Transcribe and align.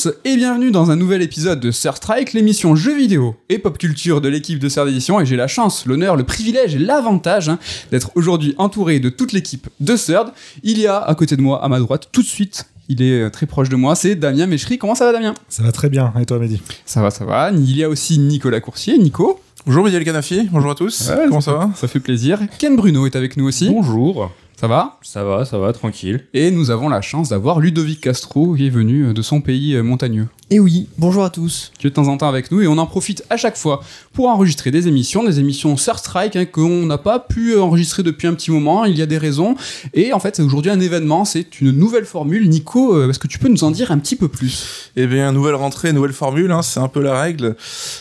Tous 0.00 0.12
et 0.24 0.36
bienvenue 0.36 0.70
dans 0.70 0.92
un 0.92 0.96
nouvel 0.96 1.22
épisode 1.22 1.58
de 1.58 1.72
Sir 1.72 1.96
Strike, 1.96 2.32
l'émission 2.32 2.76
jeux 2.76 2.96
vidéo 2.96 3.34
et 3.48 3.58
pop 3.58 3.76
culture 3.78 4.20
de 4.20 4.28
l'équipe 4.28 4.60
de 4.60 4.68
Sir 4.68 4.84
d'édition 4.84 5.18
et 5.18 5.26
j'ai 5.26 5.34
la 5.34 5.48
chance, 5.48 5.86
l'honneur, 5.86 6.14
le 6.14 6.22
privilège 6.22 6.76
et 6.76 6.78
l'avantage 6.78 7.48
hein, 7.48 7.58
d'être 7.90 8.12
aujourd'hui 8.14 8.54
entouré 8.58 9.00
de 9.00 9.08
toute 9.08 9.32
l'équipe 9.32 9.66
de 9.80 9.96
Third. 9.96 10.28
Il 10.62 10.78
y 10.78 10.86
a 10.86 10.98
à 10.98 11.14
côté 11.16 11.36
de 11.36 11.42
moi, 11.42 11.64
à 11.64 11.68
ma 11.68 11.80
droite, 11.80 12.10
tout 12.12 12.22
de 12.22 12.28
suite, 12.28 12.66
il 12.88 13.02
est 13.02 13.22
euh, 13.22 13.30
très 13.30 13.46
proche 13.46 13.70
de 13.70 13.74
moi, 13.74 13.96
c'est 13.96 14.14
Damien 14.14 14.46
Méchery. 14.46 14.78
Comment 14.78 14.94
ça 14.94 15.04
va 15.04 15.12
Damien? 15.12 15.34
Ça 15.48 15.64
va 15.64 15.72
très 15.72 15.88
bien, 15.88 16.12
et 16.20 16.26
toi 16.26 16.38
Mehdi? 16.38 16.60
Ça 16.86 17.02
va, 17.02 17.10
ça 17.10 17.24
va. 17.24 17.50
Il 17.50 17.76
y 17.76 17.82
a 17.82 17.88
aussi 17.88 18.20
Nicolas 18.20 18.60
Coursier. 18.60 18.98
Nico? 18.98 19.40
Bonjour 19.66 19.82
Mehdi 19.82 19.96
El 19.96 20.04
Kanafi, 20.04 20.48
bonjour 20.52 20.70
à 20.70 20.74
tous. 20.76 21.08
Ouais, 21.08 21.24
Comment 21.26 21.40
ça 21.40 21.54
va? 21.54 21.70
Ça 21.74 21.88
fait 21.88 21.98
plaisir. 21.98 22.38
Ken 22.58 22.76
Bruno 22.76 23.04
est 23.06 23.16
avec 23.16 23.36
nous 23.36 23.48
aussi. 23.48 23.68
Bonjour. 23.68 24.30
Ça 24.58 24.66
va 24.66 24.98
Ça 25.02 25.22
va, 25.22 25.44
ça 25.44 25.56
va, 25.56 25.72
tranquille. 25.72 26.26
Et 26.34 26.50
nous 26.50 26.72
avons 26.72 26.88
la 26.88 27.00
chance 27.00 27.28
d'avoir 27.28 27.60
Ludovic 27.60 28.00
Castro 28.00 28.56
qui 28.56 28.66
est 28.66 28.70
venu 28.70 29.04
euh, 29.04 29.14
de 29.14 29.22
son 29.22 29.40
pays 29.40 29.76
euh, 29.76 29.84
montagneux. 29.84 30.26
Et 30.50 30.60
oui, 30.60 30.88
bonjour 30.96 31.24
à 31.24 31.28
tous. 31.28 31.72
qui 31.78 31.86
est 31.86 31.90
de 31.90 31.94
temps 31.94 32.08
en 32.08 32.16
temps 32.16 32.28
avec 32.28 32.50
nous 32.50 32.62
et 32.62 32.66
on 32.66 32.78
en 32.78 32.86
profite 32.86 33.22
à 33.28 33.36
chaque 33.36 33.58
fois 33.58 33.82
pour 34.14 34.28
enregistrer 34.28 34.70
des 34.70 34.88
émissions, 34.88 35.22
des 35.22 35.40
émissions 35.40 35.76
Sir 35.76 35.98
Strike 35.98 36.36
hein, 36.36 36.46
qu'on 36.46 36.86
n'a 36.86 36.96
pas 36.96 37.18
pu 37.18 37.58
enregistrer 37.58 38.02
depuis 38.02 38.26
un 38.26 38.32
petit 38.32 38.50
moment, 38.50 38.86
il 38.86 38.96
y 38.96 39.02
a 39.02 39.06
des 39.06 39.18
raisons 39.18 39.56
et 39.92 40.14
en 40.14 40.20
fait 40.20 40.36
c'est 40.36 40.42
aujourd'hui 40.42 40.70
un 40.70 40.80
événement, 40.80 41.26
c'est 41.26 41.60
une 41.60 41.72
nouvelle 41.72 42.06
formule. 42.06 42.48
Nico, 42.48 42.96
euh, 42.96 43.10
est-ce 43.10 43.18
que 43.18 43.26
tu 43.26 43.38
peux 43.38 43.48
nous 43.48 43.62
en 43.62 43.70
dire 43.70 43.92
un 43.92 43.98
petit 43.98 44.16
peu 44.16 44.28
plus? 44.28 44.90
Eh 44.96 45.06
bien, 45.06 45.32
nouvelle 45.32 45.54
rentrée, 45.54 45.92
nouvelle 45.92 46.14
formule, 46.14 46.50
hein, 46.50 46.62
c'est 46.62 46.80
un 46.80 46.88
peu 46.88 47.02
la 47.02 47.20
règle. 47.20 47.54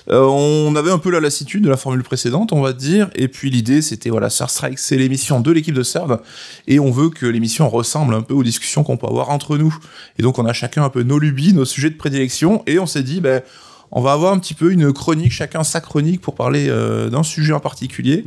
Euh, 0.10 0.22
on 0.22 0.74
avait 0.78 0.92
un 0.92 1.00
peu 1.00 1.12
la 1.12 1.20
lassitude 1.20 1.66
de 1.66 1.70
la 1.70 1.76
formule 1.76 2.04
précédente, 2.04 2.54
on 2.54 2.62
va 2.62 2.72
dire, 2.72 3.10
et 3.14 3.28
puis 3.28 3.50
l'idée 3.50 3.82
c'était, 3.82 4.10
voilà, 4.10 4.30
Sir 4.30 4.50
Strike, 4.50 4.80
c'est 4.80 4.96
l'émission 4.96 5.42
de 5.42 5.52
l'équipe 5.52 5.76
de 5.76 5.84
Serve, 5.84 6.22
et 6.66 6.80
on 6.80 6.92
veut 6.92 7.10
que 7.10 7.26
l'émission 7.26 7.68
ressemble 7.68 8.14
un 8.14 8.22
peu 8.22 8.34
aux 8.34 8.44
discussions 8.44 8.86
qu'on 8.86 8.96
peut 8.96 9.08
avoir 9.08 9.32
entre 9.32 9.58
nous. 9.58 9.78
Et 10.18 10.22
donc 10.24 10.40
on 10.40 10.46
a 10.46 10.54
chacun 10.54 10.86
un 10.86 10.90
peu 10.90 11.04
nos 11.04 11.20
lubies, 11.20 11.52
nos 11.52 11.66
sujets 11.66 11.90
de 11.90 11.98
prédilection, 11.98 12.37
et 12.66 12.80
on 12.80 12.86
s'est 12.86 13.04
dit, 13.04 13.22
ben, 13.22 13.42
on 13.92 14.02
va 14.02 14.12
avoir 14.14 14.34
un 14.34 14.40
petit 14.40 14.54
peu 14.54 14.72
une 14.72 14.92
chronique, 14.92 15.32
chacun 15.32 15.64
sa 15.64 15.80
chronique 15.80 16.22
pour 16.22 16.36
parler 16.36 16.68
euh, 16.70 17.10
d'un 17.10 17.24
sujet 17.24 17.54
en 17.54 17.60
particulier 17.60 18.24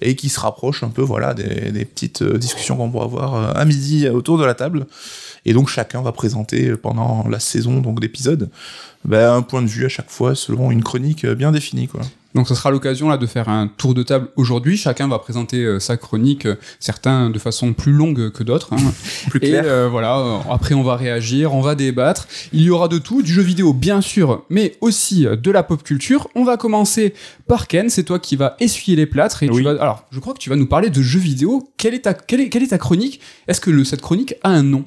et 0.00 0.16
qui 0.16 0.28
se 0.28 0.40
rapproche 0.40 0.82
un 0.82 0.88
peu 0.88 1.02
voilà 1.02 1.34
des, 1.34 1.70
des 1.70 1.84
petites 1.84 2.22
euh, 2.22 2.38
discussions 2.38 2.76
qu'on 2.76 2.90
pourra 2.90 3.04
avoir 3.04 3.34
euh, 3.34 3.52
à 3.54 3.64
midi 3.64 4.08
autour 4.08 4.38
de 4.38 4.44
la 4.44 4.54
table. 4.54 4.86
Et 5.44 5.52
donc 5.54 5.68
chacun 5.68 6.02
va 6.02 6.12
présenter 6.12 6.76
pendant 6.76 7.26
la 7.28 7.40
saison 7.40 7.80
donc 7.80 8.00
d'épisodes 8.00 8.48
ben, 9.04 9.34
un 9.34 9.42
point 9.42 9.62
de 9.62 9.66
vue 9.66 9.84
à 9.84 9.88
chaque 9.88 10.10
fois 10.10 10.34
selon 10.36 10.70
une 10.70 10.84
chronique 10.84 11.26
bien 11.26 11.50
définie 11.50 11.88
quoi. 11.88 12.00
Donc 12.34 12.48
ce 12.48 12.54
sera 12.54 12.70
l'occasion 12.70 13.10
là 13.10 13.18
de 13.18 13.26
faire 13.26 13.50
un 13.50 13.66
tour 13.68 13.92
de 13.92 14.02
table 14.02 14.28
aujourd'hui. 14.36 14.78
Chacun 14.78 15.06
va 15.08 15.18
présenter 15.18 15.58
euh, 15.64 15.80
sa 15.80 15.98
chronique, 15.98 16.46
euh, 16.46 16.54
certains 16.80 17.28
de 17.28 17.38
façon 17.38 17.74
plus 17.74 17.92
longue 17.92 18.30
que 18.30 18.42
d'autres. 18.42 18.72
Hein. 18.72 18.78
Plus 19.30 19.38
Et 19.42 19.50
clair. 19.50 19.64
euh, 19.66 19.88
voilà, 19.90 20.18
euh, 20.18 20.38
après 20.50 20.74
on 20.74 20.82
va 20.82 20.96
réagir, 20.96 21.52
on 21.54 21.60
va 21.60 21.74
débattre. 21.74 22.26
Il 22.54 22.62
y 22.62 22.70
aura 22.70 22.88
de 22.88 22.96
tout, 22.98 23.20
du 23.20 23.30
jeu 23.32 23.42
vidéo 23.42 23.74
bien 23.74 24.00
sûr, 24.00 24.44
mais 24.48 24.76
aussi 24.80 25.26
de 25.26 25.50
la 25.50 25.62
pop 25.62 25.82
culture. 25.82 26.28
On 26.34 26.44
va 26.44 26.56
commencer 26.56 27.12
par 27.48 27.66
Ken, 27.66 27.90
c'est 27.90 28.04
toi 28.04 28.18
qui 28.18 28.36
vas 28.36 28.56
essuyer 28.60 28.96
les 28.96 29.06
plâtres 29.06 29.42
et 29.42 29.48
tu 29.50 29.62
vas. 29.62 29.72
Alors, 29.82 30.06
je 30.10 30.18
crois 30.20 30.32
que 30.32 30.38
tu 30.38 30.48
vas 30.48 30.56
nous 30.56 30.66
parler 30.68 30.88
de 30.88 31.02
jeux 31.02 31.20
vidéo. 31.20 31.68
Quelle 31.76 31.92
est 31.92 32.02
ta, 32.02 32.14
quelle 32.14 32.40
est, 32.40 32.48
quelle 32.48 32.62
est 32.62 32.68
ta 32.68 32.78
chronique? 32.78 33.20
Est-ce 33.46 33.60
que 33.60 33.70
le- 33.70 33.84
cette 33.84 34.00
chronique 34.00 34.36
a 34.42 34.48
un 34.48 34.62
nom? 34.62 34.84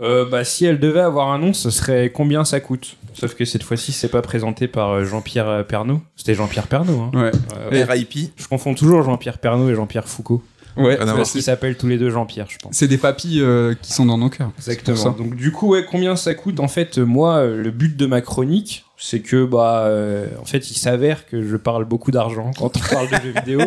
Euh, 0.00 0.24
bah, 0.28 0.44
si 0.44 0.64
elle 0.64 0.78
devait 0.78 1.00
avoir 1.00 1.28
un 1.28 1.38
nom, 1.38 1.52
ce 1.52 1.70
serait 1.70 2.10
combien 2.10 2.44
ça 2.44 2.60
coûte? 2.60 2.96
Sauf 3.14 3.34
que 3.34 3.44
cette 3.44 3.64
fois-ci, 3.64 3.90
c'est 3.92 4.08
pas 4.08 4.22
présenté 4.22 4.68
par 4.68 4.90
euh, 4.90 5.04
Jean-Pierre 5.04 5.48
euh, 5.48 5.62
Pernaut. 5.64 6.00
C'était 6.14 6.34
Jean-Pierre 6.34 6.68
Pernaut. 6.68 7.00
Hein. 7.00 7.10
Ouais. 7.14 7.32
Euh, 7.72 7.84
RIP. 7.84 8.32
je 8.36 8.46
confonds 8.46 8.74
toujours 8.74 9.02
Jean-Pierre 9.02 9.38
Pernaut 9.38 9.68
et 9.70 9.74
Jean-Pierre 9.74 10.06
Foucault. 10.08 10.42
Ouais. 10.78 10.96
Parce 10.96 11.32
qu'ils 11.32 11.42
s'appellent 11.42 11.76
tous 11.76 11.88
les 11.88 11.98
deux 11.98 12.10
Jean-Pierre, 12.10 12.46
je 12.48 12.58
pense. 12.58 12.74
C'est 12.74 12.88
des 12.88 12.98
papilles 12.98 13.40
euh, 13.42 13.74
qui 13.80 13.92
sont 13.92 14.06
dans 14.06 14.18
nos 14.18 14.28
cœurs. 14.30 14.50
Ça. 14.58 15.10
Donc 15.10 15.34
du 15.36 15.52
coup, 15.52 15.68
ouais, 15.68 15.84
combien 15.88 16.16
ça 16.16 16.34
coûte 16.34 16.60
En 16.60 16.68
fait, 16.68 16.98
moi, 16.98 17.36
euh, 17.38 17.62
le 17.62 17.70
but 17.70 17.96
de 17.96 18.06
ma 18.06 18.20
chronique, 18.20 18.84
c'est 19.00 19.20
que 19.20 19.44
bah, 19.44 19.84
euh, 19.86 20.26
en 20.40 20.44
fait, 20.44 20.70
il 20.70 20.74
s'avère 20.74 21.26
que 21.26 21.40
je 21.46 21.56
parle 21.56 21.84
beaucoup 21.84 22.10
d'argent 22.10 22.50
quand 22.58 22.76
on 22.76 22.94
parle 22.94 23.08
de 23.08 23.14
jeux 23.14 23.32
vidéo. 23.44 23.60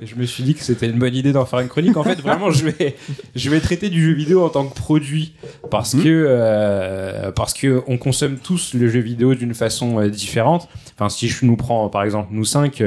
Et 0.00 0.06
je 0.06 0.14
me 0.14 0.24
suis 0.26 0.44
dit 0.44 0.54
que 0.54 0.62
c'était 0.62 0.86
une 0.86 0.98
bonne 0.98 1.14
idée 1.14 1.32
d'en 1.32 1.44
faire 1.44 1.58
une 1.60 1.68
chronique. 1.68 1.96
En 1.96 2.04
fait, 2.04 2.20
vraiment, 2.20 2.50
je 2.52 2.66
vais, 2.68 2.94
je 3.34 3.50
vais 3.50 3.58
traiter 3.60 3.88
du 3.88 4.04
jeu 4.04 4.12
vidéo 4.12 4.44
en 4.44 4.48
tant 4.48 4.64
que 4.66 4.74
produit 4.74 5.34
parce 5.70 5.94
Mhm. 5.94 6.02
que 6.04 6.26
euh, 6.28 7.32
parce 7.32 7.52
que 7.54 7.82
on 7.88 7.98
consomme 7.98 8.36
tous 8.38 8.74
le 8.74 8.88
jeu 8.88 9.00
vidéo 9.00 9.34
d'une 9.34 9.54
façon 9.54 9.98
euh, 10.00 10.08
différente. 10.08 10.68
Enfin, 10.94 11.08
si 11.08 11.28
je 11.28 11.44
nous 11.44 11.56
prends 11.56 11.88
par 11.88 12.04
exemple 12.04 12.28
nous 12.30 12.44
cinq. 12.44 12.82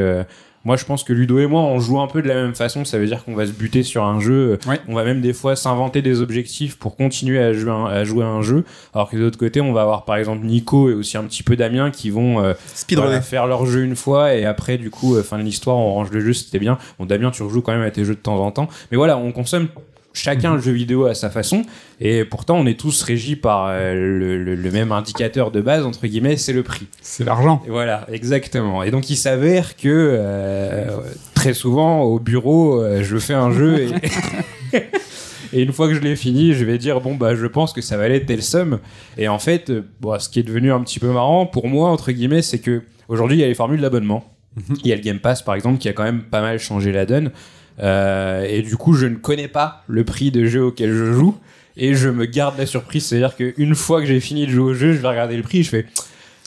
Moi, 0.66 0.76
je 0.78 0.86
pense 0.86 1.04
que 1.04 1.12
Ludo 1.14 1.40
et 1.40 1.48
moi, 1.48 1.62
on 1.62 1.80
joue 1.80 2.00
un 2.00 2.08
peu 2.08 2.22
de 2.22 2.28
la 2.28 2.36
même 2.36 2.56
façon. 2.56 2.86
Ça 2.86 2.98
veut 2.98 3.06
dire 3.06 3.24
qu'on 3.26 3.36
va 3.36 3.46
se 3.46 3.52
buter 3.52 3.84
sur 3.84 4.04
un 4.04 4.20
jeu. 4.20 4.58
Ouais. 4.68 4.80
On 4.88 4.96
va 4.96 5.04
même 5.04 5.22
des 5.22 5.34
fois 5.34 5.56
s'inventer 5.56 6.02
des 6.02 6.22
objectifs 6.22 6.78
pour 6.78 6.96
continuer 6.96 7.40
à 7.40 7.52
jouer, 7.54 7.72
un- 7.72 7.86
à 7.86 8.04
jouer 8.04 8.24
à 8.24 8.28
un 8.28 8.42
jeu. 8.42 8.64
Alors 8.94 9.10
que 9.10 9.18
de 9.18 9.22
l'autre 9.22 9.38
côté, 9.38 9.62
on 9.62 9.74
va 9.74 9.82
avoir 9.82 10.06
par 10.06 10.16
exemple 10.16 10.46
Nico 10.46 10.90
et 10.90 10.94
aussi 10.94 11.18
un 11.18 11.24
petit 11.24 11.44
peu 11.44 11.56
Damien 11.56 11.92
qui 11.92 12.10
vont 12.10 12.42
euh, 12.44 12.54
voilà, 12.96 13.22
faire 13.22 13.48
leur 13.48 13.66
jeu 13.66 13.84
une 13.84 13.96
fois 13.96 14.34
et 14.36 14.46
après, 14.46 14.78
du 14.78 14.90
coup, 14.90 15.16
euh, 15.16 15.24
fin 15.24 15.38
de 15.38 15.44
l'histoire, 15.44 15.76
on 15.78 15.94
range 15.94 16.12
le 16.12 16.20
jeu, 16.22 16.34
c'était 16.34 16.60
bien. 16.60 16.78
Bon, 17.00 17.06
Damien, 17.06 17.32
tu 17.32 17.44
rejoues 17.44 17.62
quand 17.62 17.74
même 17.74 17.82
à 17.82 17.92
tes 17.92 18.06
jeux 18.06 18.16
de 18.16 18.20
temps 18.20 18.38
en 18.44 18.52
temps. 18.52 18.68
Mais 18.92 18.98
voilà, 18.98 19.18
on 19.18 19.32
consomme 19.32 19.68
chacun 20.14 20.54
le 20.56 20.62
jeu 20.62 20.72
vidéo 20.72 21.06
à 21.06 21.16
sa 21.16 21.30
façon 21.30 21.64
et 22.00 22.24
pourtant 22.24 22.56
on 22.58 22.66
est 22.68 22.80
tous 22.80 23.02
régis 23.02 23.36
par 23.36 23.66
euh, 23.68 23.94
le, 23.94 24.38
le- 24.44 24.56
le 24.56 24.72
même 24.72 24.92
indicateur 24.92 25.50
de 25.52 25.60
base 25.60 25.86
entre 25.86 26.06
guillemets 26.08 26.38
c'est 26.38 26.54
le 26.54 26.62
prix 26.64 26.88
C'est 27.02 27.24
l'argent. 27.24 27.62
voilà, 27.68 28.06
exactement. 28.12 28.84
Et 28.84 28.92
donc 28.92 29.10
il 29.10 29.16
s'avère 29.16 29.76
que 29.76 29.88
euh, 29.90 30.98
très 31.34 31.54
souvent 31.54 32.02
au 32.04 32.20
bureau, 32.20 32.80
euh, 32.82 33.02
je 33.04 33.18
fais 33.18 33.34
un 33.34 33.52
jeu 33.52 33.80
et, 34.74 34.78
et 35.54 35.62
une 35.62 35.72
fois 35.74 35.88
que 35.88 35.94
je 35.94 36.00
l'ai 36.00 36.16
fini, 36.16 36.54
je 36.54 36.64
vais 36.66 36.78
dire 36.78 37.02
bon 37.02 37.16
bah 37.16 37.36
je 37.36 37.46
pense 37.46 37.74
que 37.74 37.82
ça 37.82 37.98
va 37.98 38.04
aller 38.06 38.24
telle 38.26 38.44
somme. 38.44 38.80
Et 39.18 39.28
en 39.28 39.40
fait, 39.40 39.72
bon, 40.02 40.18
ce 40.20 40.30
qui 40.30 40.40
est 40.40 40.44
devenu 40.44 40.72
un 40.72 40.82
petit 40.82 41.00
peu 41.00 41.12
marrant 41.12 41.46
pour 41.46 41.68
moi 41.68 41.90
entre 41.90 42.12
guillemets, 42.12 42.42
c'est 42.42 42.60
que 42.60 42.84
aujourd'hui 43.08 43.38
il 43.38 43.42
y 43.42 43.44
a 43.44 43.48
les 43.48 43.54
formules 43.56 43.82
d'abonnement. 43.82 44.24
Il 44.84 44.88
y 44.88 44.94
a 44.94 44.96
le 44.96 45.02
Game 45.02 45.18
Pass 45.20 45.42
par 45.42 45.56
exemple 45.56 45.80
qui 45.80 45.90
a 45.90 45.94
quand 45.94 46.04
même 46.04 46.22
pas 46.22 46.42
mal 46.42 46.60
changé 46.60 46.92
la 46.92 47.06
donne. 47.08 47.32
Euh, 47.82 48.46
et 48.48 48.62
du 48.62 48.78
coup, 48.78 48.94
je 48.94 49.08
ne 49.08 49.16
connais 49.16 49.48
pas 49.48 49.84
le 49.88 50.04
prix 50.04 50.32
de 50.32 50.46
jeu 50.46 50.64
auquel 50.64 50.92
je 50.92 51.14
joue. 51.14 51.38
Et 51.76 51.96
je 51.96 52.10
me 52.10 52.26
garde 52.26 52.58
la 52.58 52.68
surprise, 52.68 53.06
c'est-à-dire 53.06 53.36
qu'une 53.36 53.74
fois 53.74 54.00
que 54.00 54.06
j'ai 54.06 54.20
fini 54.20 54.46
de 54.46 54.52
jouer 54.52 54.72
au 54.72 54.74
jeu, 54.76 54.94
je 54.94 55.00
vais 55.00 55.08
regarder 55.08 55.36
le 55.36 55.44
prix 55.44 55.60
et 55.60 55.64
je 55.64 55.70
fais 55.70 55.86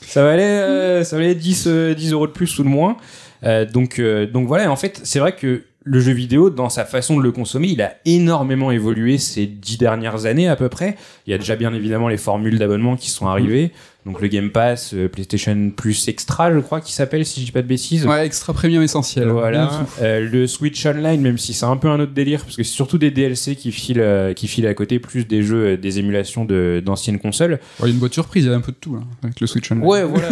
ça 0.07 0.23
valait, 0.23 0.45
euh, 0.45 1.05
ça 1.05 1.17
valait 1.17 1.35
10, 1.35 1.65
euh, 1.67 1.95
10 1.95 2.13
euros 2.13 2.27
de 2.27 2.33
plus 2.33 2.59
ou 2.59 2.63
de 2.63 2.69
moins. 2.69 2.97
Euh, 3.45 3.65
donc, 3.65 3.99
euh, 3.99 4.27
donc 4.27 4.47
voilà, 4.47 4.71
en 4.71 4.77
fait, 4.77 5.01
c'est 5.05 5.19
vrai 5.19 5.35
que 5.35 5.63
le 5.89 6.01
jeu 6.01 6.13
vidéo, 6.13 6.51
dans 6.51 6.69
sa 6.69 6.85
façon 6.85 7.17
de 7.17 7.23
le 7.23 7.31
consommer, 7.31 7.69
il 7.69 7.81
a 7.81 7.95
énormément 8.05 8.73
évolué 8.73 9.19
ces 9.19 9.47
dix 9.47 9.79
dernières 9.79 10.27
années 10.27 10.49
à 10.49 10.57
peu 10.57 10.69
près. 10.69 10.97
Il 11.27 11.31
y 11.31 11.35
a 11.35 11.39
déjà 11.39 11.55
bien 11.55 11.73
évidemment 11.73 12.09
les 12.09 12.17
formules 12.17 12.59
d'abonnement 12.59 12.97
qui 12.97 13.09
sont 13.09 13.29
arrivées. 13.29 13.71
Donc 14.05 14.21
le 14.21 14.29
Game 14.29 14.51
Pass, 14.51 14.95
euh, 14.95 15.09
PlayStation 15.09 15.71
Plus 15.77 16.07
Extra, 16.09 16.53
je 16.53 16.59
crois 16.61 16.81
qu'il 16.81 16.95
s'appelle, 16.95 17.25
si 17.27 17.41
je 17.41 17.47
dis 17.47 17.51
pas 17.53 17.63
de 17.63 17.67
bêtises. 17.67 18.07
Ouais, 18.07 18.25
extra 18.27 18.53
premium 18.53 18.83
essentiel. 18.83 19.29
Voilà. 19.29 19.85
Euh, 20.01 20.29
le 20.29 20.47
Switch 20.47 20.85
Online, 20.87 21.21
même 21.21 21.39
si 21.39 21.53
c'est 21.55 21.67
un 21.67 21.77
peu 21.77 21.89
un 21.89 21.99
autre 22.01 22.13
délire, 22.13 22.43
parce 22.45 22.57
que 22.57 22.63
c'est 22.65 22.73
surtout 22.73 22.99
des 22.99 23.11
DLC 23.13 23.55
qui 23.57 23.71
filent, 23.73 24.01
euh, 24.01 24.33
qui 24.33 24.47
filent 24.49 24.67
à 24.69 24.75
côté, 24.75 24.99
plus 25.01 25.25
des 25.27 25.43
jeux, 25.43 25.77
des 25.77 25.99
émulations 26.01 26.45
de- 26.45 26.81
d'anciennes 26.85 27.19
consoles. 27.19 27.53
Ouais, 27.53 27.59
Il 27.81 27.87
y 27.87 27.89
a 27.91 27.93
une 27.95 27.99
boîte 27.99 28.13
surprise, 28.15 28.45
il 28.45 28.51
y 28.51 28.53
a 28.53 28.57
un 28.57 28.61
peu 28.61 28.71
de 28.73 28.77
tout 28.81 28.95
là, 28.95 29.03
avec 29.25 29.41
le 29.41 29.47
Switch 29.49 29.71
Online. 29.73 29.85
Ouais, 29.85 30.05
voilà. 30.05 30.29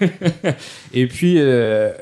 Et 0.94 1.06
puis, 1.06 1.36
euh, 1.38 1.92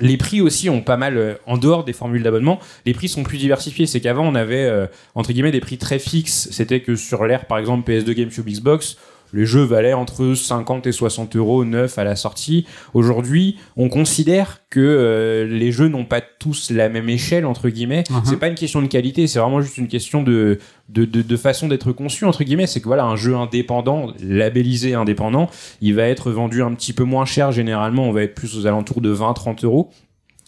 les 0.00 0.16
prix 0.16 0.40
aussi 0.40 0.70
ont 0.70 0.82
pas 0.82 0.96
mal, 0.96 1.16
euh, 1.16 1.34
en 1.46 1.58
dehors 1.58 1.84
des 1.84 1.92
formules 1.92 2.22
d'abonnement, 2.22 2.58
les 2.86 2.94
prix 2.94 3.08
sont 3.08 3.22
plus 3.22 3.38
diversifiés. 3.38 3.86
C'est 3.86 4.00
qu'avant, 4.00 4.26
on 4.26 4.34
avait, 4.34 4.64
euh, 4.64 4.86
entre 5.14 5.32
guillemets, 5.32 5.50
des 5.50 5.60
prix 5.60 5.78
très 5.78 5.98
fixes. 5.98 6.48
C'était 6.50 6.80
que 6.80 6.96
sur 6.96 7.24
l'ère, 7.26 7.46
par 7.46 7.58
exemple, 7.58 7.90
PS2, 7.90 8.12
GameCube, 8.12 8.46
Xbox, 8.46 8.96
les 9.32 9.46
jeux 9.46 9.62
valaient 9.62 9.92
entre 9.92 10.34
50 10.34 10.86
et 10.86 10.92
60 10.92 11.36
euros 11.36 11.64
neufs 11.64 11.98
à 11.98 12.04
la 12.04 12.16
sortie. 12.16 12.66
Aujourd'hui, 12.94 13.56
on 13.76 13.88
considère 13.88 14.60
que 14.70 14.80
euh, 14.80 15.46
les 15.46 15.72
jeux 15.72 15.88
n'ont 15.88 16.04
pas 16.04 16.20
tous 16.20 16.70
la 16.70 16.88
même 16.88 17.08
échelle, 17.08 17.46
entre 17.46 17.68
guillemets. 17.68 18.04
Mhm. 18.10 18.22
C'est 18.24 18.36
pas 18.36 18.48
une 18.48 18.54
question 18.54 18.82
de 18.82 18.86
qualité, 18.86 19.26
c'est 19.26 19.38
vraiment 19.38 19.60
juste 19.60 19.78
une 19.78 19.88
question 19.88 20.22
de, 20.22 20.58
de, 20.88 21.04
de, 21.04 21.22
de 21.22 21.36
façon 21.36 21.68
d'être 21.68 21.92
conçu, 21.92 22.24
entre 22.24 22.44
guillemets. 22.44 22.66
C'est 22.66 22.80
que 22.80 22.86
voilà, 22.86 23.04
un 23.04 23.16
jeu 23.16 23.34
indépendant, 23.34 24.12
labellisé 24.22 24.94
indépendant, 24.94 25.48
il 25.80 25.94
va 25.94 26.04
être 26.04 26.30
vendu 26.30 26.62
un 26.62 26.74
petit 26.74 26.92
peu 26.92 27.04
moins 27.04 27.24
cher 27.24 27.52
généralement. 27.52 28.08
On 28.08 28.12
va 28.12 28.22
être 28.22 28.34
plus 28.34 28.56
aux 28.56 28.66
alentours 28.66 29.00
de 29.00 29.14
20-30 29.14 29.64
euros. 29.64 29.90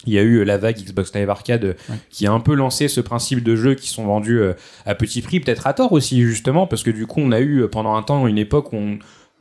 Il 0.07 0.13
y 0.15 0.19
a 0.19 0.23
eu 0.23 0.37
euh, 0.37 0.45
la 0.45 0.57
vague 0.57 0.77
Xbox 0.79 1.15
Live 1.15 1.29
Arcade 1.29 1.65
euh, 1.65 1.75
Ouais. 1.91 1.97
qui 2.11 2.27
a 2.27 2.33
un 2.33 2.41
peu 2.41 2.55
lancé 2.55 2.89
ce 2.89 3.01
principe 3.01 3.43
de 3.43 3.55
jeux 3.57 3.75
qui 3.75 3.89
sont 3.89 4.05
vendus 4.07 4.39
euh, 4.41 4.55
à 4.87 4.95
petit 4.95 5.21
prix, 5.23 5.41
peut-être 5.41 5.67
à 5.67 5.75
tort 5.75 5.93
aussi 5.93 6.23
justement, 6.23 6.67
parce 6.67 6.83
que 6.83 6.91
du 6.91 7.07
coup 7.07 7.21
on 7.21 7.33
a 7.33 7.41
eu 7.41 7.67
pendant 7.71 7.95
un 7.95 8.03
temps 8.03 8.27
une 8.27 8.39
époque 8.39 8.73
où 8.73 8.77
on, 8.77 8.99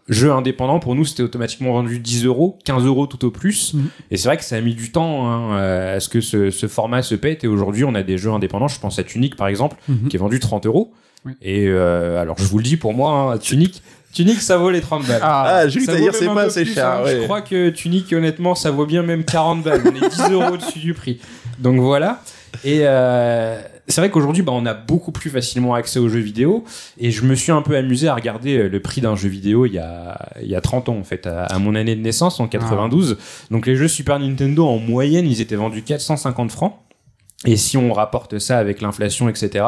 jeu 0.09 0.31
indépendant 0.31 0.79
pour 0.79 0.95
nous 0.95 1.06
c'était 1.06 1.21
automatiquement 1.23 1.71
vendu 1.73 2.00
10 2.00 2.25
euros, 2.25 2.57
15 2.65 2.83
euros 2.85 3.06
tout 3.07 3.23
au 3.25 3.31
plus. 3.31 3.73
Mhm. 3.75 3.89
Et 4.11 4.17
c'est 4.17 4.27
vrai 4.27 4.38
que 4.38 4.44
ça 4.44 4.56
a 4.56 4.61
mis 4.61 4.73
du 4.73 4.91
temps 4.91 5.29
hein, 5.29 5.56
à 5.57 6.00
ce 6.00 6.09
que 6.09 6.19
ce, 6.19 6.50
ce 6.50 6.67
format 6.67 7.03
se 7.03 7.13
pète. 7.15 7.44
Et 7.44 7.47
aujourd'hui 7.47 7.83
on 7.85 7.94
a 7.95 8.01
des 8.03 8.17
jeux 8.17 8.31
indépendants, 8.31 8.67
je 8.67 8.79
pense 8.79 8.97
à 9.00 9.03
Tunic 9.03 9.35
par 9.35 9.47
exemple, 9.47 9.77
Mhm. 9.88 10.07
qui 10.09 10.15
est 10.17 10.19
vendu 10.19 10.39
30 10.39 10.65
euros. 10.65 10.94
Oui. 11.25 11.33
Et 11.41 11.67
euh, 11.67 12.19
alors 12.19 12.38
je 12.39 12.45
vous 12.45 12.57
le 12.57 12.63
dis 12.63 12.75
pour 12.77 12.94
moi, 12.94 13.33
hein, 13.33 13.38
Tunic, 13.38 13.83
Tunic 14.13 14.41
ça 14.41 14.57
vaut 14.57 14.69
les 14.71 14.81
30 14.81 15.06
balles. 15.06 15.19
Ah, 15.23 15.67
j'ai 15.67 15.85
t'allais 15.85 16.00
vaut 16.00 16.03
dire 16.06 16.15
c'est 16.15 16.25
pas 16.25 16.41
assez 16.44 16.63
plus, 16.63 16.73
cher. 16.73 16.88
hein. 16.88 17.03
ouais. 17.03 17.17
Je 17.17 17.23
crois 17.23 17.41
que 17.41 17.69
Tunic, 17.69 18.11
honnêtement, 18.13 18.56
ça 18.56 18.71
vaut 18.71 18.85
bien 18.85 19.03
même 19.03 19.23
40 19.23 19.63
balles. 19.63 19.81
On 19.85 19.95
est 20.06 20.09
10 20.09 20.21
euros 20.31 20.53
au-dessus 20.53 20.79
du 20.79 20.94
prix. 20.94 21.19
Donc 21.59 21.79
voilà. 21.79 22.21
Et 22.63 22.79
euh, 22.81 23.61
c'est 23.88 24.01
vrai 24.01 24.09
qu'aujourd'hui, 24.09 24.41
bah, 24.41 24.51
on 24.56 24.65
a 24.65 24.73
beaucoup 24.73 25.11
plus 25.11 25.29
facilement 25.29 25.75
accès 25.75 26.00
aux 26.00 26.09
jeux 26.09 26.19
vidéo. 26.19 26.63
Et 26.97 27.11
je 27.11 27.23
me 27.23 27.35
suis 27.35 27.51
un 27.51 27.61
peu 27.61 27.75
amusé 27.77 28.07
à 28.07 28.15
regarder 28.15 28.57
euh, 28.57 28.67
le 28.69 28.79
prix 28.79 29.01
d'un 29.01 29.15
jeu 29.15 29.29
vidéo 29.29 29.65
il 29.67 29.73
y 29.73 29.77
a, 29.79 30.17
il 30.41 30.47
y 30.50 30.56
a 30.56 30.61
30 30.61 30.89
ans, 30.89 30.97
en 30.97 31.03
fait, 31.03 31.27
à, 31.27 31.44
à 31.44 31.59
mon 31.59 31.75
année 31.75 31.95
de 31.95 32.01
naissance, 32.01 32.39
en 32.39 32.47
92. 32.47 33.17
Donc 33.51 33.67
les 33.67 33.75
jeux 33.75 33.88
Super 33.88 34.19
Nintendo, 34.19 34.65
en 34.67 34.77
moyenne, 34.79 35.27
ils 35.27 35.41
étaient 35.41 35.56
vendus 35.56 35.83
450 35.83 36.51
francs. 36.51 36.73
Et 37.45 37.56
si 37.56 37.77
on 37.77 37.94
rapporte 37.94 38.38
ça 38.39 38.57
avec 38.57 38.81
l'inflation, 38.81 39.29
etc., 39.29 39.63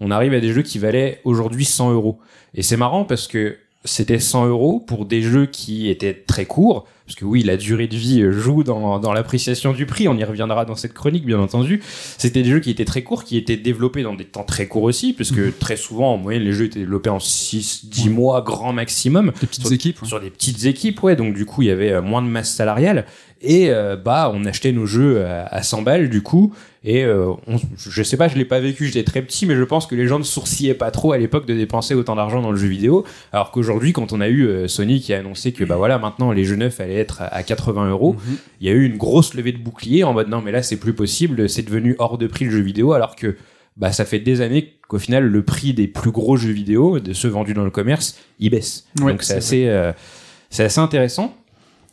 on 0.00 0.10
arrive 0.12 0.32
à 0.34 0.40
des 0.40 0.52
jeux 0.52 0.62
qui 0.62 0.78
valaient 0.78 1.20
aujourd'hui 1.24 1.64
100 1.64 1.92
euros. 1.92 2.20
Et 2.54 2.62
c'est 2.62 2.76
marrant 2.76 3.04
parce 3.04 3.26
que 3.26 3.56
c'était 3.86 4.18
100 4.18 4.46
euros 4.48 4.80
pour 4.80 5.06
des 5.06 5.22
jeux 5.22 5.46
qui 5.46 5.88
étaient 5.88 6.12
très 6.26 6.44
courts, 6.44 6.86
parce 7.06 7.16
que 7.16 7.24
oui, 7.24 7.42
la 7.44 7.56
durée 7.56 7.86
de 7.86 7.96
vie 7.96 8.22
joue 8.32 8.64
dans, 8.64 8.98
dans 8.98 9.12
l'appréciation 9.12 9.72
du 9.72 9.86
prix, 9.86 10.08
on 10.08 10.16
y 10.16 10.24
reviendra 10.24 10.64
dans 10.64 10.74
cette 10.74 10.92
chronique, 10.92 11.24
bien 11.24 11.38
entendu. 11.38 11.80
C'était 12.18 12.42
des 12.42 12.50
jeux 12.50 12.58
qui 12.60 12.70
étaient 12.70 12.84
très 12.84 13.02
courts, 13.02 13.22
qui 13.22 13.36
étaient 13.36 13.56
développés 13.56 14.02
dans 14.02 14.14
des 14.14 14.24
temps 14.24 14.42
très 14.42 14.66
courts 14.66 14.82
aussi, 14.82 15.12
puisque 15.12 15.38
Mhm. 15.38 15.52
très 15.52 15.76
souvent, 15.76 16.14
en 16.14 16.16
moyenne, 16.18 16.42
les 16.42 16.52
jeux 16.52 16.64
étaient 16.66 16.80
développés 16.80 17.10
en 17.10 17.20
6, 17.20 17.86
10 17.88 18.08
mois, 18.10 18.42
grand 18.42 18.72
maximum 18.72 19.32
Des 19.40 19.46
petites 19.46 19.62
Sur- 19.64 19.72
équipes. 19.72 20.02
ouais. 20.02 20.08
sur 20.08 20.20
des 20.20 20.30
petites 20.30 20.64
équipes, 20.66 21.00
ouais. 21.04 21.14
Donc 21.16 21.34
du 21.34 21.46
coup, 21.46 21.62
il 21.62 21.68
y 21.68 21.70
avait 21.70 21.92
euh, 21.92 22.02
moins 22.02 22.22
de 22.22 22.28
masse 22.28 22.52
salariale 22.52 23.06
et 23.42 23.70
euh, 23.70 23.96
bah 23.96 24.30
on 24.34 24.44
achetait 24.44 24.72
nos 24.72 24.86
jeux 24.86 25.24
à, 25.24 25.44
à 25.46 25.62
100 25.62 25.82
balles 25.82 26.08
du 26.08 26.22
coup. 26.22 26.52
Et 26.84 27.04
euh, 27.04 27.32
on- 27.48 27.56
je 27.76 28.02
sais 28.02 28.16
pas, 28.16 28.28
je 28.28 28.36
l'ai 28.36 28.44
pas 28.44 28.60
vécu, 28.60 28.86
j'étais 28.86 29.02
très 29.02 29.20
petit, 29.22 29.44
mais 29.44 29.56
je 29.56 29.62
pense 29.64 29.86
que 29.86 29.94
les 29.96 30.06
gens 30.06 30.18
ne 30.18 30.24
sourcillaient 30.24 30.74
pas 30.74 30.90
trop 30.92 31.12
à 31.12 31.18
l'époque 31.18 31.44
de 31.46 31.54
dépenser 31.54 31.94
autant 31.94 32.14
d'argent 32.14 32.40
dans 32.40 32.52
le 32.52 32.56
jeu 32.56 32.68
vidéo. 32.68 33.04
Alors 33.32 33.50
qu'aujourd'hui, 33.50 33.92
quand 33.92 34.12
on 34.12 34.20
a 34.20 34.28
eu 34.28 34.46
euh, 34.46 34.68
Sony 34.68 35.00
qui 35.00 35.12
a 35.12 35.18
annoncé 35.18 35.52
que 35.52 35.64
bah 35.64 35.76
voilà 35.76 35.98
maintenant 35.98 36.30
les 36.32 36.44
jeux 36.44 36.54
neufs 36.56 36.78
allaient 36.80 36.94
être 36.94 37.22
à, 37.22 37.26
à 37.26 37.42
80 37.42 37.90
euros, 37.90 38.14
Mhm. 38.14 38.36
il 38.60 38.66
y 38.68 38.70
a 38.70 38.72
eu 38.72 38.84
une 38.84 38.96
grosse 38.96 39.34
levée 39.34 39.52
de 39.52 39.58
bouclier 39.58 40.04
en 40.04 40.12
mode 40.12 40.28
non 40.28 40.40
mais 40.42 40.52
là 40.52 40.62
c'est 40.62 40.76
plus 40.76 40.92
possible, 40.94 41.48
c'est 41.48 41.62
devenu 41.62 41.96
hors 41.98 42.18
de 42.18 42.26
prix 42.28 42.44
le 42.44 42.52
jeu 42.52 42.60
vidéo 42.60 42.92
alors 42.92 43.16
que 43.16 43.36
bah 43.76 43.90
ça 43.92 44.04
fait 44.06 44.20
des 44.20 44.40
années 44.40 44.74
qu'au 44.88 44.98
final 44.98 45.24
le 45.26 45.42
prix 45.42 45.74
des 45.74 45.88
plus 45.88 46.10
gros 46.12 46.36
jeux 46.36 46.52
vidéo, 46.52 46.98
de 47.00 47.12
ceux 47.12 47.28
vendus 47.28 47.52
dans 47.52 47.64
le 47.64 47.70
commerce, 47.70 48.16
il 48.38 48.50
baisse. 48.50 48.86
Ouais, 49.00 49.10
Donc 49.12 49.22
c'est 49.22 49.32
c'est 49.32 49.38
assez, 49.38 49.68
euh, 49.68 49.92
c'est 50.50 50.64
assez 50.64 50.80
intéressant. 50.80 51.34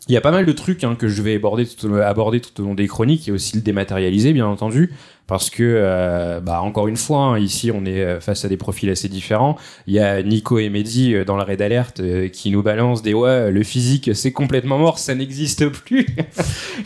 Il 0.10 0.14
y 0.14 0.18
a 0.18 0.22
pas 0.22 0.32
mal 0.32 0.46
de 0.46 0.52
trucs 0.52 0.84
hein, 0.84 0.96
que 1.00 1.08
je 1.08 1.22
vais 1.22 1.36
aborder 1.36 1.66
tout, 1.66 1.88
au- 1.90 1.96
aborder 1.96 2.42
tout 2.42 2.62
au 2.62 2.66
long 2.66 2.74
des 2.74 2.88
chroniques. 2.88 3.30
A 3.30 3.32
aussi 3.32 3.56
le 3.56 3.62
dématérialisé, 3.62 4.34
bien 4.34 4.46
entendu, 4.46 4.92
parce 5.28 5.50
que, 5.50 5.64
euh, 5.64 6.42
bah, 6.42 6.62
encore 6.62 6.90
une 6.90 6.98
fois, 6.98 7.20
hein, 7.20 7.40
ici, 7.40 7.72
on 7.74 7.86
est 7.86 8.02
euh, 8.02 8.20
face 8.20 8.44
à 8.44 8.50
des 8.50 8.58
profils 8.58 8.90
assez 8.90 9.08
différents. 9.08 9.56
Il 9.88 9.94
y 9.94 10.00
a 10.00 10.22
Nico 10.22 10.60
et 10.60 10.70
Mehdi 10.70 11.14
euh, 11.16 11.24
dans 11.24 11.38
le 11.38 11.44
raid 11.44 11.62
alerte 11.62 12.02
euh, 12.02 12.28
qui 12.28 12.52
nous 12.52 12.62
balancent 12.62 13.02
des 13.02 13.14
ouais, 13.14 13.50
le 13.50 13.64
physique, 13.64 14.12
c'est 14.14 14.34
complètement 14.34 14.78
mort, 14.78 15.00
ça 15.00 15.16
n'existe 15.16 15.70
plus. 15.70 16.06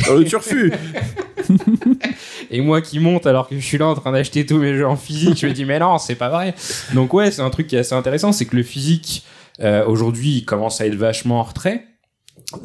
Dans 0.07 0.13
le 0.13 0.23
turfu 0.23 0.71
Et 2.51 2.61
moi 2.61 2.81
qui 2.81 2.99
monte 2.99 3.25
alors 3.25 3.47
que 3.47 3.55
je 3.55 3.65
suis 3.65 3.77
là 3.77 3.87
en 3.87 3.95
train 3.95 4.11
d'acheter 4.11 4.45
tous 4.45 4.57
mes 4.57 4.75
jeux 4.75 4.87
en 4.87 4.95
physique, 4.95 5.39
je 5.39 5.47
me 5.47 5.53
dis 5.53 5.65
mais 5.65 5.79
non, 5.79 5.97
c'est 5.97 6.15
pas 6.15 6.29
vrai. 6.29 6.53
Donc 6.93 7.13
ouais, 7.13 7.31
c'est 7.31 7.41
un 7.41 7.49
truc 7.49 7.67
qui 7.67 7.75
est 7.75 7.79
assez 7.79 7.95
intéressant, 7.95 8.31
c'est 8.31 8.45
que 8.45 8.55
le 8.55 8.63
physique 8.63 9.25
euh, 9.59 9.83
aujourd'hui 9.85 10.37
il 10.37 10.45
commence 10.45 10.81
à 10.81 10.85
être 10.85 10.95
vachement 10.95 11.39
en 11.39 11.43
retrait. 11.43 11.86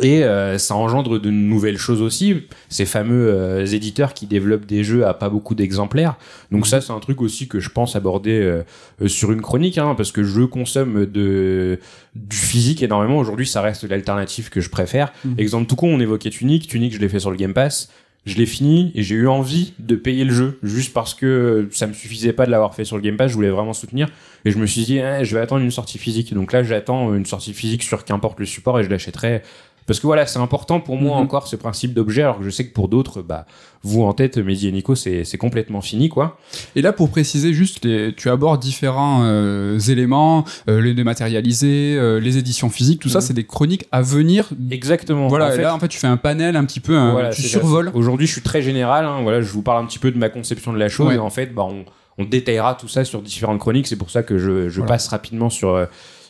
Et 0.00 0.22
euh, 0.22 0.58
ça 0.58 0.76
engendre 0.76 1.18
de 1.18 1.30
nouvelles 1.30 1.76
choses 1.76 2.02
aussi, 2.02 2.42
ces 2.68 2.86
fameux 2.86 3.30
euh, 3.30 3.66
éditeurs 3.66 4.14
qui 4.14 4.26
développent 4.26 4.64
des 4.64 4.84
jeux 4.84 5.04
à 5.04 5.12
pas 5.12 5.28
beaucoup 5.28 5.56
d'exemplaires. 5.56 6.14
Donc 6.52 6.68
ça, 6.68 6.80
c'est 6.80 6.92
un 6.92 7.00
truc 7.00 7.20
aussi 7.20 7.48
que 7.48 7.58
je 7.58 7.68
pense 7.68 7.96
aborder 7.96 8.38
euh, 8.40 8.62
euh, 9.00 9.08
sur 9.08 9.32
une 9.32 9.42
chronique, 9.42 9.78
hein, 9.78 9.94
parce 9.96 10.12
que 10.12 10.22
je 10.22 10.42
consomme 10.42 11.06
de 11.06 11.80
du 12.14 12.36
physique 12.36 12.82
énormément. 12.82 13.18
Aujourd'hui, 13.18 13.46
ça 13.46 13.60
reste 13.60 13.82
l'alternative 13.82 14.50
que 14.50 14.60
je 14.60 14.70
préfère. 14.70 15.12
Mhm. 15.24 15.34
Exemple 15.38 15.66
tout 15.66 15.76
con, 15.76 15.92
on 15.92 15.98
évoquait 15.98 16.30
Tunic. 16.30 16.68
Tunic, 16.68 16.94
je 16.94 17.00
l'ai 17.00 17.08
fait 17.08 17.20
sur 17.20 17.32
le 17.32 17.36
Game 17.36 17.54
Pass. 17.54 17.88
Je 18.24 18.36
l'ai 18.36 18.46
fini 18.46 18.92
et 18.94 19.02
j'ai 19.02 19.16
eu 19.16 19.26
envie 19.26 19.74
de 19.80 19.96
payer 19.96 20.24
le 20.24 20.32
jeu 20.32 20.60
juste 20.62 20.92
parce 20.92 21.12
que 21.12 21.68
ça 21.72 21.88
me 21.88 21.92
suffisait 21.92 22.32
pas 22.32 22.46
de 22.46 22.52
l'avoir 22.52 22.72
fait 22.72 22.84
sur 22.84 22.94
le 22.96 23.02
Game 23.02 23.16
Pass. 23.16 23.32
Je 23.32 23.34
voulais 23.34 23.50
vraiment 23.50 23.72
soutenir 23.72 24.08
et 24.44 24.52
je 24.52 24.58
me 24.58 24.66
suis 24.66 24.84
dit, 24.84 24.98
eh, 24.98 25.24
je 25.24 25.34
vais 25.34 25.40
attendre 25.40 25.64
une 25.64 25.72
sortie 25.72 25.98
physique. 25.98 26.32
Donc 26.32 26.52
là, 26.52 26.62
j'attends 26.62 27.14
une 27.14 27.26
sortie 27.26 27.52
physique 27.52 27.82
sur 27.82 28.04
qu'importe 28.04 28.38
le 28.38 28.46
support 28.46 28.78
et 28.78 28.84
je 28.84 28.90
l'achèterai. 28.90 29.42
Parce 29.86 29.98
que 30.00 30.06
voilà, 30.06 30.26
c'est 30.26 30.38
important 30.38 30.78
pour 30.80 30.96
moi 30.96 31.16
Mhm. 31.16 31.22
encore 31.24 31.46
ce 31.48 31.56
principe 31.56 31.92
d'objet, 31.94 32.22
alors 32.22 32.38
que 32.38 32.44
je 32.44 32.50
sais 32.50 32.66
que 32.66 32.72
pour 32.72 32.88
d'autres, 32.88 33.20
bah, 33.22 33.46
vous 33.82 34.02
en 34.04 34.12
tête, 34.12 34.38
Mehdi 34.38 34.68
et 34.68 34.72
Nico, 34.72 34.94
c'est 34.94 35.24
complètement 35.38 35.80
fini, 35.80 36.08
quoi. 36.08 36.38
Et 36.76 36.82
là, 36.82 36.92
pour 36.92 37.10
préciser 37.10 37.52
juste, 37.52 37.84
les- 37.84 38.14
tu 38.14 38.30
abordes 38.30 38.60
différents 38.60 39.22
euh, 39.24 39.78
éléments, 39.80 40.44
euh, 40.68 40.80
les 40.80 40.94
dématérialisés, 40.94 41.96
euh, 41.98 42.20
les 42.20 42.38
éditions 42.38 42.70
physiques, 42.70 43.00
tout 43.00 43.08
ça, 43.08 43.18
Mhm. 43.18 43.22
c'est 43.22 43.34
des 43.34 43.44
chroniques 43.44 43.86
à 43.90 44.02
venir. 44.02 44.48
Exactement. 44.70 45.26
Voilà, 45.28 45.46
En 45.46 45.52
et 45.52 45.56
fait, 45.56 45.62
là, 45.62 45.74
en 45.74 45.78
fait, 45.80 45.88
tu 45.88 45.98
fais 45.98 46.06
un 46.06 46.16
panel 46.16 46.54
un 46.56 46.64
petit 46.64 46.80
peu, 46.80 46.96
un- 46.96 47.12
Voilà, 47.12 47.30
tu 47.30 47.42
survoles. 47.42 47.90
Aujourd'hui, 47.94 48.26
je 48.26 48.32
suis 48.32 48.42
très 48.42 48.62
général. 48.62 49.04
hein, 49.04 49.20
voilà, 49.22 49.40
je 49.42 49.50
vous 49.50 49.62
parle 49.62 49.82
un 49.82 49.86
petit 49.86 49.98
peu 49.98 50.10
de 50.12 50.18
ma 50.18 50.28
conception 50.28 50.72
de 50.72 50.78
la 50.78 50.88
chose. 50.88 51.08
Ouais. 51.08 51.14
Et 51.16 51.18
en 51.18 51.30
fait, 51.30 51.52
bah, 51.54 51.66
on, 51.68 51.84
on 52.18 52.24
détaillera 52.24 52.74
tout 52.74 52.88
ça 52.88 53.04
sur 53.04 53.20
différentes 53.22 53.58
chroniques. 53.58 53.86
C'est 53.88 53.96
pour 53.96 54.10
ça 54.10 54.22
que 54.22 54.38
je, 54.38 54.68
je 54.68 54.76
Voilà. 54.76 54.92
passe 54.94 55.08
rapidement 55.08 55.50
sur, 55.50 55.74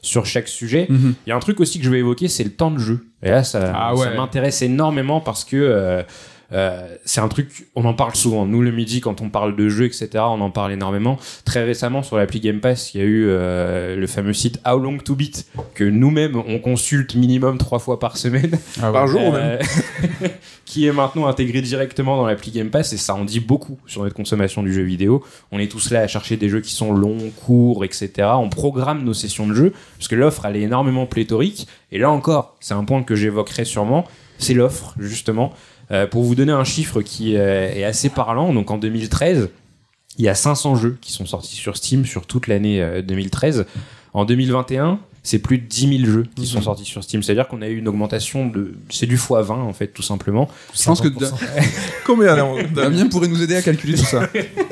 sur 0.02 0.26
chaque 0.26 0.48
sujet. 0.48 0.86
Mhm. 0.88 1.14
Il 1.26 1.30
y 1.30 1.32
a 1.32 1.36
un 1.36 1.40
truc 1.40 1.60
aussi 1.60 1.78
que 1.78 1.84
je 1.84 1.90
vais 1.90 2.00
évoquer, 2.00 2.28
c'est 2.28 2.44
le 2.44 2.50
temps 2.50 2.70
de 2.70 2.78
jeu. 2.78 3.06
Et 3.22 3.30
là, 3.30 3.44
ça, 3.44 3.72
Ah 3.74 3.92
ça 3.96 4.10
m'intéresse 4.10 4.60
énormément 4.62 5.20
parce 5.20 5.44
que 5.44 5.56
euh, 5.56 6.02
euh, 6.52 6.86
c'est 7.04 7.20
un 7.20 7.28
truc, 7.28 7.68
on 7.74 7.84
en 7.84 7.94
parle 7.94 8.14
souvent. 8.14 8.44
Nous, 8.44 8.60
le 8.60 8.72
midi, 8.72 9.00
quand 9.00 9.20
on 9.22 9.30
parle 9.30 9.56
de 9.56 9.68
jeux, 9.68 9.86
etc., 9.86 10.08
on 10.16 10.40
en 10.40 10.50
parle 10.50 10.72
énormément. 10.72 11.18
Très 11.44 11.64
récemment, 11.64 12.02
sur 12.02 12.16
l'appli 12.16 12.40
Game 12.40 12.60
Pass, 12.60 12.94
il 12.94 13.00
y 13.00 13.04
a 13.04 13.06
eu 13.06 13.26
euh, 13.28 13.96
le 13.96 14.06
fameux 14.06 14.34
site 14.34 14.60
How 14.66 14.78
Long 14.78 14.98
to 14.98 15.14
Beat 15.14 15.46
que 15.74 15.84
nous-mêmes, 15.84 16.36
on 16.36 16.58
consulte 16.58 17.14
minimum 17.14 17.58
trois 17.58 17.78
fois 17.78 17.98
par 17.98 18.16
semaine. 18.16 18.58
Ah 18.82 18.86
ouais. 18.86 18.92
Par 18.92 19.06
jour 19.06 19.32
même. 19.32 19.58
Euh, 20.62 20.72
qui 20.72 20.86
est 20.86 20.92
maintenant 20.92 21.26
intégré 21.26 21.60
directement 21.60 22.16
dans 22.16 22.26
l'appli 22.26 22.50
Game 22.50 22.70
Pass 22.70 22.92
et 22.92 22.96
ça 22.96 23.14
en 23.14 23.24
dit 23.24 23.40
beaucoup 23.40 23.78
sur 23.86 24.02
notre 24.02 24.14
consommation 24.14 24.62
du 24.62 24.72
jeu 24.72 24.82
vidéo. 24.82 25.22
On 25.50 25.58
est 25.58 25.70
tous 25.70 25.90
là 25.90 26.00
à 26.00 26.06
chercher 26.06 26.36
des 26.36 26.48
jeux 26.48 26.60
qui 26.60 26.72
sont 26.72 26.92
longs, 26.92 27.30
courts, 27.44 27.84
etc. 27.84 28.10
On 28.36 28.48
programme 28.48 29.04
nos 29.04 29.14
sessions 29.14 29.46
de 29.46 29.54
jeu 29.54 29.72
parce 29.98 30.08
que 30.08 30.14
l'offre 30.14 30.46
elle 30.46 30.56
est 30.56 30.62
énormément 30.62 31.06
pléthorique 31.06 31.66
et 31.90 31.98
là 31.98 32.10
encore, 32.10 32.56
c'est 32.60 32.74
un 32.74 32.84
point 32.84 33.02
que 33.02 33.14
j'évoquerai 33.14 33.64
sûrement, 33.64 34.04
c'est 34.38 34.54
l'offre 34.54 34.94
justement. 34.98 35.52
Euh, 35.90 36.06
pour 36.06 36.22
vous 36.22 36.34
donner 36.34 36.52
un 36.52 36.64
chiffre 36.64 37.02
qui 37.02 37.36
euh, 37.36 37.70
est 37.70 37.84
assez 37.84 38.08
parlant, 38.08 38.54
donc 38.54 38.70
en 38.70 38.78
2013, 38.78 39.50
il 40.18 40.24
y 40.24 40.28
a 40.28 40.34
500 40.34 40.76
jeux 40.76 40.96
qui 41.00 41.12
sont 41.12 41.26
sortis 41.26 41.56
sur 41.56 41.76
Steam 41.76 42.06
sur 42.06 42.26
toute 42.26 42.46
l'année 42.46 42.80
euh, 42.80 43.02
2013. 43.02 43.66
En 44.14 44.24
2021, 44.24 45.00
c'est 45.22 45.38
plus 45.38 45.58
de 45.58 45.66
10 45.66 45.98
000 46.00 46.10
jeux 46.10 46.26
qui 46.34 46.46
sont 46.46 46.60
sortis 46.62 46.84
sur 46.84 47.02
Steam. 47.04 47.22
C'est-à-dire 47.22 47.46
qu'on 47.46 47.62
a 47.62 47.68
eu 47.68 47.78
une 47.78 47.86
augmentation 47.86 48.46
de. 48.46 48.74
C'est 48.90 49.06
du 49.06 49.16
x20 49.16 49.52
en 49.52 49.72
fait, 49.72 49.88
tout 49.88 50.02
simplement. 50.02 50.48
Je 50.74 50.82
pense 50.82 51.00
que 51.00 51.08
50%. 51.08 51.32
Combien 52.04 52.36
Damien 52.74 53.06
pourrait 53.08 53.28
nous 53.28 53.42
aider 53.42 53.54
à 53.54 53.62
calculer 53.62 53.94
tout 53.94 54.04
ça. 54.04 54.28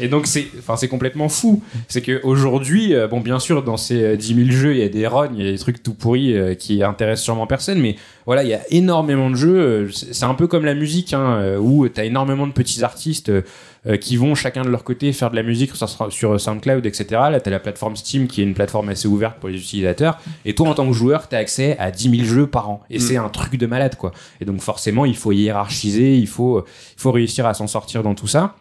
Et 0.00 0.08
donc 0.08 0.26
c'est, 0.26 0.46
enfin 0.58 0.76
c'est 0.76 0.88
complètement 0.88 1.28
fou. 1.28 1.62
C'est 1.88 2.02
que 2.02 2.20
aujourd'hui, 2.24 2.94
euh, 2.94 3.08
bon 3.08 3.20
bien 3.20 3.38
sûr 3.38 3.62
dans 3.62 3.76
ces 3.76 4.02
euh, 4.02 4.16
10 4.16 4.34
000 4.34 4.50
jeux, 4.50 4.74
il 4.74 4.80
y 4.80 4.82
a 4.84 4.88
des 4.88 5.06
runs, 5.06 5.30
il 5.36 5.44
y 5.44 5.48
a 5.48 5.52
des 5.52 5.58
trucs 5.58 5.82
tout 5.82 5.94
pourris 5.94 6.34
euh, 6.36 6.54
qui 6.54 6.82
intéressent 6.82 7.24
sûrement 7.24 7.46
personne, 7.46 7.78
mais 7.80 7.96
voilà, 8.26 8.42
il 8.44 8.48
y 8.50 8.54
a 8.54 8.60
énormément 8.70 9.30
de 9.30 9.36
jeux. 9.36 9.58
euh, 9.58 9.88
C'est 9.90 10.24
un 10.24 10.34
peu 10.34 10.46
comme 10.46 10.64
la 10.64 10.74
musique, 10.74 11.12
hein, 11.14 11.38
euh, 11.40 11.58
où 11.58 11.88
t'as 11.88 12.04
énormément 12.04 12.46
de 12.46 12.52
petits 12.52 12.84
artistes 12.84 13.28
euh, 13.30 13.42
euh, 13.86 13.96
qui 13.96 14.16
vont 14.16 14.34
chacun 14.34 14.62
de 14.62 14.68
leur 14.68 14.84
côté 14.84 15.12
faire 15.12 15.30
de 15.30 15.36
la 15.36 15.42
musique 15.42 15.70
sur, 16.10 16.40
SoundCloud, 16.40 16.84
etc. 16.84 17.06
Là, 17.30 17.40
t'as 17.40 17.50
la 17.50 17.60
plateforme 17.60 17.96
Steam 17.96 18.26
qui 18.26 18.40
est 18.40 18.44
une 18.44 18.54
plateforme 18.54 18.88
assez 18.90 19.06
ouverte 19.08 19.38
pour 19.38 19.48
les 19.48 19.56
utilisateurs, 19.58 20.18
et 20.44 20.54
toi 20.54 20.68
en 20.68 20.74
tant 20.74 20.86
que 20.86 20.92
joueur, 20.92 21.28
t'as 21.28 21.38
accès 21.38 21.76
à 21.78 21.90
10 21.90 22.10
000 22.18 22.24
jeux 22.28 22.46
par 22.46 22.68
an, 22.70 22.82
et 22.90 22.98
Mm. 22.98 23.00
c'est 23.00 23.16
un 23.16 23.28
truc 23.28 23.56
de 23.56 23.66
malade 23.66 23.94
quoi. 23.96 24.12
Et 24.40 24.44
donc 24.44 24.60
forcément, 24.60 25.04
il 25.04 25.16
faut 25.16 25.32
hiérarchiser, 25.32 26.16
il 26.16 26.26
faut, 26.26 26.64
il 26.96 27.00
faut 27.00 27.12
réussir 27.12 27.46
à 27.46 27.54
s'en 27.54 27.66
sortir 27.66 28.02
dans 28.02 28.14
tout 28.14 28.26
ça. 28.26 28.56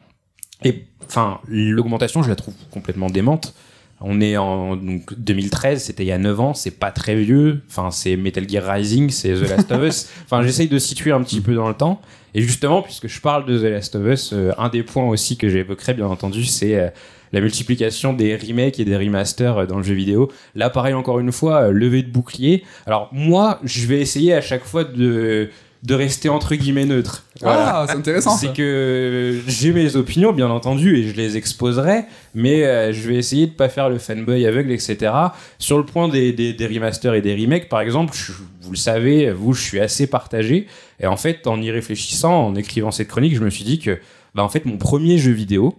Et 0.64 0.86
enfin, 1.06 1.40
l'augmentation, 1.48 2.24
je 2.24 2.30
la 2.30 2.36
trouve 2.36 2.56
complètement 2.72 3.10
démente. 3.10 3.54
On 4.00 4.22
est 4.22 4.38
en 4.38 4.76
donc, 4.76 5.18
2013, 5.18 5.84
c'était 5.84 6.04
il 6.04 6.08
y 6.08 6.12
a 6.12 6.20
9 6.20 6.40
ans, 6.40 6.54
c'est 6.54 6.72
pas 6.72 6.92
très 6.92 7.16
vieux. 7.16 7.62
Enfin, 7.68 7.90
c'est 7.90 8.16
Metal 8.16 8.48
Gear 8.48 8.64
Rising, 8.64 9.10
c'est 9.10 9.34
The 9.34 9.50
Last 9.50 9.72
of 9.72 9.84
Us. 9.84 10.10
Enfin, 10.26 10.44
j'essaye 10.44 10.68
de 10.68 10.78
situer 10.78 11.12
un 11.12 11.22
petit 11.24 11.42
peu 11.42 11.56
dans 11.56 11.68
le 11.68 11.74
temps. 11.74 12.00
Et 12.36 12.42
justement, 12.42 12.84
puisque 12.84 13.08
je 13.08 13.20
parle 13.20 13.46
de 13.46 13.58
The 13.58 13.64
Last 13.64 13.96
of 13.96 14.06
Us, 14.06 14.34
euh, 14.34 14.52
un 14.60 14.70
des 14.70 14.84
points 14.84 15.08
aussi 15.08 15.38
que 15.38 15.50
j'évoquerai, 15.50 15.96
bien 15.96 16.06
entendu, 16.06 16.46
c'est 16.46 16.76
euh, 16.76 16.90
la 17.34 17.42
multiplication 17.42 18.14
des 18.14 18.36
remakes 18.36 18.80
et 18.80 18.86
des 18.86 18.96
remasters 18.96 19.58
euh, 19.58 19.66
dans 19.66 19.78
le 19.78 19.84
jeu 19.84 19.96
vidéo. 19.96 20.32
Là, 20.54 20.70
pareil, 20.70 20.94
encore 20.94 21.20
une 21.20 21.32
fois, 21.32 21.72
levée 21.72 22.04
de 22.04 22.12
bouclier. 22.12 22.64
Alors, 22.86 23.10
moi, 23.12 23.60
je 23.64 23.88
vais 23.88 24.00
essayer 24.00 24.36
à 24.36 24.42
chaque 24.42 24.64
fois 24.64 24.84
de, 24.84 25.50
de 25.84 25.94
rester 25.94 26.28
entre 26.30 26.56
guillemets 26.56 26.86
neutre. 26.86 27.24
Voilà. 27.42 27.82
Ah, 27.82 27.86
c'est 27.88 27.96
intéressant. 27.96 28.36
C'est 28.36 28.52
que 28.54 29.40
j'ai 29.48 29.72
mes 29.72 29.96
opinions, 29.96 30.34
bien 30.34 30.50
entendu, 30.50 30.98
et 30.98 31.08
je 31.08 31.16
les 31.16 31.38
exposerai, 31.38 32.06
mais 32.36 32.64
euh, 32.66 32.92
je 32.94 33.08
vais 33.08 33.16
essayer 33.16 33.46
de 33.48 33.52
pas 33.52 33.70
faire 33.70 33.90
le 33.90 34.00
fanboy 34.00 34.46
aveugle, 34.46 34.72
etc. 34.72 35.12
Sur 35.60 35.78
le 35.78 35.86
point 35.86 36.08
des, 36.10 36.34
des, 36.34 36.54
des 36.54 36.68
remasters 36.68 37.14
et 37.14 37.22
des 37.22 37.36
remakes, 37.36 37.70
par 37.70 37.82
exemple, 37.82 38.14
je- 38.16 38.32
vous 38.62 38.72
le 38.72 38.78
savez, 38.78 39.32
vous, 39.32 39.54
je 39.54 39.62
suis 39.62 39.80
assez 39.80 40.08
partagé. 40.08 40.68
Et 41.00 41.06
en 41.08 41.16
fait, 41.18 41.46
en 41.48 41.62
y 41.62 41.70
réfléchissant, 41.72 42.48
en 42.48 42.56
écrivant 42.56 42.92
cette 42.92 43.08
chronique, 43.08 43.36
je 43.36 43.44
me 43.44 43.50
suis 43.50 43.64
dit 43.64 43.80
que, 43.80 44.00
bah, 44.36 44.44
en 44.44 44.50
fait, 44.50 44.66
mon 44.66 44.78
premier 44.78 45.18
jeu 45.18 45.32
vidéo, 45.32 45.78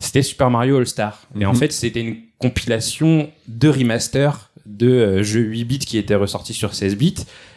c'était 0.00 0.22
Super 0.22 0.50
Mario 0.50 0.78
All 0.78 0.86
Star. 0.86 1.22
Et 1.40 1.46
en 1.46 1.52
Mhm. 1.52 1.58
fait, 1.58 1.72
c'était 1.72 2.00
une 2.00 2.16
compilation 2.38 3.30
de 3.46 3.68
remasters 3.68 4.50
de 4.66 4.88
euh, 4.90 5.22
jeux 5.22 5.40
8 5.42 5.64
bits 5.64 5.78
qui 5.78 5.98
étaient 5.98 6.14
ressortis 6.14 6.54
sur 6.54 6.74
16 6.74 6.96
bits. 6.96 7.14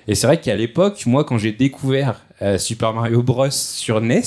Et 0.08 0.16
c'est 0.16 0.28
vrai 0.28 0.40
qu'à 0.40 0.56
l'époque, 0.56 1.06
moi, 1.06 1.24
quand 1.24 1.38
j'ai 1.38 1.52
découvert 1.52 2.22
euh, 2.42 2.58
Super 2.58 2.94
Mario 2.94 3.22
Bros 3.24 3.52
sur 3.52 4.00
NES, 4.00 4.22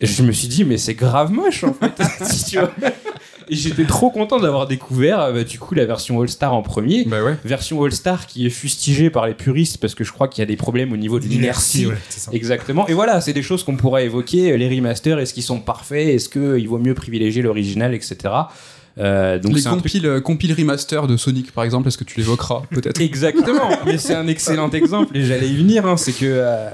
je 0.00 0.22
me 0.22 0.32
suis 0.32 0.48
dit, 0.48 0.64
mais 0.64 0.78
c'est 0.78 0.94
grave 0.94 1.32
moche 1.32 1.64
en 1.64 1.74
fait. 1.74 1.92
Et 3.52 3.56
j'étais 3.56 3.84
trop 3.84 4.10
content 4.10 4.38
d'avoir 4.38 4.68
découvert 4.68 5.20
euh, 5.20 5.32
bah, 5.32 5.44
du 5.44 5.58
coup 5.58 5.74
la 5.74 5.84
version 5.84 6.20
All-Star 6.20 6.54
en 6.54 6.62
premier. 6.62 7.04
Bah 7.04 7.24
ouais. 7.24 7.36
Version 7.44 7.82
All-Star 7.82 8.28
qui 8.28 8.46
est 8.46 8.50
fustigée 8.50 9.10
par 9.10 9.26
les 9.26 9.34
puristes 9.34 9.78
parce 9.78 9.96
que 9.96 10.04
je 10.04 10.12
crois 10.12 10.28
qu'il 10.28 10.40
y 10.40 10.44
a 10.44 10.46
des 10.46 10.56
problèmes 10.56 10.92
au 10.92 10.96
niveau 10.96 11.18
de 11.18 11.26
l'inertie. 11.26 11.86
ouais. 11.86 11.96
Exactement. 12.32 12.86
Et 12.86 12.94
voilà, 12.94 13.20
c'est 13.20 13.32
des 13.32 13.42
choses 13.42 13.64
qu'on 13.64 13.76
pourrait 13.76 14.04
évoquer. 14.04 14.56
Les 14.56 14.68
remasters, 14.68 15.18
est-ce 15.18 15.34
qu'ils 15.34 15.42
sont 15.42 15.58
parfaits 15.58 16.14
Est-ce 16.14 16.28
qu'il 16.28 16.68
vaut 16.68 16.78
mieux 16.78 16.94
privilégier 16.94 17.42
l'original, 17.42 17.92
etc. 17.92 18.16
Euh, 18.98 19.38
donc 19.38 19.54
les 19.54 19.62
truc- 19.62 19.74
compiles, 20.20 20.50
euh, 20.50 20.54
remaster 20.58 21.06
de 21.06 21.16
Sonic, 21.16 21.52
par 21.52 21.64
exemple, 21.64 21.88
est-ce 21.88 21.98
que 21.98 22.04
tu 22.04 22.18
l'évoqueras 22.18 22.62
peut-être? 22.70 23.00
Exactement, 23.00 23.70
mais 23.86 23.98
c'est 23.98 24.14
un 24.14 24.26
excellent 24.26 24.70
exemple 24.70 25.16
et 25.16 25.24
j'allais 25.24 25.48
y 25.48 25.56
venir. 25.56 25.86
hein, 25.86 25.96
c'est 25.96 26.12
que 26.12 26.26
euh, 26.26 26.68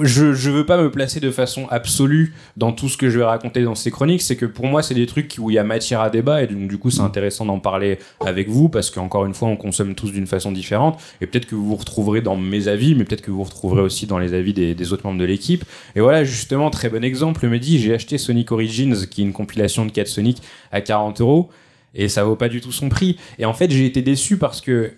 je 0.00 0.32
je 0.32 0.50
veux 0.50 0.64
pas 0.64 0.80
me 0.80 0.90
placer 0.90 1.20
de 1.20 1.30
façon 1.30 1.66
absolue 1.70 2.34
dans 2.56 2.72
tout 2.72 2.88
ce 2.88 2.96
que 2.96 3.10
je 3.10 3.18
vais 3.18 3.24
raconter 3.24 3.62
dans 3.62 3.74
ces 3.74 3.90
chroniques. 3.90 4.22
C'est 4.22 4.36
que 4.36 4.46
pour 4.46 4.66
moi, 4.66 4.82
c'est 4.82 4.94
des 4.94 5.06
trucs 5.06 5.36
où 5.38 5.50
il 5.50 5.54
y 5.54 5.58
a 5.58 5.64
matière 5.64 6.00
à 6.00 6.10
débat 6.10 6.42
et 6.42 6.46
donc 6.46 6.68
du 6.68 6.78
coup, 6.78 6.90
c'est 6.90 7.00
intéressant 7.00 7.44
d'en 7.44 7.58
parler 7.58 7.98
avec 8.24 8.48
vous 8.48 8.68
parce 8.68 8.90
qu'encore 8.90 9.26
une 9.26 9.34
fois, 9.34 9.48
on 9.48 9.56
consomme 9.56 9.94
tous 9.94 10.10
d'une 10.10 10.26
façon 10.26 10.52
différente 10.52 11.00
et 11.20 11.26
peut-être 11.26 11.46
que 11.46 11.54
vous 11.54 11.66
vous 11.66 11.76
retrouverez 11.76 12.20
dans 12.20 12.36
mes 12.36 12.68
avis, 12.68 12.94
mais 12.94 13.04
peut-être 13.04 13.22
que 13.22 13.30
vous 13.30 13.38
vous 13.38 13.44
retrouverez 13.44 13.82
aussi 13.82 14.06
dans 14.06 14.18
les 14.18 14.34
avis 14.34 14.52
des, 14.52 14.92
autres 14.92 15.06
membres 15.06 15.20
de 15.20 15.24
l'équipe. 15.24 15.64
Et 15.94 16.00
voilà, 16.00 16.24
justement, 16.24 16.70
très 16.70 16.88
bon 16.88 17.04
exemple. 17.04 17.46
Me 17.46 17.58
dit, 17.58 17.78
j'ai 17.78 17.94
acheté 17.94 18.18
Sonic 18.18 18.52
Origins, 18.52 19.06
qui 19.06 19.22
est 19.22 19.24
une 19.24 19.32
compilation 19.32 19.84
de 19.84 19.90
4 19.90 20.08
Sonic 20.08 20.42
à 20.70 20.80
40 20.80 21.20
euros 21.20 21.50
et 21.94 22.08
ça 22.08 22.24
vaut 22.24 22.36
pas 22.36 22.48
du 22.48 22.60
tout 22.60 22.72
son 22.72 22.88
prix. 22.88 23.18
Et 23.38 23.44
en 23.44 23.52
fait, 23.52 23.70
j'ai 23.70 23.86
été 23.86 24.02
déçu 24.02 24.38
parce 24.38 24.60
que 24.60 24.92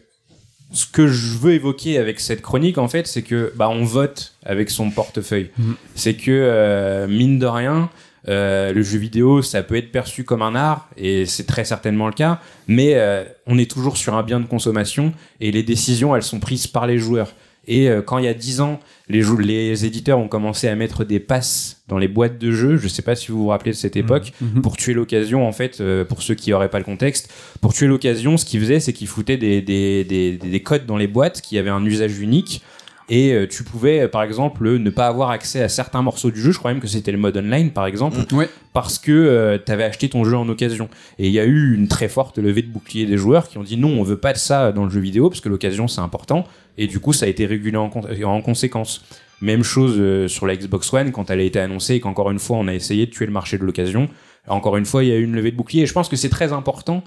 ce 0.75 0.87
que 0.87 1.07
je 1.07 1.39
veux 1.39 1.53
évoquer 1.53 1.99
avec 1.99 2.21
cette 2.21 2.43
chronique, 2.43 2.79
en 2.79 2.89
fait, 2.89 3.07
c'est 3.07 3.23
que 3.23 3.53
bah 3.57 3.69
on 3.69 3.85
vote 3.85 4.35
avec 4.45 4.71
son 4.71 4.91
portefeuille. 4.91 5.51
Mhm. 5.57 5.77
C'est 5.95 6.15
que 6.15 6.31
euh, 6.31 7.07
mine 7.07 7.39
de 7.39 7.47
rien, 7.47 7.89
euh, 8.29 8.73
le 8.73 8.83
jeu 8.83 8.99
vidéo, 8.99 9.41
ça 9.41 9.63
peut 9.63 9.77
être 9.77 9.93
perçu 9.93 10.25
comme 10.25 10.43
un 10.43 10.55
art 10.55 10.89
et 10.97 11.27
c'est 11.27 11.45
très 11.45 11.65
certainement 11.65 12.07
le 12.07 12.13
cas, 12.13 12.41
mais 12.67 12.95
euh, 12.95 13.25
on 13.47 13.57
est 13.57 13.71
toujours 13.71 13.97
sur 13.97 14.15
un 14.15 14.23
bien 14.23 14.41
de 14.41 14.47
consommation 14.47 15.13
et 15.41 15.53
les 15.53 15.63
décisions, 15.63 16.15
elles 16.17 16.23
sont 16.23 16.41
prises 16.41 16.67
par 16.67 16.87
les 16.87 16.99
joueurs. 16.99 17.33
Et 17.67 17.89
quand 18.05 18.19
il 18.19 18.27
y 18.27 18.29
a 18.29 18.35
10 18.35 18.61
ans, 18.61 18.79
les, 19.09 19.85
éditeurs 19.85 20.19
ont 20.19 20.29
commencé 20.29 20.67
à 20.69 20.75
mettre 20.75 21.05
des 21.05 21.21
passes 21.21 21.83
dans 21.89 21.99
les 21.99 22.09
boîtes 22.09 22.39
de 22.39 22.51
jeux, 22.51 22.77
je 22.79 22.89
sais 22.89 23.03
pas 23.03 23.15
si 23.15 23.31
vous 23.31 23.39
vous 23.43 23.49
rappelez 23.49 23.73
de 23.73 23.77
cette 23.77 23.97
époque, 23.97 24.33
Mhm. 24.41 24.63
pour 24.63 24.77
tuer 24.77 24.95
l'occasion, 24.95 25.47
en 25.47 25.53
fait, 25.53 25.81
euh, 25.81 26.05
pour 26.05 26.23
ceux 26.23 26.35
qui 26.35 26.51
n'auraient 26.51 26.71
pas 26.71 26.79
le 26.79 26.85
contexte, 26.85 27.31
pour 27.61 27.75
tuer 27.75 27.87
l'occasion, 27.87 28.37
ce 28.39 28.45
qu'ils 28.47 28.61
faisaient, 28.61 28.81
c'est 28.81 28.93
qu'ils 28.95 29.09
foutaient 29.09 29.37
des, 29.37 29.61
des, 29.61 30.05
des, 30.05 30.33
des- 30.39 30.49
des 30.49 30.61
codes 30.63 30.87
dans 30.87 30.97
les 30.97 31.07
boîtes 31.07 31.43
qui 31.43 31.59
avaient 31.59 31.69
un 31.71 31.85
usage 31.85 32.19
unique. 32.19 32.63
Et 33.11 33.33
euh, 33.35 33.47
tu 33.47 33.65
pouvais, 33.65 34.01
euh, 34.01 34.09
par 34.09 34.23
exemple, 34.23 34.79
ne 34.79 34.91
pas 34.91 35.07
avoir 35.07 35.29
accès 35.31 35.63
à 35.63 35.69
certains 35.69 36.01
morceaux 36.01 36.31
du 36.31 36.41
jeu. 36.41 36.53
Je 36.53 36.59
crois 36.59 36.73
même 36.73 36.81
que 36.81 36.87
c'était 36.87 37.13
le 37.13 37.19
mode 37.19 37.37
online, 37.37 37.71
par 37.71 37.85
exemple, 37.87 38.17
Ouais. 38.33 38.49
parce 38.73 38.99
que 38.99 39.61
tu 39.65 39.71
avais 39.73 39.85
acheté 39.85 40.09
ton 40.09 40.25
jeu 40.25 40.37
en 40.37 40.49
occasion. 40.49 40.89
Et 41.19 41.27
il 41.27 41.33
y 41.33 41.39
a 41.39 41.45
eu 41.45 41.75
une 41.75 41.87
très 41.89 42.09
forte 42.09 42.39
levée 42.39 42.63
de 42.63 42.69
bouclier 42.69 43.05
des 43.05 43.19
joueurs 43.19 43.49
qui 43.49 43.59
ont 43.59 43.63
dit 43.63 43.77
non, 43.77 43.89
on 43.91 44.03
veut 44.03 44.17
pas 44.17 44.33
de 44.33 44.39
ça 44.39 44.73
dans 44.73 44.85
le 44.85 44.91
jeu 44.91 45.01
vidéo, 45.01 45.29
parce 45.29 45.41
que 45.43 45.49
l'occasion 45.51 45.87
c'est 45.87 46.01
important. 46.01 46.47
Et 46.79 46.87
du 46.87 46.99
coup, 46.99 47.13
ça 47.13 47.27
a 47.27 47.29
été 47.29 47.45
régulé 47.47 47.77
en 47.77 48.41
conséquence. 48.43 49.05
Même 49.43 49.63
chose 49.65 49.97
euh, 49.99 50.27
sur 50.29 50.47
la 50.47 50.57
Xbox 50.57 50.91
One 50.93 51.13
quand 51.13 51.31
elle 51.31 51.41
a 51.41 51.43
été 51.43 51.61
annoncée 51.61 51.97
et 51.97 52.01
qu'encore 52.01 52.31
une 52.31 52.39
fois 52.39 52.57
on 52.57 52.69
a 52.69 52.73
essayé 52.75 53.05
de 53.05 53.11
tuer 53.11 53.27
le 53.27 53.33
marché 53.33 53.59
de 53.59 53.65
l'occasion. 53.65 54.09
Encore 54.49 54.77
une 54.79 54.87
fois, 54.87 55.05
il 55.05 55.11
y 55.11 55.13
a 55.13 55.17
eu 55.17 55.25
une 55.25 55.35
levée 55.35 55.51
de 55.51 55.57
bouclier 55.57 55.83
et 55.83 55.87
je 55.87 55.93
pense 55.93 56.09
que 56.09 56.17
c'est 56.17 56.29
très 56.31 56.53
important 56.53 57.03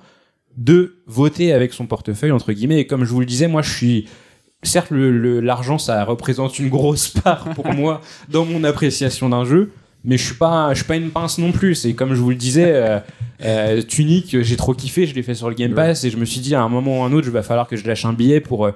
de 0.57 0.97
voter 1.07 1.53
avec 1.53 1.73
son 1.73 1.85
portefeuille 1.87 2.31
entre 2.31 2.51
guillemets. 2.51 2.79
Et 2.81 2.87
comme 2.87 3.05
je 3.05 3.09
vous 3.11 3.19
le 3.21 3.25
disais, 3.25 3.47
moi 3.47 3.61
je 3.61 3.73
suis 3.75 4.07
certes 4.63 4.91
l'argent 4.91 5.77
ça 5.77 6.03
représente 6.03 6.59
une 6.59 6.69
grosse 6.69 7.09
part 7.23 7.49
pour 7.55 7.67
moi 7.73 8.01
dans 8.29 8.45
mon 8.45 8.63
appréciation 8.63 9.29
d'un 9.29 9.45
jeu. 9.45 9.71
Mais 10.03 10.17
je 10.17 10.23
suis 10.23 10.35
pas, 10.35 10.69
je 10.73 10.77
suis 10.77 10.85
pas 10.85 10.95
une 10.95 11.09
pince 11.09 11.37
non 11.37 11.51
plus. 11.51 11.75
C'est 11.75 11.93
comme 11.93 12.13
je 12.13 12.21
vous 12.21 12.29
le 12.29 12.35
disais, 12.35 12.71
euh, 12.73 12.99
euh, 13.43 13.81
Tunic, 13.81 14.41
j'ai 14.41 14.55
trop 14.55 14.73
kiffé, 14.73 15.05
je 15.05 15.13
l'ai 15.13 15.23
fait 15.23 15.35
sur 15.35 15.49
le 15.49 15.55
Game 15.55 15.73
Pass 15.73 16.03
et 16.05 16.09
je 16.09 16.17
me 16.17 16.23
suis 16.23 16.39
dit 16.39 16.55
à 16.55 16.61
un 16.61 16.69
moment 16.69 16.99
ou 16.99 17.03
à 17.03 17.07
un 17.07 17.11
autre, 17.11 17.27
il 17.27 17.33
va 17.33 17.43
falloir 17.43 17.67
que 17.67 17.75
je 17.75 17.85
lâche 17.85 18.05
un 18.05 18.13
billet 18.13 18.39
pour 18.39 18.65
euh, 18.65 18.71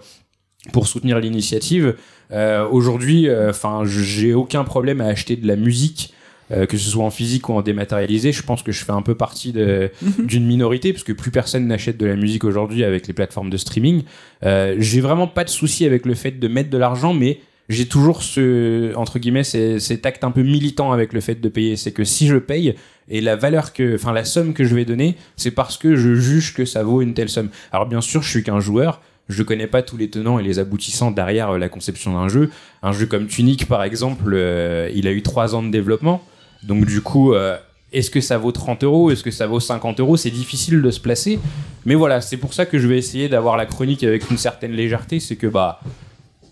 pour 0.73 0.87
soutenir 0.87 1.19
l'initiative. 1.19 1.95
Euh, 2.31 2.67
Aujourd'hui, 2.69 3.27
enfin, 3.49 3.83
j'ai 3.85 4.33
aucun 4.33 4.63
problème 4.63 4.99
à 5.01 5.05
acheter 5.05 5.35
de 5.35 5.47
la 5.47 5.55
musique, 5.55 6.13
euh, 6.51 6.65
que 6.65 6.77
ce 6.77 6.89
soit 6.89 7.03
en 7.03 7.09
physique 7.11 7.49
ou 7.49 7.53
en 7.53 7.61
dématérialisé. 7.61 8.31
Je 8.31 8.43
pense 8.43 8.63
que 8.63 8.71
je 8.71 8.83
fais 8.83 8.91
un 8.91 9.01
peu 9.01 9.15
partie 9.15 9.51
de- 9.53 9.89
d'une 10.19 10.45
minorité, 10.45 10.93
parce 10.93 11.03
que 11.03 11.13
plus 11.13 11.31
personne 11.31 11.67
n'achète 11.67 11.97
de 11.97 12.05
la 12.05 12.15
musique 12.15 12.43
aujourd'hui 12.43 12.83
avec 12.83 13.07
les 13.07 13.13
plateformes 13.13 13.49
de 13.49 13.57
streaming. 13.57 14.03
Euh, 14.43 14.75
j'ai 14.79 15.01
vraiment 15.01 15.27
pas 15.27 15.43
de 15.43 15.49
souci 15.49 15.85
avec 15.85 16.05
le 16.05 16.13
fait 16.15 16.31
de 16.39 16.47
mettre 16.47 16.69
de 16.69 16.77
l'argent, 16.77 17.13
mais 17.13 17.39
j'ai 17.69 17.85
toujours 17.85 18.21
ce 18.21 18.93
entre 18.95 19.17
guillemets 19.17 19.43
cet 19.45 20.05
acte 20.05 20.23
un 20.25 20.31
peu 20.31 20.41
militant 20.43 20.91
avec 20.91 21.13
le 21.13 21.21
fait 21.21 21.39
de 21.39 21.47
payer. 21.47 21.77
C'est 21.77 21.91
que 21.93 22.03
si 22.03 22.27
je 22.27 22.35
paye 22.35 22.75
et 23.09 23.21
la 23.21 23.37
valeur 23.37 23.71
que 23.71 23.95
enfin 23.95 24.11
la 24.11 24.25
somme 24.25 24.53
que 24.53 24.65
je 24.65 24.75
vais 24.75 24.83
donner 24.83 25.15
c'est 25.37 25.51
parce 25.51 25.77
que 25.77 25.95
je 25.95 26.15
juge 26.15 26.53
que 26.53 26.65
ça 26.65 26.83
vaut 26.83 27.01
une 27.01 27.13
telle 27.13 27.29
somme. 27.29 27.49
Alors 27.71 27.85
bien 27.85 28.01
sûr 28.01 28.23
je 28.23 28.29
suis 28.29 28.43
qu'un 28.43 28.59
joueur. 28.59 29.01
Je 29.29 29.43
connais 29.43 29.67
pas 29.67 29.83
tous 29.83 29.95
les 29.95 30.09
tenants 30.09 30.37
et 30.39 30.43
les 30.43 30.59
aboutissants 30.59 31.11
derrière 31.11 31.51
euh, 31.51 31.57
la 31.57 31.69
conception 31.69 32.13
d'un 32.13 32.27
jeu. 32.27 32.49
Un 32.83 32.91
jeu 32.91 33.05
comme 33.05 33.27
Tunic 33.27 33.65
par 33.67 33.83
exemple 33.83 34.31
euh, 34.33 34.89
il 34.93 35.07
a 35.07 35.11
eu 35.11 35.21
trois 35.21 35.55
ans 35.55 35.63
de 35.63 35.69
développement 35.71 36.21
donc 36.63 36.85
du 36.85 37.01
coup 37.01 37.33
euh, 37.33 37.57
est-ce 37.93 38.09
que 38.09 38.21
ça 38.21 38.37
vaut 38.37 38.51
30 38.51 38.83
euros? 38.83 39.11
Est-ce 39.11 39.23
que 39.23 39.31
ça 39.31 39.47
vaut 39.47 39.59
50 39.59 39.99
euros? 39.99 40.15
C'est 40.17 40.29
difficile 40.29 40.81
de 40.81 40.91
se 40.91 40.99
placer. 40.99 41.39
Mais 41.85 41.95
voilà, 41.95 42.21
c'est 42.21 42.37
pour 42.37 42.53
ça 42.53 42.65
que 42.65 42.79
je 42.79 42.87
vais 42.87 42.97
essayer 42.97 43.27
d'avoir 43.27 43.57
la 43.57 43.65
chronique 43.65 44.03
avec 44.03 44.29
une 44.31 44.37
certaine 44.37 44.71
légèreté. 44.71 45.19
C'est 45.19 45.35
que 45.35 45.47
bah, 45.47 45.81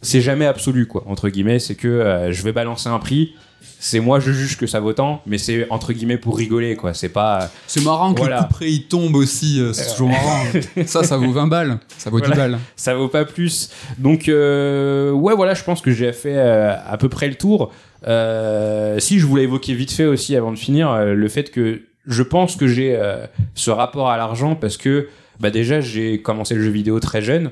c'est 0.01 0.19
jamais 0.21 0.45
absolu, 0.45 0.85
quoi, 0.85 1.03
entre 1.07 1.29
guillemets. 1.29 1.59
C'est 1.59 1.75
que 1.75 1.87
euh, 1.87 2.31
je 2.33 2.43
vais 2.43 2.51
balancer 2.51 2.89
un 2.89 2.99
prix. 2.99 3.35
C'est 3.81 4.01
moi, 4.01 4.19
je 4.19 4.33
juge 4.33 4.57
que 4.57 4.67
ça 4.67 4.81
vaut 4.81 4.91
tant, 4.91 5.21
mais 5.25 5.37
c'est 5.37 5.65
entre 5.69 5.93
guillemets 5.93 6.17
pour 6.17 6.37
rigoler, 6.37 6.75
quoi. 6.75 6.93
C'est 6.93 7.07
pas. 7.09 7.49
C'est 7.67 7.83
marrant 7.85 8.13
que 8.13 8.19
Voilà. 8.19 8.37
le 8.37 8.41
coup 8.43 8.49
près 8.55 8.69
il 8.71 8.83
tombe 8.87 9.15
aussi, 9.15 9.61
euh, 9.61 9.71
c'est 9.71 9.91
toujours 9.91 10.09
marrant. 10.09 10.43
ça, 10.85 11.03
ça 11.05 11.15
vaut 11.15 11.31
20 11.31 11.47
balles, 11.47 11.79
ça 11.97 12.09
vaut 12.09 12.19
10 12.19 12.25
Voilà. 12.27 12.35
balles. 12.49 12.59
ça 12.75 12.95
vaut 12.95 13.07
pas 13.07 13.23
plus. 13.23 13.69
Donc 13.97 14.27
euh, 14.27 15.11
ouais, 15.11 15.33
voilà, 15.35 15.53
je 15.53 15.63
pense 15.63 15.79
que 15.79 15.91
j'ai 15.91 16.11
fait 16.11 16.35
euh, 16.35 16.75
à 16.85 16.97
peu 16.97 17.07
près 17.07 17.29
le 17.29 17.35
tour. 17.35 17.71
Euh, 18.08 19.00
si 19.00 19.20
je 19.20 19.25
voulais 19.25 19.44
évoquer 19.44 19.74
vite 19.74 19.91
fait 19.91 20.06
aussi 20.06 20.36
avant 20.36 20.51
de 20.51 20.58
finir 20.58 20.89
euh, 20.91 21.13
le 21.13 21.27
fait 21.27 21.51
que 21.51 21.82
je 22.06 22.24
pense 22.24 22.56
que 22.56 22.68
j'ai 22.68 22.96
euh, 22.96 23.25
ce 23.56 23.72
rapport 23.72 24.10
à 24.10 24.18
l'argent 24.18 24.56
parce 24.56 24.77
que 24.77 25.10
bah 25.39 25.50
déjà 25.50 25.82
j'ai 25.82 26.22
commencé 26.22 26.56
le 26.56 26.62
jeu 26.62 26.70
vidéo 26.70 27.00
très 27.00 27.22
jeune 27.22 27.51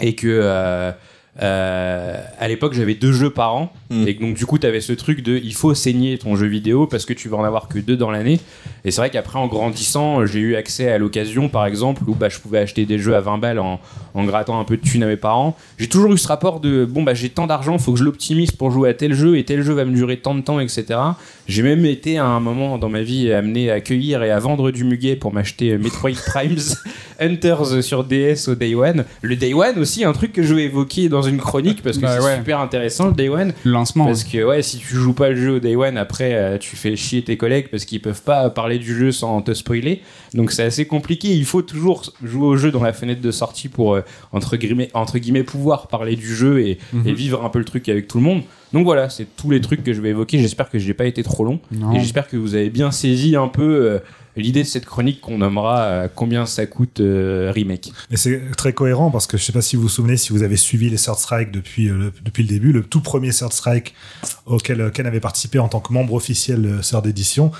et 0.00 0.14
que 0.14 0.94
à 1.38 2.48
l'époque 2.48 2.72
j'avais 2.72 2.94
deux 2.94 3.12
jeux 3.12 3.30
par 3.30 3.54
an 3.54 3.72
Mm. 3.90 4.08
et 4.08 4.14
donc 4.14 4.34
du 4.36 4.46
coup 4.46 4.56
t'avais 4.58 4.80
ce 4.80 4.92
truc 4.92 5.22
de 5.22 5.36
il 5.36 5.52
faut 5.54 5.74
saigner 5.74 6.16
ton 6.16 6.36
jeu 6.36 6.46
vidéo 6.46 6.86
parce 6.86 7.04
que 7.04 7.12
tu 7.12 7.28
vas 7.28 7.36
en 7.38 7.44
avoir 7.44 7.66
que 7.68 7.78
deux 7.78 7.96
dans 7.96 8.10
l'année. 8.10 8.38
Et 8.84 8.90
c'est 8.90 9.00
vrai 9.00 9.10
qu'après 9.10 9.38
en 9.38 9.46
grandissant 9.48 10.24
j'ai 10.26 10.38
eu 10.40 10.54
accès 10.56 10.90
à 10.90 10.98
l'occasion 10.98 11.48
par 11.48 11.66
exemple 11.66 12.02
où 12.06 12.14
bah, 12.14 12.28
je 12.28 12.38
pouvais 12.38 12.58
acheter 12.58 12.86
des 12.86 12.98
jeux 12.98 13.16
à 13.16 13.20
20 13.20 13.38
balles 13.38 13.58
en, 13.58 13.80
en 14.14 14.24
grattant 14.24 14.58
un 14.60 14.64
peu 14.64 14.76
de 14.76 14.82
thunes 14.82 15.02
à 15.02 15.06
mes 15.06 15.16
parents. 15.16 15.56
J'ai 15.78 15.88
toujours 15.88 16.12
eu 16.12 16.18
ce 16.18 16.28
rapport 16.28 16.60
de 16.60 16.84
bon 16.84 17.02
bah 17.02 17.14
j'ai 17.14 17.28
tant 17.30 17.46
d'argent 17.46 17.78
faut 17.78 17.92
que 17.92 17.98
je 17.98 18.04
l'optimise 18.04 18.52
pour 18.52 18.70
jouer 18.70 18.88
à 18.90 18.94
tel 18.94 19.12
jeu 19.12 19.36
et 19.36 19.44
tel 19.44 19.62
jeu 19.62 19.72
va 19.74 19.84
me 19.84 19.94
durer 19.94 20.18
tant 20.18 20.34
de 20.34 20.40
temps 20.40 20.60
etc 20.60 20.98
j'ai 21.48 21.62
même 21.64 21.84
été 21.84 22.16
à 22.18 22.26
un 22.26 22.38
moment 22.38 22.78
dans 22.78 22.88
ma 22.88 23.02
vie 23.02 23.32
amené 23.32 23.70
à 23.70 23.74
accueillir 23.74 24.22
et 24.22 24.30
à 24.30 24.38
vendre 24.38 24.70
du 24.70 24.84
muguet 24.84 25.16
pour 25.16 25.32
m'acheter 25.32 25.72
euh, 25.72 25.78
Metroid 25.78 26.12
Primes 26.26 26.56
Hunters 27.18 27.82
sur 27.82 28.04
DS 28.04 28.48
au 28.48 28.54
Day 28.54 28.74
One. 28.74 29.04
Le 29.22 29.36
Day 29.36 29.52
One 29.52 29.78
aussi 29.78 30.04
un 30.04 30.12
truc 30.12 30.32
que 30.32 30.42
je 30.42 30.54
vais 30.54 30.64
évoquer 30.64 31.08
dans 31.08 31.22
une 31.22 31.38
chronique 31.38 31.82
parce 31.82 31.96
que 31.96 32.02
Bah 32.02 32.16
c'est 32.18 32.24
ouais. 32.24 32.36
super 32.36 32.60
intéressant 32.60 33.08
le 33.08 33.12
Day 33.14 33.28
One 33.28 33.52
lancement. 33.80 34.06
parce 34.06 34.24
que 34.24 34.42
ouais, 34.44 34.62
si 34.62 34.78
tu 34.78 34.94
joues 34.94 35.12
pas 35.12 35.30
le 35.30 35.36
jeu 35.36 35.56
au 35.56 35.58
day 35.60 35.76
one, 35.76 35.96
après 35.96 36.34
euh, 36.34 36.58
tu 36.58 36.76
fais 36.76 36.96
chier 36.96 37.22
tes 37.22 37.36
collègues 37.36 37.68
parce 37.70 37.84
qu'ils 37.84 38.00
peuvent 38.00 38.22
pas 38.22 38.48
parler 38.50 38.78
du 38.78 38.94
jeu 38.96 39.12
sans 39.12 39.42
te 39.42 39.52
spoiler. 39.54 40.00
Donc 40.34 40.52
c'est 40.52 40.62
assez 40.62 40.86
compliqué. 40.86 41.28
Il 41.34 41.44
faut 41.44 41.62
toujours 41.62 42.02
jouer 42.22 42.46
au 42.46 42.56
jeu 42.56 42.70
dans 42.70 42.82
la 42.82 42.92
fenêtre 42.92 43.20
de 43.20 43.30
sortie 43.30 43.68
pour 43.68 43.94
euh, 43.94 44.02
entre 44.32 44.56
guillemets 44.56 44.90
entre 44.94 45.18
guillemets 45.18 45.42
pouvoir 45.44 45.88
parler 45.88 46.16
du 46.16 46.34
jeu 46.34 46.60
et, 46.60 46.78
Mhm. 46.92 47.08
et 47.08 47.12
vivre 47.12 47.44
un 47.44 47.48
peu 47.48 47.58
le 47.58 47.64
truc 47.64 47.88
avec 47.88 48.06
tout 48.08 48.18
le 48.18 48.24
monde. 48.24 48.42
Donc 48.72 48.84
voilà, 48.84 49.08
c'est 49.08 49.26
tous 49.36 49.50
les 49.50 49.60
trucs 49.60 49.82
que 49.82 49.92
je 49.92 50.00
vais 50.00 50.10
évoquer. 50.10 50.38
J'espère 50.38 50.70
que 50.70 50.78
j'ai 50.78 50.94
pas 50.94 51.06
été 51.06 51.22
trop 51.24 51.44
long 51.44 51.58
Non. 51.72 51.92
et 51.92 51.98
j'espère 52.00 52.28
que 52.28 52.36
vous 52.36 52.54
avez 52.54 52.70
bien 52.70 52.92
saisi 52.92 53.34
un 53.34 53.48
peu 53.48 53.62
euh, 53.62 53.98
l'idée 54.40 54.62
de 54.62 54.68
cette 54.68 54.84
chronique 54.84 55.20
qu'on 55.20 55.38
nommera 55.38 55.82
euh, 55.82 56.08
combien 56.14 56.46
ça 56.46 56.66
coûte 56.66 57.00
euh, 57.00 57.52
remake. 57.54 57.92
Et 58.10 58.16
c'est 58.16 58.40
très 58.56 58.72
cohérent 58.72 59.10
parce 59.10 59.26
que 59.26 59.36
je 59.36 59.44
sais 59.44 59.52
pas 59.52 59.62
si 59.62 59.76
vous 59.76 59.82
vous 59.82 59.88
souvenez, 59.88 60.16
si 60.16 60.32
vous 60.32 60.42
avez 60.42 60.56
suivi 60.56 60.90
les 60.90 60.96
Third 60.96 61.18
Strike 61.18 61.50
depuis, 61.50 61.88
euh, 61.88 61.94
le, 61.94 62.12
depuis 62.24 62.42
le 62.42 62.48
début, 62.48 62.72
le 62.72 62.82
tout 62.82 63.00
premier 63.00 63.30
Third 63.30 63.52
Strike 63.52 63.94
auquel 64.46 64.90
Ken 64.92 65.06
avait 65.06 65.20
participé 65.20 65.58
en 65.58 65.68
tant 65.68 65.80
que 65.80 65.92
membre 65.92 66.14
officiel 66.14 66.62
de 66.62 66.80
Third 66.80 67.06
Edition, 67.06 67.52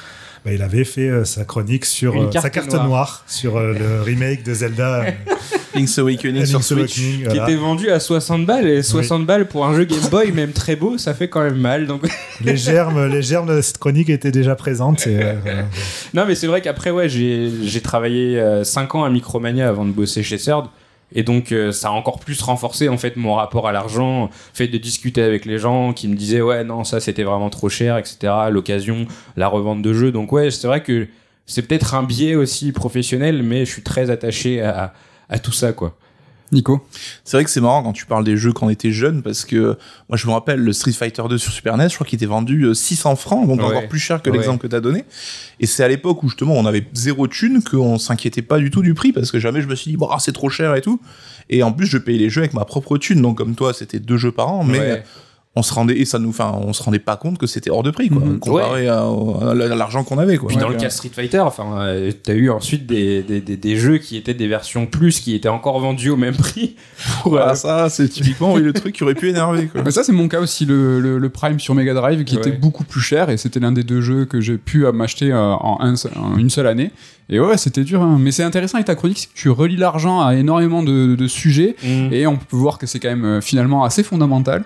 bah, 0.44 0.52
il 0.52 0.62
avait 0.62 0.84
fait 0.84 1.24
sa 1.24 1.44
chronique 1.44 1.84
sur 1.84 2.32
sa 2.32 2.50
carte 2.50 2.72
noire. 2.72 2.86
noire, 2.86 3.24
sur 3.26 3.60
le 3.60 4.02
remake 4.02 4.42
de 4.42 4.54
Zelda 4.54 5.04
Link's 5.74 5.98
Awakening 5.98 6.44
sur 6.46 6.62
Switch. 6.62 6.98
Awakening, 6.98 7.28
Qui 7.28 7.36
était 7.36 7.56
vendu 7.56 7.90
à 7.90 8.00
60 8.00 8.46
balles 8.46 8.66
et 8.66 8.82
60 8.82 9.26
balles 9.26 9.46
pour 9.48 9.66
un 9.66 9.74
jeu 9.74 9.84
Game 9.84 10.08
Boy 10.10 10.32
même 10.32 10.52
très 10.52 10.76
beau, 10.76 10.98
ça 10.98 11.14
fait 11.14 11.28
quand 11.28 11.42
même 11.42 11.58
mal. 11.58 11.86
Donc 11.86 12.02
les 12.44 12.56
germes, 12.56 13.06
les 13.06 13.22
germes 13.22 13.54
de 13.54 13.60
cette 13.60 13.78
chronique 13.78 14.10
étaient 14.10 14.32
déjà 14.32 14.54
présentes. 14.54 15.06
et, 15.06 15.20
euh. 15.22 15.34
Non, 16.14 16.24
mais 16.26 16.34
c'est 16.34 16.46
vrai 16.46 16.60
qu'après, 16.60 16.90
ouais, 16.90 17.08
j'ai 17.08 17.50
j'ai 17.62 17.80
travaillé 17.80 18.42
5 18.64 18.94
ans 18.94 19.04
à 19.04 19.10
Micromania 19.10 19.68
avant 19.68 19.84
de 19.84 19.92
bosser 19.92 20.22
chez 20.22 20.38
Third. 20.38 20.66
Et 21.14 21.22
donc 21.22 21.52
euh, 21.52 21.72
ça 21.72 21.88
a 21.88 21.90
encore 21.90 22.20
plus 22.20 22.40
renforcé 22.40 22.88
en 22.88 22.98
fait 22.98 23.16
mon 23.16 23.34
rapport 23.34 23.66
à 23.66 23.72
l'argent, 23.72 24.30
fait 24.54 24.68
de 24.68 24.78
discuter 24.78 25.22
avec 25.22 25.44
les 25.44 25.58
gens 25.58 25.92
qui 25.92 26.06
me 26.08 26.14
disaient 26.14 26.40
ouais 26.40 26.62
non 26.62 26.84
ça 26.84 27.00
c'était 27.00 27.24
vraiment 27.24 27.50
trop 27.50 27.68
cher, 27.68 27.98
etc. 27.98 28.32
L'occasion, 28.50 29.06
la 29.36 29.48
revente 29.48 29.82
de 29.82 29.92
jeux. 29.92 30.12
Donc 30.12 30.32
ouais 30.32 30.50
c'est 30.50 30.66
vrai 30.66 30.82
que 30.82 31.08
c'est 31.46 31.62
peut-être 31.62 31.94
un 31.94 32.04
biais 32.04 32.36
aussi 32.36 32.70
professionnel, 32.70 33.42
mais 33.42 33.64
je 33.64 33.72
suis 33.72 33.82
très 33.82 34.10
attaché 34.10 34.62
à, 34.62 34.92
à 35.30 35.38
tout 35.38 35.52
ça 35.52 35.72
quoi. 35.72 35.96
Nico 36.52 36.84
C'est 37.24 37.36
vrai 37.36 37.44
que 37.44 37.50
c'est 37.50 37.60
marrant 37.60 37.80
quand 37.84 37.92
tu 37.92 38.06
parles 38.06 38.24
des 38.24 38.36
jeux 38.36 38.52
quand 38.52 38.66
on 38.66 38.70
était 38.70 38.90
jeune 38.90 39.22
parce 39.22 39.44
que 39.44 39.78
moi 40.08 40.16
je 40.16 40.26
me 40.26 40.32
rappelle 40.32 40.58
le 40.58 40.72
Street 40.72 40.90
Fighter 40.92 41.22
2 41.28 41.38
sur 41.38 41.52
Super 41.52 41.76
NES, 41.76 41.88
je 41.88 41.94
crois 41.94 42.04
qu'il 42.04 42.16
était 42.16 42.26
vendu 42.26 42.64
euh, 42.64 42.74
600 42.74 43.14
francs, 43.14 43.46
donc 43.46 43.60
Ouais. 43.60 43.66
encore 43.66 43.86
plus 43.88 44.00
cher 44.00 44.20
que 44.20 44.30
Ouais. 44.30 44.36
l'exemple 44.36 44.60
que 44.60 44.66
t'as 44.66 44.80
donné. 44.80 45.04
Et 45.60 45.66
c'est 45.66 45.84
à 45.84 45.88
l'époque 45.88 46.24
où 46.24 46.28
justement 46.28 46.54
on 46.54 46.66
avait 46.66 46.84
zéro 46.92 47.28
thune 47.28 47.62
qu'on 47.62 47.98
s'inquiétait 47.98 48.42
pas 48.42 48.58
du 48.58 48.70
tout 48.72 48.82
du 48.82 48.94
prix 48.94 49.12
parce 49.12 49.30
que 49.30 49.38
jamais 49.38 49.62
je 49.62 49.68
me 49.68 49.76
suis 49.76 49.92
dit 49.92 49.96
bon 49.96 50.08
ah, 50.10 50.18
c'est 50.18 50.32
trop 50.32 50.50
cher 50.50 50.74
et 50.74 50.80
tout. 50.80 51.00
Et 51.50 51.62
en 51.62 51.70
plus 51.70 51.86
je 51.86 51.98
payais 51.98 52.18
les 52.18 52.30
jeux 52.30 52.40
avec 52.40 52.52
ma 52.54 52.64
propre 52.64 52.98
thune, 52.98 53.22
donc 53.22 53.38
comme 53.38 53.54
toi 53.54 53.72
c'était 53.72 54.00
deux 54.00 54.16
jeux 54.16 54.32
par 54.32 54.48
an, 54.52 54.64
mais 54.64 54.78
Ouais. 54.80 55.04
On 55.56 55.62
se 55.62 55.74
rendait 55.74 55.98
et 55.98 56.04
ça 56.04 56.20
nous, 56.20 56.28
enfin 56.28 56.52
on 56.62 56.72
se 56.72 56.80
rendait 56.82 57.00
pas 57.00 57.16
compte 57.16 57.36
que 57.36 57.48
c'était 57.48 57.70
hors 57.70 57.82
de 57.82 57.90
prix 57.90 58.08
quoi, 58.08 58.20
Mhm. 58.24 58.38
comparé 58.38 58.86
à, 58.86 59.00
à 59.02 59.54
l'argent 59.54 60.04
qu'on 60.04 60.18
avait 60.18 60.36
quoi. 60.36 60.46
Puis 60.48 60.56
dans 60.56 60.68
le 60.68 60.76
euh, 60.76 60.78
cas 60.78 60.90
Street 60.90 61.10
Fighter, 61.12 61.40
enfin, 61.40 61.80
euh, 61.80 62.12
t'as 62.22 62.34
eu 62.34 62.50
ensuite 62.50 62.86
des, 62.86 63.22
des, 63.24 63.40
des, 63.40 63.56
des 63.56 63.76
jeux 63.76 63.98
qui 63.98 64.16
étaient 64.16 64.32
des 64.34 64.46
versions 64.46 64.86
plus 64.86 65.18
qui 65.18 65.34
étaient 65.34 65.48
encore 65.48 65.80
vendus 65.80 66.10
au 66.10 66.16
même 66.16 66.36
prix. 66.36 66.76
Pour, 67.22 67.36
euh, 67.36 67.42
ah, 67.48 67.54
ça 67.56 67.88
c'est 67.88 68.08
typiquement 68.08 68.54
oui, 68.54 68.62
le 68.62 68.72
truc 68.72 68.94
qui 68.94 69.02
aurait 69.02 69.14
pu 69.16 69.28
énerver 69.28 69.66
quoi. 69.66 69.82
Bah, 69.84 69.90
ça 69.90 70.04
c'est 70.04 70.12
mon 70.12 70.28
cas 70.28 70.38
aussi 70.40 70.66
le, 70.66 71.00
le, 71.00 71.18
le 71.18 71.28
Prime 71.30 71.58
sur 71.58 71.74
Mega 71.74 71.94
Drive 71.94 72.22
qui 72.24 72.36
était 72.36 72.52
beaucoup 72.52 72.84
plus 72.84 73.00
cher 73.00 73.28
et 73.28 73.36
c'était 73.36 73.58
l'un 73.60 73.72
des 73.72 73.82
deux 73.82 74.00
jeux 74.02 74.26
que 74.26 74.40
j'ai 74.40 74.56
pu 74.56 74.86
euh, 74.86 74.92
m'acheter 74.92 75.32
euh, 75.32 75.38
en, 75.54 75.78
un 75.80 75.96
seul- 75.96 76.12
en 76.16 76.36
une 76.38 76.50
seule 76.50 76.68
année 76.68 76.92
et 77.30 77.40
ouais 77.40 77.56
c'était 77.56 77.84
dur 77.84 78.02
hein. 78.02 78.18
mais 78.20 78.32
c'est 78.32 78.42
intéressant 78.42 78.76
avec 78.76 78.86
ta 78.86 78.94
chronique 78.94 79.18
c'est 79.18 79.28
que 79.28 79.38
tu 79.38 79.48
relis 79.48 79.76
l'argent 79.76 80.20
à 80.20 80.34
énormément 80.34 80.82
de, 80.82 81.14
de 81.14 81.26
sujets 81.28 81.76
mm. 81.82 82.12
et 82.12 82.26
on 82.26 82.36
peut 82.36 82.56
voir 82.56 82.76
que 82.76 82.86
c'est 82.86 83.00
quand 83.00 83.08
même 83.08 83.24
euh, 83.24 83.40
finalement 83.40 83.84
assez 83.84 84.02
fondamental 84.02 84.64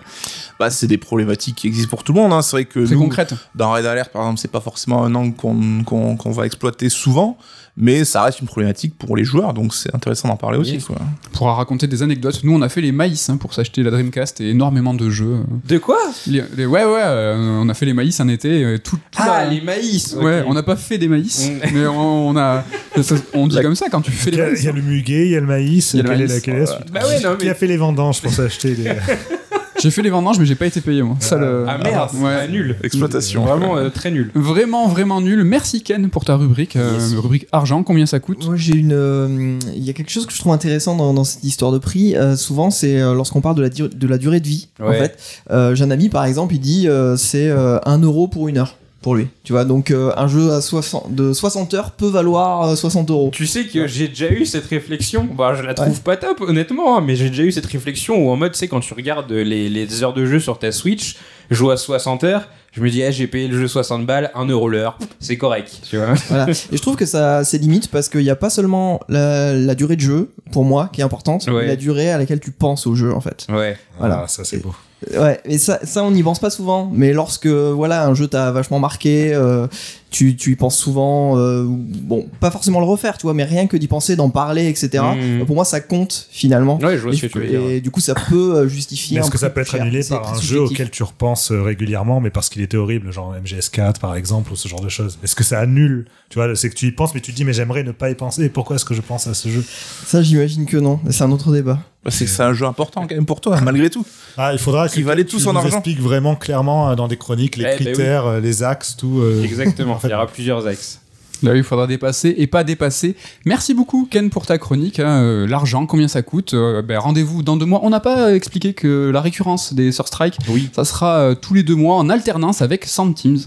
Bah 0.59 0.71
c'est 0.71 0.87
des 0.87 0.99
problématiques 0.99 1.56
qui 1.56 1.66
existent 1.66 1.90
pour 1.90 2.04
tout 2.04 2.12
le 2.12 2.21
monde. 2.21 2.33
Hein. 2.33 2.42
C'est 2.42 2.56
vrai 2.56 2.64
que 2.64 2.85
très 2.85 2.94
nous, 2.94 3.00
concrète 3.00 3.35
dans 3.54 3.73
Red 3.73 3.87
Alert, 3.87 4.11
par 4.11 4.23
exemple, 4.23 4.40
c'est 4.40 4.50
pas 4.50 4.61
forcément 4.61 5.04
un 5.04 5.14
angle 5.14 5.35
qu'on 5.35 6.30
va 6.30 6.47
exploiter 6.47 6.88
souvent, 6.88 7.37
mais 7.76 8.04
ça 8.04 8.23
reste 8.23 8.40
une 8.40 8.47
problématique 8.47 8.95
pour 8.97 9.16
les 9.16 9.25
joueurs, 9.25 9.52
donc 9.52 9.75
c'est 9.75 9.93
intéressant 9.95 10.28
d'en 10.28 10.37
parler 10.37 10.59
aussi. 10.59 10.75
Yes. 10.75 10.85
Quoi. 10.85 10.97
on 11.00 11.37
pourra 11.37 11.54
raconter 11.54 11.87
des 11.87 12.02
anecdotes 12.02 12.40
nous 12.45 12.54
on 12.54 12.62
a 12.62 12.69
fait 12.69 12.81
les 12.81 12.93
maïs 12.93 13.28
hein, 13.28 13.37
pour 13.37 13.52
s'acheter 13.52 13.83
la 13.83 13.90
Dreamcast 13.90 14.40
et 14.40 14.50
énormément 14.50 14.95
de 14.95 15.11
jeux 15.11 15.38
De 15.66 15.78
quoi 15.78 15.99
Les- 16.26 16.43
les- 16.57 16.66
ouais 16.66 16.85
ouais 16.85 17.00
euh, 17.02 17.37
on 17.62 17.69
a 17.69 17.75
fait 17.75 17.87
les 17.87 17.95
maïs 17.95 18.21
un 18.21 18.28
été 18.28 18.78
tout, 18.83 18.97
tout 18.97 19.00
Ah, 19.23 19.45
la- 19.45 19.50
les 19.50 19.61
maïs 19.61 20.14
Ouais, 20.21 20.45
on 20.47 20.54
n'a 20.54 20.62
pas 20.62 20.76
fait 20.76 20.99
des 20.99 21.09
maïs, 21.09 21.49
Mm. 21.50 21.69
mais 21.75 21.87
on, 21.87 22.28
on 22.28 22.37
a. 22.37 22.64
ça- 23.02 23.16
on 23.35 23.47
dit 23.49 23.57
La- 23.57 23.62
comme 23.62 23.75
ça 23.75 23.87
quand 23.90 24.00
tu 24.02 24.11
fais 24.12 24.31
Il 24.31 24.37
les 24.37 24.38
y, 24.38 24.43
a, 24.43 24.47
maïs. 24.47 24.61
il 24.62 24.64
y 24.66 24.69
a 24.69 24.73
le 24.73 24.83
muguet, 24.83 25.26
il 25.26 25.31
y 25.33 25.37
a 25.37 25.40
le 25.40 25.47
maïs. 25.47 25.95
Il 25.95 25.97
y 25.97 26.00
a 26.00 26.02
le 26.04 26.09
quelle 26.11 26.21
est 26.21 26.26
maïs. 26.26 26.35
la- 26.35 26.40
quelle 26.40 26.54
est 26.57 26.61
la 26.61 26.66
suite 26.66 26.93
Bah 26.93 27.00
ouais, 27.07 27.21
non, 27.23 27.37
Qui 27.37 27.49
a 27.49 27.54
fait 27.54 27.66
les 27.66 27.76
vendanges 27.76 28.21
pour 28.23 28.33
s'acheter 28.33 28.75
des... 28.75 28.85
J'ai 29.85 29.91
fait 29.91 30.00
les 30.00 30.09
vendanges, 30.09 30.38
mais 30.38 30.47
j'ai 30.47 30.55
pas 30.55 30.64
été 30.64 30.81
payé 30.81 31.03
moi. 31.03 31.14
Ça, 31.21 31.37
le- 31.37 31.67
Ah 31.69 31.76
merde, 31.76 32.09
Ouais. 32.23 32.49
nul. 32.49 32.75
Exploitation. 32.83 33.45
Vraiment 33.45 33.76
euh, 33.76 33.91
très 33.91 34.11
nul. 34.11 34.31
Vraiment, 34.35 34.88
vraiment 34.88 35.21
nul. 35.21 35.45
Merci 35.45 35.83
Ken 35.83 36.09
pour 36.09 36.25
ta 36.25 36.37
rubrique. 36.37 36.75
euh, 36.76 36.95
Yes. 36.95 37.12
rubrique 37.14 37.47
argent, 37.53 37.83
combien 37.83 38.07
ça 38.07 38.19
coûte 38.19 38.47
Moi, 38.47 38.57
j'ai 38.57 38.76
une. 38.76 38.95
euh, 38.95 39.59
Il 39.76 39.85
y 39.85 39.91
a 39.91 39.93
quelque 39.93 40.11
chose 40.11 40.25
que 40.25 40.33
je 40.33 40.38
trouve 40.38 40.55
intéressant 40.55 40.97
dans, 40.97 41.12
dans 41.12 41.25
cette 41.25 41.45
histoire 41.45 41.71
de 41.71 41.76
prix. 41.76 42.17
euh, 42.17 42.35
souvent, 42.35 42.71
c'est 42.71 42.99
euh, 42.99 43.12
lorsqu'on 43.12 43.43
parle 43.43 43.57
de 43.57 43.62
la, 43.62 43.69
dur- 43.69 43.91
de 43.95 44.07
la 44.07 44.16
durée 44.16 44.40
de 44.40 44.47
vie. 44.49 44.68
En 44.83 44.90
fait, 44.92 45.18
Euh, 45.51 45.75
j'ai 45.75 45.85
un 45.85 45.90
ami, 45.90 46.09
par 46.09 46.25
exemple, 46.25 46.55
il 46.55 46.61
dit 46.61 46.88
euh, 46.88 47.16
c'est 47.18 47.51
euh, 47.51 47.79
1 47.85 47.99
euro 47.99 48.27
pour 48.27 48.49
une 48.49 48.57
heure 48.57 48.79
pour 49.05 49.14
lui. 49.17 49.29
Tu 49.45 49.53
vois, 49.53 49.67
donc 49.67 49.90
euh, 49.90 50.12
un 50.17 50.27
jeu 50.27 50.51
à 50.51 50.62
60, 50.62 51.14
de 51.14 51.35
60 51.35 51.75
heures 51.75 51.90
peut 51.90 52.09
valoir 52.09 52.62
euh, 52.71 52.75
60 52.75 53.11
euros. 53.11 53.29
Tu 53.35 53.47
sais 53.47 53.64
que 53.67 53.87
j'ai 53.87 54.09
déjà 54.09 54.31
eu 54.31 54.47
cette 54.47 54.64
réflexion. 54.64 55.29
Bah, 55.37 55.55
je 55.55 55.62
la 55.62 55.75
trouve 55.75 56.01
pas 56.01 56.17
top, 56.17 56.40
honnêtement, 56.40 56.97
hein, 56.97 57.03
mais 57.07 57.14
j'ai 57.14 57.29
déjà 57.29 57.43
eu 57.43 57.53
cette 57.53 57.67
réflexion 57.67 58.17
où 58.17 58.31
en 58.31 58.37
mode, 58.37 58.53
tu 58.53 58.59
sais, 58.59 58.67
quand 58.67 58.81
tu 58.81 58.95
regardes 58.95 59.31
les, 59.31 59.69
les 59.69 60.03
heures 60.03 60.14
de 60.14 60.25
jeu 60.25 60.40
sur 60.40 60.59
ta 60.59 60.73
Switch, 60.73 61.17
je 61.51 61.55
joue 61.55 61.71
à 61.71 61.77
60 61.77 62.25
heures, 62.25 62.49
je 62.73 62.81
me 62.81 62.88
dis, 62.88 63.03
eh, 63.03 63.12
j'ai 63.12 63.27
payé 63.27 63.47
le 63.47 63.59
jeu 63.61 63.69
60 63.69 64.07
balles, 64.07 64.31
1 64.35 64.47
euro 64.47 64.71
l'heure, 64.71 64.97
c'est 65.21 65.37
correct, 65.37 65.81
tu 65.88 65.99
vois. 65.99 66.14
Voilà. 66.31 66.49
Et 66.51 66.55
je 66.77 66.81
trouve 66.81 66.97
que 66.97 67.05
ça 67.07 67.45
c'est 67.45 67.59
limite 67.59 67.88
parce 67.88 68.09
qu'il 68.09 68.23
n'y 68.23 68.31
a 68.31 68.37
pas 68.37 68.49
seulement 68.49 69.01
la, 69.11 69.53
la 69.53 69.75
durée 69.75 69.97
de 69.97 70.01
jeu 70.01 70.31
pour 70.51 70.64
moi 70.64 70.88
qui 70.90 71.03
est 71.03 71.05
importante, 71.05 71.47
Ouais. 71.47 71.53
mais 71.61 71.67
la 71.67 71.77
durée 71.77 72.11
à 72.11 72.17
laquelle 72.17 72.40
tu 72.40 72.53
penses 72.53 72.87
au 72.87 72.95
jeu 72.95 73.12
en 73.14 73.21
fait. 73.21 73.47
Ouais. 73.51 73.77
Voilà. 73.99 74.23
Ah, 74.25 74.29
ça 74.29 74.45
c'est 74.45 74.62
beau. 74.62 74.75
Ouais, 75.12 75.40
et 75.44 75.59
ça, 75.59 75.80
ça 75.85 76.02
on 76.02 76.11
n'y 76.11 76.22
pense 76.22 76.38
pas 76.38 76.50
souvent. 76.50 76.90
Mais 76.92 77.12
lorsque 77.12 77.46
voilà 77.46 78.07
un 78.07 78.14
jeu 78.14 78.26
t'a 78.26 78.50
vachement 78.52 78.78
marqué, 78.78 79.35
euh, 79.35 79.66
tu, 80.11 80.37
tu 80.37 80.52
y 80.52 80.57
penses 80.57 80.76
souvent. 80.76 81.38
euh, 81.38 81.64
bon, 81.66 82.26
pas 82.40 82.50
forcément 82.50 82.80
le 82.80 82.87
refaire, 82.87 83.18
tu 83.18 83.22
vois, 83.22 83.35
mais 83.35 83.44
rien 83.44 83.66
que 83.66 83.76
d'y 83.76 83.88
penser, 83.88 84.16
d'en 84.16 84.30
parler, 84.30 84.68
etc. 84.68 85.04
Mhm. 85.16 85.44
Pour 85.46 85.57
moi, 85.57 85.64
ça 85.64 85.80
compte 85.80 86.28
finalement. 86.30 86.78
Ouais, 86.78 86.96
je 86.96 87.02
vois 87.02 87.12
et, 87.12 87.16
ce 87.16 87.22
que 87.22 87.26
tu 87.26 87.38
veux 87.38 87.46
dire. 87.46 87.61
et 87.61 87.80
du 87.80 87.90
coup, 87.90 88.00
ça 88.00 88.14
peut 88.14 88.57
euh, 88.57 88.68
justifier. 88.68 89.18
Est-ce 89.18 89.30
que 89.30 89.38
ça 89.38 89.50
peut 89.50 89.61
être 89.61 89.74
annulé 89.74 90.02
C'est 90.02 90.14
par 90.14 90.35
un 90.35 90.40
jeu 90.40 90.61
auquel 90.61 90.90
tu 90.90 91.02
repenses 91.02 91.52
régulièrement, 91.52 92.20
mais 92.20 92.30
parce 92.30 92.48
qu'il 92.48 92.62
était 92.62 92.76
horrible, 92.76 93.12
genre 93.12 93.35
MGS4 93.44 93.98
par 93.98 94.16
exemple, 94.16 94.52
ou 94.52 94.57
ce 94.57 94.68
genre 94.68 94.80
de 94.80 94.88
choses 94.88 95.18
Est-ce 95.22 95.37
que 95.37 95.44
ça 95.44 95.61
annule 95.61 96.07
Tu 96.30 96.38
vois, 96.38 96.54
c'est 96.57 96.70
que 96.70 96.74
tu 96.74 96.87
y 96.87 96.92
penses, 96.92 97.14
mais 97.14 97.20
tu 97.20 97.33
te 97.33 97.37
dis, 97.37 97.44
mais 97.44 97.52
j'aimerais 97.52 97.83
ne 97.83 97.92
pas 97.92 98.11
y 98.11 98.14
penser. 98.14 98.48
Pourquoi 98.48 98.76
est-ce 98.76 98.85
que 98.85 98.94
je 98.94 99.02
pense 99.02 99.26
à 99.26 99.35
ce 99.35 99.48
jeu? 99.48 99.64
Ça, 100.07 100.22
j'imagine 100.22 100.66
que 100.66 100.76
non. 100.76 101.00
C'est 101.11 101.24
un 101.24 101.33
autre 101.33 101.52
débat. 101.52 101.80
Bah, 102.05 102.11
c'est 102.11 102.40
un 102.43 102.53
jeu 102.53 102.67
important 102.67 103.07
quand 103.07 103.14
même 103.14 103.25
pour 103.25 103.40
toi, 103.40 103.61
malgré 103.62 103.88
tout. 103.88 104.05
Ah, 104.37 104.53
il 104.53 104.59
faudra 104.59 104.88
que 104.88 104.93
Qui 104.95 105.03
valait 105.03 105.25
tout 105.25 105.38
son 105.40 105.57
argent. 105.57 105.69
expliques 105.79 106.01
vraiment 106.01 106.35
clairement 106.37 106.90
euh, 106.90 106.95
dans 106.95 107.09
des 107.09 107.17
chroniques 107.17 107.57
les 107.57 107.64
Eh, 107.64 107.67
bah 107.69 107.75
oui. 107.79 107.85
critères, 107.87 108.27
euh, 108.27 108.40
les 108.40 108.62
axes, 108.62 108.95
tout. 108.97 109.21
euh, 109.23 109.43
Exactement, 109.43 109.95
en 109.95 109.99
fait. 109.99 110.09
il 110.09 110.11
y 110.11 110.14
aura 110.14 110.27
plusieurs 110.27 110.67
axes. 110.67 111.01
Là, 111.44 111.54
il 111.57 111.62
faudra 111.62 111.87
dépasser 111.87 112.35
et 112.38 112.46
pas 112.46 112.64
dépasser. 112.64 113.16
Merci 113.44 113.74
beaucoup, 113.74 114.09
Ken, 114.11 114.30
pour 114.30 114.46
ta 114.46 114.57
chronique. 114.59 114.98
hein, 114.98 115.22
euh, 115.22 115.46
L'argent, 115.46 115.85
combien 115.87 116.09
ça 116.09 116.22
coûte 116.22 116.54
Euh, 116.54 116.80
ben, 116.83 116.98
Rendez-vous 116.98 117.42
dans 117.42 117.57
deux 117.57 117.66
mois. 117.66 117.80
On 117.83 117.90
n'a 117.90 118.00
pas 118.00 118.35
expliqué 118.35 118.72
que 118.72 119.11
la 119.11 119.20
récurrence 119.20 119.74
des 119.74 119.92
Sur 119.92 120.09
Strike, 120.09 120.38
Oui. 120.48 120.70
ça 120.74 120.85
sera 120.85 121.18
euh, 121.18 121.35
tous 121.35 121.52
les 121.54 121.62
deux 121.62 121.74
mois 121.74 121.96
en 121.96 122.09
alternance 122.09 122.62
avec 122.62 122.87
Sound 122.87 123.14
Teams. 123.14 123.38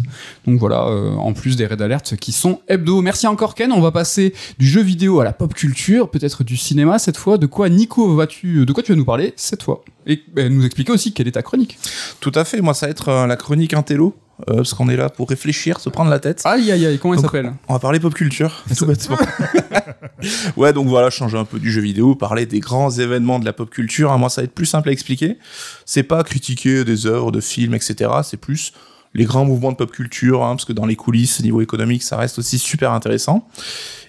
Donc 0.45 0.59
voilà, 0.59 0.85
en 0.85 1.33
plus 1.33 1.55
des 1.55 1.65
Red 1.65 1.81
Alert 1.81 2.15
qui 2.17 2.31
sont 2.31 2.59
hebdo. 2.67 3.01
Merci 3.01 3.25
encore, 3.27 3.55
Ken. 3.55 3.71
On 3.71 3.81
va 3.81 3.91
passer 3.91 4.33
du 4.59 4.67
jeu 4.67 4.81
vidéo 4.81 5.19
à 5.19 5.23
la 5.23 5.33
pop 5.33 5.53
culture, 5.53 6.09
peut-être 6.09 6.43
du 6.43 6.55
cinéma 6.55 6.99
cette 6.99 7.17
fois. 7.17 7.37
De 7.37 7.47
quoi, 7.47 7.67
Nico, 7.69 8.15
vas-tu, 8.15 8.65
de 8.65 8.71
quoi 8.73 8.83
tu 8.83 8.91
vas 8.91 8.97
nous 8.97 9.05
parler 9.05 9.33
cette 9.35 9.63
fois? 9.63 9.83
Et 10.05 10.21
ben, 10.33 10.53
nous 10.53 10.65
expliquer 10.65 10.91
aussi 10.91 11.11
quelle 11.13 11.27
est 11.27 11.31
ta 11.31 11.41
chronique. 11.41 11.77
Tout 12.19 12.31
à 12.35 12.45
fait, 12.45 12.61
moi 12.61 12.73
ça 12.73 12.85
va 12.85 12.91
être 12.91 13.25
la 13.27 13.35
chronique 13.35 13.73
Intello, 13.73 14.15
euh, 14.49 14.57
parce 14.57 14.73
qu'on 14.73 14.87
est 14.89 14.95
là 14.95 15.09
pour 15.09 15.29
réfléchir, 15.29 15.79
se 15.79 15.89
prendre 15.89 16.11
la 16.11 16.19
tête. 16.19 16.41
Aïe, 16.45 16.71
aïe, 16.71 16.85
aïe, 16.85 16.99
comment 16.99 17.15
Donc, 17.15 17.25
s'appelle? 17.25 17.53
On 17.67 17.73
va 17.73 17.79
parler 17.79 17.99
pop 17.99 18.13
culture, 18.13 18.63
tout 18.77 18.85
bêtement. 18.85 19.17
ouais, 20.57 20.73
donc 20.73 20.87
voilà, 20.87 21.09
changer 21.09 21.37
un 21.37 21.45
peu 21.45 21.59
du 21.59 21.71
jeu 21.71 21.81
vidéo, 21.81 22.15
parler 22.15 22.45
des 22.45 22.59
grands 22.59 22.91
événements 22.91 23.39
de 23.39 23.45
la 23.45 23.53
pop 23.53 23.69
culture. 23.69 24.11
hein, 24.11 24.17
moi, 24.17 24.29
ça 24.29 24.41
va 24.41 24.45
être 24.45 24.53
plus 24.53 24.65
simple 24.65 24.89
à 24.89 24.91
expliquer. 24.91 25.37
C'est 25.85 26.03
pas 26.03 26.23
critiquer 26.23 26.83
des 26.83 27.07
œuvres, 27.07 27.31
de 27.31 27.41
films, 27.41 27.73
etc. 27.73 28.11
C'est 28.23 28.37
plus 28.37 28.73
les 29.17 29.25
grands 29.25 29.45
mouvements 29.45 29.71
de 29.71 29.77
pop 29.77 29.91
culture, 29.91 30.43
hein, 30.43 30.55
parce 30.55 30.65
que 30.65 30.73
dans 30.73 30.85
les 30.85 30.95
coulisses, 30.95 31.41
niveau 31.41 31.59
économique, 31.59 32.03
ça 32.03 32.17
reste 32.17 32.37
aussi 32.37 32.59
super 32.59 32.91
intéressant. 32.91 33.47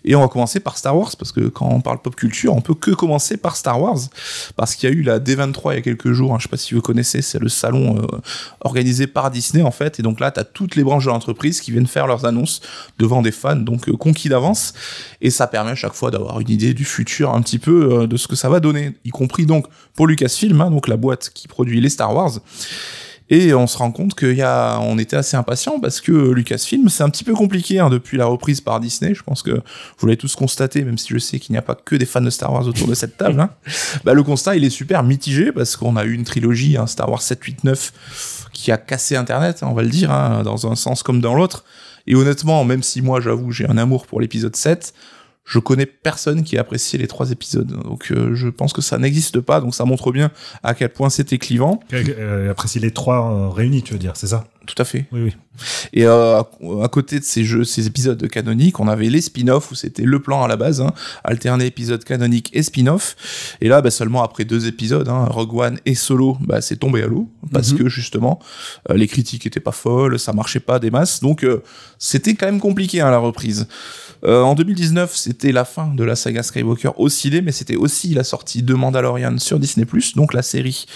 Et 0.05 0.15
on 0.15 0.21
va 0.21 0.29
commencer 0.29 0.61
par 0.61 0.77
Star 0.77 0.97
Wars, 0.97 1.11
parce 1.19 1.33
que 1.33 1.49
quand 1.49 1.67
on 1.67 1.81
parle 1.81 2.01
pop 2.03 2.15
culture, 2.15 2.55
on 2.55 2.61
peut 2.61 2.75
que 2.75 2.91
commencer 2.91 3.39
par 3.39 3.57
Star 3.57 3.81
Wars, 3.81 3.99
parce 4.55 4.75
qu'il 4.75 4.89
y 4.89 4.93
a 4.93 4.95
eu 4.95 5.03
la 5.03 5.19
D23 5.19 5.73
il 5.73 5.75
y 5.77 5.79
a 5.79 5.81
quelques 5.81 6.13
jours, 6.13 6.35
hein, 6.35 6.37
je 6.39 6.45
sais 6.45 6.51
pas 6.51 6.59
si 6.59 6.75
vous 6.75 6.83
connaissez, 6.83 7.23
c'est 7.23 7.39
le 7.39 7.49
salon 7.49 7.97
euh, 7.97 8.19
organisé 8.61 9.07
par 9.07 9.31
Disney 9.31 9.63
en 9.63 9.71
fait, 9.71 9.99
et 9.99 10.03
donc 10.03 10.21
là, 10.21 10.31
tu 10.31 10.41
as 10.41 10.45
toutes 10.45 10.77
les 10.77 10.85
branches 10.85 11.07
de 11.07 11.11
l'entreprise 11.11 11.63
qui 11.63 11.73
viennent 11.73 11.87
faire 11.87 12.07
leurs 12.07 12.27
annonces 12.27 12.61
devant 12.99 13.23
des 13.23 13.33
fans, 13.33 13.57
donc 13.57 13.89
euh, 13.89 13.97
conquis 13.97 14.29
d'avance, 14.29 14.75
et 15.23 15.31
ça 15.31 15.47
permet 15.47 15.71
à 15.71 15.75
chaque 15.75 15.95
fois 15.95 16.11
d'avoir 16.11 16.39
une 16.41 16.51
idée 16.51 16.75
du 16.75 16.85
futur 16.85 17.35
un 17.35 17.41
petit 17.41 17.59
peu 17.59 18.03
euh, 18.03 18.07
de 18.07 18.19
ce 18.19 18.29
que 18.29 18.37
ça 18.37 18.51
va 18.51 18.61
donner, 18.61 18.93
y 19.07 19.11
compris 19.11 19.47
donc 19.47 19.67
pour 19.95 20.07
Lucasfilm, 20.07 20.61
hein, 20.61 20.71
donc 20.71 20.87
la 20.87 20.99
boîte 20.99 21.31
qui 21.33 21.49
produit 21.49 21.81
les 21.81 21.89
Star 21.89 22.15
Wars. 22.15 22.41
Et 23.31 23.53
on 23.53 23.67
se 23.67 23.77
rend 23.77 23.91
compte 23.91 24.15
qu'il 24.15 24.35
y 24.35 24.43
a, 24.43 24.79
on 24.81 24.99
était 24.99 25.17
assez 25.17 25.37
impatient 25.37 25.81
parce 25.81 26.01
que 26.01 26.13
Lucasfilm, 26.13 26.89
c'est 26.89 27.03
un 27.03 27.11
petit 27.11 27.25
peu 27.25 27.35
compliqué 27.35 27.79
hein, 27.79 27.91
depuis 27.91 28.17
la 28.17 28.25
reprise 28.25 28.61
par 28.61 28.81
Disney. 28.81 29.15
Je 29.15 29.23
pense 29.23 29.43
que 29.43 29.51
vous 29.99 30.07
l'avez 30.07 30.17
tous 30.17 30.35
constaté, 30.35 30.83
même 30.83 30.97
si 30.97 31.13
je 31.13 31.19
sais 31.19 31.39
qu'il 31.39 31.53
n'y 31.53 31.59
a 31.59 31.63
pas 31.63 31.75
que 31.75 31.95
des 31.95 32.07
fans 32.07 32.23
de 32.23 32.31
Star 32.31 32.53
Wars 32.53 32.67
autour 32.67 32.89
de 32.89 32.95
cette 32.95 33.17
table. 33.17 33.41
Hein. 33.41 33.51
Bah, 34.05 34.15
le 34.15 34.23
constat, 34.23 34.57
il 34.57 34.65
est 34.65 34.71
super 34.71 35.03
mitigé 35.03 35.53
parce 35.53 35.77
qu'on 35.77 35.97
a 35.97 36.05
eu 36.05 36.13
une 36.13 36.25
trilogie, 36.25 36.77
hein, 36.77 36.87
Star 36.87 37.11
Wars 37.11 37.21
7, 37.21 37.43
8, 37.43 37.65
9, 37.65 38.49
qui 38.53 38.73
a 38.73 38.77
cassé 38.77 39.17
Internet, 39.17 39.61
on 39.63 39.73
va 39.73 39.83
le 39.83 39.89
dire, 39.89 40.11
dans 40.45 40.71
un 40.71 40.77
sens 40.77 41.03
comme 41.03 41.21
dans 41.21 41.35
l'autre. 41.35 41.65
Et 42.07 42.15
honnêtement, 42.15 42.65
même 42.65 42.83
si 42.83 43.03
moi, 43.03 43.21
j'avoue, 43.21 43.53
j'ai 43.53 43.69
un 43.69 43.77
amour 43.77 44.07
pour 44.07 44.21
l'épisode 44.21 44.57
7, 44.57 44.95
je 45.49 45.59
connais 45.59 45.87
personne 45.87 46.45
qui 46.45 46.59
a 46.59 46.61
apprécié 46.61 46.99
les 46.99 47.07
trois 47.09 47.31
épisodes. 47.31 47.67
Donc 47.67 48.13
euh, 48.13 48.35
je 48.35 48.49
pense 48.49 48.73
que 48.75 48.83
ça 48.83 48.99
n'existe 48.99 49.41
pas, 49.41 49.61
donc 49.61 49.75
ça 49.75 49.85
montre 49.87 50.13
bien 50.13 50.31
à 50.63 50.75
quel 50.75 50.91
point 50.91 51.09
c'était 51.09 51.39
clivant. 51.39 51.81
Euh, 51.93 52.51
apprécier 52.51 52.81
les 52.81 52.91
trois 52.91 53.33
euh, 53.33 53.49
réunis, 53.49 53.83
tu 53.83 53.95
veux 53.95 53.99
dire, 53.99 54.13
c'est 54.15 54.29
ça? 54.29 54.45
Tout 54.67 54.75
à 54.83 54.85
fait. 54.85 55.07
Oui, 55.13 55.23
oui. 55.23 55.35
Et 55.95 56.05
euh, 56.05 56.41
à, 56.41 56.89
côté 56.89 57.19
de 57.19 57.25
ces 57.25 57.43
jeux, 57.43 57.65
ces 57.65 57.87
épisodes 57.87 58.29
canoniques, 58.29 58.79
on 58.81 58.87
avait 58.87 59.09
les 59.09 59.23
spin-offs 59.23 59.71
où 59.71 59.75
c'était 59.75 60.03
le 60.03 60.21
plan 60.21 60.45
à 60.45 60.49
la 60.49 60.57
base, 60.57 60.83
hein, 60.83 60.93
alterner 61.25 61.65
épisode 61.65 62.05
canonique 62.05 62.51
et 62.53 62.63
spin-off. 62.63 63.17
Et 63.63 63.69
là, 63.69 63.81
bah, 63.81 63.91
seulement 63.91 64.23
après 64.23 64.45
deux 64.45 64.67
épisodes, 64.67 65.09
hein, 65.09 65.25
Rogue 65.25 65.55
One 65.55 65.79
et 65.87 65.95
Solo, 65.95 66.37
bah, 66.41 66.61
c'est 66.61 66.77
tombé 66.77 67.03
à 67.03 67.07
l'eau 67.07 67.31
parce 67.51 67.73
Mhm. 67.73 67.79
que 67.79 67.89
justement, 67.89 68.41
euh, 68.91 68.95
les 68.95 69.07
critiques 69.09 69.47
étaient 69.47 69.59
pas 69.59 69.73
folles, 69.73 70.19
ça 70.19 70.35
marchait 70.35 70.61
pas 70.61 70.79
des 70.79 70.91
masses, 70.91 71.21
donc 71.21 71.45
euh, 71.45 71.63
c'était 71.99 72.35
quand 72.35 72.47
même 72.47 72.61
compliqué 72.61 73.01
à 73.01 73.11
la 73.11 73.19
reprise. 73.19 73.67
Euh, 74.25 74.43
en 74.43 74.55
2019, 74.55 75.15
c'était 75.15 75.53
la 75.53 75.65
fin 75.65 75.95
de 75.95 76.05
la 76.05 76.17
saga 76.17 76.43
Skywalker 76.43 76.91
au 76.97 77.09
ciné, 77.09 77.41
mais 77.41 77.53
c'était 77.53 77.77
aussi 77.77 78.15
la 78.15 78.25
sortie 78.25 78.63
de 78.63 78.75
Mandalorian 78.75 79.39
sur 79.39 79.59
Disney+, 79.59 79.87
donc 80.17 80.35
la 80.35 80.43
série 80.43 80.87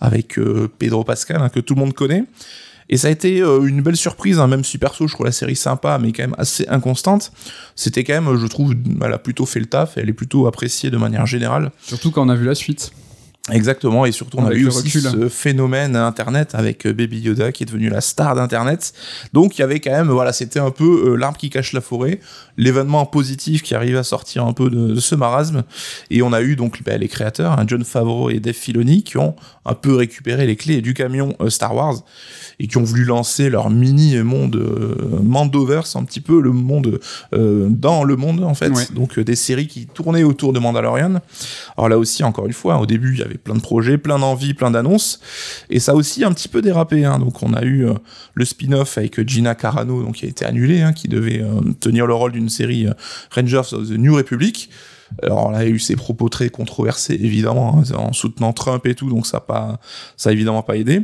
avec 0.00 0.38
euh, 0.38 0.70
Pedro 0.78 1.04
Pascal, 1.04 1.40
hein, 1.40 1.48
que 1.48 1.60
tout 1.60 1.74
le 1.74 1.80
monde 1.80 1.94
connaît. 1.94 2.24
Et 2.88 2.96
ça 2.96 3.08
a 3.08 3.10
été 3.10 3.40
euh, 3.40 3.66
une 3.66 3.80
belle 3.80 3.96
surprise, 3.96 4.38
hein, 4.38 4.46
même 4.46 4.62
si 4.62 4.78
perso 4.78 5.08
je 5.08 5.14
trouve 5.14 5.26
la 5.26 5.32
série 5.32 5.56
sympa, 5.56 5.98
mais 6.00 6.12
quand 6.12 6.22
même 6.22 6.36
assez 6.38 6.68
inconstante. 6.68 7.32
C'était 7.74 8.04
quand 8.04 8.20
même, 8.20 8.36
je 8.36 8.46
trouve, 8.46 8.74
elle 9.02 9.12
a 9.12 9.18
plutôt 9.18 9.46
fait 9.46 9.60
le 9.60 9.66
taf, 9.66 9.96
elle 9.96 10.08
est 10.08 10.14
plutôt 10.14 10.46
appréciée 10.46 10.90
de 10.90 10.96
manière 10.96 11.26
générale. 11.26 11.72
Surtout 11.82 12.10
quand 12.10 12.24
on 12.24 12.28
a 12.28 12.36
vu 12.36 12.44
la 12.44 12.54
suite. 12.54 12.92
Exactement, 13.52 14.04
et 14.06 14.12
surtout 14.12 14.38
on 14.40 14.46
a 14.46 14.52
eu 14.52 14.66
aussi 14.66 14.98
recul. 14.98 15.00
ce 15.02 15.28
phénomène 15.28 15.94
Internet 15.94 16.54
avec 16.54 16.84
euh, 16.84 16.92
Baby 16.92 17.20
Yoda 17.20 17.52
qui 17.52 17.62
est 17.62 17.66
devenu 17.66 17.88
la 17.88 18.00
star 18.00 18.34
d'Internet. 18.34 18.92
Donc 19.32 19.56
il 19.56 19.60
y 19.60 19.64
avait 19.64 19.78
quand 19.78 19.92
même, 19.92 20.08
voilà, 20.08 20.32
c'était 20.32 20.58
un 20.58 20.72
peu 20.72 21.12
euh, 21.12 21.16
l'arbre 21.16 21.38
qui 21.38 21.48
cache 21.48 21.72
la 21.72 21.80
forêt, 21.80 22.18
l'événement 22.56 23.06
positif 23.06 23.62
qui 23.62 23.76
arrivait 23.76 23.98
à 23.98 24.02
sortir 24.02 24.44
un 24.44 24.52
peu 24.52 24.68
de, 24.68 24.94
de 24.94 25.00
ce 25.00 25.14
marasme. 25.14 25.62
Et 26.10 26.22
on 26.22 26.32
a 26.32 26.42
eu 26.42 26.56
donc 26.56 26.82
bah, 26.82 26.96
les 26.96 27.08
créateurs, 27.08 27.52
hein, 27.52 27.64
John 27.68 27.84
Favreau 27.84 28.30
et 28.30 28.40
Dave 28.40 28.54
Filoni, 28.54 29.04
qui 29.04 29.16
ont 29.16 29.36
un 29.64 29.74
peu 29.74 29.94
récupéré 29.94 30.46
les 30.46 30.56
clés 30.56 30.80
du 30.80 30.94
camion 30.94 31.34
euh, 31.40 31.50
Star 31.50 31.74
Wars 31.74 31.96
et 32.58 32.66
qui 32.66 32.78
ont 32.78 32.82
voulu 32.82 33.04
lancer 33.04 33.50
leur 33.50 33.70
mini 33.70 34.16
monde 34.18 34.56
euh, 34.56 35.20
Mandoverse, 35.22 35.96
un 35.96 36.04
petit 36.04 36.20
peu 36.20 36.40
le 36.40 36.52
monde 36.52 37.00
euh, 37.34 37.68
dans 37.70 38.04
le 38.04 38.16
monde 38.16 38.42
en 38.42 38.54
fait. 38.54 38.70
Ouais. 38.70 38.86
Donc 38.94 39.18
des 39.18 39.36
séries 39.36 39.66
qui 39.66 39.86
tournaient 39.86 40.22
autour 40.24 40.52
de 40.52 40.58
Mandalorian. 40.58 41.20
Alors 41.76 41.88
là 41.88 41.98
aussi, 41.98 42.24
encore 42.24 42.46
une 42.46 42.52
fois, 42.52 42.78
au 42.78 42.86
début, 42.86 43.12
il 43.12 43.18
y 43.20 43.22
avait 43.22 43.35
plein 43.36 43.54
de 43.54 43.60
projets, 43.60 43.98
plein 43.98 44.18
d'envies, 44.18 44.54
plein 44.54 44.70
d'annonces, 44.70 45.20
et 45.70 45.80
ça 45.80 45.94
aussi 45.94 46.24
un 46.24 46.32
petit 46.32 46.48
peu 46.48 46.62
dérapé. 46.62 47.04
hein. 47.04 47.18
Donc 47.18 47.42
on 47.42 47.54
a 47.54 47.62
eu 47.62 47.86
euh, 47.86 47.94
le 48.34 48.44
spin-off 48.44 48.98
avec 48.98 49.26
Gina 49.28 49.54
Carano, 49.54 50.02
donc 50.02 50.16
qui 50.16 50.26
a 50.26 50.28
été 50.28 50.44
annulé, 50.44 50.82
hein, 50.82 50.92
qui 50.92 51.08
devait 51.08 51.42
euh, 51.42 51.60
tenir 51.80 52.06
le 52.06 52.14
rôle 52.14 52.32
d'une 52.32 52.48
série 52.48 52.86
euh, 52.86 52.92
Rangers 53.34 53.72
of 53.74 53.88
the 53.88 53.98
New 53.98 54.14
Republic. 54.14 54.70
Alors 55.22 55.52
là, 55.52 55.62
il 55.64 55.68
y 55.68 55.72
a 55.72 55.74
eu 55.74 55.78
ses 55.78 55.96
propos 55.96 56.28
très 56.28 56.48
controversés, 56.48 57.14
évidemment, 57.14 57.78
hein, 57.78 57.94
en 57.96 58.12
soutenant 58.12 58.52
Trump 58.52 58.84
et 58.86 58.94
tout, 58.94 59.08
donc 59.08 59.26
ça 59.26 59.38
a 59.38 59.40
pas, 59.40 59.80
ça 60.16 60.32
évidemment 60.32 60.62
pas 60.62 60.76
aidé. 60.76 61.02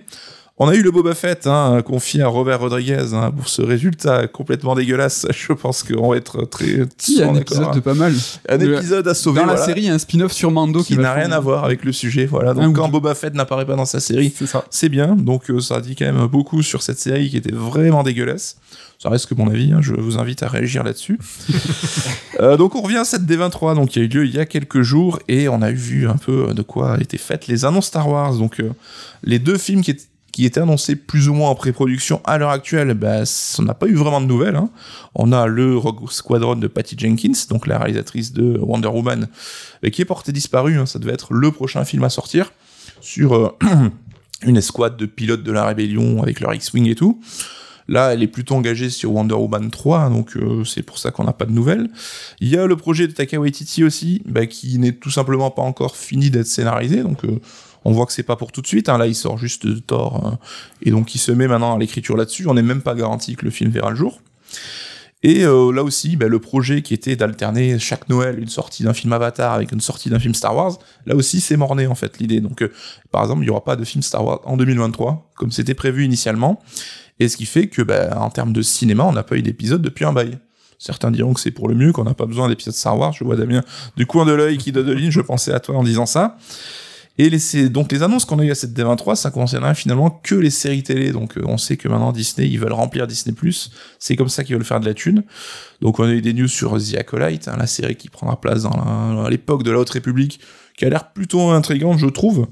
On 0.63 0.69
a 0.69 0.77
eu 0.77 0.83
le 0.83 0.93
Boba 0.93 1.13
Fett, 1.15 1.49
hein, 1.49 1.83
confié 1.85 2.23
à 2.23 2.29
Robert 2.29 2.61
Rodriguez, 2.61 3.15
hein, 3.15 3.33
pour 3.37 3.49
ce 3.49 3.63
résultat 3.63 4.29
complètement 4.29 4.77
dégueulasse. 4.77 5.27
Je 5.33 5.53
pense 5.55 5.83
qu'on 5.83 6.11
va 6.11 6.17
être 6.17 6.45
très 6.45 6.85
Si, 6.99 7.15
il 7.15 7.19
y 7.19 7.23
a 7.25 7.29
un 7.31 7.35
épisode 7.35 7.73
de 7.73 7.79
hein. 7.79 7.81
pas 7.81 7.95
mal. 7.95 8.15
Un 8.49 8.59
de- 8.59 8.73
épisode 8.75 9.09
à 9.09 9.15
sauver. 9.15 9.41
Dans 9.41 9.47
la 9.47 9.57
série, 9.57 9.81
il 9.81 9.87
y 9.87 9.91
a 9.91 9.95
un 9.95 9.99
spin-off 9.99 10.31
sur 10.31 10.53
Mando 10.53 10.85
qui 10.85 10.97
n'a 10.97 11.15
rien 11.15 11.33
à 11.33 11.41
voir 11.41 11.65
avec 11.65 11.85
le 11.85 11.91
sujet. 11.91 12.27
Voilà. 12.27 12.53
Un 12.53 12.55
Donc 12.55 12.77
quand. 12.77 12.89
Boba 12.89 13.17
Fett 13.17 13.35
n'apparaît 13.35 13.67
pas 13.67 13.75
dans 13.75 13.85
sa 13.85 13.99
série, 13.99 14.33
C'est 14.71 14.89
bien. 14.89 15.17
Donc 15.17 15.51
euh, 15.51 15.59
ça 15.59 15.81
dit 15.81 15.97
quand 15.97 16.05
même 16.05 16.27
beaucoup 16.27 16.63
sur 16.63 16.81
cette 16.81 17.01
série 17.01 17.29
qui 17.29 17.39
était 17.39 17.51
vraiment 17.53 18.05
dégueulasse. 18.05 18.57
Ça 19.03 19.09
reste 19.09 19.27
que 19.27 19.35
mon 19.35 19.49
avis. 19.51 19.73
hein, 19.73 19.81
je 19.81 19.95
vous 19.95 20.17
invite 20.19 20.45
à 20.45 20.49
réagir 20.49 20.85
là-dessus. 20.85 21.19
Euh, 22.41 22.57
donc 22.57 22.75
on 22.75 22.81
revient 22.81 22.97
à 22.97 23.05
cette 23.05 23.23
D23, 23.23 23.75
donc 23.77 23.91
qui 23.91 23.99
a 24.01 24.03
eu 24.03 24.09
lieu 24.09 24.25
il 24.25 24.35
y 24.35 24.39
a 24.39 24.47
quelques 24.47 24.81
jours 24.81 25.19
et 25.29 25.49
on 25.51 25.61
a 25.61 25.71
vu 25.71 26.09
un 26.09 26.17
peu 26.17 26.55
de 26.55 26.63
quoi 26.63 26.97
étaient 26.99 27.19
faites 27.19 27.47
les 27.47 27.67
annonces 27.67 27.87
Star 27.87 28.09
Wars. 28.09 28.35
Donc 28.37 28.59
euh, 28.59 28.71
les 29.23 29.39
deux 29.39 29.59
films 29.59 29.83
qui 29.83 29.91
étaient 29.93 30.07
qui 30.33 30.47
étaient 30.47 30.61
annoncés 30.61 30.97
plus 30.97 31.29
ou 31.29 31.35
moins 31.35 31.51
en 31.51 31.55
pré-production 31.55 32.21
à 32.25 32.39
l'heure 32.39 32.51
actuelle, 32.51 32.95
bah, 32.95 33.23
on 33.59 33.63
n'a 33.63 33.75
pas 33.75 33.87
eu 33.87 33.95
vraiment 33.95 34.21
de 34.21 34.27
nouvelles. 34.27 34.57
hein. 34.57 34.71
On 35.15 35.31
a 35.31 35.47
le 35.47 35.77
Rogue 35.77 36.11
Squadron 36.11 36.57
de 36.57 36.67
Patty 36.67 36.97
Jenkins, 36.99 37.33
donc 37.51 37.67
la 37.67 37.79
réalisatrice 37.79 38.33
de 38.33 38.59
Wonder 38.59 38.89
Woman, 38.89 39.29
euh, 39.85 39.91
qui 39.91 40.01
est 40.01 40.07
portée 40.07 40.33
disparue. 40.33 40.79
hein. 40.79 40.87
Ça 40.87 40.99
devait 40.99 41.13
être 41.13 41.35
le 41.35 41.53
prochain 41.53 41.85
film 41.85 42.03
à 42.05 42.09
sortir 42.09 42.53
sur 43.01 43.35
euh, 43.35 43.51
une 44.47 44.57
escouade 44.57 44.97
de 44.97 45.07
pilotes 45.07 45.43
de 45.43 45.53
la 45.53 45.67
rébellion 45.67 46.23
avec 46.23 46.41
leur 46.41 46.55
X-Wing 46.55 46.89
et 46.89 46.95
tout. 46.95 47.21
Là, 47.89 48.15
elle 48.15 48.23
est 48.23 48.29
plutôt 48.29 48.55
engagée 48.55 48.91
sur 48.91 49.13
Wonder 49.13 49.35
Woman 49.35 49.71
3, 49.71 49.99
hein, 49.99 50.11
donc 50.11 50.37
euh, 50.37 50.65
c'est 50.65 50.83
pour 50.83 50.99
ça 50.99 51.11
qu'on 51.11 51.25
n'a 51.25 51.33
pas 51.33 51.45
de 51.45 51.53
nouvelles. 51.53 51.91
Il 52.41 52.49
y 52.49 52.57
a 52.57 52.67
le 52.67 52.77
projet 52.77 53.07
de 53.09 53.13
Taika 53.13 53.39
Waititi 53.39 53.83
aussi, 53.85 54.23
bah, 54.25 54.47
qui 54.47 54.79
n'est 54.79 54.93
tout 54.93 55.11
simplement 55.11 55.51
pas 55.51 55.63
encore 55.63 55.97
fini 55.97 56.31
d'être 56.31 56.47
scénarisé, 56.47 57.03
donc 57.03 57.25
on 57.85 57.93
voit 57.93 58.07
que 58.07 58.13
c'est 58.13 58.23
pas 58.23 58.37
pour 58.37 58.53
tout 58.53 58.63
de 58.63 58.67
suite. 58.67 58.89
hein. 58.89 58.99
Là, 58.99 59.07
il 59.07 59.15
sort 59.15 59.39
juste 59.39 59.67
de 59.67 59.79
Thor, 59.79 60.25
hein, 60.25 60.39
et 60.83 60.91
donc 60.91 61.15
il 61.15 61.19
se 61.19 61.33
met 61.33 61.49
maintenant 61.49 61.75
à 61.77 61.79
l'écriture 61.79 62.17
là-dessus. 62.17 62.47
On 62.47 62.55
n'est 62.55 62.63
même 62.63 62.83
pas 62.83 62.95
garanti 62.95 63.37
que 63.37 63.45
le 63.45 63.51
film 63.51 63.71
verra 63.71 63.91
le 63.91 63.97
jour. 63.97 64.21
Et 65.25 65.45
euh, 65.45 65.71
là 65.73 65.85
aussi, 65.85 66.17
bah, 66.17 66.27
le 66.27 66.41
projet 66.41 66.83
qui 66.83 66.95
était 66.95 67.15
d'alterner 67.15 67.79
chaque 67.79 68.09
Noël 68.09 68.41
une 68.41 68.49
sortie 68.49 68.83
d'un 68.83 68.93
film 68.93 69.13
Avatar 69.13 69.53
avec 69.53 69.71
une 69.71 69.81
sortie 69.81 70.11
d'un 70.11 70.19
film 70.19 70.35
Star 70.35 70.55
Wars, 70.57 70.79
là 71.07 71.15
aussi 71.15 71.41
c'est 71.41 71.57
morné 71.57 71.87
en 71.87 71.95
fait 71.95 72.19
l'idée. 72.19 72.41
Donc 72.41 72.63
euh, 72.63 72.73
par 73.13 73.23
exemple, 73.23 73.43
il 73.43 73.45
n'y 73.45 73.51
aura 73.51 73.63
pas 73.63 73.77
de 73.77 73.85
film 73.85 74.03
Star 74.03 74.25
Wars 74.25 74.41
en 74.45 74.57
2023 74.57 75.31
comme 75.37 75.53
c'était 75.53 75.75
prévu 75.75 76.05
initialement. 76.05 76.61
Et 77.21 77.29
ce 77.29 77.37
qui 77.37 77.47
fait 77.47 77.69
que 77.69 77.83
bah, 77.83 78.19
en 78.21 78.31
termes 78.31 78.53
de 78.53 78.63
cinéma, 78.63 79.05
on 79.05 79.13
n'a 79.13 79.23
pas 79.23 79.37
eu 79.37 79.43
d'épisode 79.43 79.81
depuis 79.81 80.05
un 80.05 80.13
bail. 80.13 80.39
Certains 80.79 81.13
diront 81.13 81.35
que 81.35 81.41
c'est 81.41 81.53
pour 81.53 81.69
le 81.69 81.77
mieux, 81.77 81.93
qu'on 81.93 82.03
n'a 82.03 82.15
pas 82.15 82.27
besoin 82.27 82.49
d'épisodes 82.49 82.75
Star 82.75 82.99
Wars. 82.99 83.13
Je 83.13 83.23
vois 83.23 83.37
Damien 83.37 83.63
du 83.97 84.07
coin 84.07 84.25
de 84.27 84.33
l'œil 84.33 84.59
qui 84.59 84.73
dodeline, 84.73 85.13
je 85.13 85.21
pensais 85.21 85.53
à 85.53 85.61
toi 85.61 85.77
en 85.77 85.85
disant 85.85 86.07
ça. 86.07 86.37
Et 87.19 87.29
les, 87.29 87.69
donc 87.69 87.93
les 87.93 88.03
annonces 88.03 88.25
qu'on 88.25 88.39
a 88.39 88.45
eues 88.45 88.51
à 88.51 88.55
cette 88.55 88.73
D23, 88.73 89.17
ça 89.17 89.31
concernera 89.31 89.75
finalement 89.75 90.09
que 90.11 90.35
les 90.35 90.51
séries 90.51 90.83
télé. 90.83 91.13
Donc 91.13 91.37
euh, 91.37 91.43
on 91.45 91.59
sait 91.59 91.77
que 91.77 91.87
maintenant 91.87 92.11
Disney, 92.11 92.49
ils 92.49 92.59
veulent 92.59 92.73
remplir 92.73 93.07
Disney+. 93.07 93.35
C'est 93.99 94.17
comme 94.17 94.31
ça 94.31 94.45
qu'ils 94.45 94.57
veulent 94.57 94.65
faire 94.65 94.81
de 94.81 94.87
la 94.87 94.95
thune. 94.95 95.23
Donc 95.83 95.99
on 95.99 96.05
a 96.05 96.11
eu 96.11 96.23
des 96.23 96.33
news 96.33 96.49
sur 96.49 96.79
The 96.79 96.97
Acolyte, 96.99 97.49
hein, 97.49 97.57
la 97.59 97.67
série 97.67 97.97
qui 97.97 98.09
prendra 98.09 98.41
place 98.41 98.63
dans 98.63 99.29
l'époque 99.29 99.63
de 99.63 99.71
la 99.71 99.79
Haute 99.79 99.91
République, 99.91 100.41
qui 100.79 100.87
a 100.87 100.89
l'air 100.89 101.13
plutôt 101.13 101.51
intrigante, 101.51 101.99
je 101.99 102.07
trouve. 102.07 102.47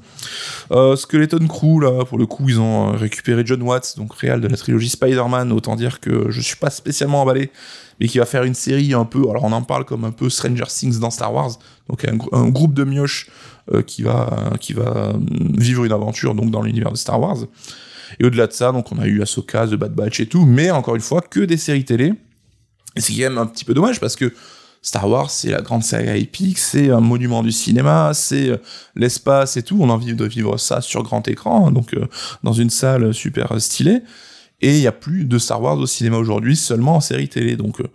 Euh, 0.73 0.94
Skeleton 0.94 1.46
Crew, 1.49 1.81
là, 1.81 2.05
pour 2.05 2.18
le 2.18 2.27
coup, 2.27 2.46
ils 2.51 2.61
ont 2.61 2.88
euh, 2.92 2.96
récupéré 2.96 3.42
John 3.46 3.62
Watts, 3.62 3.94
donc 3.96 4.12
réal 4.14 4.42
de 4.42 4.46
la 4.46 4.59
trilogie 4.59 4.90
Spider-Man. 4.90 5.53
Autant 5.53 5.75
dire 5.75 6.01
que 6.01 6.27
je 6.31 6.40
suis 6.42 6.57
pas 6.57 6.68
spécialement 6.68 7.23
emballé, 7.23 7.51
mais 7.99 8.09
qui 8.09 8.18
va 8.18 8.27
faire 8.27 8.44
une 8.44 8.55
série 8.55 8.92
un 8.92 9.07
peu. 9.07 9.23
Alors 9.31 9.44
on 9.44 9.53
en 9.53 9.62
parle 9.62 9.87
comme 9.87 10.05
un 10.05 10.12
peu 10.12 10.29
Stranger 10.29 10.64
Things 10.68 10.99
dans 10.99 11.11
Star 11.11 11.33
Wars. 11.33 11.59
Donc 11.88 12.05
un, 12.05 12.16
gr- 12.16 12.29
un 12.37 12.51
groupe 12.51 12.75
de 12.75 12.85
mioches 12.85 13.29
qui 13.87 14.02
va 14.02 14.52
qui 14.61 14.72
va 14.72 14.96
euh, 14.96 15.12
vivre 15.56 15.85
une 15.85 15.92
aventure 15.92 16.35
donc 16.35 16.50
dans 16.50 16.62
l'univers 16.62 16.92
de 16.92 16.96
Star 16.96 17.20
Wars. 17.20 17.38
Et 18.18 18.24
au-delà 18.24 18.46
de 18.46 18.52
ça, 18.52 18.72
donc 18.72 18.90
on 18.92 18.98
a 18.98 19.06
eu 19.06 19.22
Ahsoka, 19.22 19.66
The 19.66 19.74
Bad 19.74 19.94
Batch 19.94 20.20
et 20.20 20.26
tout, 20.26 20.44
mais 20.44 20.70
encore 20.70 20.96
une 20.96 21.02
fois 21.02 21.20
que 21.20 21.40
des 21.40 21.56
séries 21.56 21.85
télé. 21.85 22.12
Et 22.96 23.00
c'est 23.00 23.12
quand 23.12 23.20
même 23.20 23.38
un 23.38 23.46
petit 23.46 23.64
peu 23.64 23.72
dommage 23.72 24.00
parce 24.00 24.16
que 24.16 24.33
Star 24.83 25.09
Wars, 25.09 25.30
c'est 25.30 25.50
la 25.50 25.61
grande 25.61 25.85
saga 25.85 26.16
épique, 26.16 26.59
c'est 26.59 26.90
un 26.90 27.00
monument 27.00 27.42
du 27.42 27.52
cinéma, 27.52 28.12
c'est 28.14 28.48
euh, 28.48 28.56
l'espace 28.96 29.56
et 29.56 29.62
tout. 29.62 29.76
On 29.80 29.90
a 29.90 29.92
envie 29.92 30.14
de 30.14 30.24
vivre 30.24 30.56
ça 30.56 30.80
sur 30.80 31.02
grand 31.02 31.26
écran, 31.28 31.70
donc 31.70 31.94
euh, 31.94 32.06
dans 32.42 32.52
une 32.52 32.70
salle 32.70 33.12
super 33.12 33.61
stylée. 33.61 34.00
Et 34.62 34.76
il 34.76 34.80
n'y 34.80 34.87
a 34.87 34.92
plus 34.92 35.24
de 35.24 35.38
Star 35.38 35.61
Wars 35.62 35.78
au 35.78 35.87
cinéma 35.87 36.16
aujourd'hui, 36.16 36.56
seulement 36.56 36.96
en 36.96 37.00
série 37.00 37.28
télé. 37.28 37.56
Donc 37.56 37.80
euh, 37.80 37.88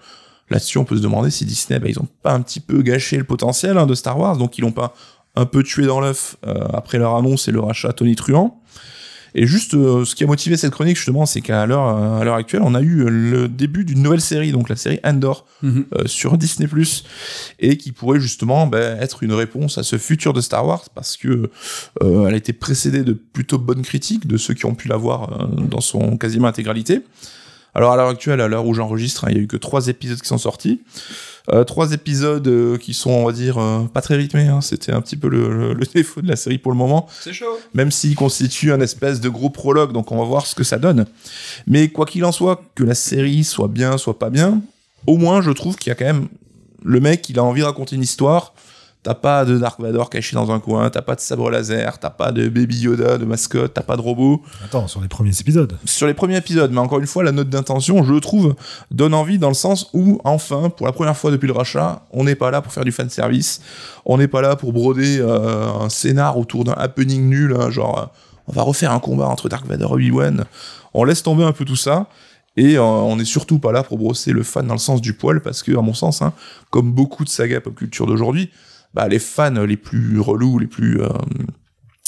là-dessus, 0.49 0.77
on 0.77 0.85
peut 0.85 0.97
se 0.97 1.01
demander 1.01 1.31
si 1.31 1.45
Disney, 1.45 1.79
bah, 1.79 1.87
ils 1.89 1.99
ont 1.99 2.07
pas 2.21 2.33
un 2.33 2.41
petit 2.41 2.59
peu 2.59 2.81
gâché 2.83 3.17
le 3.17 3.23
potentiel 3.23 3.77
hein, 3.77 3.87
de 3.87 3.95
Star 3.95 4.19
Wars, 4.19 4.37
donc 4.37 4.57
ils 4.57 4.61
l'ont 4.61 4.71
pas 4.71 4.93
un 5.35 5.45
peu 5.45 5.63
tué 5.63 5.85
dans 5.85 5.99
l'œuf 5.99 6.37
euh, 6.47 6.53
après 6.73 6.97
leur 6.97 7.15
annonce 7.15 7.47
et 7.47 7.51
le 7.51 7.59
rachat 7.59 7.93
Tony 7.93 8.15
Truant. 8.15 8.61
Et 9.37 9.47
juste, 9.47 9.73
euh, 9.73 10.05
ce 10.05 10.15
qui 10.15 10.23
a 10.23 10.27
motivé 10.27 10.55
cette 10.55 10.71
chronique, 10.71 10.95
justement, 10.95 11.25
c'est 11.25 11.41
qu'à 11.41 11.65
l'heure, 11.65 11.85
à 11.87 12.23
l'heure 12.23 12.35
actuelle, 12.35 12.61
on 12.63 12.73
a 12.73 12.79
eu 12.81 13.01
euh, 13.01 13.09
le 13.09 13.49
début 13.49 13.83
d'une 13.83 14.01
nouvelle 14.01 14.21
série, 14.21 14.53
donc 14.53 14.69
la 14.69 14.77
série 14.77 15.01
Andor, 15.03 15.45
Mhm. 15.61 15.85
euh, 15.93 16.03
sur 16.05 16.37
Disney+, 16.37 16.69
et 17.59 17.75
qui 17.75 17.91
pourrait 17.91 18.21
justement 18.21 18.65
bah, 18.65 18.79
être 18.79 19.23
une 19.23 19.33
réponse 19.33 19.77
à 19.77 19.83
ce 19.83 19.97
futur 19.97 20.31
de 20.31 20.39
Star 20.39 20.65
Wars, 20.65 20.85
parce 20.95 21.17
que 21.17 21.49
euh, 22.01 22.27
elle 22.27 22.33
a 22.33 22.37
été 22.37 22.53
précédée 22.53 23.03
de 23.03 23.11
plutôt 23.11 23.57
bonnes 23.57 23.81
critiques 23.81 24.25
de 24.25 24.37
ceux 24.37 24.53
qui 24.53 24.65
ont 24.67 24.73
pu 24.75 24.87
la 24.87 24.95
voir 24.95 25.41
euh, 25.41 25.47
dans 25.69 25.81
son 25.81 26.15
quasiment 26.15 26.47
intégralité. 26.47 27.01
Alors 27.75 27.91
à 27.91 27.97
l'heure 27.97 28.07
actuelle, 28.07 28.39
à 28.41 28.47
l'heure 28.47 28.65
où 28.65 28.73
j'enregistre, 28.73 29.25
hein, 29.25 29.27
il 29.31 29.37
y 29.37 29.39
a 29.39 29.43
eu 29.43 29.47
que 29.47 29.57
trois 29.57 29.87
épisodes 29.89 30.19
qui 30.21 30.27
sont 30.27 30.37
sortis. 30.37 30.81
Euh, 31.51 31.63
trois 31.63 31.91
épisodes 31.91 32.47
euh, 32.47 32.77
qui 32.77 32.93
sont, 32.95 33.11
on 33.11 33.25
va 33.25 33.31
dire, 33.31 33.59
euh, 33.59 33.83
pas 33.93 34.01
très 34.01 34.15
rythmés. 34.15 34.47
hein. 34.47 34.61
C'était 34.61 34.91
un 34.93 35.01
petit 35.01 35.15
peu 35.17 35.27
le, 35.27 35.49
le- 35.55 35.73
le 35.73 35.85
défaut 35.93 36.21
de 36.21 36.27
la 36.27 36.35
série 36.37 36.57
pour 36.57 36.71
le 36.71 36.77
moment 36.77 37.07
C'est 37.21 37.33
chaud. 37.33 37.59
même 37.75 37.91
s'il 37.91 38.15
constitue 38.15 38.71
un 38.71 38.79
espèce 38.79 39.19
de 39.21 39.29
gros 39.29 39.49
prologue, 39.51 39.91
donc 39.91 40.11
on 40.11 40.17
va 40.17 40.23
voir 40.23 40.47
ce 40.47 40.55
que 40.55 40.63
ça 40.63 40.77
donne. 40.79 41.05
Mais 41.67 41.89
quoi 41.89 42.05
qu'il 42.07 42.25
en 42.25 42.31
soit, 42.31 42.63
que 42.73 42.83
la 42.83 42.95
série 42.95 43.43
soit 43.43 43.67
bien, 43.67 43.97
soit 43.99 44.17
pas 44.17 44.31
bien, 44.31 44.61
au 45.05 45.17
moins 45.17 45.41
je 45.43 45.51
trouve 45.51 45.75
qu'il 45.75 45.89
y 45.89 45.91
a 45.91 45.95
quand 45.95 46.05
même 46.05 46.29
le 46.83 46.99
mec, 46.99 47.29
il 47.29 47.37
a 47.37 47.43
envie 47.43 47.61
de 47.61 47.65
raconter 47.65 47.95
une 47.95 48.03
histoire. 48.03 48.53
T'as 49.05 49.13
pas 49.13 49.45
de 49.45 49.59
Dark 49.59 49.79
Vador 49.79 50.09
caché 50.09 50.35
dans 50.35 50.49
un 50.49 50.59
coin, 50.59 50.89
t'as 50.89 51.03
pas 51.03 51.13
de 51.13 51.19
sabre 51.19 51.51
laser, 51.51 51.99
t'as 51.99 52.09
pas 52.09 52.31
de 52.31 52.49
Baby 52.49 52.75
Yoda, 52.79 53.19
de 53.19 53.25
mascotte, 53.25 53.71
t'as 53.75 53.83
pas 53.83 53.97
de 53.97 54.01
robot. 54.01 54.41
Attends, 54.63 54.87
sur 54.87 54.99
les 54.99 55.07
premiers 55.07 55.39
épisodes. 55.39 55.77
Sur 55.85 56.07
les 56.07 56.15
premiers 56.15 56.37
épisodes, 56.37 56.71
mais 56.71 56.79
encore 56.79 56.97
une 56.97 57.05
fois, 57.05 57.23
la 57.23 57.31
note 57.31 57.47
d'intention, 57.47 58.03
je 58.03 58.15
trouve, 58.15 58.55
donne 58.89 59.13
envie 59.13 59.37
dans 59.37 59.49
le 59.49 59.53
sens 59.53 59.91
où, 59.93 60.19
enfin, 60.23 60.71
pour 60.71 60.87
la 60.87 60.91
première 60.91 61.15
fois 61.15 61.29
depuis 61.29 61.45
le 61.45 61.53
rachat, 61.53 62.01
on 62.13 62.23
n'est 62.23 62.33
pas 62.33 62.49
là 62.49 62.63
pour 62.63 62.73
faire 62.73 62.83
du 62.83 62.91
fan 62.91 63.07
service, 63.07 63.61
on 64.05 64.17
n'est 64.17 64.27
pas 64.27 64.41
là 64.41 64.55
pour 64.55 64.73
broder 64.73 65.19
euh, 65.19 65.67
un 65.81 65.89
scénar 65.89 66.39
autour 66.39 66.63
d'un 66.63 66.73
happening 66.73 67.29
nul, 67.29 67.55
hein, 67.59 67.69
genre, 67.69 67.99
euh, 67.99 68.05
on 68.47 68.53
va 68.53 68.63
refaire 68.63 68.91
un 68.91 68.99
combat 68.99 69.27
entre 69.27 69.49
Dark 69.49 69.67
Vador 69.67 69.91
et 69.91 69.93
Obi-Wan. 69.93 70.45
On 70.95 71.03
laisse 71.03 71.21
tomber 71.21 71.43
un 71.43 71.51
peu 71.51 71.63
tout 71.63 71.75
ça. 71.75 72.07
Et 72.57 72.77
euh, 72.77 72.81
on 72.81 73.17
n'est 73.17 73.25
surtout 73.25 73.59
pas 73.59 73.71
là 73.71 73.83
pour 73.83 73.99
brosser 73.99 74.31
le 74.31 74.41
fan 74.41 74.65
dans 74.65 74.73
le 74.73 74.79
sens 74.79 74.99
du 74.99 75.13
poil, 75.13 75.41
parce 75.41 75.61
que, 75.61 75.77
à 75.77 75.81
mon 75.81 75.93
sens, 75.93 76.23
hein, 76.23 76.33
comme 76.71 76.91
beaucoup 76.91 77.23
de 77.23 77.29
sagas 77.29 77.59
pop 77.59 77.75
culture 77.75 78.07
d'aujourd'hui, 78.07 78.49
bah, 78.95 79.07
les 79.07 79.19
fans 79.19 79.65
les 79.65 79.77
plus 79.77 80.19
relous, 80.19 80.57
les 80.57 80.67
plus, 80.67 81.01
euh, 81.01 81.09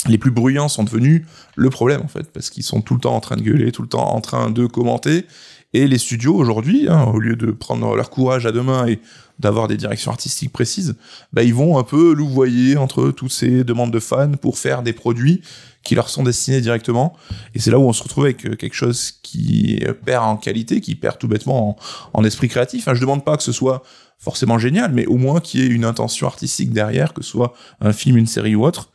les 0.07 0.17
plus 0.17 0.31
bruyants 0.31 0.69
sont 0.69 0.83
devenus 0.83 1.25
le 1.55 1.69
problème, 1.69 2.01
en 2.01 2.07
fait, 2.07 2.31
parce 2.31 2.49
qu'ils 2.49 2.63
sont 2.63 2.81
tout 2.81 2.95
le 2.95 3.01
temps 3.01 3.15
en 3.15 3.19
train 3.19 3.35
de 3.35 3.41
gueuler, 3.41 3.71
tout 3.71 3.81
le 3.81 3.89
temps 3.89 4.15
en 4.15 4.21
train 4.21 4.49
de 4.49 4.65
commenter. 4.65 5.25
Et 5.73 5.85
les 5.85 5.97
studios, 5.97 6.33
aujourd'hui, 6.33 6.87
hein, 6.89 7.03
au 7.13 7.19
lieu 7.19 7.35
de 7.35 7.51
prendre 7.51 7.93
leur 7.95 8.09
courage 8.09 8.45
à 8.45 8.53
deux 8.53 8.63
mains 8.63 8.87
et 8.87 8.99
d'avoir 9.37 9.67
des 9.67 9.75
directions 9.75 10.11
artistiques 10.11 10.51
précises, 10.51 10.95
bah, 11.33 11.43
ils 11.43 11.53
vont 11.53 11.77
un 11.77 11.83
peu 11.83 12.13
louvoyer 12.13 12.77
entre 12.77 13.11
toutes 13.11 13.33
ces 13.33 13.65
demandes 13.65 13.91
de 13.91 13.99
fans 13.99 14.31
pour 14.31 14.57
faire 14.57 14.81
des 14.81 14.93
produits 14.93 15.41
qui 15.83 15.95
leur 15.95 16.09
sont 16.09 16.23
destinés 16.23 16.61
directement. 16.61 17.15
Et 17.53 17.59
c'est 17.59 17.69
là 17.69 17.79
où 17.79 17.83
on 17.83 17.93
se 17.93 18.01
retrouve 18.01 18.25
avec 18.25 18.45
euh, 18.45 18.55
quelque 18.55 18.73
chose 18.73 19.11
qui 19.23 19.83
perd 20.05 20.23
en 20.23 20.37
qualité, 20.37 20.81
qui 20.81 20.95
perd 20.95 21.17
tout 21.17 21.27
bêtement 21.27 21.77
en, 22.13 22.23
esprit 22.23 22.47
créatif. 22.47 22.83
Enfin, 22.83 22.93
je 22.93 23.01
demande 23.01 23.23
pas 23.23 23.37
que 23.37 23.43
ce 23.43 23.51
soit 23.51 23.83
forcément 24.19 24.57
génial, 24.57 24.91
mais 24.93 25.05
au 25.05 25.17
moins 25.17 25.39
qu'il 25.39 25.61
y 25.61 25.63
ait 25.63 25.67
une 25.67 25.85
intention 25.85 26.27
artistique 26.27 26.71
derrière, 26.71 27.13
que 27.13 27.23
ce 27.23 27.31
soit 27.31 27.53
un 27.81 27.93
film, 27.93 28.17
une 28.17 28.27
série 28.27 28.55
ou 28.55 28.65
autre. 28.65 28.89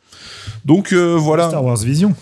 Donc 0.65 0.93
euh, 0.93 1.15
voilà. 1.15 1.49
Star 1.49 1.63
Wars 1.63 1.77
Vision. 1.77 2.15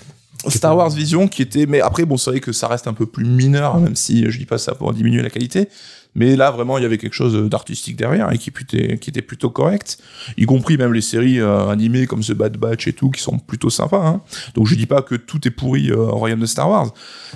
Star 0.47 0.75
Wars 0.75 0.89
Vision 0.89 1.27
qui 1.27 1.41
était 1.41 1.65
mais 1.67 1.81
après 1.81 2.05
bon 2.05 2.17
c'est 2.17 2.31
vrai 2.31 2.39
que 2.39 2.51
ça 2.51 2.67
reste 2.67 2.87
un 2.87 2.93
peu 2.93 3.05
plus 3.05 3.25
mineur 3.25 3.79
même 3.79 3.95
si 3.95 4.29
je 4.29 4.37
dis 4.37 4.45
pas 4.45 4.57
ça 4.57 4.73
pour 4.73 4.91
diminuer 4.93 5.21
la 5.21 5.29
qualité 5.29 5.69
mais 6.15 6.35
là 6.35 6.51
vraiment 6.51 6.77
il 6.77 6.81
y 6.81 6.85
avait 6.85 6.97
quelque 6.97 7.13
chose 7.13 7.49
d'artistique 7.49 7.95
derrière 7.95 8.31
et 8.31 8.37
qui 8.37 8.49
était 8.49 8.97
qui 8.97 9.09
était 9.11 9.21
plutôt 9.21 9.49
correct 9.49 9.99
y 10.37 10.45
compris 10.45 10.77
même 10.77 10.93
les 10.93 11.01
séries 11.01 11.39
euh, 11.39 11.69
animées 11.69 12.07
comme 12.07 12.21
The 12.21 12.33
Bad 12.33 12.57
Batch 12.57 12.87
et 12.87 12.93
tout 12.93 13.11
qui 13.11 13.21
sont 13.21 13.37
plutôt 13.37 13.69
sympas 13.69 14.05
hein. 14.05 14.21
donc 14.55 14.67
je 14.67 14.75
dis 14.75 14.87
pas 14.87 15.01
que 15.01 15.15
tout 15.15 15.47
est 15.47 15.51
pourri 15.51 15.91
euh, 15.91 16.07
en 16.07 16.17
royaume 16.17 16.39
de 16.39 16.45
Star 16.47 16.69
Wars 16.69 16.91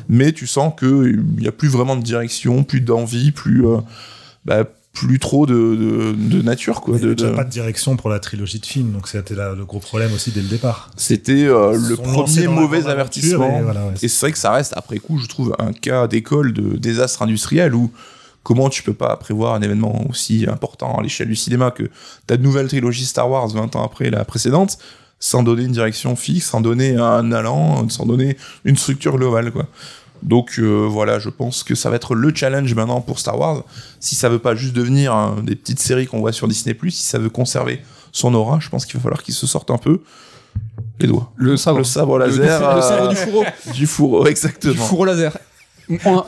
mais 0.10 0.32
tu 0.32 0.48
sens 0.48 0.74
que 0.76 1.16
il 1.38 1.44
y 1.44 1.48
a 1.48 1.52
plus 1.52 1.70
vraiment 1.70 1.96
de 1.96 2.04
direction 2.04 2.64
plus 2.64 2.82
d'envie 2.82 3.32
plus 3.32 3.68
euh, 3.68 3.78
bah, 4.46 4.64
plus 4.96 5.20
trop 5.20 5.46
de, 5.46 5.54
de, 5.54 6.14
de 6.14 6.42
nature 6.42 6.82
quoi 6.82 6.98
Il 6.98 7.08
n'y 7.08 7.16
de, 7.16 7.30
pas 7.32 7.44
de 7.44 7.50
direction 7.50 7.98
pour 7.98 8.10
la 8.10 8.20
trilogie 8.20 8.60
de 8.60 8.66
films, 8.66 8.94
donc 8.94 9.08
c'était 9.10 9.36
le 9.36 9.66
gros 9.66 9.80
problème 9.80 10.12
aussi 10.14 10.32
dès 10.32 10.42
le 10.42 10.48
départ. 10.48 10.90
c'était 10.96 11.44
euh, 11.44 11.78
le 11.78 11.98
premier 11.98 12.48
mauvais 12.48 12.88
avertissement 12.88 13.60
et 13.60 13.62
voilà, 13.62 13.86
ouais, 13.86 13.94
Et 14.02 14.08
c'est 14.08 14.22
vrai 14.22 14.32
que 14.32 14.38
ça 14.38 14.52
reste, 14.52 14.74
après 14.76 14.98
coup, 14.98 15.20
je 15.20 15.28
trouve, 15.28 15.54
un 15.60 15.74
cas 15.74 16.08
d'école 16.08 16.54
de 16.54 16.78
désastre 16.78 17.22
industriel 17.22 17.76
où 17.76 17.92
comment 18.42 18.70
tu 18.70 18.84
peux 18.84 18.94
pas 18.94 19.18
prévoir 19.18 19.54
un 19.56 19.62
événement 19.62 20.08
aussi 20.10 20.46
important 20.48 20.98
à 20.98 21.04
l'échelle 21.04 21.28
du 21.28 21.36
cinéma 21.36 21.72
que 21.72 21.90
ta 22.26 22.38
nouvelle 22.38 22.68
trilogie 22.68 23.06
Star 23.06 23.30
Wars 23.30 23.50
20 23.50 23.76
ans 23.76 23.84
après 23.84 24.10
la 24.10 24.24
précédente 24.24 24.78
sans 25.20 25.44
donner 25.44 25.64
une 25.64 25.72
direction 25.72 26.16
fixe, 26.16 26.46
sans 26.46 26.62
donner 26.62 26.96
un 26.98 27.32
allant, 27.32 27.88
sans 27.90 28.06
donner 28.06 28.38
une 28.64 28.76
structure 28.76 29.18
globale, 29.18 29.52
quoi. 29.52 29.66
Donc 30.26 30.56
euh, 30.58 30.88
voilà, 30.90 31.20
je 31.20 31.30
pense 31.30 31.64
que 31.64 31.76
ça 31.76 31.90
va 31.90 31.96
être 31.98 32.16
le 32.16 32.34
challenge 32.36 32.74
maintenant 32.74 33.00
pour 33.00 33.20
Star 33.20 33.40
Wars. 33.40 33.64
Si 34.00 34.16
ça 34.16 34.28
veut 34.28 34.40
pas 34.40 34.56
juste 34.56 34.74
devenir 34.74 35.14
hein, 35.14 35.38
des 35.44 35.56
petites 35.56 35.80
séries 35.80 36.08
qu'on 36.08 36.20
voit 36.20 36.34
sur 36.34 36.48
Disney+, 36.48 36.76
si 36.90 37.04
ça 37.04 37.20
veut 37.20 37.30
conserver 37.30 37.82
son 38.12 38.34
aura, 38.34 38.60
je 38.60 38.70
pense 38.70 38.86
qu'il 38.86 38.96
va 38.96 39.04
falloir 39.04 39.22
qu'il 39.24 39.36
se 39.36 39.46
sorte 39.46 39.70
un 39.70 39.78
peu 39.78 40.02
les 41.00 41.08
doigts. 41.08 41.32
Le 41.36 41.58
sabre. 41.58 41.78
Le 41.78 41.84
sabre 41.84 42.18
Le- 42.18 42.26
laser. 42.26 42.76
le 42.76 42.82
sabre 42.82 43.04
euh, 43.06 43.10
du 43.10 43.16
fourreau. 43.16 43.44
du 43.74 43.88
fourreau, 43.88 44.26
exactement. 44.26 44.74
Du 44.74 44.80
fourreau 44.80 45.06
laser. 45.06 45.38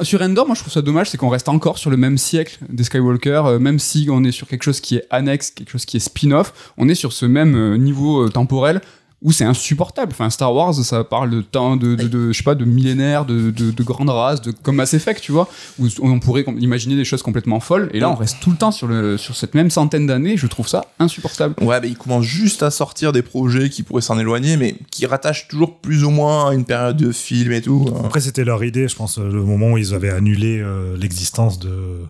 Sur 0.01 0.21
Endor, 0.21 0.45
moi 0.45 0.55
je 0.55 0.61
trouve 0.61 0.73
ça 0.73 0.83
dommage, 0.83 1.09
c'est 1.09 1.17
qu'on 1.17 1.29
reste 1.29 1.49
encore 1.49 1.79
sur 1.79 1.89
le 1.89 1.97
même 1.97 2.19
siècle 2.19 2.59
des 2.69 2.83
Skywalker, 2.83 3.41
euh, 3.45 3.59
même 3.59 3.79
si 3.79 4.07
on 4.11 4.23
est 4.23 4.31
sur 4.31 4.47
quelque 4.47 4.61
chose 4.61 4.79
qui 4.79 4.97
est 4.97 5.05
annexe, 5.09 5.49
quelque 5.49 5.71
chose 5.71 5.85
qui 5.85 5.97
est 5.97 5.99
spin-off, 5.99 6.53
on 6.77 6.87
est 6.87 6.93
sur 6.95 7.11
ce 7.11 7.25
même 7.25 7.55
euh, 7.55 7.77
niveau 7.77 8.25
euh, 8.25 8.29
temporel 8.29 8.81
où 9.23 9.31
c'est 9.31 9.45
insupportable. 9.45 10.11
Enfin, 10.11 10.29
Star 10.29 10.53
Wars, 10.53 10.75
ça 10.75 11.03
parle 11.03 11.31
de 11.31 11.41
temps, 11.41 11.75
de, 11.75 11.95
de, 11.95 12.07
de- 12.07 12.31
je 12.31 12.37
sais 12.37 12.43
pas, 12.43 12.53
de 12.53 12.65
millénaires, 12.65 13.25
de, 13.25 13.49
de, 13.49 13.71
de 13.71 13.83
grandes 13.83 14.11
races, 14.11 14.41
de, 14.41 14.51
comme 14.51 14.75
Mass 14.75 14.93
Effect, 14.93 15.21
tu 15.21 15.31
vois, 15.31 15.49
où 15.79 15.87
on 16.03 16.19
pourrait 16.19 16.45
imaginer 16.59 16.95
des 16.95 17.03
choses 17.03 17.23
complètement 17.23 17.59
folles, 17.59 17.89
et 17.93 17.99
là 17.99 18.11
on 18.11 18.15
reste 18.15 18.37
tout 18.41 18.51
le 18.51 18.57
temps 18.57 18.71
sur, 18.71 18.85
le, 18.87 19.17
sur 19.17 19.35
cette 19.35 19.55
même 19.55 19.71
centaine 19.71 20.05
d'années, 20.05 20.37
je 20.37 20.45
trouve 20.45 20.67
ça 20.67 20.85
insupportable. 20.99 21.55
Ouais, 21.63 21.81
mais 21.81 21.87
ils 21.89 21.97
commencent 21.97 22.25
juste 22.25 22.61
à 22.61 22.69
sortir 22.69 23.11
des 23.11 23.23
projets 23.23 23.71
qui 23.71 23.81
pourraient 23.81 24.03
s'en 24.03 24.19
éloigner, 24.19 24.55
mais 24.55 24.75
qui 24.91 25.07
rattachent 25.07 25.47
toujours 25.47 25.77
plus 25.79 26.03
ou 26.03 26.11
moins 26.11 26.51
à 26.51 26.53
une 26.53 26.65
période 26.65 26.97
de 26.97 27.11
film 27.11 27.51
et 27.53 27.61
tout. 27.63 27.89
Après, 28.05 28.19
c'était 28.21 28.43
leur 28.45 28.63
idée, 28.63 28.87
je 28.87 28.95
pense, 28.95 29.17
euh, 29.17 29.27
le 29.27 29.43
moment 29.43 29.71
où 29.71 29.77
ils 29.79 29.95
avaient 29.95 30.11
annulé 30.11 30.59
euh, 30.61 30.95
l'existence 30.95 31.57
de, 31.57 32.01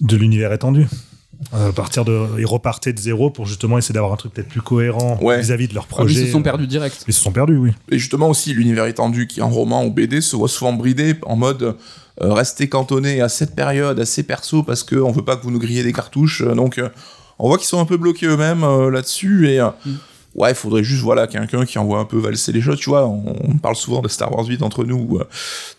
de 0.00 0.16
l'univers 0.16 0.52
étendu. 0.52 0.86
Euh, 1.54 1.70
à 1.70 1.72
partir 1.72 2.04
de, 2.04 2.26
ils 2.38 2.44
repartaient 2.46 2.92
de 2.92 2.98
zéro 2.98 3.30
pour 3.30 3.46
justement 3.46 3.78
essayer 3.78 3.94
d'avoir 3.94 4.12
un 4.12 4.16
truc 4.16 4.34
peut-être 4.34 4.48
plus 4.48 4.60
cohérent 4.60 5.18
Ouais. 5.22 5.40
vis-à-vis 5.40 5.68
de 5.68 5.74
leur 5.74 5.84
Ah, 5.90 5.94
mais 6.00 6.04
ils 6.04 6.06
projet. 6.14 6.26
se 6.26 6.32
sont 6.32 6.42
perdus 6.42 6.66
direct. 6.66 7.02
Ils 7.08 7.14
se 7.14 7.20
sont 7.22 7.32
perdus, 7.32 7.56
oui. 7.56 7.70
Et 7.90 7.98
justement 7.98 8.28
aussi, 8.28 8.52
l'univers 8.52 8.84
étendu 8.86 9.26
qui 9.26 9.40
en 9.40 9.48
roman 9.48 9.84
ou 9.86 9.90
BD 9.90 10.20
se 10.20 10.36
voit 10.36 10.48
souvent 10.48 10.74
bridé 10.74 11.14
en 11.24 11.36
mode 11.36 11.62
euh, 12.20 12.32
rester 12.34 12.68
cantonné 12.68 13.22
à 13.22 13.30
cette 13.30 13.54
période, 13.54 13.98
à 13.98 14.04
ces 14.04 14.22
persos, 14.22 14.62
parce 14.66 14.82
qu'on 14.82 15.10
veut 15.12 15.24
pas 15.24 15.36
que 15.36 15.42
vous 15.44 15.50
nous 15.50 15.58
grillez 15.58 15.82
des 15.82 15.94
cartouches. 15.94 16.42
euh, 16.42 16.54
donc, 16.54 16.76
euh, 16.76 16.90
on 17.38 17.48
voit 17.48 17.56
qu'ils 17.56 17.68
sont 17.68 17.80
un 17.80 17.86
peu 17.86 17.96
bloqués 17.96 18.26
eux-mêmes 18.26 18.62
euh, 18.62 18.90
là-dessus. 18.90 19.48
Et 19.48 19.60
euh, 19.60 19.68
Mm. 19.86 19.90
Ouais, 20.34 20.50
il 20.50 20.54
faudrait 20.54 20.84
juste 20.84 21.02
voilà, 21.02 21.26
quelqu'un 21.26 21.64
qui 21.64 21.78
envoie 21.78 21.98
un 21.98 22.04
peu 22.04 22.18
valser 22.18 22.52
les 22.52 22.60
choses. 22.60 22.78
Tu 22.78 22.88
vois, 22.90 23.06
on, 23.06 23.34
on 23.48 23.56
parle 23.58 23.76
souvent 23.76 24.00
de 24.02 24.08
Star 24.08 24.32
Wars 24.34 24.46
8 24.46 24.62
entre 24.62 24.84
nous. 24.84 24.96
où, 25.08 25.18
euh, 25.18 25.24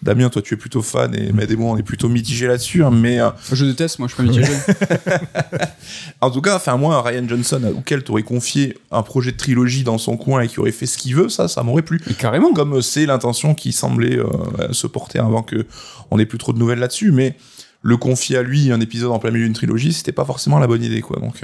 Damien, 0.01 0.29
toi, 0.29 0.41
tu 0.41 0.53
es 0.53 0.57
plutôt 0.57 0.81
fan, 0.81 1.13
et 1.15 1.31
Med 1.31 1.49
et 1.51 1.55
moi, 1.55 1.71
on 1.71 1.77
est 1.77 1.83
plutôt 1.83 2.09
mitigés 2.09 2.47
là-dessus. 2.47 2.83
hein, 2.83 2.91
mais 2.91 3.19
euh, 3.19 3.29
Je 3.51 3.65
déteste, 3.65 3.99
moi 3.99 4.07
je 4.07 4.13
suis 4.15 4.23
pas 4.23 4.29
mitigé. 4.29 4.51
En 6.21 6.29
tout 6.29 6.41
cas, 6.41 6.55
enfin 6.55 6.77
moi, 6.77 7.01
Ryan 7.01 7.27
Johnson 7.27 7.73
auquel 7.75 8.03
t'aurais 8.03 8.23
confié 8.23 8.77
un 8.91 9.01
projet 9.01 9.31
de 9.31 9.37
trilogie 9.37 9.83
dans 9.83 9.97
son 9.97 10.17
coin 10.17 10.41
et 10.41 10.47
qui 10.47 10.59
aurait 10.59 10.71
fait 10.71 10.85
ce 10.85 10.97
qu'il 10.97 11.15
veut, 11.15 11.29
ça, 11.29 11.47
ça 11.47 11.63
m'aurait 11.63 11.81
plu. 11.81 11.99
Carrément. 12.19 12.53
Comme 12.53 12.75
euh, 12.77 12.81
c'est 12.81 13.05
l'intention 13.05 13.55
qui 13.55 13.71
semblait 13.71 14.17
euh, 14.19 14.27
se 14.71 14.87
porter 14.87 15.19
avant 15.19 15.41
que 15.41 15.65
on 16.11 16.19
ait 16.19 16.25
plus 16.25 16.37
trop 16.37 16.53
de 16.53 16.59
nouvelles 16.59 16.79
là-dessus, 16.79 17.11
mais 17.11 17.35
le 17.81 17.97
confier 17.97 18.37
à 18.37 18.43
lui 18.43 18.71
un 18.71 18.79
épisode 18.81 19.11
en 19.11 19.17
plein 19.19 19.31
milieu 19.31 19.45
d'une 19.45 19.53
trilogie, 19.53 19.93
c'était 19.93 20.11
pas 20.11 20.25
forcément 20.25 20.59
la 20.59 20.67
bonne 20.67 20.83
idée, 20.83 21.01
quoi. 21.01 21.19
Donc, 21.19 21.41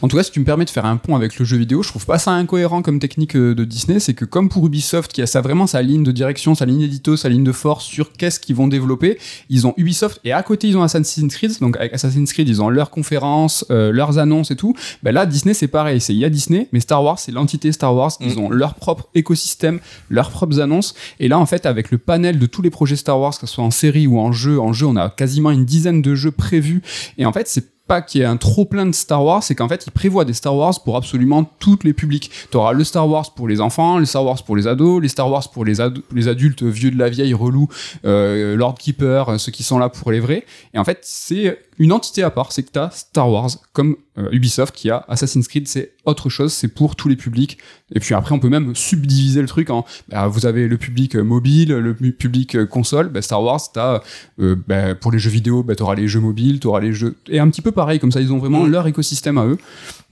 En 0.00 0.08
tout 0.08 0.16
cas, 0.16 0.22
si 0.22 0.30
tu 0.30 0.38
me 0.40 0.44
permets 0.44 0.64
de 0.64 0.70
faire 0.70 0.84
un 0.86 0.96
pont 0.96 1.16
avec 1.16 1.38
le 1.38 1.44
jeu 1.44 1.56
vidéo, 1.56 1.82
je 1.82 1.88
trouve 1.88 2.06
pas 2.06 2.18
ça 2.18 2.30
incohérent 2.30 2.82
comme 2.82 3.00
technique 3.00 3.34
euh, 3.36 3.54
de 3.54 3.64
Disney. 3.64 3.98
C'est 3.98 4.14
que 4.14 4.24
comme 4.24 4.48
pour 4.48 4.64
Ubisoft, 4.66 5.12
qui 5.12 5.22
a 5.22 5.26
ça 5.26 5.40
vraiment 5.40 5.66
sa 5.66 5.82
ligne 5.82 6.04
de 6.04 6.12
direction, 6.12 6.54
sa 6.54 6.66
ligne 6.66 6.82
édito, 6.82 7.16
sa 7.16 7.28
ligne 7.28 7.42
de 7.44 7.52
force 7.52 7.84
sur 7.84 8.12
qu'est-ce 8.12 8.38
qu'ils 8.38 8.54
vont 8.54 8.68
développer, 8.68 9.18
ils 9.50 9.66
ont 9.66 9.74
Ubisoft 9.76 10.20
et 10.24 10.32
à 10.32 10.42
côté 10.42 10.68
ils 10.68 10.76
ont 10.76 10.82
Assassin's 10.82 11.34
Creed. 11.34 11.58
Donc 11.60 11.76
avec 11.76 11.92
Assassin's 11.94 12.32
Creed, 12.32 12.48
ils 12.48 12.62
ont 12.62 12.68
leurs 12.68 12.90
conférences, 12.90 13.64
euh, 13.70 13.90
leurs 13.90 14.18
annonces 14.18 14.50
et 14.50 14.56
tout. 14.56 14.74
Ben 15.02 15.12
là, 15.12 15.26
Disney 15.26 15.54
c'est 15.54 15.68
pareil. 15.68 16.00
C'est 16.00 16.14
il 16.14 16.18
y 16.20 16.24
a 16.24 16.30
Disney, 16.30 16.68
mais 16.72 16.80
Star 16.80 17.02
Wars 17.02 17.18
c'est 17.18 17.32
l'entité 17.32 17.72
Star 17.72 17.94
Wars. 17.94 18.12
Ils 18.20 18.36
Mm. 18.36 18.38
ont 18.38 18.50
leur 18.50 18.74
propre 18.74 19.08
écosystème, 19.14 19.80
leurs 20.10 20.30
propres 20.30 20.60
annonces. 20.60 20.94
Et 21.18 21.28
là, 21.28 21.38
en 21.38 21.46
fait, 21.46 21.66
avec 21.66 21.90
le 21.90 21.98
panel 21.98 22.38
de 22.38 22.46
tous 22.46 22.62
les 22.62 22.70
projets 22.70 22.96
Star 22.96 23.18
Wars, 23.18 23.32
que 23.38 23.46
ce 23.46 23.54
soit 23.54 23.64
en 23.64 23.70
série 23.70 24.06
ou 24.06 24.18
en 24.20 24.30
jeu, 24.32 24.60
en 24.60 24.72
jeu, 24.72 24.86
on 24.86 24.96
a 24.96 25.10
quasiment 25.10 25.50
une 25.50 25.64
dizaine 25.64 26.02
de 26.02 26.14
jeux 26.14 26.30
prévus. 26.30 26.82
Et 27.16 27.26
en 27.26 27.32
fait, 27.32 27.48
c'est 27.48 27.64
pas 27.88 28.02
qu'il 28.02 28.20
y 28.20 28.24
ait 28.24 28.26
un 28.26 28.36
trop 28.36 28.66
plein 28.66 28.86
de 28.86 28.94
Star 28.94 29.24
Wars, 29.24 29.42
c'est 29.42 29.54
qu'en 29.54 29.68
fait, 29.68 29.86
ils 29.86 29.90
prévoient 29.90 30.24
des 30.24 30.34
Star 30.34 30.54
Wars 30.54 30.74
pour 30.84 30.96
absolument 30.96 31.44
tous 31.58 31.78
les 31.82 31.92
publics. 31.92 32.30
Tu 32.50 32.56
auras 32.56 32.72
le 32.72 32.84
Star 32.84 33.08
Wars 33.08 33.34
pour 33.34 33.48
les 33.48 33.60
enfants, 33.60 33.98
le 33.98 34.04
Star 34.04 34.24
Wars 34.24 34.42
pour 34.44 34.56
les 34.56 34.66
ados, 34.66 35.02
les 35.02 35.08
Star 35.08 35.30
Wars 35.30 35.50
pour 35.50 35.64
les, 35.64 35.74
les 36.12 36.28
adultes 36.28 36.62
vieux 36.62 36.90
de 36.90 36.98
la 36.98 37.08
vieille, 37.08 37.34
relous, 37.34 37.68
euh, 38.04 38.54
Lord 38.54 38.74
Keeper, 38.74 39.30
euh, 39.30 39.38
ceux 39.38 39.50
qui 39.50 39.62
sont 39.62 39.78
là 39.78 39.88
pour 39.88 40.12
les 40.12 40.20
vrais. 40.20 40.44
Et 40.74 40.78
en 40.78 40.84
fait, 40.84 40.98
c'est 41.02 41.58
une 41.78 41.92
entité 41.92 42.22
à 42.22 42.30
part, 42.30 42.52
c'est 42.52 42.62
que 42.62 42.72
tu 42.72 42.78
as 42.78 42.90
Star 42.90 43.30
Wars, 43.30 43.50
comme 43.72 43.96
euh, 44.18 44.28
Ubisoft 44.32 44.74
qui 44.74 44.90
a 44.90 45.04
Assassin's 45.08 45.46
Creed, 45.46 45.68
c'est 45.68 45.92
autre 46.04 46.28
chose, 46.28 46.52
c'est 46.52 46.68
pour 46.68 46.96
tous 46.96 47.08
les 47.08 47.14
publics. 47.16 47.58
Et 47.94 48.00
puis 48.00 48.14
après, 48.14 48.34
on 48.34 48.38
peut 48.40 48.48
même 48.48 48.74
subdiviser 48.74 49.40
le 49.40 49.46
truc 49.46 49.70
en, 49.70 49.84
bah, 50.08 50.26
vous 50.26 50.44
avez 50.46 50.66
le 50.66 50.76
public 50.76 51.14
euh, 51.16 51.22
mobile, 51.22 51.72
le 51.72 51.94
pu- 51.94 52.12
public 52.12 52.56
euh, 52.56 52.66
console, 52.66 53.08
bah, 53.10 53.22
Star 53.22 53.42
Wars, 53.42 53.60
t'as, 53.72 54.02
euh, 54.40 54.56
bah, 54.66 54.94
pour 54.96 55.12
les 55.12 55.18
jeux 55.18 55.30
vidéo, 55.30 55.62
bah, 55.62 55.76
t'auras 55.76 55.94
les 55.94 56.08
jeux 56.08 56.20
mobiles, 56.20 56.58
t'auras 56.60 56.80
les 56.80 56.92
jeux, 56.92 57.16
et 57.28 57.38
un 57.38 57.48
petit 57.48 57.62
peu 57.62 57.70
pareil, 57.72 57.98
comme 58.00 58.10
ça, 58.12 58.20
ils 58.20 58.32
ont 58.32 58.38
vraiment 58.38 58.64
Mm. 58.64 58.70
leur 58.70 58.86
écosystème 58.88 59.38
à 59.38 59.46
eux. 59.46 59.58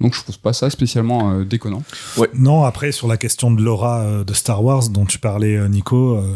Donc 0.00 0.14
je 0.14 0.22
trouve 0.22 0.38
pas 0.38 0.52
ça 0.52 0.70
spécialement 0.70 1.32
euh, 1.32 1.44
déconnant. 1.44 1.82
Non, 2.34 2.62
après, 2.64 2.92
sur 2.92 3.08
la 3.08 3.16
question 3.16 3.50
de 3.50 3.62
l'aura 3.62 4.02
euh, 4.02 4.24
de 4.24 4.32
Star 4.34 4.62
Wars 4.62 4.88
dont 4.88 5.04
tu 5.06 5.18
parlais, 5.18 5.56
euh, 5.56 5.68
Nico, 5.68 6.16
euh, 6.16 6.32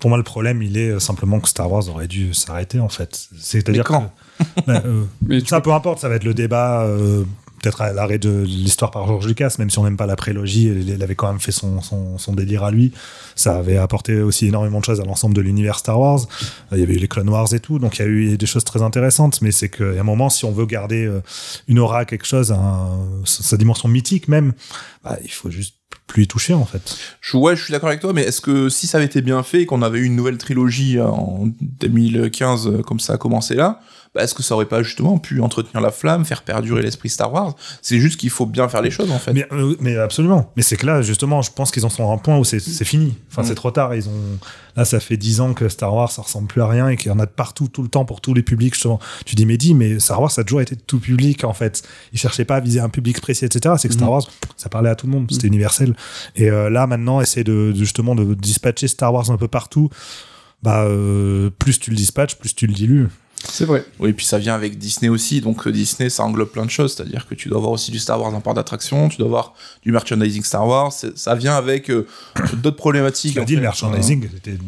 pour 0.00 0.10
moi, 0.10 0.16
le 0.18 0.24
problème, 0.24 0.62
il 0.62 0.76
est 0.76 0.90
euh, 0.90 0.98
simplement 1.00 1.40
que 1.40 1.48
Star 1.48 1.70
Wars 1.70 1.88
aurait 1.88 2.08
dû 2.08 2.32
s'arrêter, 2.34 2.80
en 2.80 2.88
fait. 2.88 3.28
C'est-à-dire 3.40 3.84
quand 3.84 4.12
que. 4.38 4.44
Ben, 4.66 4.82
euh, 4.84 5.04
Mais 5.26 5.40
ça, 5.40 5.60
peu 5.60 5.72
importe, 5.72 5.98
ça 6.00 6.08
va 6.08 6.16
être 6.16 6.24
le 6.24 6.34
débat. 6.34 6.82
euh, 6.84 7.24
Peut-être 7.60 7.82
à 7.82 7.92
l'arrêt 7.92 8.20
de 8.20 8.44
l'histoire 8.44 8.92
par 8.92 9.04
George 9.08 9.26
Lucas, 9.26 9.56
même 9.58 9.68
si 9.68 9.80
on 9.80 9.82
n'aime 9.84 9.96
pas 9.96 10.06
la 10.06 10.14
prélogie, 10.14 10.66
il 10.66 11.02
avait 11.02 11.16
quand 11.16 11.26
même 11.26 11.40
fait 11.40 11.50
son, 11.50 11.82
son, 11.82 12.16
son 12.16 12.32
délire 12.32 12.62
à 12.62 12.70
lui. 12.70 12.92
Ça 13.34 13.56
avait 13.56 13.78
apporté 13.78 14.20
aussi 14.20 14.46
énormément 14.46 14.78
de 14.78 14.84
choses 14.84 15.00
à 15.00 15.04
l'ensemble 15.04 15.34
de 15.34 15.40
l'univers 15.40 15.76
Star 15.80 15.98
Wars. 15.98 16.20
Euh, 16.70 16.76
Il 16.76 16.78
y 16.78 16.82
avait 16.84 16.94
eu 16.94 16.98
les 16.98 17.08
Clone 17.08 17.28
Wars 17.28 17.52
et 17.52 17.58
tout, 17.58 17.80
donc 17.80 17.98
il 17.98 18.02
y 18.02 18.04
a 18.04 18.08
eu 18.08 18.38
des 18.38 18.46
choses 18.46 18.62
très 18.62 18.80
intéressantes. 18.80 19.42
Mais 19.42 19.50
c'est 19.50 19.70
qu'à 19.70 19.82
un 19.86 20.04
moment, 20.04 20.28
si 20.30 20.44
on 20.44 20.52
veut 20.52 20.66
garder 20.66 21.10
une 21.66 21.80
aura, 21.80 22.04
quelque 22.04 22.26
chose, 22.26 22.52
un- 22.52 23.00
sa 23.24 23.42
sa 23.42 23.56
dimension 23.56 23.88
mythique 23.88 24.28
même, 24.28 24.52
bah, 25.02 25.18
il 25.24 25.30
faut 25.32 25.50
juste 25.50 25.77
plus 26.08 26.24
y 26.24 26.52
en 26.52 26.64
fait. 26.64 26.96
Je, 27.20 27.36
ouais, 27.36 27.54
je 27.54 27.62
suis 27.62 27.72
d'accord 27.72 27.90
avec 27.90 28.00
toi, 28.00 28.12
mais 28.12 28.22
est-ce 28.22 28.40
que 28.40 28.68
si 28.68 28.88
ça 28.88 28.98
avait 28.98 29.06
été 29.06 29.20
bien 29.20 29.42
fait 29.44 29.66
qu'on 29.66 29.82
avait 29.82 30.00
eu 30.00 30.04
une 30.04 30.16
nouvelle 30.16 30.38
trilogie 30.38 31.00
en 31.00 31.44
2015 31.60 32.66
euh, 32.66 32.82
comme 32.82 32.98
ça 32.98 33.12
a 33.12 33.16
commencé 33.18 33.54
là, 33.54 33.80
bah, 34.18 34.24
est-ce 34.24 34.34
que 34.34 34.42
ça 34.42 34.54
aurait 34.56 34.66
pas 34.66 34.82
justement 34.82 35.16
pu 35.18 35.40
entretenir 35.40 35.80
la 35.80 35.92
flamme, 35.92 36.24
faire 36.24 36.42
perdurer 36.42 36.82
l'esprit 36.82 37.08
Star 37.08 37.32
Wars? 37.32 37.54
C'est 37.82 37.98
juste 38.00 38.18
qu'il 38.18 38.30
faut 38.30 38.46
bien 38.46 38.68
faire 38.68 38.82
les 38.82 38.90
choses 38.90 39.12
en 39.12 39.18
fait. 39.20 39.32
Mais, 39.32 39.46
euh, 39.52 39.76
mais 39.78 39.96
absolument. 39.96 40.50
Mais 40.56 40.62
c'est 40.64 40.76
que 40.76 40.84
là, 40.86 41.02
justement, 41.02 41.40
je 41.40 41.52
pense 41.52 41.70
qu'ils 41.70 41.86
en 41.86 41.88
sont 41.88 42.10
à 42.10 42.12
un 42.12 42.18
point 42.18 42.36
où 42.36 42.42
c'est 42.44 42.58
fini. 42.84 43.16
Enfin, 43.30 43.42
Mm. 43.42 43.44
c'est 43.46 43.54
trop 43.54 43.70
tard. 43.70 43.94
Ils 43.94 44.08
ont 44.08 44.38
là, 44.76 44.84
ça 44.84 44.98
fait 44.98 45.16
dix 45.16 45.40
ans 45.40 45.54
que 45.54 45.68
Star 45.68 45.94
Wars, 45.94 46.10
ça 46.10 46.22
ressemble 46.22 46.48
plus 46.48 46.62
à 46.62 46.66
rien 46.66 46.88
et 46.88 46.96
qu'il 46.96 47.08
y 47.10 47.14
en 47.14 47.18
a 47.20 47.26
de 47.26 47.30
partout, 47.30 47.68
tout 47.68 47.82
le 47.82 47.88
temps, 47.88 48.04
pour 48.04 48.20
tous 48.20 48.34
les 48.34 48.42
publics. 48.42 48.74
Justement, 48.74 48.98
tu 49.24 49.36
dis, 49.36 49.46
mais 49.46 49.56
dis, 49.56 49.74
mais 49.74 50.00
Star 50.00 50.20
Wars, 50.20 50.30
ça 50.32 50.40
a 50.40 50.44
toujours 50.44 50.60
été 50.62 50.74
tout 50.74 50.98
public 50.98 51.44
en 51.44 51.52
fait. 51.54 51.82
Ils 52.12 52.18
cherchaient 52.18 52.44
pas 52.44 52.56
à 52.56 52.60
viser 52.60 52.80
un 52.80 52.88
public 52.88 53.20
précis, 53.20 53.44
etc. 53.44 53.76
C'est 53.78 53.86
que 53.88 53.94
Star 53.94 54.08
Mhm. 54.08 54.14
Wars, 54.14 54.26
ça 54.56 54.68
parlait 54.68 54.90
à 54.90 54.96
tout 54.96 55.06
le 55.06 55.12
monde. 55.12 55.28
C'était 55.30 55.46
universel. 55.46 55.94
Et 56.34 56.50
euh, 56.50 56.70
là, 56.70 56.88
maintenant, 56.88 57.20
essayer 57.20 57.44
de, 57.44 57.70
de 57.72 57.78
justement 57.78 58.14
de 58.16 58.34
dispatcher 58.34 58.88
Star 58.88 59.14
Wars 59.14 59.30
un 59.30 59.36
peu 59.36 59.46
partout. 59.48 59.90
Bah, 60.62 60.82
euh, 60.82 61.50
plus 61.50 61.78
tu 61.78 61.90
le 61.90 61.96
dispatches, 61.96 62.36
plus 62.36 62.52
tu 62.54 62.66
le 62.66 62.72
dilues. 62.74 63.06
C'est 63.44 63.64
vrai. 63.64 63.84
Oui, 64.00 64.10
et 64.10 64.12
puis 64.12 64.26
ça 64.26 64.38
vient 64.38 64.54
avec 64.54 64.78
Disney 64.78 65.08
aussi, 65.08 65.40
donc 65.40 65.66
euh, 65.66 65.72
Disney 65.72 66.10
ça 66.10 66.24
englobe 66.24 66.48
plein 66.50 66.64
de 66.64 66.70
choses, 66.70 66.94
c'est-à-dire 66.94 67.26
que 67.28 67.34
tu 67.34 67.48
dois 67.48 67.58
avoir 67.58 67.72
aussi 67.72 67.90
du 67.90 67.98
Star 67.98 68.20
Wars 68.20 68.34
en 68.34 68.40
part 68.40 68.54
d'attraction, 68.54 69.08
tu 69.08 69.16
dois 69.18 69.26
avoir 69.26 69.54
du 69.84 69.92
merchandising 69.92 70.42
Star 70.42 70.66
Wars, 70.66 70.92
ça 70.92 71.34
vient 71.34 71.54
avec 71.54 71.88
euh, 71.90 72.06
d'autres 72.54 72.76
problématiques. 72.76 73.34
Tu 73.38 73.44
dit, 73.44 73.54
le 73.56 73.62
merchandising, 73.62 74.28
c'était- 74.34 74.58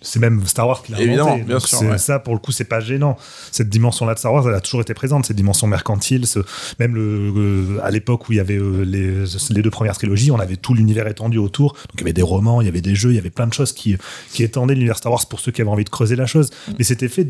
c'est 0.00 0.20
même 0.20 0.46
Star 0.46 0.68
Wars 0.68 0.82
qui 0.82 0.92
l'a 0.92 1.00
Évidemment, 1.00 1.30
inventé. 1.30 1.42
bien 1.44 1.56
Donc 1.56 1.66
sûr, 1.66 1.80
ouais. 1.82 1.98
Ça, 1.98 2.20
pour 2.20 2.32
le 2.34 2.38
coup, 2.38 2.52
c'est 2.52 2.64
pas 2.64 2.78
gênant. 2.78 3.16
Cette 3.50 3.68
dimension-là 3.68 4.14
de 4.14 4.18
Star 4.20 4.32
Wars, 4.32 4.46
elle 4.48 4.54
a 4.54 4.60
toujours 4.60 4.80
été 4.80 4.94
présente. 4.94 5.26
Cette 5.26 5.36
dimension 5.36 5.66
mercantile, 5.66 6.24
ce- 6.26 6.38
même 6.78 6.94
le, 6.94 7.32
euh, 7.36 7.80
à 7.82 7.90
l'époque 7.90 8.28
où 8.28 8.32
il 8.32 8.36
y 8.36 8.40
avait 8.40 8.58
euh, 8.58 8.84
les, 8.84 9.24
les 9.50 9.62
deux 9.62 9.70
premières 9.70 9.96
trilogies, 9.96 10.30
on 10.30 10.38
avait 10.38 10.56
tout 10.56 10.72
l'univers 10.74 11.08
étendu 11.08 11.38
autour. 11.38 11.72
Donc 11.72 11.94
il 11.96 12.00
y 12.00 12.02
avait 12.04 12.12
des 12.12 12.22
romans, 12.22 12.60
il 12.60 12.66
y 12.66 12.68
avait 12.68 12.80
des 12.80 12.94
jeux, 12.94 13.10
il 13.10 13.16
y 13.16 13.18
avait 13.18 13.30
plein 13.30 13.48
de 13.48 13.52
choses 13.54 13.72
qui, 13.72 13.96
qui 14.32 14.44
étendaient 14.44 14.74
l'univers 14.74 14.98
Star 14.98 15.10
Wars 15.10 15.26
pour 15.28 15.40
ceux 15.40 15.50
qui 15.50 15.62
avaient 15.62 15.70
envie 15.70 15.84
de 15.84 15.90
creuser 15.90 16.14
la 16.14 16.26
chose. 16.26 16.50
Mm. 16.68 16.72
Mais 16.78 16.84
c'était 16.84 17.08
fait 17.08 17.26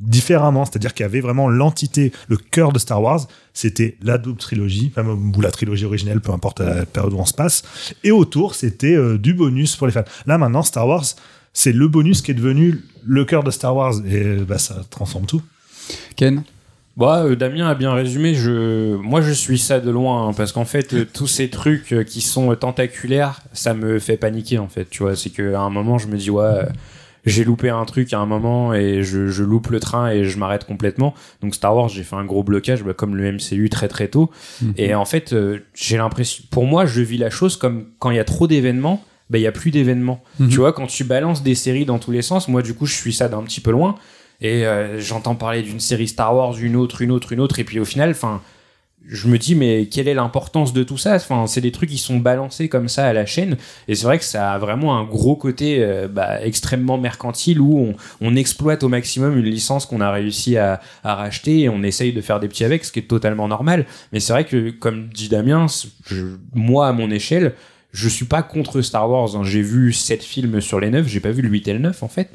différemment, 0.00 0.64
c'est-à-dire 0.64 0.92
qu'il 0.92 1.04
y 1.04 1.06
avait 1.06 1.20
vraiment 1.20 1.48
l'entité, 1.48 2.12
le 2.28 2.36
cœur 2.36 2.72
de 2.72 2.78
Star 2.78 3.00
Wars, 3.00 3.26
c'était 3.52 3.96
la 4.02 4.18
double 4.18 4.38
trilogie, 4.38 4.92
enfin, 4.94 5.06
ou 5.06 5.40
la 5.40 5.50
trilogie 5.50 5.84
originelle, 5.84 6.20
peu 6.20 6.32
importe 6.32 6.60
la 6.60 6.84
période 6.84 7.12
où 7.12 7.18
on 7.18 7.24
se 7.24 7.34
passe, 7.34 7.62
et 8.02 8.10
autour, 8.10 8.54
c'était 8.54 8.96
euh, 8.96 9.18
du 9.18 9.34
bonus 9.34 9.76
pour 9.76 9.86
les 9.86 9.92
fans. 9.92 10.04
Là, 10.26 10.36
maintenant, 10.38 10.62
Star 10.62 10.88
Wars, 10.88 11.04
c'est 11.52 11.72
le 11.72 11.88
bonus 11.88 12.22
qui 12.22 12.32
est 12.32 12.34
devenu 12.34 12.82
le 13.04 13.24
cœur 13.24 13.44
de 13.44 13.50
Star 13.50 13.76
Wars, 13.76 13.94
et 14.06 14.36
bah, 14.38 14.58
ça 14.58 14.82
transforme 14.90 15.26
tout. 15.26 15.42
Ken? 16.16 16.42
Bah, 16.96 17.24
euh, 17.24 17.34
Damien 17.34 17.66
a 17.66 17.74
bien 17.74 17.92
résumé. 17.92 18.34
Je, 18.34 18.94
moi, 18.96 19.20
je 19.20 19.32
suis 19.32 19.58
ça 19.58 19.80
de 19.80 19.90
loin 19.90 20.28
hein, 20.28 20.32
parce 20.32 20.52
qu'en 20.52 20.64
fait, 20.64 20.94
euh, 20.94 21.04
tous 21.12 21.26
ces 21.26 21.50
trucs 21.50 21.92
euh, 21.92 22.04
qui 22.04 22.20
sont 22.20 22.54
tentaculaires, 22.54 23.40
ça 23.52 23.74
me 23.74 23.98
fait 23.98 24.16
paniquer 24.16 24.58
en 24.58 24.68
fait. 24.68 24.88
Tu 24.90 25.02
vois, 25.02 25.16
c'est 25.16 25.30
qu'à 25.30 25.60
un 25.60 25.70
moment, 25.70 25.98
je 25.98 26.06
me 26.06 26.16
dis 26.16 26.30
ouais, 26.30 26.66
j'ai 27.24 27.44
loupé 27.44 27.70
un 27.70 27.84
truc 27.84 28.12
à 28.12 28.18
un 28.18 28.26
moment 28.26 28.74
et 28.74 29.02
je, 29.02 29.28
je 29.28 29.42
loupe 29.42 29.68
le 29.68 29.80
train 29.80 30.10
et 30.10 30.24
je 30.24 30.38
m'arrête 30.38 30.64
complètement. 30.64 31.14
Donc 31.40 31.54
Star 31.54 31.74
Wars, 31.74 31.88
j'ai 31.88 32.02
fait 32.02 32.16
un 32.16 32.24
gros 32.24 32.42
blocage, 32.42 32.82
bah, 32.82 32.94
comme 32.94 33.16
le 33.16 33.32
MCU 33.32 33.68
très 33.70 33.88
très 33.88 34.08
tôt. 34.08 34.30
Et 34.76 34.94
en 34.94 35.04
fait, 35.04 35.32
euh, 35.32 35.60
j'ai 35.74 35.96
l'impression, 35.96 36.44
pour 36.50 36.66
moi, 36.66 36.86
je 36.86 37.00
vis 37.00 37.18
la 37.18 37.30
chose 37.30 37.56
comme 37.56 37.86
quand 37.98 38.10
il 38.10 38.16
y 38.16 38.20
a 38.20 38.24
trop 38.24 38.46
d'événements. 38.46 39.02
Bah, 39.30 39.38
il 39.38 39.42
y 39.42 39.46
a 39.46 39.52
plus 39.52 39.70
d'événements. 39.70 40.22
Mhm. 40.38 40.48
Tu 40.50 40.56
vois, 40.58 40.74
quand 40.74 40.86
tu 40.86 41.02
balances 41.02 41.42
des 41.42 41.54
séries 41.54 41.86
dans 41.86 41.98
tous 41.98 42.10
les 42.10 42.20
sens, 42.20 42.46
moi, 42.48 42.60
du 42.60 42.74
coup, 42.74 42.84
je 42.84 42.94
suis 42.94 43.14
ça 43.14 43.28
d'un 43.28 43.42
petit 43.42 43.62
peu 43.62 43.70
loin. 43.70 43.94
Et 44.42 44.66
euh, 44.66 45.00
j'entends 45.00 45.34
parler 45.34 45.62
d'une 45.62 45.80
série 45.80 46.08
Star 46.08 46.36
Wars, 46.36 46.54
une 46.60 46.76
autre, 46.76 47.00
une 47.00 47.10
autre, 47.10 47.32
une 47.32 47.40
autre, 47.40 47.58
et 47.58 47.64
puis 47.64 47.80
au 47.80 47.86
final, 47.86 48.10
enfin, 48.10 48.42
je 49.06 49.28
me 49.28 49.38
dis 49.38 49.54
mais 49.54 49.86
quelle 49.86 50.08
est 50.08 50.14
l'importance 50.14 50.72
de 50.72 50.82
tout 50.82 50.96
ça? 50.98 51.14
Enfin, 51.16 51.46
c'est 51.46 51.60
des 51.60 51.72
trucs 51.72 51.90
qui 51.90 51.98
sont 51.98 52.16
balancés 52.18 52.68
comme 52.68 52.88
ça 52.88 53.06
à 53.06 53.12
la 53.12 53.26
chaîne, 53.26 53.56
et 53.88 53.94
c'est 53.94 54.04
vrai 54.06 54.18
que 54.18 54.24
ça 54.24 54.52
a 54.52 54.58
vraiment 54.58 54.96
un 54.98 55.04
gros 55.04 55.36
côté 55.36 55.76
euh, 55.80 56.08
bah, 56.08 56.42
extrêmement 56.44 56.96
mercantile 56.98 57.60
où 57.60 57.78
on, 57.78 57.94
on 58.20 58.36
exploite 58.36 58.82
au 58.82 58.88
maximum 58.88 59.36
une 59.38 59.44
licence 59.44 59.86
qu'on 59.86 60.00
a 60.00 60.10
réussi 60.10 60.56
à, 60.56 60.80
à 61.02 61.14
racheter 61.14 61.60
et 61.60 61.68
on 61.68 61.82
essaye 61.82 62.12
de 62.12 62.20
faire 62.20 62.40
des 62.40 62.48
petits 62.48 62.64
avec, 62.64 62.84
ce 62.84 62.92
qui 62.92 63.00
est 63.00 63.02
totalement 63.02 63.48
normal. 63.48 63.86
Mais 64.12 64.20
c'est 64.20 64.32
vrai 64.32 64.44
que 64.44 64.70
comme 64.70 65.08
dit 65.08 65.28
Damien, 65.28 65.66
je- 66.06 66.36
moi 66.54 66.88
à 66.88 66.92
mon 66.92 67.10
échelle. 67.10 67.54
Je 67.96 68.08
suis 68.08 68.24
pas 68.24 68.42
contre 68.42 68.80
Star 68.80 69.08
Wars. 69.08 69.36
hein. 69.36 69.42
J'ai 69.44 69.62
vu 69.62 69.92
sept 69.92 70.24
films 70.24 70.60
sur 70.60 70.80
les 70.80 70.90
neuf. 70.90 71.06
J'ai 71.06 71.20
pas 71.20 71.30
vu 71.30 71.42
le 71.42 71.48
8 71.48 71.68
et 71.68 71.72
le 71.74 71.78
9 71.78 72.02
en 72.02 72.08
fait. 72.08 72.28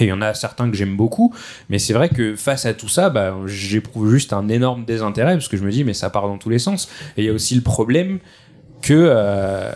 Et 0.00 0.04
il 0.04 0.08
y 0.08 0.12
en 0.12 0.22
a 0.22 0.34
certains 0.34 0.70
que 0.70 0.76
j'aime 0.76 0.96
beaucoup, 0.96 1.34
mais 1.68 1.78
c'est 1.78 1.92
vrai 1.92 2.08
que 2.08 2.34
face 2.34 2.66
à 2.66 2.74
tout 2.74 2.88
ça, 2.88 3.10
bah, 3.10 3.36
j'éprouve 3.46 4.10
juste 4.10 4.32
un 4.32 4.48
énorme 4.48 4.84
désintérêt 4.84 5.34
parce 5.34 5.48
que 5.48 5.56
je 5.56 5.64
me 5.64 5.70
dis, 5.70 5.84
mais 5.84 5.94
ça 5.94 6.10
part 6.10 6.26
dans 6.26 6.38
tous 6.38 6.50
les 6.50 6.58
sens. 6.58 6.88
Et 7.16 7.22
il 7.22 7.26
y 7.26 7.28
a 7.28 7.32
aussi 7.32 7.54
le 7.54 7.60
problème 7.60 8.18
que, 8.82 8.94
euh, 8.96 9.72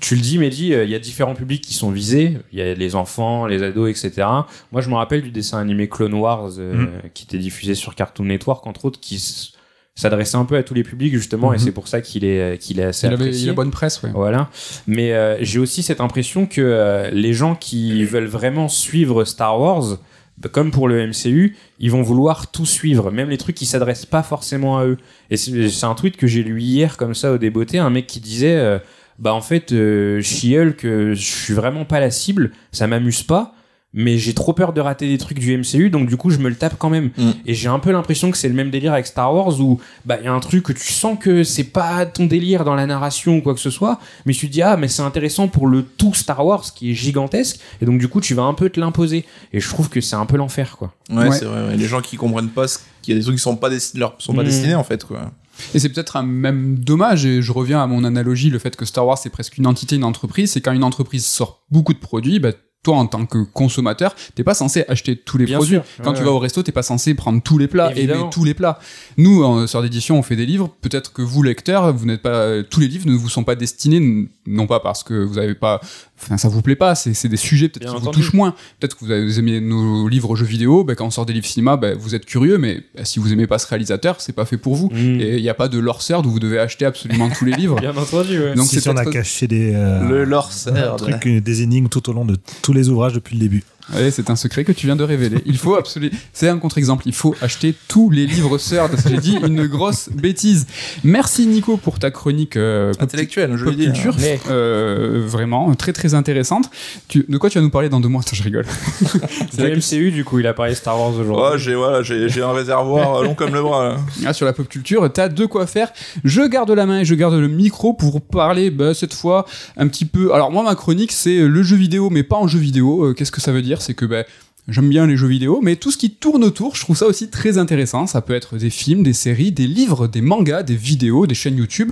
tu 0.00 0.16
le 0.16 0.20
dis, 0.20 0.38
Mehdi, 0.38 0.74
euh, 0.74 0.84
il 0.84 0.90
y 0.90 0.94
a 0.94 0.98
différents 0.98 1.34
publics 1.34 1.62
qui 1.62 1.74
sont 1.74 1.90
visés. 1.90 2.38
Il 2.52 2.58
y 2.58 2.62
a 2.62 2.74
les 2.74 2.94
enfants, 2.94 3.46
les 3.46 3.62
ados, 3.62 3.90
etc. 3.90 4.26
Moi, 4.72 4.82
je 4.82 4.90
me 4.90 4.94
rappelle 4.94 5.22
du 5.22 5.30
dessin 5.30 5.58
animé 5.58 5.88
Clone 5.88 6.14
Wars 6.14 6.50
euh, 6.58 6.86
qui 7.14 7.24
était 7.24 7.38
diffusé 7.38 7.74
sur 7.74 7.94
Cartoon 7.94 8.24
Network, 8.24 8.66
entre 8.66 8.84
autres, 8.84 9.00
qui 9.00 9.52
s'adressait 10.00 10.36
un 10.36 10.44
peu 10.44 10.56
à 10.56 10.62
tous 10.62 10.74
les 10.74 10.82
publics, 10.84 11.12
justement, 11.14 11.52
et 11.52 11.56
Mhm. 11.56 11.62
c'est 11.64 11.72
pour 11.72 11.88
ça 11.88 12.00
qu'il 12.00 12.24
est, 12.24 12.58
qu'il 12.62 12.80
est 12.80 12.84
assez 12.84 13.06
Il 13.06 13.12
avait 13.14 13.24
apprécié. 13.24 13.46
il 13.46 13.50
a 13.50 13.52
bonne 13.54 13.70
presse, 13.70 14.02
ouais. 14.02 14.10
Voilà. 14.14 14.48
Mais 14.86 15.12
euh, 15.12 15.36
j'ai 15.42 15.58
aussi 15.58 15.82
cette 15.82 16.00
impression 16.00 16.46
que 16.46 16.60
euh, 16.60 17.10
les 17.10 17.32
gens 17.32 17.54
qui 17.54 18.04
veulent 18.04 18.26
vraiment 18.26 18.68
suivre 18.68 19.24
Star 19.24 19.60
Wars, 19.60 19.98
bah, 20.38 20.48
comme 20.52 20.70
pour 20.70 20.86
le 20.86 21.04
MCU, 21.08 21.56
ils 21.80 21.90
vont 21.90 22.02
vouloir 22.02 22.50
tout 22.52 22.64
suivre, 22.66 23.10
même 23.10 23.28
les 23.28 23.38
trucs 23.38 23.56
qui 23.56 23.66
s'adressent 23.66 24.06
pas 24.06 24.22
forcément 24.22 24.78
à 24.78 24.84
eux. 24.86 24.96
Et 25.30 25.36
c'est 25.36 25.68
c'est 25.68 25.86
un 25.86 25.94
tweet 25.96 26.16
que 26.16 26.28
j'ai 26.28 26.44
lu 26.44 26.60
hier 26.60 26.96
comme 26.96 27.14
ça 27.14 27.32
au 27.32 27.38
débeauté, 27.38 27.78
un 27.78 27.90
mec 27.90 28.06
qui 28.06 28.20
disait 28.20 28.54
euh, 28.56 28.78
bah 29.18 29.34
en 29.34 29.40
fait 29.40 29.72
euh, 29.72 30.22
She-Hulk, 30.22 30.84
euh, 30.84 31.14
je 31.14 31.20
suis 31.20 31.54
vraiment 31.54 31.84
pas 31.84 31.98
la 31.98 32.12
cible, 32.12 32.52
ça 32.70 32.86
m'amuse 32.86 33.24
pas. 33.24 33.52
Mais 34.00 34.16
j'ai 34.16 34.32
trop 34.32 34.52
peur 34.52 34.72
de 34.72 34.80
rater 34.80 35.08
des 35.08 35.18
trucs 35.18 35.40
du 35.40 35.56
MCU, 35.58 35.90
donc 35.90 36.08
du 36.08 36.16
coup 36.16 36.30
je 36.30 36.38
me 36.38 36.48
le 36.48 36.54
tape 36.54 36.76
quand 36.78 36.88
même. 36.88 37.10
Mm. 37.18 37.30
Et 37.46 37.54
j'ai 37.54 37.68
un 37.68 37.80
peu 37.80 37.90
l'impression 37.90 38.30
que 38.30 38.36
c'est 38.36 38.48
le 38.48 38.54
même 38.54 38.70
délire 38.70 38.92
avec 38.92 39.06
Star 39.06 39.34
Wars 39.34 39.60
où 39.60 39.80
bah 40.04 40.16
il 40.20 40.24
y 40.24 40.28
a 40.28 40.32
un 40.32 40.38
truc 40.40 40.62
que 40.62 40.72
tu 40.72 40.92
sens 40.92 41.18
que 41.20 41.42
c'est 41.42 41.64
pas 41.64 42.06
ton 42.06 42.26
délire 42.26 42.64
dans 42.64 42.76
la 42.76 42.86
narration 42.86 43.38
ou 43.38 43.40
quoi 43.42 43.54
que 43.54 43.60
ce 43.60 43.70
soit, 43.70 43.98
mais 44.24 44.32
tu 44.34 44.46
te 44.46 44.52
dis 44.52 44.62
ah 44.62 44.76
mais 44.76 44.86
c'est 44.86 45.02
intéressant 45.02 45.48
pour 45.48 45.66
le 45.66 45.82
tout 45.82 46.14
Star 46.14 46.46
Wars 46.46 46.62
qui 46.74 46.92
est 46.92 46.94
gigantesque 46.94 47.58
et 47.82 47.86
donc 47.86 47.98
du 47.98 48.06
coup 48.08 48.20
tu 48.20 48.34
vas 48.34 48.44
un 48.44 48.54
peu 48.54 48.70
te 48.70 48.78
l'imposer 48.78 49.24
et 49.52 49.58
je 49.60 49.68
trouve 49.68 49.88
que 49.88 50.00
c'est 50.00 50.16
un 50.16 50.26
peu 50.26 50.36
l'enfer 50.36 50.76
quoi. 50.78 50.92
Ouais, 51.10 51.28
Ouais. 51.28 51.32
c'est 51.32 51.44
vrai. 51.46 51.66
ouais. 51.68 51.76
Les 51.76 51.86
gens 51.86 52.00
qui 52.00 52.16
comprennent 52.16 52.48
pas 52.50 52.68
ce- 52.68 52.78
qu'il 53.02 53.14
y 53.14 53.16
a 53.16 53.18
des 53.18 53.24
trucs 53.24 53.36
qui 53.36 53.42
sont 53.42 53.56
pas, 53.56 53.68
desti- 53.70 53.98
leur, 53.98 54.14
sont 54.18 54.32
pas 54.34 54.42
Mm. 54.42 54.46
destinés 54.46 54.74
en 54.76 54.84
fait 54.84 55.04
quoi. 55.04 55.32
Et 55.74 55.80
c'est 55.80 55.88
peut-être 55.88 56.14
un 56.16 56.22
même 56.22 56.78
dommage, 56.78 57.26
et 57.26 57.42
je 57.42 57.50
reviens 57.50 57.82
à 57.82 57.86
mon 57.88 58.04
analogie, 58.04 58.48
le 58.48 58.60
fait 58.60 58.76
que 58.76 58.84
Star 58.84 59.04
Wars 59.04 59.18
c'est 59.18 59.30
presque 59.30 59.58
une 59.58 59.66
entité, 59.66 59.96
une 59.96 60.04
entreprise, 60.04 60.52
c'est 60.52 60.60
quand 60.60 60.70
une 60.70 60.84
entreprise 60.84 61.26
sort 61.26 61.64
beaucoup 61.70 61.92
de 61.94 61.98
produits, 61.98 62.38
bah, 62.38 62.52
toi 62.88 62.96
en 62.96 63.06
tant 63.06 63.26
que 63.26 63.38
consommateur, 63.52 64.14
t'es 64.34 64.44
pas 64.44 64.54
censé 64.54 64.84
acheter 64.88 65.16
tous 65.16 65.36
les 65.38 65.44
Bien 65.44 65.58
produits. 65.58 65.76
sûr. 65.76 65.84
Quand 66.02 66.12
Ouais, 66.12 66.16
tu 66.18 66.24
vas 66.24 66.30
au 66.32 66.38
resto, 66.38 66.62
t'es 66.62 66.72
pas 66.72 66.82
censé 66.82 67.14
prendre 67.14 67.42
tous 67.42 67.58
les 67.58 67.68
plats, 67.68 67.90
Évidemment. 67.92 68.20
aimer 68.22 68.30
tous 68.32 68.44
les 68.44 68.54
plats. 68.54 68.78
Nous, 69.18 69.42
en 69.44 69.66
sœur 69.66 69.82
d'édition, 69.82 70.18
on 70.18 70.22
fait 70.22 70.36
des 70.36 70.46
livres. 70.46 70.74
Peut-être 70.80 71.12
que 71.12 71.20
vous, 71.22 71.42
lecteurs, 71.42 71.92
vous 71.94 72.06
n'êtes 72.06 72.22
pas, 72.22 72.62
tous 72.62 72.80
les 72.80 72.88
livres 72.88 73.06
ne 73.06 73.14
vous 73.14 73.28
sont 73.28 73.44
pas 73.44 73.54
destinés, 73.56 74.28
non 74.46 74.66
pas 74.66 74.80
parce 74.80 75.02
que 75.04 75.14
vous 75.24 75.36
avez 75.38 75.54
pas, 75.54 75.80
enfin, 76.20 76.38
ça 76.38 76.48
vous 76.48 76.62
plaît 76.62 76.76
pas, 76.76 76.94
c'est 76.94 77.28
des 77.28 77.36
sujets 77.36 77.68
peut-être 77.68 77.94
qui 77.94 78.00
vous 78.02 78.10
touchent 78.10 78.32
moins. 78.32 78.54
Peut-être 78.80 78.96
que 78.96 79.04
vous 79.04 79.10
avez- 79.10 79.38
aimez 79.38 79.60
nos 79.60 80.08
livres 80.08 80.34
jeux 80.34 80.46
vidéo, 80.46 80.82
bah, 80.84 80.94
quand 80.94 81.06
on 81.06 81.10
sort 81.10 81.26
des 81.26 81.34
livres 81.34 81.46
cinéma, 81.46 81.76
bah, 81.76 81.94
vous 81.94 82.14
êtes 82.14 82.24
curieux, 82.24 82.56
mais 82.58 82.82
bah, 82.96 83.04
si 83.04 83.18
vous 83.18 83.32
aimez 83.32 83.46
pas 83.46 83.58
ce 83.58 83.66
réalisateur, 83.66 84.20
c'est 84.20 84.32
pas 84.32 84.46
fait 84.46 84.56
pour 84.56 84.74
vous. 84.76 84.88
Mm. 84.90 85.20
Et 85.20 85.36
il 85.36 85.42
n'y 85.42 85.48
a 85.50 85.54
pas 85.54 85.68
de 85.68 85.78
lore 85.78 86.00
serd 86.00 86.24
où 86.26 86.30
vous 86.30 86.40
devez 86.40 86.58
acheter 86.58 86.86
absolument 86.86 87.28
tous 87.28 87.44
les 87.44 87.52
livres. 87.52 87.76
Bien 87.80 87.94
entendu. 87.96 88.40
Ouais. 88.40 88.54
Donc 88.54 88.66
si 88.66 88.88
on 88.88 88.96
a 88.96 89.04
caché 89.04 89.46
des, 89.46 89.72
euh, 89.74 90.24
Le 90.24 90.34
un 90.36 90.42
serd. 90.50 90.98
truc, 90.98 91.26
euh, 91.26 91.40
des 91.40 91.62
énigmes 91.62 91.88
tout 91.88 92.08
au 92.08 92.12
long 92.12 92.24
de 92.24 92.36
tous 92.62 92.72
les 92.72 92.77
ouvrages 92.86 93.14
depuis 93.14 93.34
le 93.36 93.40
début. 93.40 93.64
C'est 94.10 94.30
un 94.30 94.36
secret 94.36 94.64
que 94.64 94.72
tu 94.72 94.86
viens 94.86 94.96
de 94.96 95.04
révéler. 95.04 95.38
Il 95.46 95.56
faut 95.56 95.74
absolument. 95.76 96.16
C'est 96.32 96.48
un 96.48 96.58
contre-exemple. 96.58 97.04
Il 97.06 97.14
faut 97.14 97.34
acheter 97.40 97.74
tous 97.88 98.10
les 98.10 98.26
livres 98.26 98.58
Serd. 98.58 98.94
J'ai 99.08 99.16
dit 99.18 99.36
une 99.46 99.66
grosse 99.66 100.08
bêtise. 100.10 100.66
Merci 101.04 101.46
Nico 101.46 101.76
pour 101.76 101.98
ta 101.98 102.10
chronique 102.10 102.56
euh, 102.56 102.92
pop- 102.92 103.02
Intellectuel, 103.02 103.56
je 103.56 103.64
pop 103.64 103.74
l'ai 103.74 103.76
dit. 103.84 103.88
hein. 103.88 103.92
culture. 103.92 104.14
Mais- 104.20 104.38
Euh, 104.50 105.22
vraiment 105.26 105.74
très 105.74 105.92
très 105.92 106.14
intéressante. 106.14 106.70
Tu... 107.08 107.24
De 107.28 107.38
quoi 107.38 107.50
tu 107.50 107.58
vas 107.58 107.62
nous 107.64 107.70
parler 107.70 107.88
dans 107.88 108.00
deux 108.00 108.08
mois? 108.08 108.20
Attends, 108.22 108.36
je 108.36 108.42
rigole. 108.42 108.66
C'est 109.50 109.68
le 109.68 109.76
MCU 109.76 110.10
du 110.10 110.24
coup 110.24 110.38
il 110.38 110.46
a 110.46 110.54
parlé 110.54 110.74
Star 110.74 110.98
Wars 110.98 111.14
aujourd'hui. 111.14 111.42
Ouais, 111.52 111.58
j'ai 111.58 111.74
voilà, 111.74 112.02
j'ai 112.02 112.28
j'ai 112.28 112.42
un 112.42 112.52
réservoir 112.52 113.16
euh, 113.16 113.24
long 113.24 113.34
comme 113.34 113.52
le 113.54 113.62
bras. 113.62 113.88
là. 113.90 113.96
Ah, 114.26 114.32
sur 114.32 114.46
la 114.46 114.52
pop 114.52 114.68
culture, 114.68 115.10
t'as 115.12 115.28
de 115.28 115.46
quoi 115.46 115.66
faire. 115.66 115.90
Je 116.24 116.42
garde 116.42 116.70
la 116.70 116.86
main 116.86 117.00
et 117.00 117.04
je 117.04 117.14
garde 117.14 117.34
le 117.34 117.48
micro 117.48 117.94
pour 117.94 118.20
parler 118.20 118.70
bah, 118.70 118.94
cette 118.94 119.14
fois 119.14 119.46
un 119.76 119.88
petit 119.88 120.04
peu. 120.04 120.32
Alors 120.34 120.50
moi 120.50 120.62
ma 120.62 120.74
chronique 120.74 121.12
c'est 121.12 121.38
le 121.38 121.62
jeu 121.62 121.76
vidéo 121.76 122.10
mais 122.10 122.22
pas 122.22 122.36
en 122.36 122.46
jeu 122.48 122.58
vidéo. 122.58 123.04
Euh, 123.04 123.14
Qu'est-ce 123.14 123.32
que 123.32 123.40
ça 123.40 123.52
veut 123.52 123.62
dire? 123.62 123.77
C'est 123.80 123.94
que 123.94 124.04
bah, 124.04 124.24
J'aime 124.68 124.90
bien 124.90 125.06
les 125.06 125.16
jeux 125.16 125.28
vidéo, 125.28 125.60
mais 125.62 125.76
tout 125.76 125.90
ce 125.90 125.96
qui 125.96 126.10
tourne 126.10 126.44
autour, 126.44 126.76
je 126.76 126.82
trouve 126.82 126.94
ça 126.94 127.06
aussi 127.06 127.30
très 127.30 127.56
intéressant. 127.56 128.06
Ça 128.06 128.20
peut 128.20 128.34
être 128.34 128.58
des 128.58 128.68
films, 128.68 129.02
des 129.02 129.14
séries, 129.14 129.50
des 129.50 129.66
livres, 129.66 130.06
des 130.06 130.20
mangas, 130.20 130.62
des 130.62 130.76
vidéos, 130.76 131.26
des 131.26 131.34
chaînes 131.34 131.56
YouTube. 131.56 131.90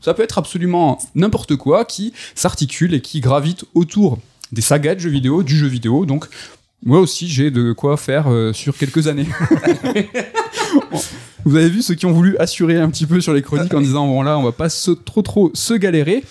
Ça 0.00 0.14
peut 0.14 0.22
être 0.22 0.38
absolument 0.38 0.98
n'importe 1.16 1.56
quoi 1.56 1.84
qui 1.84 2.12
s'articule 2.36 2.94
et 2.94 3.00
qui 3.00 3.18
gravite 3.18 3.64
autour 3.74 4.20
des 4.52 4.62
sagas 4.62 4.94
de 4.94 5.00
jeux 5.00 5.10
vidéo, 5.10 5.42
du 5.42 5.56
jeu 5.56 5.66
vidéo. 5.66 6.06
Donc, 6.06 6.26
moi 6.84 7.00
aussi, 7.00 7.26
j'ai 7.26 7.50
de 7.50 7.72
quoi 7.72 7.96
faire 7.96 8.28
euh, 8.28 8.52
sur 8.52 8.76
quelques 8.76 9.08
années. 9.08 9.26
Vous 11.44 11.56
avez 11.56 11.68
vu 11.68 11.82
ceux 11.82 11.96
qui 11.96 12.06
ont 12.06 12.12
voulu 12.12 12.36
assurer 12.38 12.76
un 12.76 12.88
petit 12.88 13.06
peu 13.06 13.20
sur 13.20 13.32
les 13.32 13.42
chroniques 13.42 13.74
en 13.74 13.80
disant 13.80 14.06
bon 14.06 14.22
là, 14.22 14.38
on 14.38 14.44
va 14.44 14.52
pas 14.52 14.68
trop 15.04 15.22
trop 15.22 15.50
se 15.54 15.74
galérer. 15.74 16.22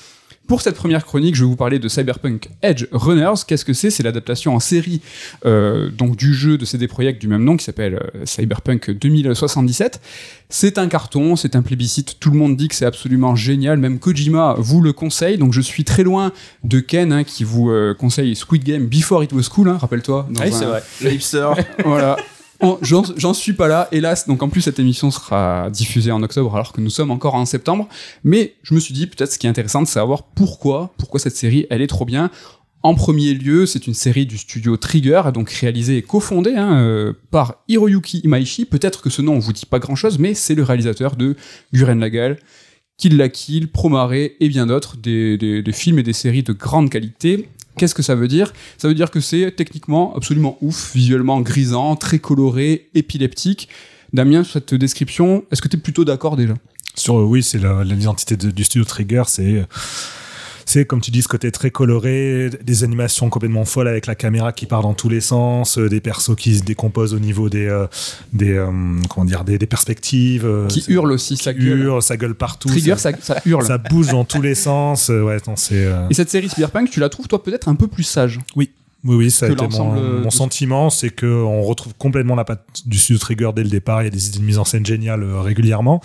Pour 0.47 0.61
cette 0.61 0.75
première 0.75 1.05
chronique, 1.05 1.35
je 1.35 1.43
vais 1.45 1.49
vous 1.49 1.55
parler 1.55 1.79
de 1.79 1.87
Cyberpunk 1.87 2.49
Edge 2.61 2.85
Runners. 2.91 3.43
Qu'est-ce 3.47 3.63
que 3.63 3.71
c'est? 3.71 3.89
C'est 3.89 4.03
l'adaptation 4.03 4.53
en 4.53 4.59
série 4.59 4.99
euh, 5.45 5.89
donc 5.89 6.17
du 6.17 6.33
jeu 6.33 6.57
de 6.57 6.65
CD 6.65 6.89
Projekt 6.89 7.21
du 7.21 7.29
même 7.29 7.43
nom 7.45 7.55
qui 7.55 7.63
s'appelle 7.63 7.95
euh, 8.15 8.25
Cyberpunk 8.25 8.91
2077. 8.91 10.01
C'est 10.49 10.77
un 10.77 10.89
carton, 10.89 11.37
c'est 11.37 11.55
un 11.55 11.61
plébiscite. 11.61 12.17
Tout 12.19 12.31
le 12.31 12.37
monde 12.37 12.57
dit 12.57 12.67
que 12.67 12.75
c'est 12.75 12.85
absolument 12.85 13.33
génial. 13.35 13.77
Même 13.77 13.97
Kojima 13.99 14.55
vous 14.57 14.81
le 14.81 14.91
conseille. 14.91 15.37
Donc 15.37 15.53
je 15.53 15.61
suis 15.61 15.85
très 15.85 16.03
loin 16.03 16.33
de 16.65 16.81
Ken 16.81 17.13
hein, 17.13 17.23
qui 17.23 17.45
vous 17.45 17.69
euh, 17.69 17.93
conseille 17.93 18.35
Squid 18.35 18.63
Game 18.65 18.87
Before 18.87 19.23
It 19.23 19.31
Was 19.31 19.43
Cool. 19.49 19.69
hein, 19.69 19.77
Rappelle-toi. 19.77 20.27
Oui, 20.29 20.47
un- 20.47 20.51
c'est 20.51 20.65
vrai. 20.65 20.83
Le 21.01 21.13
hipster. 21.13 21.47
voilà. 21.85 22.17
En- 22.61 22.77
J'en 22.81 23.33
suis 23.33 23.53
pas 23.53 23.67
là, 23.67 23.87
hélas. 23.91 24.27
Donc 24.27 24.43
en 24.43 24.49
plus 24.49 24.61
cette 24.61 24.79
émission 24.79 25.09
sera 25.11 25.69
diffusée 25.71 26.11
en 26.11 26.21
octobre 26.23 26.53
alors 26.55 26.73
que 26.73 26.81
nous 26.81 26.89
sommes 26.89 27.11
encore 27.11 27.35
en 27.35 27.45
septembre. 27.45 27.87
Mais 28.23 28.55
je 28.63 28.73
me 28.73 28.79
suis 28.79 28.93
dit 28.93 29.07
peut-être 29.07 29.31
ce 29.31 29.39
qui 29.39 29.47
est 29.47 29.49
intéressant 29.49 29.81
de 29.81 29.87
savoir 29.87 30.23
pourquoi, 30.23 30.93
pourquoi 30.97 31.19
cette 31.19 31.35
série 31.35 31.65
elle 31.69 31.81
est 31.81 31.87
trop 31.87 32.05
bien. 32.05 32.29
En 32.83 32.95
premier 32.95 33.35
lieu, 33.35 33.67
c'est 33.67 33.85
une 33.85 33.93
série 33.93 34.25
du 34.25 34.39
studio 34.39 34.75
Trigger, 34.75 35.21
donc 35.33 35.51
réalisée 35.51 35.97
et 35.97 36.01
cofondée 36.01 36.55
hein, 36.55 36.79
euh, 36.79 37.13
par 37.29 37.57
Hiroyuki 37.67 38.21
Imaishi. 38.23 38.65
Peut-être 38.65 39.03
que 39.03 39.11
ce 39.11 39.21
nom 39.21 39.37
vous 39.37 39.53
dit 39.53 39.67
pas 39.67 39.77
grand-chose, 39.77 40.17
mais 40.17 40.33
c'est 40.33 40.55
le 40.55 40.63
réalisateur 40.63 41.15
de 41.15 41.35
Guren 41.73 41.99
Lagal, 41.99 42.37
Kill 42.97 43.17
la 43.17 43.29
Kill, 43.29 43.67
Promare 43.71 44.13
et 44.13 44.35
bien 44.49 44.65
d'autres, 44.65 44.97
des- 44.97 45.37
des 45.37 45.71
films 45.71 45.99
et 45.99 46.03
des 46.03 46.13
séries 46.13 46.41
de 46.41 46.53
grande 46.53 46.89
qualité. 46.89 47.47
Qu'est-ce 47.77 47.95
que 47.95 48.03
ça 48.03 48.15
veut 48.15 48.27
dire? 48.27 48.51
Ça 48.77 48.87
veut 48.87 48.93
dire 48.93 49.09
que 49.11 49.19
c'est 49.21 49.51
techniquement 49.55 50.15
absolument 50.15 50.57
ouf, 50.61 50.91
visuellement 50.93 51.39
grisant, 51.41 51.95
très 51.95 52.19
coloré, 52.19 52.89
épileptique. 52.95 53.69
Damien, 54.13 54.43
sur 54.43 54.53
cette 54.53 54.73
description, 54.75 55.45
est-ce 55.51 55.61
que 55.61 55.67
tu 55.69 55.77
es 55.77 55.79
plutôt 55.79 56.03
d'accord 56.05 56.35
déjà? 56.35 56.53
Sur, 56.95 57.17
euh, 57.19 57.23
oui, 57.23 57.41
c'est 57.43 57.59
l'identité 57.85 58.35
de- 58.35 58.51
du 58.51 58.63
studio 58.65 58.83
Trigger, 58.83 59.23
c'est. 59.27 59.65
C'est 60.65 60.85
comme 60.85 61.01
tu 61.01 61.11
dis 61.11 61.21
ce 61.21 61.27
côté 61.27 61.51
très 61.51 61.71
coloré, 61.71 62.49
des 62.63 62.83
animations 62.83 63.29
complètement 63.29 63.65
folles 63.65 63.87
avec 63.87 64.05
la 64.07 64.15
caméra 64.15 64.51
qui 64.53 64.65
part 64.65 64.81
dans 64.81 64.93
tous 64.93 65.09
les 65.09 65.21
sens, 65.21 65.77
euh, 65.77 65.89
des 65.89 66.01
persos 66.01 66.35
qui 66.35 66.55
se 66.57 66.63
décomposent 66.63 67.13
au 67.13 67.19
niveau 67.19 67.49
des 67.49 67.67
euh, 67.67 67.87
des 68.33 68.53
euh, 68.53 68.69
comment 69.09 69.25
dire 69.25 69.43
des, 69.43 69.57
des 69.57 69.65
perspectives, 69.67 70.47
Qui 70.69 70.83
hurle 70.87 71.11
aussi, 71.11 71.35
qui 71.35 71.43
ça 71.43 71.53
gueule. 71.53 71.79
hurle, 71.79 72.01
ça 72.01 72.17
gueule 72.17 72.35
partout, 72.35 72.69
Trigger, 72.69 72.95
ça, 72.97 73.11
ça, 73.11 73.35
ça 73.35 73.41
hurle. 73.45 73.65
ça 73.65 73.77
bouge 73.77 74.07
dans 74.07 74.23
tous 74.25 74.41
les 74.41 74.55
sens. 74.55 75.09
ouais, 75.09 75.37
non, 75.47 75.55
c'est 75.55 75.87
Et 76.09 76.13
cette 76.13 76.29
série 76.29 76.49
Cyberpunk, 76.49 76.89
tu 76.89 76.99
la 76.99 77.09
trouves 77.09 77.27
toi 77.27 77.41
peut-être 77.43 77.67
un 77.67 77.75
peu 77.75 77.87
plus 77.87 78.03
sage 78.03 78.39
Oui, 78.55 78.71
oui, 79.03 79.31
ça 79.31 79.47
a 79.47 79.49
été 79.49 79.67
mon, 79.67 80.21
mon 80.21 80.29
sentiment, 80.29 80.89
c'est 80.89 81.09
que 81.09 81.25
on 81.25 81.63
retrouve 81.63 81.93
complètement 81.97 82.35
la 82.35 82.45
patte 82.45 82.83
du 82.85 82.97
studio 82.99 83.19
Trigger 83.19 83.49
dès 83.55 83.63
le 83.63 83.69
départ. 83.69 84.01
Il 84.03 84.05
y 84.05 84.07
a 84.07 84.11
des 84.11 84.27
idées 84.27 84.39
de 84.39 84.43
mise 84.43 84.59
en 84.59 84.65
scène 84.65 84.85
géniales 84.85 85.23
régulièrement, 85.23 86.01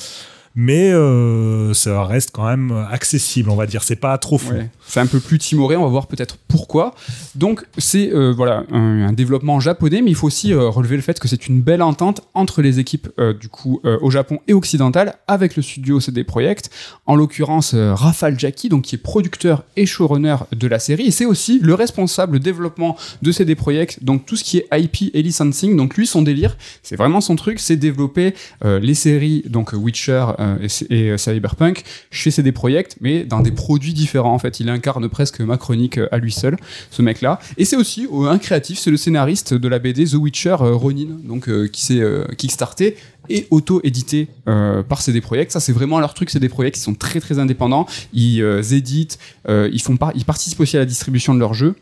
mais 0.56 0.90
euh, 0.90 1.74
ça 1.74 2.02
reste 2.04 2.30
quand 2.32 2.46
même 2.46 2.72
accessible, 2.90 3.50
on 3.50 3.56
va 3.56 3.66
dire. 3.66 3.82
C'est 3.82 3.96
pas 3.96 4.16
trop 4.18 4.38
fou. 4.38 4.54
C'est 4.86 5.00
un 5.00 5.06
peu 5.06 5.20
plus 5.20 5.38
timoré, 5.38 5.76
on 5.76 5.82
va 5.82 5.88
voir 5.88 6.06
peut-être 6.06 6.36
pourquoi. 6.48 6.94
Donc 7.34 7.66
c'est 7.78 8.12
euh, 8.12 8.32
voilà 8.32 8.64
un, 8.72 9.12
développement 9.12 9.60
japonais, 9.60 10.02
mais 10.02 10.10
il 10.10 10.14
faut 10.14 10.26
aussi 10.26 10.52
euh, 10.52 10.68
relever 10.68 10.96
le 10.96 11.02
fait 11.02 11.18
que 11.18 11.28
c'est 11.28 11.48
une 11.48 11.60
belle 11.60 11.82
entente 11.82 12.22
entre 12.34 12.62
les 12.62 12.78
équipes 12.78 13.08
euh, 13.18 13.32
du 13.32 13.48
coup 13.48 13.80
au 13.84 14.10
Japon 14.10 14.40
et 14.48 14.52
occidental 14.52 15.16
avec 15.26 15.56
le 15.56 15.62
studio 15.62 16.00
CD 16.00 16.24
Projekt, 16.24 16.70
en 17.06 17.16
l'occurrence 17.16 17.74
Rafal 17.74 18.38
Jackie, 18.38 18.68
donc 18.68 18.82
qui 18.82 18.94
est 18.94 18.98
producteur 18.98 19.64
et 19.76 19.86
showrunner 19.86 20.36
de 20.52 20.66
la 20.66 20.78
série, 20.78 21.06
et 21.06 21.10
c'est 21.10 21.24
aussi 21.24 21.58
le 21.60 21.74
responsable 21.74 22.38
développement 22.38 22.96
de 23.22 23.32
CD 23.32 23.54
Projekt, 23.54 24.02
donc 24.02 24.26
tout 24.26 24.36
ce 24.36 24.44
qui 24.44 24.58
est 24.58 24.66
IP 24.72 25.14
et 25.14 25.22
licensing. 25.22 25.76
Donc 25.76 25.96
lui 25.96 26.06
son 26.06 26.22
délire, 26.22 26.56
c'est 26.82 26.96
vraiment 26.96 27.20
son 27.20 27.36
truc, 27.36 27.60
c'est 27.60 27.76
développer 27.76 28.34
les 28.64 28.94
séries 28.94 29.42
donc 29.48 29.72
Witcher 29.72 30.26
et, 30.60 31.10
et, 31.12 31.18
Cyberpunk 31.18 31.84
chez 32.10 32.30
CD 32.30 32.52
Projekt, 32.52 32.96
mais 33.00 33.24
dans 33.24 33.40
des 33.40 33.52
produits 33.52 33.94
différents. 33.94 34.34
En 34.34 34.38
fait, 34.38 34.60
il 34.60 34.68
incarne 34.76 35.08
presque 35.08 35.40
ma 35.40 35.56
chronique 35.56 35.98
euh, 35.98 36.08
à 36.12 36.18
lui 36.18 36.32
seul, 36.32 36.56
ce 36.90 37.02
mec-là. 37.02 37.40
Et 37.56 37.64
c'est 37.64 37.76
aussi 37.76 38.06
euh, 38.12 38.28
un 38.28 38.38
créatif, 38.38 38.78
c'est 38.78 38.90
le 38.90 38.96
scénariste 38.96 39.54
de 39.54 39.68
la 39.68 39.78
BD 39.78 40.04
The 40.04 40.14
Witcher 40.14 40.56
euh, 40.60 40.74
Ronin, 40.74 41.18
donc 41.24 41.50
qui 41.70 41.84
s'est 41.84 42.02
kickstarté 42.36 42.96
et 43.28 43.46
auto-édité 43.50 44.28
par 44.44 45.02
CD 45.02 45.20
Projekt. 45.20 45.50
Ça, 45.50 45.60
c'est 45.60 45.72
vraiment 45.72 45.98
leur 45.98 46.14
truc, 46.14 46.30
CD 46.30 46.48
Projekt. 46.48 46.76
Ils 46.76 46.82
sont 46.82 46.94
très 46.94 47.20
très 47.20 47.38
indépendants. 47.38 47.86
Ils 48.12 48.42
éditent, 48.72 49.18
ils 49.48 49.82
font 49.82 49.98
ils 50.14 50.24
participent 50.24 50.60
aussi 50.60 50.76
à 50.76 50.80
la 50.80 50.86
distribution 50.86 51.34
de 51.34 51.40
leurs 51.40 51.54
jeux. 51.54 51.74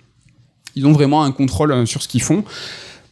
Ils 0.76 0.86
ont 0.86 0.92
vraiment 0.92 1.24
un 1.24 1.32
contrôle 1.32 1.86
sur 1.86 2.02
ce 2.02 2.08
qu'ils 2.08 2.22
font. 2.22 2.44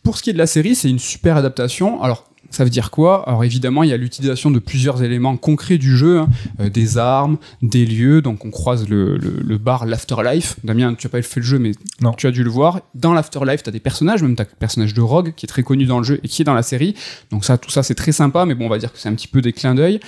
Pour 0.02 0.16
ce 0.16 0.22
qui 0.22 0.30
est 0.30 0.32
de 0.32 0.38
la 0.38 0.46
série, 0.46 0.74
c'est 0.74 0.88
une 0.88 0.98
super 0.98 1.36
adaptation. 1.36 2.02
Alors, 2.02 2.31
ça 2.52 2.64
veut 2.64 2.70
dire 2.70 2.90
quoi 2.90 3.28
Alors 3.28 3.42
évidemment, 3.44 3.82
il 3.82 3.90
y 3.90 3.92
a 3.92 3.96
l'utilisation 3.96 4.50
de 4.50 4.58
plusieurs 4.58 5.02
éléments 5.02 5.36
concrets 5.36 5.78
du 5.78 5.96
jeu, 5.96 6.18
hein, 6.20 6.28
euh, 6.60 6.68
des 6.68 6.98
armes, 6.98 7.38
des 7.62 7.84
lieux. 7.86 8.22
Donc 8.22 8.44
on 8.44 8.50
croise 8.50 8.88
le, 8.88 9.16
le- 9.16 9.40
le 9.44 9.58
bar 9.58 9.86
L'Afterlife. 9.86 10.56
Damien, 10.64 10.94
tu 10.94 11.06
n'as 11.06 11.10
pas 11.10 11.22
fait 11.22 11.40
le 11.40 11.46
jeu, 11.46 11.58
mais 11.58 11.72
Non. 12.00 12.12
tu 12.12 12.26
as 12.26 12.30
dû 12.30 12.44
le 12.44 12.50
voir. 12.50 12.80
Dans 12.94 13.12
l'Afterlife, 13.14 13.62
tu 13.62 13.68
as 13.68 13.72
des 13.72 13.80
personnages, 13.80 14.22
même 14.22 14.36
tu 14.36 14.42
as 14.42 14.44
le 14.44 14.50
personnage 14.58 14.94
de 14.94 15.00
Rogue, 15.00 15.32
qui 15.36 15.46
est 15.46 15.48
très 15.48 15.62
connu 15.62 15.84
dans 15.86 15.98
le 15.98 16.04
jeu 16.04 16.20
et 16.22 16.28
qui 16.28 16.42
est 16.42 16.44
dans 16.44 16.54
la 16.54 16.62
série. 16.62 16.94
Donc 17.30 17.44
ça, 17.44 17.58
tout 17.58 17.70
ça, 17.70 17.82
c'est 17.82 17.94
très 17.94 18.12
sympa, 18.12 18.44
mais 18.44 18.54
bon, 18.54 18.66
on 18.66 18.70
va 18.70 18.78
dire 18.78 18.92
que 18.92 18.98
c'est 18.98 19.08
un 19.08 19.14
petit 19.14 19.28
peu 19.28 19.40
des 19.40 19.52
clins 19.52 19.74
d'œil. 19.74 19.98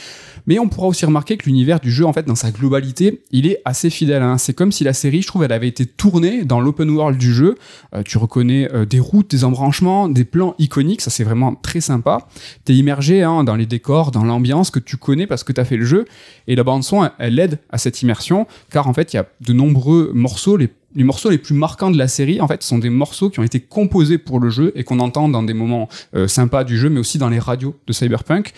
Mais 0.46 0.58
on 0.58 0.68
pourra 0.68 0.88
aussi 0.88 1.06
remarquer 1.06 1.38
que 1.38 1.46
l'univers 1.46 1.80
du 1.80 1.90
jeu, 1.90 2.04
en 2.04 2.12
fait, 2.12 2.26
dans 2.26 2.34
sa 2.34 2.50
globalité, 2.50 3.22
il 3.30 3.46
est 3.46 3.62
assez 3.64 3.88
fidèle. 3.88 4.22
hein. 4.22 4.36
C'est 4.36 4.52
comme 4.52 4.72
si 4.72 4.84
la 4.84 4.92
série, 4.92 5.22
je 5.22 5.26
trouve, 5.26 5.42
elle 5.44 5.52
avait 5.52 5.68
été 5.68 5.86
tournée 5.86 6.44
dans 6.44 6.60
l'open 6.60 6.90
world 6.90 7.16
du 7.18 7.32
jeu. 7.32 7.54
Euh, 7.94 8.02
tu 8.04 8.18
reconnais 8.18 8.68
euh, 8.74 8.84
des 8.84 9.00
routes, 9.00 9.30
des 9.30 9.44
embranchements, 9.44 10.08
des 10.08 10.24
plans 10.24 10.54
iconiques. 10.58 11.00
Ça, 11.00 11.10
c'est 11.10 11.24
vraiment 11.24 11.54
très 11.54 11.80
sympa. 11.80 12.28
T'es 12.64 12.74
immergé 12.74 13.22
hein, 13.22 13.44
dans 13.44 13.56
les 13.56 13.66
décors, 13.66 14.10
dans 14.10 14.24
l'ambiance 14.24 14.70
que 14.70 14.78
tu 14.78 14.96
connais 14.96 15.26
parce 15.26 15.44
que 15.44 15.52
t'as 15.52 15.64
fait 15.64 15.76
le 15.76 15.84
jeu. 15.84 16.04
Et 16.46 16.56
la 16.56 16.64
bande 16.64 16.84
son, 16.84 17.08
elle, 17.18 17.38
aide 17.38 17.58
à 17.70 17.78
cette 17.78 18.02
immersion, 18.02 18.46
car 18.70 18.88
en 18.88 18.94
fait, 18.94 19.12
il 19.12 19.16
y 19.16 19.18
a 19.18 19.26
de 19.40 19.52
nombreux 19.52 20.12
morceaux. 20.14 20.56
Les 20.56 20.70
les 20.94 21.04
morceaux 21.04 21.30
les 21.30 21.38
plus 21.38 21.54
marquants 21.54 21.90
de 21.90 21.98
la 21.98 22.08
série, 22.08 22.40
en 22.40 22.48
fait, 22.48 22.62
sont 22.62 22.78
des 22.78 22.90
morceaux 22.90 23.30
qui 23.30 23.40
ont 23.40 23.42
été 23.42 23.60
composés 23.60 24.18
pour 24.18 24.40
le 24.40 24.50
jeu 24.50 24.72
et 24.76 24.84
qu'on 24.84 25.00
entend 25.00 25.28
dans 25.28 25.42
des 25.42 25.54
moments 25.54 25.88
euh, 26.14 26.28
sympas 26.28 26.64
du 26.64 26.78
jeu, 26.78 26.88
mais 26.88 27.00
aussi 27.00 27.18
dans 27.18 27.28
les 27.28 27.38
radios 27.38 27.74
de 27.86 27.92
Cyberpunk. 27.92 28.52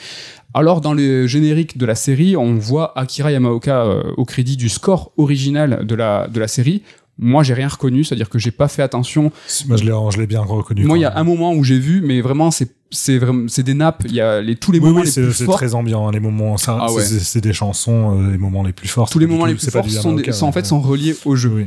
Alors, 0.54 0.80
dans 0.80 0.94
le 0.94 1.26
générique 1.26 1.78
de 1.78 1.86
la 1.86 1.94
série, 1.94 2.36
on 2.36 2.54
voit 2.54 2.98
Akira 2.98 3.32
Yamaoka 3.32 3.84
euh, 3.84 4.02
au 4.16 4.24
crédit 4.24 4.56
du 4.56 4.68
score 4.68 5.12
original 5.16 5.86
de 5.86 5.94
la, 5.94 6.28
de 6.28 6.40
la 6.40 6.48
série. 6.48 6.82
Moi, 7.18 7.42
j'ai 7.42 7.54
rien 7.54 7.68
reconnu, 7.68 8.04
c'est-à-dire 8.04 8.28
que 8.28 8.38
j'ai 8.38 8.50
pas 8.50 8.68
fait 8.68 8.82
attention. 8.82 9.32
Moi, 9.68 9.76
je 9.78 9.84
l'ai, 9.84 9.92
je 10.12 10.18
l'ai 10.18 10.26
bien 10.26 10.42
reconnu. 10.42 10.84
Moi, 10.84 10.98
il 10.98 11.00
y 11.00 11.04
a 11.06 11.16
un 11.16 11.24
moment 11.24 11.54
où 11.54 11.64
j'ai 11.64 11.78
vu, 11.78 12.02
mais 12.02 12.20
vraiment, 12.20 12.50
c'est 12.50 12.70
c'est 12.90 13.18
vraiment 13.18 13.48
c'est 13.48 13.62
des 13.62 13.74
nappes. 13.74 14.02
Il 14.06 14.14
y 14.14 14.20
a 14.20 14.40
les 14.42 14.54
tous 14.56 14.70
les 14.70 14.78
Oui, 14.78 14.86
moments 14.88 15.00
oui, 15.00 15.06
les 15.06 15.10
c'est, 15.12 15.22
plus 15.22 15.32
c'est 15.32 15.44
forts. 15.46 15.56
très 15.56 15.74
ambiant. 15.74 16.06
hein, 16.08 16.12
Les 16.12 16.20
moments, 16.20 16.56
ça, 16.58 16.78
Ah 16.80 16.92
ouais. 16.92 17.02
c'est, 17.02 17.18
c'est 17.20 17.40
des 17.40 17.52
chansons, 17.54 18.20
euh, 18.20 18.32
les 18.32 18.38
moments 18.38 18.62
les 18.62 18.72
plus 18.72 18.86
forts. 18.88 19.08
Tous 19.10 19.18
les 19.18 19.26
moments 19.26 19.46
les 19.46 19.54
plus 19.54 19.70
forts 19.70 19.88
sont, 19.90 20.12
des- 20.14 20.30
sont 20.32 20.46
en 20.46 20.52
fait 20.52 20.66
sont 20.66 20.80
reliés 20.80 21.16
au 21.24 21.36
jeu. 21.36 21.50
Oui. 21.54 21.66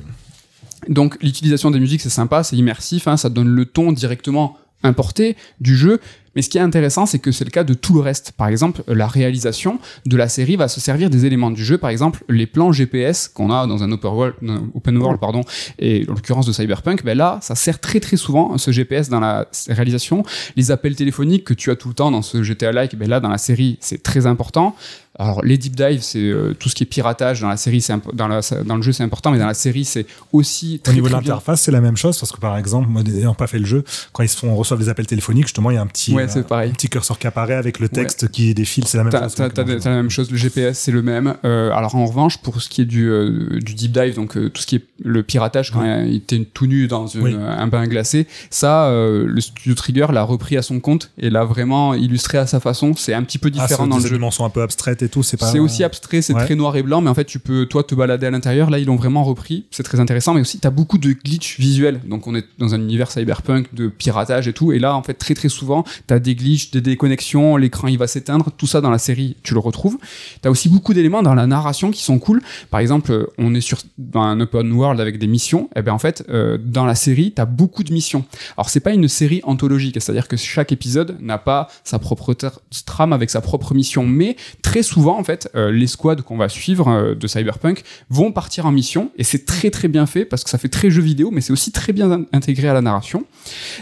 Donc 0.87 1.17
l'utilisation 1.21 1.71
des 1.71 1.79
musiques 1.79 2.01
c'est 2.01 2.09
sympa, 2.09 2.43
c'est 2.43 2.55
immersif, 2.55 3.07
hein, 3.07 3.17
ça 3.17 3.29
donne 3.29 3.49
le 3.49 3.65
ton 3.65 3.91
directement 3.91 4.55
importé 4.83 5.35
du 5.59 5.75
jeu. 5.75 5.99
Mais 6.35 6.41
ce 6.41 6.49
qui 6.49 6.57
est 6.57 6.61
intéressant, 6.61 7.05
c'est 7.05 7.19
que 7.19 7.31
c'est 7.31 7.43
le 7.43 7.49
cas 7.49 7.63
de 7.63 7.73
tout 7.73 7.93
le 7.93 8.01
reste. 8.01 8.33
Par 8.33 8.47
exemple, 8.47 8.83
la 8.87 9.07
réalisation 9.07 9.79
de 10.05 10.15
la 10.15 10.29
série 10.29 10.55
va 10.55 10.67
se 10.67 10.79
servir 10.79 11.09
des 11.09 11.25
éléments 11.25 11.51
du 11.51 11.63
jeu. 11.63 11.77
Par 11.77 11.89
exemple, 11.89 12.23
les 12.29 12.45
plans 12.45 12.71
GPS 12.71 13.27
qu'on 13.27 13.51
a 13.51 13.65
dans 13.67 13.83
un 13.83 13.91
open 13.91 14.11
world, 14.11 14.35
un 14.47 14.69
open 14.75 14.97
world 14.97 15.19
pardon, 15.19 15.41
et 15.79 16.05
en 16.07 16.13
l'occurrence 16.13 16.45
de 16.45 16.53
Cyberpunk, 16.53 17.03
ben 17.03 17.17
là, 17.17 17.39
ça 17.41 17.55
sert 17.55 17.79
très 17.79 17.99
très 17.99 18.15
souvent 18.15 18.57
ce 18.57 18.71
GPS 18.71 19.09
dans 19.09 19.19
la 19.19 19.47
réalisation. 19.67 20.23
Les 20.55 20.71
appels 20.71 20.95
téléphoniques 20.95 21.45
que 21.45 21.53
tu 21.53 21.71
as 21.71 21.75
tout 21.75 21.89
le 21.89 21.95
temps 21.95 22.11
dans 22.11 22.21
ce 22.21 22.43
GTA-like, 22.43 22.95
ben 22.95 23.09
là, 23.09 23.19
dans 23.19 23.29
la 23.29 23.37
série, 23.37 23.77
c'est 23.81 24.03
très 24.03 24.27
important. 24.27 24.75
Alors 25.19 25.43
les 25.43 25.57
deep 25.57 25.75
dives, 25.75 26.01
c'est 26.01 26.19
euh, 26.19 26.53
tout 26.57 26.69
ce 26.69 26.75
qui 26.75 26.83
est 26.83 26.85
piratage 26.85 27.41
dans 27.41 27.49
la 27.49 27.57
série, 27.57 27.81
c'est 27.81 27.93
dans, 28.13 28.27
la, 28.29 28.39
dans 28.65 28.77
le 28.77 28.81
jeu 28.81 28.93
c'est 28.93 29.03
important, 29.03 29.31
mais 29.31 29.37
dans 29.37 29.47
la 29.47 29.53
série 29.53 29.83
c'est 29.85 30.05
aussi 30.31 30.75
Au 30.79 30.83
très, 30.85 30.93
niveau 30.93 31.07
de 31.07 31.11
très 31.13 31.21
l'interface, 31.21 31.61
c'est 31.61 31.71
la 31.71 31.81
même 31.81 31.97
chose 31.97 32.17
parce 32.17 32.31
que 32.31 32.39
par 32.39 32.57
exemple, 32.57 32.87
moi, 32.89 33.03
n'ayant 33.03 33.33
pas 33.33 33.47
fait 33.47 33.59
le 33.59 33.65
jeu, 33.65 33.83
quand 34.13 34.23
ils 34.23 34.29
se 34.29 34.37
font 34.37 34.55
reçoivent 34.55 34.79
des 34.79 34.87
appels 34.89 35.07
téléphoniques, 35.07 35.45
justement, 35.47 35.71
il 35.71 35.75
y 35.75 35.77
a 35.77 35.81
un 35.81 35.87
petit, 35.87 36.13
Ouais, 36.13 36.25
euh, 36.37 36.39
un 36.51 36.69
petit 36.71 36.87
curseur 36.89 37.19
qui 37.19 37.27
apparaît 37.27 37.55
avec 37.55 37.79
le 37.79 37.89
texte 37.89 38.29
qui 38.29 38.53
défile. 38.53 38.85
C'est 38.87 38.97
la 38.97 39.03
même 39.03 39.11
chose. 39.11 39.35
t'as- 39.35 39.49
t'as- 39.49 39.63
la 39.65 39.89
même 39.97 40.09
chose, 40.09 40.31
le 40.31 40.37
GPS 40.37 40.79
c'est 40.79 40.91
le 40.93 41.01
même. 41.01 41.35
Euh, 41.43 41.71
alors 41.73 41.95
en 41.95 42.05
revanche, 42.05 42.37
pour 42.37 42.61
ce 42.61 42.69
qui 42.69 42.81
est 42.81 42.85
du, 42.85 43.09
euh, 43.09 43.59
du 43.59 43.73
deep 43.73 43.91
dive, 43.91 44.15
donc 44.15 44.37
euh, 44.37 44.49
tout 44.49 44.61
ce 44.61 44.67
qui 44.67 44.77
est 44.77 44.83
le 45.03 45.21
piratage 45.23 45.71
quand 45.71 45.83
il 45.83 46.15
était 46.15 46.45
tout 46.53 46.65
nu 46.65 46.87
dans 46.87 47.07
une- 47.07 47.21
Oui. 47.23 47.35
un 47.37 47.67
bain 47.67 47.85
glacé, 47.87 48.25
ça, 48.49 48.85
euh, 48.87 49.25
le 49.27 49.41
studio 49.41 49.75
Trigger 49.75 50.07
l'a 50.13 50.23
repris 50.23 50.55
à 50.55 50.61
son 50.61 50.79
compte 50.79 51.11
et 51.17 51.29
l'a 51.29 51.43
vraiment 51.43 51.93
illustré 51.93 52.37
à 52.37 52.47
sa 52.47 52.61
façon. 52.61 52.93
C'est 52.95 53.13
un 53.13 53.23
petit 53.23 53.37
peu 53.37 53.49
Ah, 53.57 53.61
différent 53.63 53.85
dans 53.87 53.97
des 53.97 54.03
le 54.03 54.09
jeu. 54.09 54.15
dimensions 54.15 54.45
un 54.45 54.49
peu 54.49 54.61
abstraites 54.61 55.01
et 55.01 55.08
tout. 55.09 55.23
C'est 55.23 55.37
pas. 55.37 55.51
C'est 55.51 55.59
aussi 55.59 55.83
abstrait, 55.83 56.21
c'est 56.21 56.33
Ouais. 56.33 56.45
très 56.45 56.55
noir 56.55 56.75
et 56.75 56.83
blanc, 56.83 57.01
mais 57.01 57.09
en 57.09 57.13
fait, 57.13 57.25
tu 57.25 57.39
peux, 57.39 57.65
toi, 57.65 57.83
te 57.83 57.95
balader 57.95 58.25
à 58.27 58.31
l'intérieur. 58.31 58.69
Là, 58.69 58.79
ils 58.79 58.85
l'ont 58.85 58.95
vraiment 58.95 59.23
repris. 59.23 59.65
C'est 59.71 59.83
très 59.83 59.99
intéressant, 59.99 60.33
mais 60.33 60.41
aussi, 60.41 60.59
tu 60.59 60.67
as 60.67 60.71
beaucoup 60.71 60.97
de 60.97 61.11
glitch 61.13 61.59
visuels. 61.59 61.99
Donc, 62.07 62.27
on 62.27 62.35
est 62.35 62.45
dans 62.57 62.73
un 62.73 62.79
univers 62.81 63.11
cyberpunk 63.11 63.73
de 63.73 63.87
piratage 63.87 64.47
et 64.47 64.53
tout. 64.53 64.71
Et 64.71 64.79
là, 64.79 64.95
en 64.95 65.03
fait, 65.03 65.13
très, 65.15 65.33
très 65.33 65.49
souvent, 65.49 65.83
tu 66.07 66.13
as 66.13 66.19
des 66.19 66.35
glitches, 66.35 66.71
des 66.71 66.81
déconnexions, 66.81 67.57
l'écran, 67.57 67.87
il 67.87 67.97
va 67.97 68.07
s'éteindre. 68.07 68.51
Tout 68.57 68.67
ça, 68.67 68.81
dans 68.81 68.91
la 68.91 68.97
série, 68.99 69.35
tu 69.43 69.53
le 69.53 69.59
retrouves. 69.59 69.97
Tu 70.41 70.47
as 70.47 70.51
aussi 70.51 70.69
beaucoup 70.69 70.93
d'éléments 70.93 71.23
dans 71.23 71.33
la 71.35 71.47
narration 71.47 71.91
qui 71.91 72.03
sont 72.03 72.19
cool. 72.19 72.41
Par 72.69 72.79
exemple, 72.79 73.11
euh, 73.11 73.25
on 73.37 73.53
est 73.55 73.61
sur, 73.61 73.79
dans 73.97 74.21
un 74.21 74.39
open 74.39 74.71
world 74.71 74.99
avec 74.99 75.17
des 75.19 75.27
missions. 75.27 75.69
Et 75.75 75.81
ben, 75.81 75.93
en 75.93 75.99
fait, 75.99 76.23
euh, 76.29 76.57
dans 76.63 76.85
la 76.85 76.95
série, 76.95 77.33
tu 77.35 77.41
as 77.41 77.45
beaucoup 77.45 77.83
de 77.83 77.91
missions. 77.93 78.25
Alors, 78.57 78.69
c'est 78.69 78.79
pas 78.79 78.91
une 78.93 79.07
série 79.07 79.41
anthologique, 79.43 79.95
c'est-à-dire 79.99 80.27
que 80.27 80.37
chaque 80.37 80.71
épisode 80.71 81.17
n'a 81.19 81.37
pas 81.37 81.69
sa 81.83 81.99
propre 81.99 82.33
tra- 82.33 82.53
trame 82.85 83.13
avec 83.13 83.29
sa 83.29 83.41
propre 83.41 83.73
mission, 83.73 84.05
mais 84.05 84.35
très 84.61 84.83
souvent, 84.83 84.98
souvent, 84.99 85.17
en 85.17 85.23
fait, 85.23 85.49
euh, 85.55 85.71
les 85.71 85.87
squads 85.87 86.17
qu'on 86.23 86.35
va 86.35 86.49
suivre 86.49 86.89
euh, 86.89 87.15
de 87.15 87.25
Cyberpunk 87.27 87.83
vont 88.09 88.33
partir 88.33 88.65
en 88.65 88.71
mission 88.73 89.11
et 89.17 89.23
c'est 89.23 89.45
très 89.45 89.69
très 89.69 89.87
bien 89.87 90.05
fait 90.05 90.25
parce 90.25 90.43
que 90.43 90.49
ça 90.49 90.57
fait 90.57 90.67
très 90.67 90.89
jeu 90.91 91.01
vidéo, 91.01 91.31
mais 91.31 91.39
c'est 91.41 91.53
aussi 91.53 91.71
très 91.71 91.93
bien 91.93 92.11
in- 92.11 92.25
intégré 92.33 92.67
à 92.67 92.73
la 92.73 92.81
narration. 92.81 93.23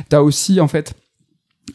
T'as 0.09 0.22
aussi, 0.22 0.59
en 0.61 0.68
fait, 0.68 0.93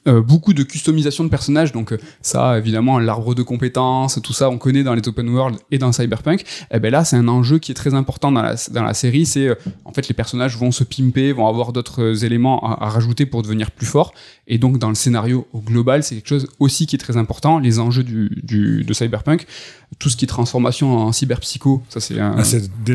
euh, 0.08 0.20
beaucoup 0.20 0.52
de 0.52 0.62
customisation 0.62 1.22
de 1.22 1.28
personnages, 1.28 1.70
donc 1.70 1.92
euh, 1.92 1.98
ça, 2.22 2.58
évidemment, 2.58 2.98
l'arbre 2.98 3.34
de 3.34 3.42
compétences, 3.42 4.18
tout 4.22 4.32
ça, 4.32 4.50
on 4.50 4.58
connaît 4.58 4.82
dans 4.82 4.94
les 4.94 5.06
open 5.06 5.28
world 5.28 5.58
et 5.70 5.78
dans 5.78 5.92
Cyberpunk. 5.92 6.44
Et 6.72 6.80
ben 6.80 6.90
là, 6.90 7.04
c'est 7.04 7.16
un 7.16 7.28
enjeu 7.28 7.58
qui 7.58 7.70
est 7.70 7.74
très 7.74 7.94
important 7.94 8.32
dans 8.32 8.42
la, 8.42 8.94
série. 8.94 9.26
C'est 9.26 9.48
euh, 9.48 9.54
en 9.84 9.92
fait 9.92 10.08
les 10.08 10.14
personnages 10.14 10.56
vont 10.56 10.72
se 10.72 10.82
pimper, 10.82 11.32
vont 11.32 11.46
avoir 11.46 11.72
d'autres 11.72 12.24
éléments 12.24 12.60
à, 12.64 12.88
rajouter 12.88 13.26
pour 13.26 13.42
devenir 13.42 13.70
plus 13.70 13.86
forts. 13.86 14.12
Et 14.48 14.58
donc 14.58 14.78
dans 14.78 14.88
le 14.88 14.94
scénario 14.94 15.46
global, 15.54 16.02
c'est 16.02 16.16
quelque 16.16 16.28
chose 16.28 16.48
aussi 16.58 16.86
qui 16.86 16.96
est 16.96 16.98
très 16.98 17.16
important. 17.16 17.58
Les 17.58 17.78
enjeux 17.78 18.02
du, 18.02 18.40
du 18.42 18.84
de 18.84 18.92
Cyberpunk, 18.92 19.46
tout 19.98 20.08
ce 20.08 20.16
qui 20.16 20.24
est 20.24 20.28
transformation 20.28 20.96
en 20.96 21.12
cyberpsycho, 21.12 21.82
ça 21.88 22.00
c'est 22.00 22.18
un. 22.18 22.34
Ah, 22.38 22.42
dès 22.84 22.94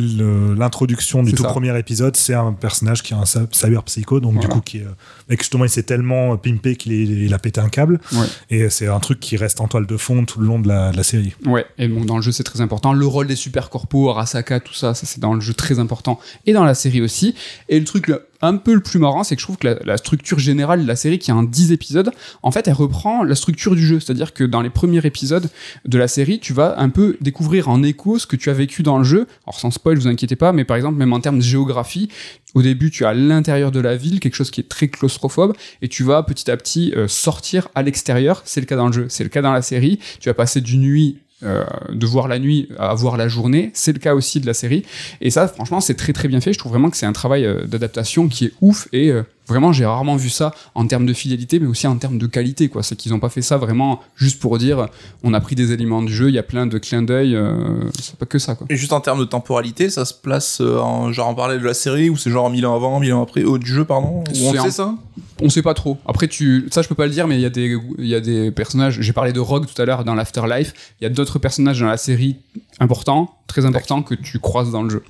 l'introduction 0.55 1.23
du 1.23 1.33
tout 1.33 1.43
ça. 1.43 1.49
premier 1.49 1.77
épisode, 1.77 2.15
c'est 2.15 2.33
un 2.33 2.53
personnage 2.53 3.03
qui 3.03 3.13
a 3.13 3.17
un 3.17 3.25
cy- 3.25 3.47
cyber 3.51 3.83
psycho, 3.83 4.19
donc 4.19 4.39
du 4.39 4.47
coup 4.47 4.61
qui 4.61 4.79
est, 4.79 4.83
euh, 4.85 4.91
mec, 5.29 5.39
justement 5.39 5.63
il 5.65 5.69
s'est 5.69 5.83
tellement 5.83 6.33
euh, 6.33 6.37
pimpé 6.37 6.75
qu'il 6.75 6.93
est- 6.93 7.03
il 7.25 7.33
a 7.33 7.39
pété 7.39 7.61
un 7.61 7.69
câble, 7.69 7.99
Ouais. 8.13 8.25
et 8.49 8.69
c'est 8.69 8.87
un 8.87 8.99
truc 8.99 9.19
qui 9.19 9.37
reste 9.37 9.61
en 9.61 9.67
toile 9.67 9.85
de 9.85 9.97
fond 9.97 10.25
tout 10.25 10.39
le 10.39 10.47
long 10.47 10.59
de 10.59 10.67
la, 10.67 10.91
de 10.91 10.97
la 10.97 11.03
série. 11.03 11.33
Ouais, 11.45 11.65
et 11.77 11.87
donc 11.87 12.05
dans 12.05 12.17
le 12.17 12.21
jeu 12.23 12.31
c'est 12.31 12.43
très 12.43 12.61
important. 12.61 12.93
Le 12.93 13.05
rôle 13.05 13.27
des 13.27 13.35
super 13.35 13.69
corpos, 13.69 14.09
Arasaka, 14.09 14.59
tout 14.59 14.73
ça, 14.73 14.93
ça 14.93 15.05
c'est 15.05 15.19
dans 15.19 15.33
le 15.33 15.41
jeu 15.41 15.53
très 15.53 15.79
important. 15.79 16.19
Et 16.45 16.53
dans 16.53 16.63
la 16.63 16.73
série 16.75 17.01
aussi. 17.01 17.35
Et 17.69 17.79
le 17.79 17.85
truc 17.85 18.11
un 18.41 18.57
peu 18.57 18.73
le 18.73 18.81
plus 18.81 18.99
marrant, 18.99 19.23
c'est 19.23 19.35
que 19.35 19.41
je 19.41 19.45
trouve 19.45 19.57
que 19.57 19.67
la, 19.83 19.97
structure 19.97 20.39
générale 20.39 20.83
de 20.83 20.87
la 20.87 20.95
série, 20.95 21.19
qui 21.19 21.31
a 21.31 21.35
un 21.35 21.43
10 21.43 21.71
épisodes, 21.71 22.11
en 22.43 22.51
fait 22.51 22.67
elle 22.67 22.73
reprend 22.73 23.23
la 23.23 23.35
structure 23.35 23.75
du 23.75 23.85
jeu. 23.85 23.99
C'est-à-dire 23.99 24.33
que 24.33 24.43
dans 24.43 24.61
les 24.61 24.69
premiers 24.69 25.05
épisodes 25.05 25.49
de 25.85 25.97
la 25.97 26.07
série, 26.07 26.39
tu 26.39 26.53
vas 26.53 26.79
un 26.79 26.89
peu 26.89 27.17
découvrir 27.21 27.69
en 27.69 27.83
écho 27.83 28.19
ce 28.19 28.27
que 28.27 28.35
tu 28.35 28.49
as 28.49 28.53
vécu 28.53 28.83
dans 28.83 28.97
le 28.97 29.03
jeu. 29.03 29.27
Alors 29.45 29.59
sans 29.59 29.71
spoil, 29.71 29.97
vous 29.97 30.07
inquiétez 30.07 30.35
pas, 30.35 30.53
mais 30.53 30.65
par 30.65 30.77
exemple 30.77 30.97
même 30.97 31.13
en 31.13 31.19
termes 31.19 31.37
de 31.37 31.43
géographie, 31.43 32.09
au 32.53 32.61
début 32.61 32.91
tu 32.91 33.05
as 33.05 33.13
l'intérieur 33.13 33.71
de 33.71 33.79
la 33.79 33.95
ville, 33.95 34.19
quelque 34.19 34.35
chose 34.35 34.51
qui 34.51 34.61
est 34.61 34.69
très 34.69 34.87
claustrophobe, 34.87 35.53
et 35.81 35.87
tu 35.87 36.03
vas 36.03 36.23
petit 36.23 36.49
à 36.51 36.57
petit 36.57 36.93
euh, 36.95 37.07
sortir 37.07 37.69
à 37.75 37.83
l'extérieur. 37.83 38.41
C'est 38.45 38.59
le 38.59 38.65
cas 38.65 38.75
dans 38.75 38.87
le 38.87 38.93
jeu, 38.93 39.05
c'est 39.09 39.23
le 39.23 39.29
cas 39.29 39.41
dans 39.41 39.53
la 39.53 39.61
série. 39.61 39.99
Tu 40.19 40.29
vas 40.29 40.33
passer 40.33 40.61
d'une 40.61 40.81
nuit 40.81 41.17
euh, 41.43 41.63
de 41.91 42.05
voir 42.07 42.27
la 42.27 42.39
nuit 42.39 42.67
à 42.79 42.95
voir 42.95 43.15
la 43.15 43.27
journée, 43.27 43.69
c'est 43.75 43.93
le 43.93 43.99
cas 43.99 44.15
aussi 44.15 44.39
de 44.39 44.47
la 44.47 44.55
série. 44.55 44.83
Et 45.21 45.29
ça, 45.29 45.47
franchement, 45.47 45.79
c'est 45.79 45.93
très 45.93 46.11
très 46.11 46.27
bien 46.27 46.41
fait. 46.41 46.51
Je 46.51 46.57
trouve 46.57 46.71
vraiment 46.71 46.89
que 46.89 46.97
c'est 46.97 47.05
un 47.05 47.13
travail 47.13 47.45
euh, 47.45 47.65
d'adaptation 47.65 48.27
qui 48.27 48.45
est 48.45 48.53
ouf 48.59 48.87
et 48.91 49.11
euh, 49.11 49.21
vraiment, 49.47 49.71
j'ai 49.71 49.85
rarement 49.85 50.15
vu 50.15 50.29
ça 50.29 50.53
en 50.75 50.85
termes 50.87 51.05
de 51.05 51.13
fidélité, 51.13 51.59
mais 51.59 51.67
aussi 51.67 51.87
en 51.87 51.97
termes 51.97 52.17
de 52.17 52.27
qualité. 52.27 52.69
quoi. 52.69 52.83
C'est 52.83 52.95
qu'ils 52.95 53.11
n'ont 53.11 53.19
pas 53.19 53.29
fait 53.29 53.41
ça 53.41 53.57
vraiment 53.57 54.01
juste 54.15 54.39
pour 54.39 54.57
dire 54.57 54.87
on 55.23 55.33
a 55.33 55.41
pris 55.41 55.55
des 55.55 55.71
éléments 55.71 56.01
du 56.01 56.13
jeu, 56.13 56.29
il 56.29 56.35
y 56.35 56.39
a 56.39 56.43
plein 56.43 56.67
de 56.67 56.77
clins 56.77 57.01
d'œil, 57.01 57.35
euh, 57.35 57.89
c'est 57.99 58.15
pas 58.15 58.25
que 58.25 58.39
ça. 58.39 58.55
quoi. 58.55 58.67
Et 58.69 58.75
juste 58.75 58.93
en 58.93 59.01
termes 59.01 59.19
de 59.19 59.25
temporalité, 59.25 59.89
ça 59.89 60.05
se 60.05 60.13
place 60.13 60.59
euh, 60.61 60.79
en 60.79 61.11
genre 61.11 61.27
en 61.27 61.35
parallèle 61.35 61.59
de 61.59 61.65
la 61.65 61.73
série 61.73 62.09
ou 62.09 62.17
c'est 62.17 62.29
genre 62.31 62.49
1000 62.49 62.65
ans 62.65 62.75
avant, 62.75 62.99
1000 62.99 63.13
ans 63.13 63.23
après, 63.23 63.43
au 63.43 63.57
du 63.57 63.67
jeu, 63.71 63.85
pardon 63.85 64.23
on 64.29 64.63
sait 64.63 64.71
ça? 64.71 64.95
On 65.41 65.49
sait 65.49 65.61
pas 65.61 65.73
trop. 65.73 65.97
Après, 66.07 66.27
tu, 66.27 66.67
ça, 66.71 66.81
je 66.81 66.87
peux 66.87 66.95
pas 66.95 67.05
le 67.05 67.11
dire, 67.11 67.27
mais 67.27 67.35
il 67.35 67.41
y 67.41 67.45
a 67.45 67.49
des, 67.49 67.77
il 67.99 68.07
y 68.07 68.15
a 68.15 68.19
des 68.19 68.49
personnages. 68.51 68.99
J'ai 69.01 69.13
parlé 69.13 69.33
de 69.33 69.39
Rogue 69.39 69.65
tout 69.65 69.79
à 69.79 69.85
l'heure 69.85 70.03
dans 70.03 70.15
l'Afterlife. 70.15 70.73
Il 70.99 71.03
y 71.03 71.07
a 71.07 71.09
d'autres 71.09 71.37
personnages 71.39 71.79
dans 71.79 71.87
la 71.87 71.97
série 71.97 72.37
importants, 72.79 73.36
très 73.47 73.65
importants 73.65 74.01
que 74.03 74.13
tu 74.13 74.39
croises 74.39 74.71
dans 74.71 74.83
le 74.83 74.89
jeu. 74.89 75.03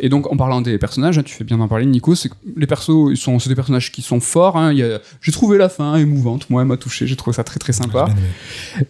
Et 0.00 0.08
donc, 0.08 0.30
en 0.30 0.36
parlant 0.36 0.60
des 0.60 0.78
personnages, 0.78 1.18
hein, 1.18 1.22
tu 1.24 1.34
fais 1.34 1.44
bien 1.44 1.58
d'en 1.58 1.68
parler, 1.68 1.86
Nico. 1.86 2.14
C'est 2.14 2.28
que 2.28 2.34
les 2.56 2.66
persos, 2.66 3.10
ils 3.10 3.16
sont, 3.16 3.38
c'est 3.38 3.48
des 3.48 3.54
personnages 3.54 3.90
qui 3.92 4.02
sont 4.02 4.20
forts. 4.20 4.56
hein. 4.56 4.72
Il 4.72 4.78
y 4.78 4.82
a- 4.82 5.00
J'ai 5.20 5.32
trouvé 5.32 5.56
la 5.58 5.68
fin 5.68 5.96
émouvante. 5.96 6.48
Moi, 6.50 6.62
elle 6.62 6.68
m'a 6.68 6.76
touché. 6.76 7.06
J'ai 7.06 7.16
trouvé 7.16 7.34
ça 7.34 7.44
très 7.44 7.58
très 7.58 7.72
sympa. 7.72 8.06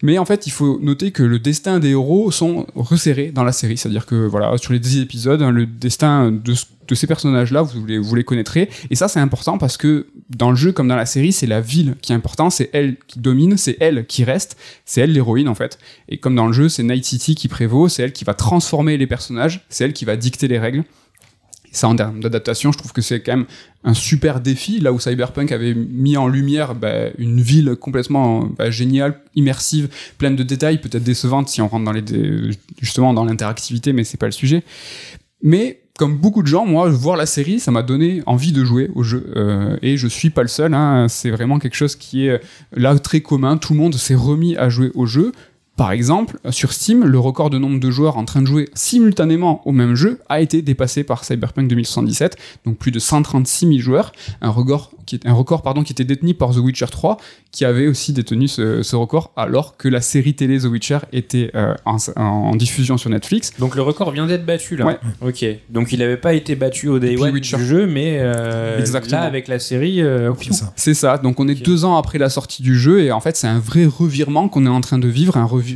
Mais 0.02 0.18
en 0.18 0.24
fait, 0.24 0.46
il 0.46 0.50
faut 0.50 0.78
noter 0.80 1.10
que 1.12 1.22
le 1.22 1.38
destin 1.38 1.78
des 1.78 1.90
héros 1.90 2.30
sont 2.30 2.66
resserrés 2.74 3.30
dans 3.30 3.44
la 3.44 3.52
série. 3.52 3.76
C'est-à-dire 3.76 4.06
que 4.06 4.26
voilà, 4.26 4.56
sur 4.58 4.72
les 4.72 4.80
10 4.80 5.00
épisodes, 5.00 5.40
hein, 5.42 5.50
le 5.50 5.66
destin 5.66 6.30
de, 6.32 6.54
ce- 6.54 6.64
de 6.88 6.94
ces 6.94 7.06
personnages-là, 7.06 7.62
vous 7.62 7.84
les, 7.86 7.98
vous 7.98 8.22
connaîtrez. 8.22 8.68
Et 8.90 8.96
ça, 8.96 9.08
c'est 9.08 9.20
important 9.20 9.58
parce 9.58 9.76
que 9.76 10.06
dans 10.30 10.50
le 10.50 10.56
jeu 10.56 10.72
comme 10.72 10.88
dans 10.88 10.96
la 10.96 11.06
série, 11.06 11.32
c'est 11.32 11.46
la 11.46 11.60
ville 11.60 11.96
qui 12.00 12.12
est 12.12 12.16
important. 12.16 12.50
C'est 12.50 12.70
elle 12.72 12.96
qui 13.06 13.20
domine, 13.20 13.56
c'est 13.56 13.76
elle 13.80 14.06
qui 14.06 14.24
reste, 14.24 14.56
c'est 14.84 15.02
elle 15.02 15.12
l'héroïne 15.12 15.48
en 15.48 15.54
fait. 15.54 15.78
Et 16.08 16.18
comme 16.18 16.34
dans 16.34 16.46
le 16.46 16.52
jeu, 16.52 16.68
c'est 16.68 16.82
Night 16.82 17.04
City 17.04 17.34
qui 17.34 17.48
prévaut, 17.48 17.88
c'est 17.88 18.02
elle 18.02 18.12
qui 18.12 18.24
va 18.24 18.34
transformer 18.34 18.96
les 18.96 19.06
personnages, 19.06 19.64
c'est 19.68 19.84
elle 19.84 19.92
qui 19.92 20.04
va 20.04 20.16
dicter 20.16 20.48
les 20.48 20.58
règles. 20.58 20.84
Et 21.70 21.74
ça, 21.74 21.88
en 21.88 21.96
termes 21.96 22.20
d'adaptation, 22.20 22.72
je 22.72 22.78
trouve 22.78 22.92
que 22.92 23.02
c'est 23.02 23.20
quand 23.20 23.36
même 23.36 23.46
un 23.84 23.92
super 23.92 24.40
défi. 24.40 24.80
Là 24.80 24.92
où 24.92 24.98
Cyberpunk 24.98 25.52
avait 25.52 25.74
mis 25.74 26.16
en 26.16 26.26
lumière 26.26 26.74
bah, 26.74 27.10
une 27.18 27.42
ville 27.42 27.76
complètement 27.76 28.44
bah, 28.44 28.70
géniale, 28.70 29.20
immersive, 29.34 29.88
pleine 30.16 30.34
de 30.34 30.42
détails, 30.42 30.80
peut-être 30.80 31.04
décevante 31.04 31.48
si 31.50 31.60
on 31.60 31.68
rentre 31.68 31.84
dans 31.84 31.92
les 31.92 32.02
justement 32.80 33.12
dans 33.12 33.26
l'interactivité, 33.26 33.92
mais 33.92 34.04
c'est 34.04 34.16
pas 34.16 34.26
le 34.26 34.32
sujet. 34.32 34.64
Mais 35.42 35.82
comme 35.98 36.16
beaucoup 36.16 36.42
de 36.42 36.46
gens, 36.46 36.64
moi, 36.64 36.88
voir 36.88 37.16
la 37.16 37.26
série, 37.26 37.58
ça 37.58 37.72
m'a 37.72 37.82
donné 37.82 38.22
envie 38.24 38.52
de 38.52 38.64
jouer 38.64 38.88
au 38.94 39.02
jeu. 39.02 39.32
Euh, 39.36 39.76
et 39.82 39.96
je 39.96 40.06
suis 40.06 40.30
pas 40.30 40.42
le 40.42 40.48
seul. 40.48 40.72
hein. 40.72 41.06
C'est 41.08 41.30
vraiment 41.30 41.58
quelque 41.58 41.74
chose 41.74 41.96
qui 41.96 42.26
est 42.26 42.30
euh, 42.30 42.38
là 42.72 42.96
très 43.00 43.20
commun. 43.20 43.56
Tout 43.56 43.72
le 43.72 43.80
monde 43.80 43.96
s'est 43.96 44.14
remis 44.14 44.56
à 44.56 44.68
jouer 44.68 44.92
au 44.94 45.06
jeu. 45.06 45.32
Par 45.78 45.92
exemple, 45.92 46.40
sur 46.50 46.72
Steam, 46.72 47.04
le 47.04 47.20
record 47.20 47.50
de 47.50 47.58
nombre 47.58 47.78
de 47.78 47.88
joueurs 47.88 48.16
en 48.16 48.24
train 48.24 48.42
de 48.42 48.48
jouer 48.48 48.68
simultanément 48.74 49.62
au 49.64 49.70
même 49.70 49.94
jeu 49.94 50.18
a 50.28 50.40
été 50.40 50.60
dépassé 50.60 51.04
par 51.04 51.22
Cyberpunk 51.22 51.68
2077, 51.68 52.36
donc 52.66 52.78
plus 52.78 52.90
de 52.90 52.98
136 52.98 53.68
000 53.68 53.78
joueurs, 53.78 54.10
un 54.40 54.50
record 54.50 54.90
qui, 55.06 55.14
est, 55.14 55.26
un 55.26 55.32
record, 55.32 55.62
pardon, 55.62 55.84
qui 55.84 55.92
était 55.92 56.04
détenu 56.04 56.34
par 56.34 56.50
The 56.50 56.58
Witcher 56.58 56.86
3, 56.90 57.16
qui 57.52 57.64
avait 57.64 57.86
aussi 57.86 58.12
détenu 58.12 58.48
ce, 58.48 58.82
ce 58.82 58.96
record 58.96 59.32
alors 59.36 59.76
que 59.76 59.88
la 59.88 60.00
série 60.00 60.34
télé 60.34 60.58
The 60.58 60.64
Witcher 60.64 60.98
était 61.12 61.52
euh, 61.54 61.74
en, 61.84 61.96
en 62.16 62.56
diffusion 62.56 62.98
sur 62.98 63.08
Netflix. 63.08 63.52
Donc 63.60 63.76
le 63.76 63.82
record 63.82 64.10
vient 64.10 64.26
d'être 64.26 64.44
battu 64.44 64.76
là. 64.76 64.84
Ouais. 64.84 64.98
Ok. 65.22 65.44
Donc 65.70 65.92
il 65.92 66.00
n'avait 66.00 66.16
pas 66.16 66.34
été 66.34 66.56
battu 66.56 66.88
au 66.88 66.98
day 66.98 67.16
one 67.16 67.32
Witcher. 67.32 67.56
du 67.56 67.64
jeu, 67.64 67.86
mais 67.86 68.18
euh, 68.20 68.84
là 69.10 69.22
avec 69.22 69.46
la 69.46 69.60
série, 69.60 70.02
euh, 70.02 70.32
C'est 70.40 70.52
ça. 70.52 70.72
C'est 70.74 70.94
ça, 70.94 71.18
donc 71.18 71.38
on 71.38 71.46
est 71.46 71.54
deux 71.54 71.84
ans 71.84 71.96
après 71.96 72.18
la 72.18 72.28
sortie 72.28 72.62
du 72.62 72.76
jeu 72.76 73.00
et 73.00 73.12
en 73.12 73.20
fait 73.20 73.36
c'est 73.36 73.46
un 73.46 73.60
vrai 73.60 73.86
revirement 73.86 74.48
qu'on 74.48 74.66
est 74.66 74.70
en 74.70 74.80
train 74.80 74.98
de 74.98 75.08
vivre, 75.08 75.36
un 75.36 75.44
revirement 75.44 75.67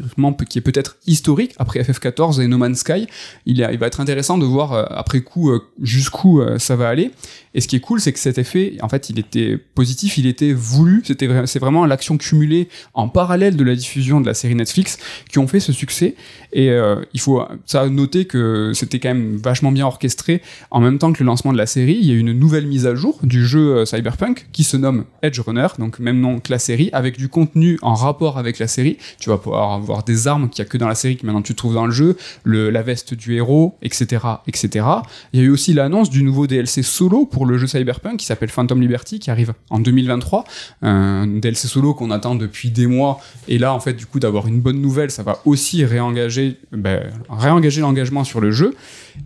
qui 0.48 0.58
est 0.58 0.62
peut-être 0.62 0.96
historique 1.06 1.54
après 1.58 1.80
FF14 1.82 2.40
et 2.40 2.46
No 2.46 2.58
Man's 2.58 2.78
Sky. 2.78 3.06
Il, 3.46 3.60
va 3.62 3.86
être 3.86 4.00
intéressant 4.00 4.38
de 4.38 4.44
voir 4.44 4.72
euh, 4.72 4.84
après 4.90 5.20
coup 5.20 5.50
euh, 5.50 5.60
jusqu'où 5.80 6.40
euh, 6.40 6.58
ça 6.58 6.76
va 6.76 6.88
aller. 6.88 7.10
Et 7.54 7.60
ce 7.60 7.68
qui 7.68 7.76
est 7.76 7.80
cool, 7.80 8.00
c'est 8.00 8.12
que 8.12 8.18
cet 8.18 8.38
effet, 8.38 8.76
en 8.80 8.88
fait, 8.88 9.10
il 9.10 9.18
était 9.18 9.58
positif, 9.58 10.16
il 10.16 10.26
était 10.26 10.54
voulu. 10.54 11.02
C'était 11.04 11.28
c'est 11.46 11.58
vraiment 11.58 11.84
l'action 11.84 12.16
cumulée 12.16 12.68
en 12.94 13.08
parallèle 13.08 13.56
de 13.56 13.64
la 13.64 13.74
diffusion 13.74 14.22
de 14.22 14.26
la 14.26 14.32
série 14.32 14.54
Netflix 14.54 14.98
qui 15.30 15.38
ont 15.38 15.46
fait 15.46 15.60
ce 15.60 15.72
succès. 15.72 16.14
Et 16.54 16.70
il 17.12 17.20
faut 17.20 17.42
ça 17.66 17.86
noter 17.90 18.24
que 18.24 18.72
c'était 18.74 18.98
quand 19.00 19.10
même 19.10 19.36
vachement 19.36 19.70
bien 19.70 19.84
orchestré. 19.84 20.40
En 20.70 20.80
même 20.80 20.98
temps 20.98 21.12
que 21.12 21.22
le 21.22 21.26
lancement 21.26 21.52
de 21.52 21.58
la 21.58 21.66
série, 21.66 21.98
il 22.00 22.06
y 22.06 22.12
a 22.12 22.14
une 22.14 22.32
nouvelle 22.32 22.66
mise 22.66 22.86
à 22.86 22.94
jour 22.94 23.18
du 23.22 23.44
jeu 23.46 23.84
Cyberpunk 23.84 24.46
qui 24.52 24.64
se 24.64 24.78
nomme 24.78 25.04
Edge 25.22 25.38
Runner, 25.40 25.68
donc 25.78 25.98
même 25.98 26.20
nom 26.20 26.40
que 26.40 26.50
la 26.50 26.58
série, 26.58 26.88
avec 26.94 27.18
du 27.18 27.28
contenu 27.28 27.78
en 27.82 27.94
rapport 27.94 28.38
avec 28.38 28.58
la 28.58 28.66
série. 28.66 28.96
Tu 29.18 29.28
vas 29.28 29.36
pouvoir 29.36 29.81
avoir 29.82 30.04
des 30.04 30.28
armes 30.28 30.48
qu'il 30.48 30.62
n'y 30.62 30.68
a 30.68 30.70
que 30.70 30.78
dans 30.78 30.88
la 30.88 30.94
série 30.94 31.16
que 31.16 31.26
maintenant 31.26 31.42
tu 31.42 31.54
trouves 31.54 31.74
dans 31.74 31.86
le 31.86 31.92
jeu, 31.92 32.16
le, 32.44 32.70
la 32.70 32.82
veste 32.82 33.14
du 33.14 33.34
héros, 33.34 33.76
etc., 33.82 34.24
etc. 34.46 34.86
Il 35.32 35.40
y 35.40 35.42
a 35.42 35.46
eu 35.46 35.50
aussi 35.50 35.72
l'annonce 35.74 36.10
du 36.10 36.22
nouveau 36.22 36.46
DLC 36.46 36.82
solo 36.82 37.26
pour 37.26 37.46
le 37.46 37.58
jeu 37.58 37.66
Cyberpunk 37.66 38.18
qui 38.18 38.26
s'appelle 38.26 38.50
Phantom 38.50 38.80
Liberty 38.80 39.18
qui 39.18 39.30
arrive 39.30 39.54
en 39.70 39.78
2023. 39.78 40.44
Un 40.82 41.26
DLC 41.26 41.68
solo 41.68 41.94
qu'on 41.94 42.10
attend 42.10 42.34
depuis 42.34 42.70
des 42.70 42.86
mois. 42.86 43.20
Et 43.48 43.58
là, 43.58 43.74
en 43.74 43.80
fait, 43.80 43.94
du 43.94 44.06
coup, 44.06 44.20
d'avoir 44.20 44.46
une 44.46 44.60
bonne 44.60 44.80
nouvelle, 44.80 45.10
ça 45.10 45.22
va 45.22 45.38
aussi 45.44 45.84
réengager, 45.84 46.58
ben, 46.72 47.12
réengager 47.30 47.80
l'engagement 47.80 48.24
sur 48.24 48.40
le 48.40 48.50
jeu. 48.50 48.74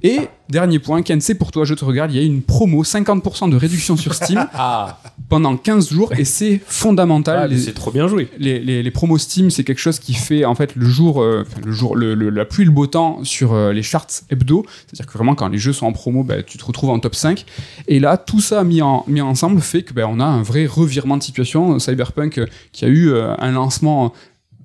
Et 0.02 0.20
dernier 0.48 0.78
point, 0.78 1.02
Ken, 1.02 1.20
c'est 1.20 1.34
pour 1.34 1.50
toi, 1.52 1.64
je 1.64 1.74
te 1.74 1.84
regarde, 1.84 2.12
il 2.12 2.16
y 2.16 2.22
a 2.22 2.26
une 2.26 2.42
promo 2.42 2.82
50% 2.84 3.50
de 3.50 3.56
réduction 3.56 3.96
sur 3.96 4.14
Steam 4.14 4.46
ah, 4.54 4.98
pendant 5.28 5.56
15 5.56 5.90
jours 5.90 6.12
et 6.16 6.24
c'est 6.24 6.60
fondamental. 6.66 7.50
ah, 7.52 7.56
c'est 7.58 7.74
trop 7.74 7.90
bien 7.90 8.06
joué. 8.08 8.28
les, 8.38 8.58
les, 8.60 8.82
les 8.82 8.90
promos 8.90 9.18
Steam, 9.18 9.50
c'est 9.50 9.64
quelque 9.64 9.78
chose 9.80 9.98
qui 9.98 10.14
fait 10.14 10.44
en 10.44 10.54
fait 10.54 10.74
le 10.76 10.86
jour, 10.86 11.22
euh, 11.22 11.44
le 11.64 11.72
jour, 11.72 11.96
le, 11.96 12.14
le- 12.14 12.30
la 12.30 12.44
pluie 12.44 12.64
le 12.64 12.70
beau 12.70 12.86
temps 12.86 13.24
sur 13.24 13.52
euh, 13.54 13.72
les 13.72 13.82
charts 13.82 14.06
hebdo. 14.30 14.64
C'est-à-dire 14.86 15.06
que 15.06 15.16
vraiment 15.18 15.34
quand 15.34 15.48
les 15.48 15.58
jeux 15.58 15.72
sont 15.72 15.86
en 15.86 15.92
promo, 15.92 16.22
bah, 16.22 16.42
tu 16.42 16.58
te 16.58 16.64
retrouves 16.64 16.90
en 16.90 16.98
top 16.98 17.14
5. 17.14 17.44
Et 17.88 17.98
là, 18.00 18.16
tout 18.16 18.40
ça 18.40 18.62
mis, 18.64 18.82
en, 18.82 19.04
mis 19.08 19.20
ensemble 19.20 19.60
fait 19.60 19.82
que 19.82 19.92
bah, 19.92 20.06
on 20.08 20.20
a 20.20 20.24
un 20.24 20.42
vrai 20.42 20.66
revirement 20.66 21.16
de 21.16 21.22
situation. 21.22 21.78
Cyberpunk 21.78 22.38
euh, 22.38 22.46
qui 22.72 22.84
a 22.84 22.88
eu 22.88 23.12
un 23.16 23.50
lancement 23.52 24.12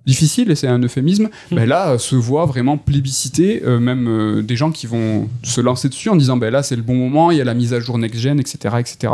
difficile, 0.06 0.50
et 0.52 0.56
c'est 0.56 0.68
un 0.68 0.80
euphémisme, 0.80 1.30
bah, 1.52 1.66
là 1.66 1.92
euh, 1.92 1.98
se 1.98 2.16
voit 2.16 2.46
vraiment 2.46 2.78
plébiscité, 2.78 3.62
euh, 3.64 3.80
même 3.80 4.08
euh, 4.08 4.42
des 4.42 4.56
gens 4.56 4.72
qui 4.72 4.88
vont 4.88 5.30
se 5.44 5.62
lancer 5.62 5.90
dessus 5.90 6.10
en 6.10 6.16
disant 6.16 6.38
bah, 6.38 6.50
là 6.50 6.64
c'est 6.64 6.76
le 6.76 6.82
bon 6.82 6.96
moment, 6.96 7.30
il 7.32 7.38
y 7.38 7.42
a 7.42 7.44
la 7.44 7.54
mise 7.54 7.74
à 7.74 7.80
jour 7.80 7.98
next-gen, 7.98 8.40
etc., 8.40 8.76
etc. 8.80 9.14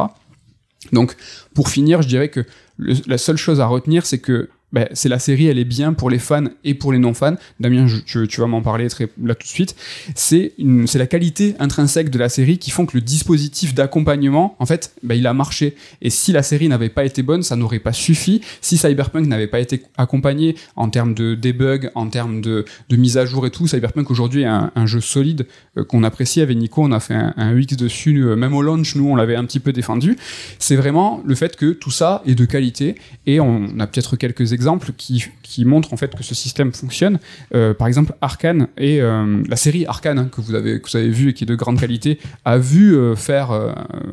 Donc, 0.93 1.15
pour 1.53 1.69
finir, 1.69 2.01
je 2.01 2.07
dirais 2.07 2.29
que 2.29 2.45
le- 2.77 2.95
la 3.07 3.17
seule 3.17 3.35
chose 3.37 3.59
à 3.59 3.65
retenir, 3.65 4.05
c'est 4.05 4.19
que 4.19 4.49
ben, 4.73 4.87
c'est 4.93 5.07
la 5.09 5.19
série, 5.19 5.47
elle 5.47 5.59
est 5.59 5.65
bien 5.65 5.93
pour 5.93 6.09
les 6.09 6.19
fans 6.19 6.45
et 6.63 6.73
pour 6.73 6.91
les 6.91 6.99
non-fans. 6.99 7.35
Damien, 7.59 7.87
tu, 8.05 8.27
vas 8.41 8.47
m'en 8.47 8.61
parler 8.61 8.87
là 9.23 9.35
tout 9.35 9.43
de 9.43 9.49
suite. 9.49 9.75
C'est 10.15 10.53
la 10.57 11.07
qualité 11.07 11.55
intrinsèque 11.59 12.09
de 12.09 12.19
la 12.19 12.27
série 12.27 12.57
qui 12.57 12.71
font 12.71 12.85
que 12.85 12.97
le 12.97 13.01
dispositif 13.01 13.73
d'accompagnement, 13.73 14.55
en 14.59 14.65
fait, 14.65 14.93
ben, 15.03 15.15
il 15.15 15.25
a 15.25 15.33
marché. 15.33 15.75
Et 16.01 16.09
si 16.09 16.31
la 16.31 16.43
série 16.43 16.67
n'avait 16.67 16.89
pas 16.89 17.05
été 17.05 17.23
bonne, 17.23 17.43
ça 17.43 17.55
n'aurait 17.55 17.79
pas 17.79 17.93
suffi. 17.93 18.41
Si 18.61 18.77
Cyberpunk 18.77 19.27
n'avait 19.27 19.47
pas 19.47 19.59
été 19.59 19.83
accompagné 19.97 20.55
en 20.75 20.89
termes 20.89 21.13
de 21.13 21.35
debug, 21.35 21.89
en 21.95 22.09
termes 22.09 22.41
de, 22.41 22.65
de 22.89 22.95
mise 22.97 23.17
à 23.17 23.25
jour 23.25 23.45
et 23.45 23.51
tout, 23.51 23.67
Cyberpunk 23.67 24.11
aujourd'hui 24.11 24.41
est 24.41 24.47
un, 24.47 24.85
jeu 24.85 25.01
solide 25.01 25.47
euh, 25.77 25.83
qu'on 25.83 26.03
apprécie 26.03 26.41
avec 26.41 26.57
Nico. 26.57 26.83
On 26.83 26.91
a 26.91 26.99
fait 26.99 27.13
un, 27.13 27.33
un 27.37 27.53
dessus, 27.57 28.23
euh, 28.23 28.35
même 28.35 28.53
au 28.53 28.61
launch, 28.61 28.95
nous, 28.95 29.09
on 29.09 29.15
l'avait 29.15 29.35
un 29.35 29.45
petit 29.45 29.59
peu 29.59 29.73
défendu. 29.73 30.17
C'est 30.59 30.75
vraiment 30.75 31.21
le 31.25 31.35
fait 31.35 31.55
que 31.55 31.71
tout 31.71 31.91
ça 31.91 32.21
est 32.25 32.35
de 32.35 32.45
qualité 32.45 32.95
et 33.25 33.39
on 33.39 33.79
a 33.79 33.87
peut-être 33.87 34.15
quelques 34.15 34.53
exemples 34.57 34.91
qui, 34.97 35.23
qui 35.43 35.63
montrent 35.65 35.93
en 35.93 35.97
fait 35.97 36.13
que 36.15 36.23
ce 36.23 36.35
système 36.35 36.73
fonctionne. 36.73 37.19
Euh, 37.55 37.73
par 37.73 37.87
exemple, 37.87 38.13
Arkane 38.21 38.67
et 38.77 38.99
euh, 39.01 39.43
la 39.47 39.55
série 39.55 39.85
Arkane 39.85 40.19
hein, 40.19 40.29
que 40.31 40.41
vous 40.41 40.55
avez 40.55 40.81
que 40.81 40.89
vous 40.89 40.97
avez 40.97 41.09
vu 41.09 41.29
et 41.29 41.33
qui 41.33 41.43
est 41.43 41.47
de 41.47 41.55
grande 41.55 41.79
qualité 41.79 42.19
a 42.43 42.57
vu 42.57 42.95
euh, 42.95 43.15
faire 43.15 43.51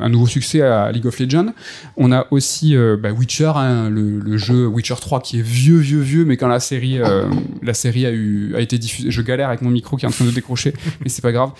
un 0.01 0.09
nouveau 0.09 0.27
succès 0.27 0.61
à 0.61 0.93
League 0.93 1.07
of 1.07 1.19
Legends. 1.19 1.53
On 1.97 2.13
a 2.13 2.27
aussi 2.31 2.77
bah, 3.01 3.11
Witcher, 3.11 3.53
hein, 3.57 3.89
le, 3.91 4.37
jeu 4.37 4.67
Witcher 4.67 4.95
3 5.01 5.21
qui 5.21 5.39
est 5.39 5.43
vieux, 5.43 5.79
vieux, 5.79 6.01
vieux, 6.01 6.25
mais 6.25 6.37
quand 6.37 6.49
la 6.49 6.61
série, 6.61 6.99
la 7.63 7.75
série 7.75 8.07
a, 8.07 8.11
eu, 8.11 8.55
a 8.55 8.61
été 8.61 8.79
diffusée, 8.79 9.11
je 9.11 9.23
galère 9.23 9.49
avec 9.49 9.63
mon 9.63 9.71
micro 9.71 9.97
qui 9.97 10.05
est 10.05 10.09
en 10.09 10.13
train 10.13 10.25
de 10.25 10.31
décrocher, 10.31 10.75
mais 11.01 11.09
c'est 11.09 11.23
pas 11.23 11.33
grave. 11.33 11.53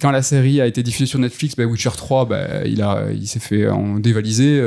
Quand 0.00 0.10
la 0.10 0.22
série 0.22 0.60
a 0.60 0.66
été 0.66 0.82
diffusée 0.82 1.06
sur 1.06 1.18
Netflix, 1.18 1.54
bah, 1.56 1.64
Witcher 1.64 1.90
3, 1.96 2.26
bah, 2.26 2.38
il, 2.64 2.82
a, 2.82 3.06
il 3.12 3.26
s'est 3.26 3.40
fait 3.40 3.68
en 3.68 3.98
dévaliser, 3.98 4.60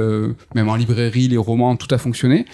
même 0.55 0.69
en 0.69 0.75
librairie, 0.75 1.27
les 1.27 1.37
romans, 1.37 1.75
tout 1.75 1.93
a 1.93 1.97
fonctionné. 1.97 2.45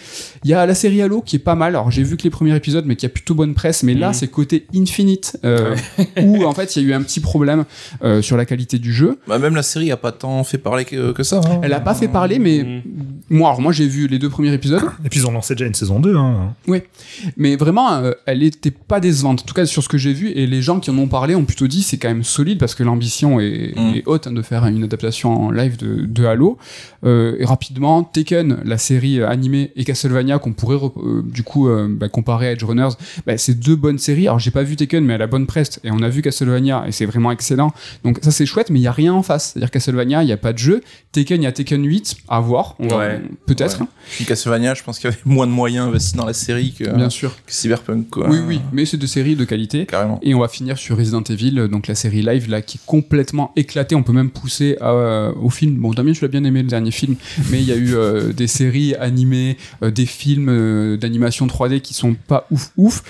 Il 0.43 0.49
y 0.49 0.53
a 0.53 0.65
la 0.65 0.75
série 0.77 1.01
Halo 1.01 1.21
qui 1.21 1.35
est 1.35 1.39
pas 1.39 1.55
mal. 1.55 1.75
Alors 1.75 1.91
j'ai 1.91 2.03
vu 2.03 2.15
que 2.15 2.23
les 2.23 2.29
premiers 2.29 2.55
épisodes, 2.55 2.85
mais 2.87 2.95
qui 2.95 3.05
a 3.05 3.09
plutôt 3.09 3.35
bonne 3.35 3.53
presse. 3.53 3.83
Mais 3.83 3.93
là, 3.93 4.07
Mhm. 4.09 4.13
c'est 4.13 4.27
côté 4.29 4.65
Infinite, 4.73 5.37
euh, 5.43 5.75
où 6.23 6.45
en 6.45 6.53
fait 6.53 6.75
il 6.77 6.83
y 6.83 6.85
a 6.85 6.89
eu 6.89 6.93
un 6.93 7.01
petit 7.01 7.19
problème 7.19 7.65
euh, 8.03 8.21
sur 8.21 8.37
la 8.37 8.45
qualité 8.45 8.79
du 8.79 8.93
jeu. 8.93 9.19
Bah, 9.27 9.37
même 9.39 9.55
la 9.55 9.63
série 9.63 9.91
a 9.91 9.97
pas 9.97 10.13
tant 10.13 10.41
fait 10.45 10.57
parler 10.57 10.85
que, 10.85 11.11
que 11.11 11.23
ça. 11.23 11.41
hein. 11.45 11.59
Elle 11.63 11.73
a 11.73 11.81
pas 11.81 11.93
fait 11.95 12.07
parler, 12.07 12.39
mais 12.39 12.63
Mhm. 12.63 12.81
moi, 13.31 13.49
alors 13.49 13.61
moi 13.61 13.71
j'ai 13.73 13.87
vu 13.87 14.07
les 14.07 14.19
deux 14.19 14.29
premiers 14.29 14.53
épisodes. 14.53 14.83
Et 15.03 15.09
puis 15.09 15.19
ils 15.19 15.27
ont 15.27 15.31
lancé 15.31 15.55
déjà 15.55 15.65
une 15.65 15.73
saison 15.73 15.99
2. 15.99 16.15
Hein. 16.15 16.53
Mais 17.35 17.55
vraiment, 17.55 17.93
euh, 17.95 18.11
elle 18.25 18.43
était 18.43 18.71
pas 18.71 18.99
décevante. 18.99 19.41
En 19.41 19.45
tout 19.45 19.53
cas, 19.53 19.65
sur 19.65 19.83
ce 19.83 19.89
que 19.89 19.97
j'ai 19.97 20.13
vu, 20.13 20.29
et 20.29 20.47
les 20.47 20.61
gens 20.61 20.79
qui 20.79 20.91
en 20.91 20.97
ont 20.97 21.07
parlé 21.07 21.35
ont 21.35 21.45
plutôt 21.45 21.67
dit 21.67 21.81
c'est 21.83 21.97
quand 21.97 22.07
même 22.09 22.23
solide 22.23 22.59
parce 22.59 22.75
que 22.75 22.83
l'ambition 22.83 23.39
est, 23.39 23.73
est 23.95 24.03
haute 24.05 24.27
hein, 24.27 24.31
de 24.31 24.41
faire 24.41 24.65
une 24.65 24.83
adaptation 24.83 25.33
en 25.47 25.51
live 25.51 25.77
de, 25.77 26.05
de 26.05 26.25
Halo. 26.25 26.57
Euh, 27.05 27.35
et 27.39 27.45
rapidement, 27.45 28.03
Taken, 28.03 28.59
la 28.65 28.77
série 28.77 29.21
animée, 29.23 29.71
et 29.75 29.83
Castlevania 29.83 30.39
qu'on 30.39 30.53
pourrait 30.53 30.66
euh, 30.73 31.23
du 31.25 31.43
coup 31.43 31.67
euh, 31.67 31.87
bah, 31.89 32.09
comparer 32.09 32.47
à 32.47 32.51
Edge 32.51 32.63
Runners, 32.63 32.95
bah, 33.25 33.37
c'est 33.37 33.59
deux 33.59 33.75
bonnes 33.75 33.97
séries. 33.97 34.27
Alors 34.27 34.39
j'ai 34.39 34.51
pas 34.51 34.63
vu 34.63 34.75
Taken, 34.75 35.03
mais 35.03 35.13
elle 35.13 35.21
a 35.21 35.27
bonne 35.27 35.47
presse 35.47 35.79
et 35.83 35.91
on 35.91 36.01
a 36.01 36.09
vu 36.09 36.21
Castlevania 36.21 36.85
et 36.87 36.91
c'est 36.91 37.05
vraiment 37.05 37.31
excellent. 37.31 37.73
Donc 38.03 38.19
ça 38.21 38.31
c'est 38.31 38.45
chouette, 38.45 38.69
mais 38.69 38.79
il 38.79 38.83
y 38.83 38.87
a 38.87 38.91
rien 38.91 39.13
en 39.13 39.23
face. 39.23 39.51
C'est-à-dire 39.53 39.71
Castlevania, 39.71 40.23
il 40.23 40.29
y 40.29 40.33
a 40.33 40.37
pas 40.37 40.53
de 40.53 40.57
jeu. 40.57 40.81
Taken, 41.11 41.41
il 41.41 41.45
y 41.45 41.47
a 41.47 41.51
Taken 41.51 41.83
8 41.83 42.17
à 42.27 42.39
voir. 42.39 42.75
Ouais. 42.79 43.21
peut-être. 43.45 43.81
Ouais. 43.81 43.87
Puis 44.11 44.25
Castlevania, 44.25 44.73
je 44.73 44.83
pense 44.83 44.99
qu'il 44.99 45.09
y 45.09 45.13
avait 45.13 45.21
moins 45.25 45.47
de 45.47 45.51
moyens 45.51 45.87
investis 45.87 46.15
dans 46.15 46.25
la 46.25 46.33
série 46.33 46.73
que, 46.73 46.95
Bien 46.95 47.09
sûr. 47.09 47.35
que 47.45 47.53
Cyberpunk. 47.53 48.09
Quoi. 48.09 48.29
Oui, 48.29 48.39
oui, 48.45 48.61
mais 48.71 48.85
c'est 48.85 48.97
deux 48.97 49.07
séries 49.07 49.35
de 49.35 49.45
qualité. 49.45 49.85
Carrément. 49.85 50.19
Et 50.21 50.33
on 50.33 50.39
va 50.39 50.47
finir 50.47 50.77
sur 50.77 50.97
Resident 50.97 51.23
Evil, 51.23 51.67
donc 51.69 51.87
la 51.87 51.95
série 51.95 52.21
live 52.21 52.49
là 52.49 52.61
qui 52.61 52.77
est 52.77 52.85
complètement 52.85 53.51
éclatée. 53.55 53.95
On 53.95 54.03
peut 54.03 54.13
même 54.13 54.29
pousser 54.29 54.77
à, 54.81 54.91
euh, 54.91 55.33
au 55.41 55.49
film. 55.49 55.75
Bon, 55.75 55.91
Damien, 55.91 56.13
tu 56.13 56.23
l'as 56.23 56.27
bien 56.27 56.43
aimé 56.43 56.61
le 56.61 56.69
dernier 56.69 56.91
film, 56.91 57.15
mais 57.51 57.61
il 57.61 57.67
y 57.67 57.71
a 57.71 57.75
eu 57.75 57.95
euh, 57.95 58.33
des 58.33 58.47
séries 58.47 58.95
animées, 58.95 59.57
euh, 59.83 59.91
des 59.91 60.05
films 60.05 60.49
d'animation 60.97 61.47
3D 61.47 61.81
qui 61.81 61.93
sont 61.93 62.13
pas 62.15 62.47
ouf 62.51 62.71
ouf. 62.77 63.03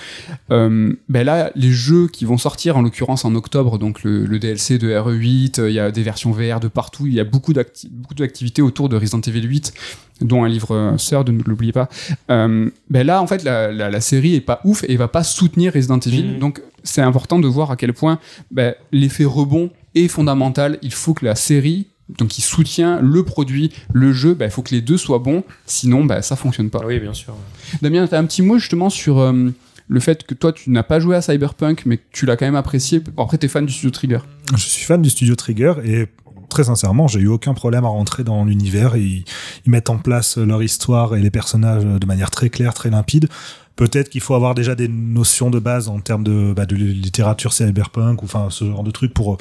Euh, 0.50 0.92
ben 1.08 1.24
là, 1.24 1.50
les 1.54 1.70
jeux 1.72 2.08
qui 2.08 2.24
vont 2.24 2.38
sortir, 2.38 2.76
en 2.76 2.82
l'occurrence 2.82 3.24
en 3.24 3.34
octobre, 3.34 3.78
donc 3.78 4.02
le, 4.02 4.24
le 4.26 4.38
DLC 4.38 4.78
de 4.78 4.88
RE8, 4.90 5.60
euh, 5.60 5.70
il 5.70 5.74
y 5.74 5.80
a 5.80 5.90
des 5.90 6.02
versions 6.02 6.30
VR 6.32 6.60
de 6.60 6.68
partout. 6.68 7.06
Il 7.06 7.14
y 7.14 7.20
a 7.20 7.24
beaucoup 7.24 7.52
d'acti- 7.52 7.88
beaucoup 7.90 8.14
d'activités 8.14 8.62
autour 8.62 8.88
de 8.88 8.96
Resident 8.96 9.20
Evil 9.20 9.42
8 9.46 9.72
dont 10.20 10.42
un 10.44 10.48
livre 10.48 10.74
euh, 10.74 10.98
sœur, 10.98 11.24
de 11.24 11.30
ne 11.32 11.42
l'oubliez 11.44 11.72
pas. 11.72 11.88
Euh, 12.30 12.68
ben 12.90 13.06
là, 13.06 13.22
en 13.22 13.26
fait, 13.26 13.44
la, 13.44 13.70
la, 13.72 13.88
la 13.88 14.00
série 14.00 14.34
est 14.34 14.40
pas 14.40 14.60
ouf 14.64 14.84
et 14.88 14.96
va 14.96 15.06
pas 15.08 15.22
soutenir 15.22 15.72
Resident 15.72 16.00
Evil. 16.00 16.24
Mhm. 16.24 16.38
Donc, 16.40 16.60
c'est 16.82 17.02
important 17.02 17.38
de 17.38 17.46
voir 17.46 17.70
à 17.70 17.76
quel 17.76 17.92
point 17.92 18.18
ben, 18.50 18.74
l'effet 18.92 19.24
rebond 19.24 19.70
est 19.94 20.08
fondamental. 20.08 20.78
Il 20.82 20.92
faut 20.92 21.14
que 21.14 21.24
la 21.24 21.34
série, 21.34 21.86
donc 22.16 22.28
qui 22.28 22.40
soutient 22.40 23.00
le 23.00 23.22
produit, 23.22 23.72
le 23.92 24.12
jeu, 24.12 24.34
ben, 24.34 24.46
il 24.46 24.50
faut 24.50 24.62
que 24.62 24.74
les 24.74 24.80
deux 24.80 24.96
soient 24.96 25.18
bons. 25.18 25.44
Sinon, 25.66 26.04
ben, 26.04 26.22
ça 26.22 26.36
fonctionne 26.36 26.70
pas. 26.70 26.80
Ah 26.82 26.86
oui, 26.86 26.98
bien 27.00 27.14
sûr. 27.14 27.34
Damien, 27.82 28.06
tu 28.06 28.14
as 28.14 28.18
un 28.18 28.24
petit 28.24 28.42
mot 28.42 28.58
justement 28.58 28.90
sur 28.90 29.18
euh, 29.18 29.50
le 29.88 30.00
fait 30.00 30.24
que 30.24 30.34
toi, 30.34 30.52
tu 30.52 30.70
n'as 30.70 30.82
pas 30.82 31.00
joué 31.00 31.16
à 31.16 31.22
Cyberpunk, 31.22 31.82
mais 31.84 31.98
que 31.98 32.04
tu 32.12 32.26
l'as 32.26 32.36
quand 32.36 32.46
même 32.46 32.56
apprécié. 32.56 33.02
Après, 33.18 33.38
tu 33.38 33.46
es 33.46 33.48
fan 33.48 33.66
du 33.66 33.72
studio 33.72 33.90
Trigger. 33.90 34.18
Je 34.52 34.62
suis 34.62 34.84
fan 34.84 35.02
du 35.02 35.10
studio 35.10 35.34
Trigger 35.36 35.74
et 35.84 36.06
très 36.48 36.64
sincèrement, 36.64 37.08
j'ai 37.08 37.20
eu 37.20 37.28
aucun 37.28 37.52
problème 37.52 37.84
à 37.84 37.88
rentrer 37.88 38.24
dans 38.24 38.44
l'univers. 38.44 38.96
Ils, 38.96 39.24
ils 39.66 39.70
mettent 39.70 39.90
en 39.90 39.98
place 39.98 40.38
leur 40.38 40.62
histoire 40.62 41.14
et 41.14 41.20
les 41.20 41.30
personnages 41.30 41.84
de 41.84 42.06
manière 42.06 42.30
très 42.30 42.48
claire, 42.48 42.72
très 42.72 42.88
limpide. 42.90 43.28
Peut-être 43.76 44.08
qu'il 44.08 44.22
faut 44.22 44.34
avoir 44.34 44.54
déjà 44.56 44.74
des 44.74 44.88
notions 44.88 45.50
de 45.50 45.60
base 45.60 45.88
en 45.88 46.00
termes 46.00 46.24
de, 46.24 46.52
bah, 46.52 46.66
de 46.66 46.74
littérature 46.74 47.52
cyberpunk 47.52 48.22
ou 48.22 48.24
enfin 48.24 48.48
ce 48.50 48.64
genre 48.64 48.82
de 48.82 48.90
truc 48.90 49.14
pour 49.14 49.38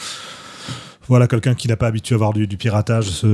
voilà 1.09 1.27
quelqu'un 1.27 1.53
qui 1.55 1.67
n'a 1.67 1.75
pas 1.77 1.87
habitué 1.87 2.15
à 2.15 2.17
voir 2.17 2.33
du, 2.33 2.47
du 2.47 2.57
piratage, 2.57 3.05
ce, 3.09 3.27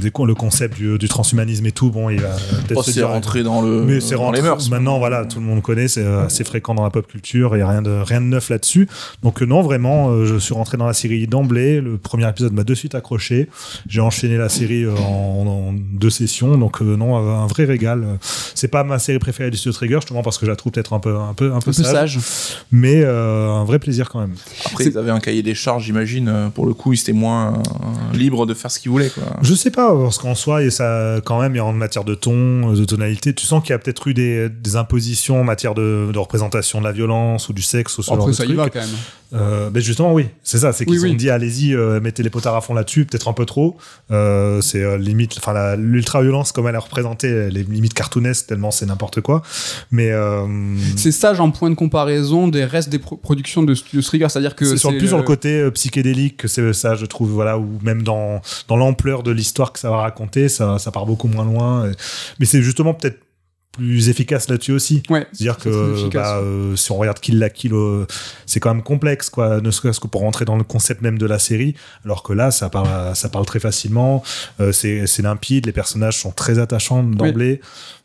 des- 0.00 0.12
le 0.26 0.34
concept 0.34 0.76
du, 0.76 0.98
du 0.98 1.08
transhumanisme 1.08 1.66
et 1.66 1.72
tout. 1.72 1.90
Bon, 1.90 2.10
il 2.10 2.20
va 2.20 2.28
peut-être 2.30 2.78
Oh, 2.78 2.82
se 2.82 2.90
c'est 2.92 3.00
dire 3.00 3.08
rentré 3.08 3.42
dans 3.42 3.62
le 3.62 3.82
mais 3.84 4.00
c'est 4.00 4.14
dans 4.14 4.22
rentré. 4.22 4.40
les 4.42 4.48
mœurs. 4.48 4.68
Maintenant, 4.70 4.98
voilà, 4.98 5.24
tout 5.24 5.38
le 5.40 5.44
monde 5.46 5.62
connaît, 5.62 5.88
c'est 5.88 6.02
euh, 6.04 6.24
assez 6.26 6.44
fréquent 6.44 6.74
dans 6.74 6.82
la 6.84 6.90
pop 6.90 7.06
culture, 7.06 7.54
il 7.54 7.58
n'y 7.58 7.62
a 7.62 7.68
rien 7.68 7.82
de, 7.82 7.90
rien 7.90 8.20
de 8.20 8.26
neuf 8.26 8.50
là-dessus. 8.50 8.88
Donc, 9.22 9.40
euh, 9.42 9.46
non, 9.46 9.62
vraiment, 9.62 10.10
euh, 10.10 10.26
je 10.26 10.36
suis 10.36 10.54
rentré 10.54 10.76
dans 10.76 10.86
la 10.86 10.92
série 10.94 11.26
d'emblée. 11.26 11.80
Le 11.80 11.96
premier 11.98 12.28
épisode 12.28 12.52
m'a 12.52 12.64
de 12.64 12.74
suite 12.74 12.94
accroché. 12.94 13.48
J'ai 13.88 14.00
enchaîné 14.00 14.36
la 14.36 14.48
série 14.48 14.86
en, 14.86 14.92
en 15.46 15.72
deux 15.74 16.10
sessions. 16.10 16.56
Donc, 16.58 16.80
non, 16.80 17.16
un 17.16 17.46
vrai 17.46 17.64
régal. 17.64 18.04
C'est 18.56 18.68
pas 18.68 18.82
ma 18.82 18.98
série 18.98 19.18
préférée 19.20 19.50
du 19.50 19.56
Studio 19.56 19.72
Trigger, 19.72 19.96
justement, 20.00 20.22
parce 20.22 20.38
que 20.38 20.46
je 20.46 20.50
la 20.50 20.56
trouve 20.56 20.72
peut-être 20.72 20.92
un 20.92 20.98
peu, 20.98 21.14
un 21.16 21.34
peu, 21.34 21.46
un 21.52 21.60
peu, 21.60 21.70
Un 21.70 21.72
peu 21.72 21.72
sage, 21.72 22.18
mais 22.72 23.02
euh, 23.04 23.48
un 23.50 23.64
vrai 23.64 23.78
plaisir 23.78 24.08
quand 24.08 24.18
même. 24.20 24.34
Après, 24.64 24.84
ils 24.86 24.98
avaient 24.98 25.10
un 25.12 25.20
cahier 25.20 25.42
des 25.42 25.54
charges, 25.54 25.84
j'imagine. 25.84 26.28
euh, 26.28 26.48
Pour 26.48 26.66
le 26.66 26.74
coup, 26.74 26.92
ils 26.92 27.00
étaient 27.00 27.12
moins 27.12 27.54
euh, 27.54 28.16
libres 28.16 28.46
de 28.46 28.54
faire 28.54 28.70
ce 28.70 28.78
qu'ils 28.80 28.90
voulaient. 28.90 29.10
Quoi. 29.10 29.22
Je 29.42 29.54
sais 29.54 29.70
pas, 29.70 29.94
parce 29.94 30.18
qu'en 30.18 30.34
soi, 30.34 30.62
et 30.62 30.70
ça, 30.70 31.20
quand 31.24 31.40
même, 31.40 31.56
en 31.60 31.72
matière 31.72 32.04
de 32.04 32.14
ton, 32.14 32.72
de 32.72 32.84
tonalité, 32.84 33.34
tu 33.34 33.46
sens 33.46 33.62
qu'il 33.62 33.70
y 33.70 33.74
a 33.74 33.78
peut-être 33.78 34.08
eu 34.08 34.14
des, 34.14 34.48
des 34.48 34.76
impositions 34.76 35.40
en 35.40 35.44
matière 35.44 35.74
de, 35.74 36.10
de 36.12 36.18
représentation 36.18 36.80
de 36.80 36.84
la 36.84 36.92
violence 36.92 37.48
ou 37.48 37.52
du 37.52 37.62
sexe 37.62 37.98
ou 37.98 38.02
ce 38.02 38.06
genre 38.08 38.16
Après, 38.16 38.30
de 38.30 38.36
ça 38.36 38.44
y 38.44 38.46
trucs. 38.46 38.58
va 38.58 38.70
quand 38.70 38.80
même. 38.80 38.88
Euh, 39.34 39.70
ben 39.70 39.82
justement, 39.82 40.14
oui, 40.14 40.28
c'est 40.44 40.58
ça, 40.58 40.72
c'est 40.72 40.84
qu'ils 40.86 41.00
Oui, 41.00 41.08
ont 41.08 41.10
oui. 41.10 41.16
dit 41.16 41.30
allez-y, 41.30 41.74
euh, 41.74 42.00
mettez 42.00 42.22
les 42.22 42.30
potards 42.30 42.54
à 42.54 42.60
fond 42.60 42.74
là-dessus, 42.74 43.04
peut-être 43.06 43.26
un 43.26 43.32
peu 43.32 43.44
trop. 43.44 43.76
Euh, 44.12 44.60
c'est 44.60 44.80
euh, 44.82 44.96
limite, 44.98 45.34
enfin, 45.38 45.74
l'ultra-violence, 45.74 46.52
comme 46.52 46.68
elle 46.68 46.76
est 46.76 46.78
représentée, 46.78 47.26
elle 47.28 47.56
est 47.56 47.68
limite 47.68 47.92
tellement 48.46 48.70
c'est 48.70 48.86
n'importe 48.86 49.20
quoi. 49.20 49.42
Mais 49.90 50.10
euh, 50.10 50.46
C'est 50.96 51.12
sage 51.12 51.40
en 51.40 51.50
point 51.50 51.70
de 51.70 51.74
comparaison 51.74 52.48
des 52.48 52.64
restes 52.64 52.88
des 52.88 52.98
pro- 52.98 53.16
productions 53.16 53.62
de 53.62 53.74
Studio 53.74 54.02
Trigger, 54.02 54.28
c'est-à-dire 54.28 54.54
que 54.56 54.64
c'est 54.64 54.76
sur, 54.76 54.90
plus 54.98 55.08
sur 55.08 55.16
le 55.18 55.22
côté 55.24 55.60
euh, 55.60 55.70
psychédélique 55.70 56.36
que 56.38 56.48
c'est 56.48 56.72
ça, 56.72 56.94
je 56.94 57.06
trouve, 57.06 57.30
voilà, 57.30 57.58
ou 57.58 57.78
même 57.82 58.02
dans, 58.02 58.40
dans 58.68 58.76
l'ampleur 58.76 59.22
de 59.22 59.30
l'histoire 59.30 59.72
que 59.72 59.78
ça 59.78 59.90
va 59.90 59.98
raconter, 59.98 60.48
ça, 60.48 60.78
ça 60.78 60.90
part 60.90 61.06
beaucoup 61.06 61.28
moins 61.28 61.44
loin. 61.44 61.88
et- 61.90 61.94
Mais 62.38 62.46
c'est 62.46 62.62
justement 62.62 62.94
peut-être 62.94 63.18
plus 63.76 64.08
efficace 64.08 64.48
là-dessus 64.48 64.72
aussi. 64.72 65.02
Ouais, 65.10 65.26
C'est-à-dire 65.32 65.58
que 65.58 66.08
bah, 66.08 66.38
euh, 66.38 66.76
si 66.76 66.90
on 66.92 66.96
regarde 66.96 67.20
Kill 67.20 67.38
la 67.38 67.50
Kill, 67.50 67.72
euh, 67.74 68.06
c'est 68.46 68.60
quand 68.60 68.72
même 68.72 68.82
complexe, 68.82 69.30
quoi, 69.30 69.60
ne 69.60 69.70
serait-ce 69.70 70.00
que 70.00 70.06
pour 70.06 70.22
rentrer 70.22 70.44
dans 70.44 70.56
le 70.56 70.64
concept 70.64 71.02
même 71.02 71.18
de 71.18 71.26
la 71.26 71.38
série, 71.38 71.74
alors 72.04 72.22
que 72.22 72.32
là, 72.32 72.50
ça 72.50 72.68
parle, 72.68 73.14
ça 73.14 73.28
parle 73.28 73.46
très 73.46 73.60
facilement, 73.60 74.22
euh, 74.60 74.72
c'est 74.72 75.06
c'est 75.06 75.22
limpide, 75.22 75.66
les 75.66 75.72
personnages 75.72 76.18
sont 76.18 76.30
très 76.30 76.58
attachants 76.58 77.02
d'emblée, 77.02 77.60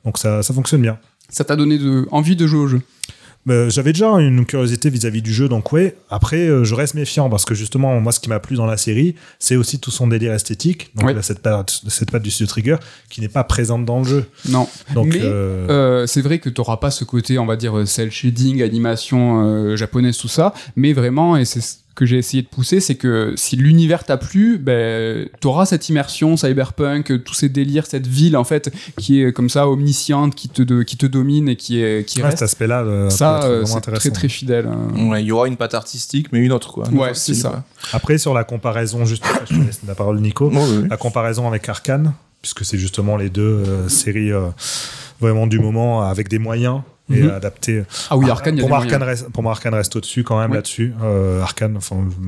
donc 0.06 0.18
ça, 0.18 0.44
ça 0.44 0.54
fonctionne 0.54 0.82
bien. 0.82 0.98
Ça 1.30 1.44
t'a 1.44 1.56
donné 1.56 1.78
de, 1.78 2.08
envie 2.12 2.36
de 2.36 2.46
jouer 2.46 2.60
au 2.60 2.68
jeu? 2.68 2.82
Euh, 3.50 3.70
J'avais 3.70 3.92
déjà 3.94 4.08
une 4.20 4.46
curiosité 4.46 4.90
vis-à-vis 4.90 5.22
du 5.22 5.34
jeu, 5.34 5.50
donc 5.50 5.72
ouais. 5.72 5.96
Après, 6.10 6.48
euh, 6.48 6.64
je 6.64 6.76
reste 6.76 6.94
méfiant 6.94 7.30
parce 7.30 7.44
que 7.44 7.56
justement, 7.56 8.00
moi, 8.00 8.12
ce 8.12 8.20
qui 8.20 8.30
m'a 8.30 8.40
plu 8.40 8.56
dans 8.56 8.66
la 8.68 8.78
série, 8.78 9.16
c'est 9.40 9.56
aussi 9.56 9.80
tout 9.80 9.90
son 9.92 10.08
délire 10.08 10.34
esthétique. 10.34 10.92
Donc 10.96 11.06
Ouais. 11.08 11.14
là, 11.14 11.22
cette 11.24 11.40
patte, 11.40 11.82
cette 11.88 12.12
patte 12.12 12.22
du 12.22 12.30
studio 12.30 12.48
Trigger 12.48 12.76
qui 13.10 13.20
n'est 13.22 13.30
pas 13.30 13.44
présente 13.44 13.84
dans 13.86 14.00
le 14.00 14.06
jeu. 14.06 14.26
Non. 14.50 14.68
Donc 14.94 15.08
Mais, 15.14 15.20
euh, 15.24 15.68
Euh, 15.70 16.06
c'est 16.08 16.22
vrai 16.22 16.40
que 16.40 16.50
tu 16.50 16.60
n'auras 16.62 16.78
pas 16.78 16.92
ce 16.92 17.04
côté, 17.04 17.40
on 17.40 17.46
va 17.46 17.56
dire, 17.56 17.74
cel 17.88 18.12
shading, 18.12 18.62
animation 18.62 19.76
japonaise, 19.76 20.18
tout 20.18 20.28
ça, 20.28 20.54
mais 20.76 20.94
vraiment, 20.94 21.36
et 21.38 21.46
c'est 21.46 21.62
ce 21.62 21.76
que 21.94 22.06
j'ai 22.06 22.18
essayé 22.18 22.42
de 22.42 22.48
pousser, 22.48 22.80
c'est 22.80 22.96
que 22.96 23.34
si 23.36 23.56
l'univers 23.58 24.04
t'a 24.06 24.16
plu, 24.18 24.58
ben, 24.58 25.28
tu 25.42 25.48
auras 25.48 25.66
cette 25.66 25.90
immersion 25.90 26.38
cyberpunk, 26.38 27.24
tous 27.24 27.34
ces 27.34 27.50
délires, 27.50 27.86
cette 27.86 28.08
ville, 28.08 28.38
en 28.38 28.44
fait, 28.46 28.72
qui 28.98 29.22
est 29.22 29.34
comme 29.34 29.50
ça, 29.50 29.68
omnisciente, 29.68 30.34
qui 30.36 30.48
te, 30.50 30.62
de- 30.62 30.84
qui 30.84 30.96
te 30.98 31.06
domine 31.06 31.50
et 31.50 31.56
qui, 31.58 31.82
est, 31.82 32.08
qui 32.08 32.20
ouais, 32.20 32.26
reste. 32.26 32.38
cet 32.40 32.46
aspect-là, 32.46 32.82
euh, 32.84 33.10
ça, 33.10 33.44
euh, 33.44 33.48
vraiment 33.48 33.66
c'est 33.66 33.76
intéressant. 33.76 34.00
très 34.02 34.10
très 34.12 34.30
fidèle. 34.30 34.68
hein. 34.68 35.10
Ouais, 35.10 35.22
il 35.22 35.26
y 35.28 35.32
aura 35.32 35.48
une 35.48 35.58
patte 35.58 35.74
artistique, 35.74 36.28
mais 36.32 36.40
une 36.40 36.52
autre. 36.54 36.72
Quoi, 36.72 36.88
Ouais, 36.90 37.10
autre 37.10 37.16
c'est 37.16 37.34
style, 37.34 37.36
ça. 37.36 37.50
quoi. 37.50 37.64
Après, 37.94 38.18
sur 38.18 38.34
la 38.34 38.44
comparaison, 38.46 39.04
juste, 39.06 39.24
je 39.50 39.56
te 39.56 39.60
laisse 39.62 39.80
la 39.88 39.96
parole, 39.96 40.20
Nico. 40.22 40.50
Ouais. 40.50 40.88
La 40.90 40.98
comparaison 40.98 41.48
avec 41.48 41.68
Arkane, 41.68 42.14
puisque 42.42 42.64
c'est 42.66 42.78
justement 42.78 43.18
les 43.18 43.30
deux 43.30 43.42
euh, 43.68 43.90
séries 43.90 44.32
euh, 44.32 44.48
vraiment 45.20 45.46
du 45.46 45.60
moment 45.60 46.02
avec 46.04 46.28
des 46.30 46.40
moyens 46.40 46.82
et 47.14 47.22
Mhm. 47.24 47.30
adapté. 47.32 47.84
Ah 48.10 48.18
oui, 48.18 48.30
Arkane, 48.30 48.56
il 48.56 48.58
y 48.58 48.62
a 48.62 48.64
pour 48.64 48.70
moi. 48.70 48.78
Arkane 48.80 49.04
reste, 49.04 49.30
pour 49.30 49.44
moi, 49.44 49.52
Arkane 49.52 49.74
reste 49.74 49.96
au-dessus 49.96 50.24
quand 50.24 50.40
même 50.40 50.52
Oui. 50.52 50.56
là-dessus. 50.58 50.94
Euh, 51.04 51.42
Arkane, 51.42 51.78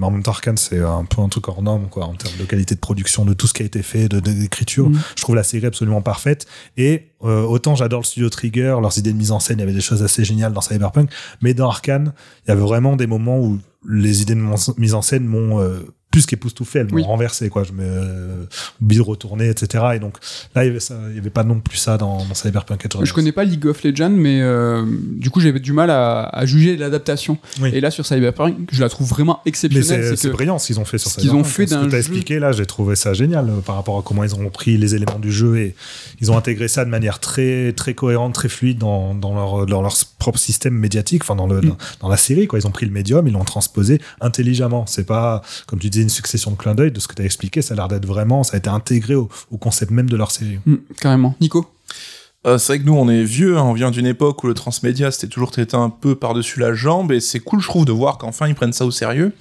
en 0.02 0.12
même 0.12 0.24
temps, 0.24 0.32
Arkane, 0.32 0.58
c'est 0.58 0.80
un 0.82 1.06
peu 1.06 1.22
un 1.22 1.30
truc 1.30 1.48
hors 1.48 1.62
norme, 1.62 1.88
quoi, 1.90 2.06
en 2.06 2.14
termes 2.16 2.36
de 2.40 2.44
qualité 2.46 2.76
de 2.76 2.80
production, 2.80 3.26
de 3.26 3.34
tout 3.34 3.48
ce 3.48 3.54
qui 3.54 3.64
a 3.64 3.66
été 3.66 3.82
fait, 3.84 4.08
de 4.10 4.20
de- 4.20 4.32
d'écriture. 4.32 4.90
Mhm. 4.90 5.00
Je 5.16 5.22
trouve 5.22 5.36
la 5.36 5.44
série 5.44 5.66
absolument 5.66 6.02
parfaite. 6.02 6.46
Et 6.78 7.10
euh, 7.24 7.42
autant 7.44 7.76
j'adore 7.76 8.02
le 8.02 8.06
studio 8.06 8.30
Trigger, 8.30 8.78
leurs 8.82 8.98
idées 8.98 9.14
de 9.14 9.18
mise 9.18 9.32
en 9.32 9.40
scène, 9.40 9.58
il 9.58 9.62
y 9.62 9.64
avait 9.64 9.74
des 9.74 9.82
choses 9.82 10.04
assez 10.04 10.24
géniales 10.26 10.54
dans 10.54 10.62
Cyberpunk, 10.62 11.10
mais 11.42 11.54
dans 11.54 11.68
Arkane, 11.70 12.14
il 12.46 12.50
y 12.50 12.52
avait 12.52 12.62
vraiment 12.62 12.96
des 12.96 13.08
moments 13.08 13.40
où 13.40 13.60
les 13.88 14.22
idées 14.22 14.36
de 14.36 14.42
mise 14.78 14.94
en 14.94 15.02
scène 15.02 15.26
m'ont 15.26 15.60
euh, 15.62 15.80
plus 16.14 16.26
qu'époustouflé, 16.28 16.82
elles 16.82 16.88
m'ont 16.90 16.98
Oui. 16.98 17.04
renversé, 17.04 17.50
quoi. 17.50 17.64
Je 17.64 17.72
me 17.72 17.84
euh, 17.84 18.46
bide 18.80 19.02
retourné, 19.02 19.50
etc. 19.50 19.84
Et 19.96 20.00
donc 20.00 20.18
là, 20.56 20.64
il 20.64 20.72
y 20.74 21.18
avait, 21.18 21.30
pas 21.32 21.44
non 21.44 21.60
plus 21.60 21.78
ça 21.78 21.98
dans, 21.98 22.24
dans 22.24 22.34
Cyberpunk. 22.36 22.86
Edge 22.86 22.94
Je 23.04 23.14
connais 23.14 23.32
pas 23.32 23.44
League 23.44 23.66
of 23.66 23.84
Legends, 23.84 24.12
mais 24.12 24.40
euh, 24.42 24.86
du 24.88 25.32
coup 25.32 25.40
j'avais 25.42 25.60
du 25.60 25.74
mal 25.74 25.90
à, 25.90 26.22
à 26.26 26.46
juger 26.46 26.78
l'adaptation. 26.78 27.38
Oui. 27.62 27.72
Et 27.74 27.82
là 27.82 27.90
sur 27.92 28.06
Cyberpunk, 28.06 28.56
je 28.72 28.80
la 28.82 28.90
trouve 28.90 29.10
vraiment 29.10 29.42
exceptionnelle. 29.48 30.16
c'est 30.16 30.30
brillant 30.30 30.60
ce 30.60 30.68
qu'ils 30.68 30.80
ont 30.80 30.86
fait 30.86 31.00
sur 31.00 31.10
ce 31.10 31.16
qu'ils 31.20 31.32
ont 31.32 31.44
Cyberpunk. 31.44 31.56
fait 31.56 31.68
Ce 31.68 31.74
d'un 31.74 31.80
que 31.82 31.86
t'as 31.86 31.92
jeu- 31.92 31.98
expliqué 31.98 32.40
là, 32.40 32.52
j'ai 32.52 32.66
trouvé 32.68 32.96
ça 32.96 33.14
génial 33.14 33.50
euh, 33.50 33.60
par 33.62 33.76
rapport 33.76 33.98
à 33.98 34.04
comment 34.04 34.24
ils 34.24 34.36
ont 34.36 34.48
pris 34.52 34.78
les 34.78 34.94
éléments 34.96 35.18
du 35.20 35.32
jeu 35.32 35.58
et 35.58 35.76
ils 36.22 36.32
ont 36.32 36.38
intégré 36.38 36.68
ça 36.68 36.86
de 36.86 36.90
manière 36.92 37.20
très 37.20 37.74
très 37.74 37.96
cohérente, 37.96 38.34
très 38.36 38.50
fluide 38.50 38.78
dans, 38.78 39.16
dans 39.16 39.34
leur 39.34 39.66
dans 39.66 39.82
leur 39.82 39.96
propre 40.20 40.38
système 40.40 40.76
médiatique, 40.76 41.24
enfin 41.24 41.36
dans 41.36 41.48
le 41.48 41.54
Mm. 41.62 41.66
dans, 41.70 41.78
dans 42.02 42.10
la 42.10 42.18
série 42.18 42.46
quoi. 42.48 42.60
Ils 42.60 42.68
ont 42.68 42.72
pris 42.72 42.86
le 42.86 42.92
médium, 42.92 43.28
ils 43.28 43.34
l'ont 43.34 43.44
transposé 43.44 44.00
intelligemment. 44.22 44.86
C'est 44.86 45.06
pas 45.08 45.42
comme 45.66 45.80
tu 45.80 45.90
disais 45.90 46.03
une 46.04 46.10
succession 46.10 46.52
de 46.52 46.56
clins 46.56 46.76
d'œil 46.76 46.92
de 46.92 47.00
ce 47.00 47.08
que 47.08 47.16
tu 47.16 47.22
as 47.22 47.26
expliqué. 47.26 47.62
Ça 47.62 47.74
a 47.74 47.78
l'air 47.78 47.88
d'être 47.88 48.06
vraiment, 48.06 48.44
ça 48.44 48.56
a 48.56 48.58
été 48.58 48.70
intégré 48.70 49.16
au, 49.16 49.30
au 49.52 49.58
concept 49.58 49.92
même 49.92 50.10
de 50.10 50.16
leur 50.16 50.32
série. 50.32 50.60
Hmm, 50.66 50.76
carrément. 51.00 51.36
Nico 51.42 51.66
Euh, 52.46 52.58
c'est 52.58 52.74
vrai 52.74 52.80
que 52.80 52.86
nous, 52.86 52.96
on 52.96 53.10
est 53.10 53.24
vieux, 53.24 53.58
hein, 53.58 53.64
on 53.64 53.74
vient 53.74 53.92
d'une 53.92 54.06
époque 54.06 54.44
où 54.44 54.48
le 54.48 54.54
transmédia, 54.54 55.12
c'était 55.12 55.28
toujours 55.28 55.52
traité 55.52 55.78
un 55.78 55.90
peu 55.90 56.16
par-dessus 56.16 56.60
la 56.60 56.74
jambe, 56.74 57.12
et 57.12 57.22
c'est 57.22 57.40
cool, 57.40 57.62
je 57.62 57.68
trouve, 57.68 57.86
de 57.86 57.94
voir 57.94 58.18
qu'enfin 58.18 58.48
ils 58.48 58.56
prennent 58.56 58.74
ça 58.74 58.86
au 58.86 58.92
sérieux. 58.92 59.34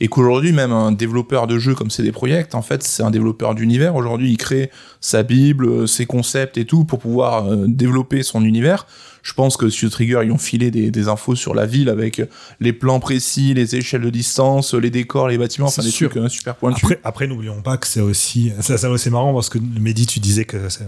Et 0.00 0.08
qu'aujourd'hui, 0.08 0.52
même 0.52 0.72
un 0.72 0.92
développeur 0.92 1.46
de 1.46 1.58
jeux 1.58 1.74
comme 1.74 1.90
CD 1.90 2.12
Projekt, 2.12 2.54
en 2.54 2.62
fait, 2.62 2.82
c'est 2.82 3.02
un 3.02 3.10
développeur 3.10 3.54
d'univers. 3.54 3.94
Aujourd'hui, 3.94 4.30
il 4.30 4.36
crée 4.36 4.70
sa 5.00 5.22
bible, 5.22 5.66
euh, 5.66 5.86
ses 5.86 6.06
concepts 6.06 6.58
et 6.58 6.64
tout 6.64 6.84
pour 6.84 6.98
pouvoir 6.98 7.46
euh, 7.46 7.64
développer 7.66 8.22
son 8.22 8.44
univers. 8.44 8.86
Je 9.22 9.32
pense 9.32 9.56
que 9.56 9.68
Studio 9.68 9.90
Trigger, 9.90 10.20
ils 10.24 10.30
ont 10.30 10.38
filé 10.38 10.70
des, 10.70 10.92
des 10.92 11.08
infos 11.08 11.34
sur 11.34 11.52
la 11.52 11.66
ville 11.66 11.88
avec 11.88 12.22
les 12.60 12.72
plans 12.72 13.00
précis, 13.00 13.54
les 13.54 13.74
échelles 13.74 14.02
de 14.02 14.10
distance, 14.10 14.72
les 14.72 14.90
décors, 14.90 15.26
les 15.26 15.36
bâtiments, 15.36 15.66
enfin 15.66 15.82
des 15.82 15.90
sûr. 15.90 16.10
trucs 16.10 16.22
euh, 16.22 16.28
super 16.28 16.54
pointus. 16.54 16.84
Après, 16.84 17.00
après 17.02 17.26
n'oublions 17.26 17.60
pas 17.60 17.76
que 17.76 17.88
c'est 17.88 18.00
aussi, 18.00 18.52
ça, 18.60 18.78
ça 18.78 18.88
c'est 18.96 19.10
marrant 19.10 19.34
parce 19.34 19.48
que 19.48 19.58
Mehdi, 19.58 20.06
tu 20.06 20.20
disais 20.20 20.44
que 20.44 20.68
c'est 20.68 20.84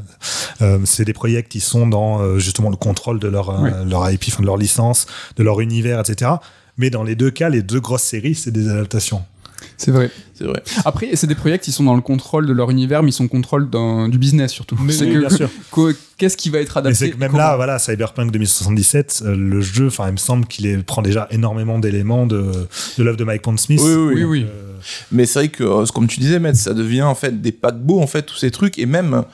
euh, 0.63 1.05
des 1.05 1.13
projets 1.13 1.43
qui 1.43 1.61
sont 1.61 1.87
dans 1.87 2.21
euh, 2.21 2.39
justement 2.39 2.71
le 2.71 2.77
contrôle 2.77 3.19
de 3.19 3.29
leur, 3.29 3.51
euh, 3.51 3.85
leur 3.85 4.09
IP, 4.11 4.25
enfin, 4.29 4.43
de 4.43 4.47
leur 4.47 4.57
licence, 4.57 5.07
de 5.37 5.43
leur 5.43 5.61
univers, 5.61 6.01
etc. 6.01 6.33
Mais 6.79 6.91
dans 6.91 7.03
les 7.03 7.15
deux 7.17 7.31
cas, 7.31 7.49
les 7.49 7.63
deux 7.63 7.81
grosses 7.81 8.03
séries, 8.05 8.35
c'est 8.35 8.51
des 8.53 8.69
adaptations. 8.69 9.23
C'est 9.77 9.91
vrai. 9.91 10.11
C'est 10.35 10.45
vrai. 10.45 10.63
Après, 10.85 11.11
c'est 11.15 11.27
des 11.27 11.35
projets 11.35 11.59
qui 11.59 11.73
sont 11.73 11.83
dans 11.85 11.95
le 11.97 12.01
contrôle 12.01 12.47
de 12.47 12.53
leur 12.53 12.71
univers, 12.71 13.03
mais 13.03 13.11
ils 13.11 13.13
sont 13.13 13.25
au 13.25 13.29
contrôle 13.29 13.69
du 14.09 14.19
business 14.19 14.53
surtout. 14.53 14.77
c'est 14.91 15.05
oui, 15.07 15.15
que 15.15 15.19
bien 15.19 15.31
sûr. 15.31 15.51
que- 15.73 15.97
qu'est-ce 16.17 16.37
qui 16.37 16.49
va 16.51 16.59
être 16.61 16.77
adapté 16.77 17.11
que 17.11 17.17
même 17.17 17.37
là, 17.37 17.57
voilà, 17.57 17.79
Cyberpunk 17.81 18.31
2077, 18.33 19.23
euh, 19.25 19.35
le 19.37 19.61
jeu, 19.61 19.89
enfin, 19.89 20.07
il 20.09 20.13
me 20.13 20.17
semble 20.17 20.47
qu'il 20.47 20.83
prend 20.85 21.03
déjà 21.03 21.27
énormément 21.31 21.79
d'éléments 21.81 22.27
de, 22.27 22.53
de 22.99 23.03
l'œuvre 23.03 23.17
de 23.17 23.25
Mike 23.25 23.43
Pondsmith. 23.43 23.81
Oui, 23.83 23.93
oui, 23.95 24.15
Oui, 24.15 24.25
oui. 24.25 24.47
Euh, 24.49 24.73
Mais 25.11 25.27
c'est 25.27 25.41
vrai 25.41 25.49
que, 25.49 25.65
euh, 25.65 25.85
comme 25.87 26.07
tu 26.07 26.21
disais, 26.21 26.39
Matt, 26.39 26.55
ça 26.57 26.73
devient 26.75 27.03
en 27.03 27.15
fait 27.17 27.41
des 27.41 27.53
paquebots, 27.53 28.01
en 28.01 28.07
fait, 28.07 28.23
tous 28.23 28.37
ces 28.37 28.51
trucs. 28.53 28.79
Et 28.79 28.87
même 28.87 29.25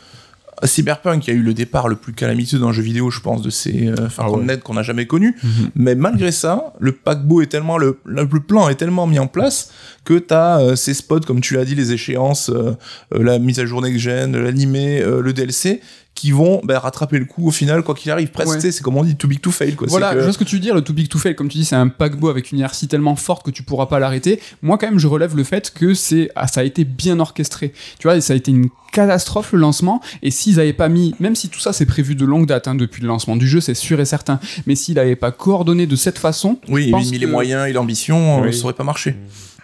Cyberpunk, 0.67 1.29
a 1.29 1.33
eu 1.33 1.43
le 1.43 1.55
départ 1.55 1.89
le 1.89 1.97
plus 1.97 2.13
calamiteux 2.13 2.59
d'un 2.59 2.73
jeu 2.73 2.83
vidéo, 2.83 3.11
je 3.11 3.21
pense, 3.21 3.43
de 3.43 3.51
ces 3.51 3.89
euh, 3.89 3.95
Ah 4.19 4.31
ouais. 4.31 4.31
qu'on 4.31 4.43
net 4.45 4.63
qu'on 4.63 4.75
n'a 4.75 4.83
jamais 4.83 5.07
connu. 5.07 5.37
Mhm. 5.43 5.71
Mais 5.75 5.95
malgré 5.95 6.33
ça, 6.33 6.73
le 6.79 6.93
paquebot 6.93 7.43
est 7.43 7.47
tellement, 7.47 7.79
le, 7.79 7.99
plan 8.47 8.69
est 8.69 8.75
tellement 8.75 9.07
mis 9.07 9.19
en 9.19 9.27
place 9.27 9.71
que 10.05 10.19
t'as 10.19 10.61
euh, 10.61 10.77
ces 10.77 10.95
spots, 10.95 11.21
comme 11.21 11.41
tu 11.41 11.55
l'as 11.55 11.65
dit, 11.65 11.75
les 11.75 11.93
échéances, 11.93 12.51
euh, 12.51 12.77
euh, 13.15 13.23
la 13.23 13.39
mise 13.39 13.59
à 13.59 13.67
jour 13.67 13.83
next-gen, 13.83 14.37
l'animé, 14.37 15.03
le 15.03 15.33
DLC, 15.33 15.81
qui 16.15 16.31
vont 16.31 16.61
bah, 16.65 16.79
rattraper 16.79 17.19
le 17.19 17.25
coup 17.25 17.49
au 17.49 17.51
final, 17.51 17.83
quoi 17.83 17.95
qu'il 17.95 18.11
arrive. 18.11 18.29
Presque, 18.31 18.51
Ouais. 18.53 18.57
tu 18.57 18.63
sais, 18.63 18.73
c'est 18.73 18.83
comme 18.83 18.97
on 18.97 19.03
dit, 19.05 19.17
too 19.17 19.27
big 19.27 19.41
to 19.41 19.51
fail, 19.51 19.75
quoi. 19.75 19.89
Voilà, 19.91 20.11
C'est 20.11 20.13
je 20.15 20.19
que- 20.21 20.25
vois 20.25 20.33
ce 20.33 20.39
que 20.39 20.45
tu 20.45 20.57
veux 20.57 20.61
dire, 20.61 20.75
le 20.75 20.81
too 20.83 20.93
big 20.93 21.09
to 21.09 21.19
fail, 21.19 21.35
comme 21.35 21.49
tu 21.49 21.59
dis, 21.59 21.65
c'est 21.65 21.75
un 21.77 21.89
paquebot 21.89 22.29
avec 22.29 22.53
une 22.53 22.59
inertie 22.59 22.87
tellement 22.87 23.17
forte 23.17 23.45
que 23.45 23.51
tu 23.51 23.63
pourras 23.65 23.87
pas 23.87 23.99
l'arrêter. 23.99 24.41
Moi, 24.63 24.79
quand 24.79 24.87
même, 24.87 24.99
je 25.01 25.09
relève 25.09 25.37
le 25.37 25.43
fait 25.45 25.73
que 25.75 25.93
c'est, 25.93 26.31
ah, 26.37 26.47
ça 26.47 26.61
a 26.61 26.65
été 26.65 26.85
bien 26.85 27.19
orchestré. 27.19 27.73
Tu 27.99 28.07
vois, 28.07 28.17
et 28.17 28.21
ça 28.21 28.33
a 28.33 28.37
été 28.37 28.53
une 28.53 28.69
catastrophe 28.93 29.53
le 29.53 29.59
lancement. 29.59 30.01
Et 30.23 30.31
s'ils 30.31 30.61
avaient 30.61 30.73
pas 30.73 30.89
mis, 30.89 31.17
même 31.19 31.35
si 31.35 31.49
tout 31.49 31.59
ça 31.59 31.73
c'est 31.73 31.85
prévu 31.87 32.15
de 32.15 32.25
longue 32.25 32.47
date, 32.47 32.69
hein, 32.69 32.77
depuis 32.77 33.03
le 33.03 33.09
lancement 33.09 33.35
du 33.35 33.49
jeu, 33.49 33.61
c'est 33.61 33.75
sûr 33.75 33.99
et 33.99 34.05
certain, 34.05 34.39
mais 34.67 34.77
s'ils 34.77 34.95
n'avaient 34.95 35.17
pas 35.17 35.33
coordonné 35.33 35.87
de 35.89 35.97
cette 35.97 36.19
façon, 36.19 36.59
Oui, 36.69 36.93
pense 36.93 37.07
il 37.07 37.11
mis 37.11 37.17
que- 37.19 37.25
les 37.25 37.31
moyens 37.31 37.69
et 37.69 37.73
l'ambition, 37.73 38.39
euh, 38.41 38.47
Oui. 38.47 38.55
ça 38.55 38.63
aurait 38.65 38.73
pas 38.75 38.85
marché. 38.85 39.17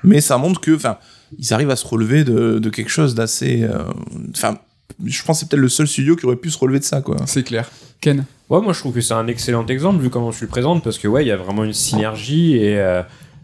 Mais 0.03 0.21
ça 0.21 0.37
montre 0.37 0.61
que, 0.61 0.75
enfin, 0.75 0.97
ils 1.39 1.55
arrivent 1.55 1.71
à 1.71 1.77
se 1.77 1.87
relever 1.87 2.25
de, 2.25 2.59
de 2.59 2.71
quelque 2.71 2.91
chose 2.91 3.15
d'assez. 3.15 3.63
euh, 3.63 3.85
Enfin, 4.35 4.59
je 5.05 5.23
pense 5.25 5.39
que 5.39 5.41
c'est 5.41 5.49
peut-être 5.51 5.61
le 5.61 5.69
seul 5.69 5.87
studio 5.87 6.17
qui 6.17 6.27
aurait 6.27 6.37
pu 6.37 6.51
se 6.51 6.59
relever 6.59 6.79
de 6.79 6.85
ça, 6.85 7.01
quoi. 7.01 7.17
c'est 7.27 7.43
clair. 7.43 7.71
Ken 8.01 8.25
Ouais, 8.49 8.61
moi 8.61 8.73
je 8.73 8.81
trouve 8.81 8.93
que 8.95 9.01
c'est 9.01 9.15
un 9.15 9.27
excellent 9.29 9.65
exemple 9.67 10.03
vu 10.03 10.11
comment 10.11 10.31
tu 10.33 10.43
le 10.45 10.49
présentes 10.51 10.83
parce 10.83 10.99
que 10.99 11.07
ouais, 11.07 11.25
il 11.25 11.29
y 11.29 11.31
a 11.31 11.37
vraiment 11.37 11.63
une 11.65 11.73
synergie 11.73 12.57
et 12.57 12.81
euh, 12.81 13.03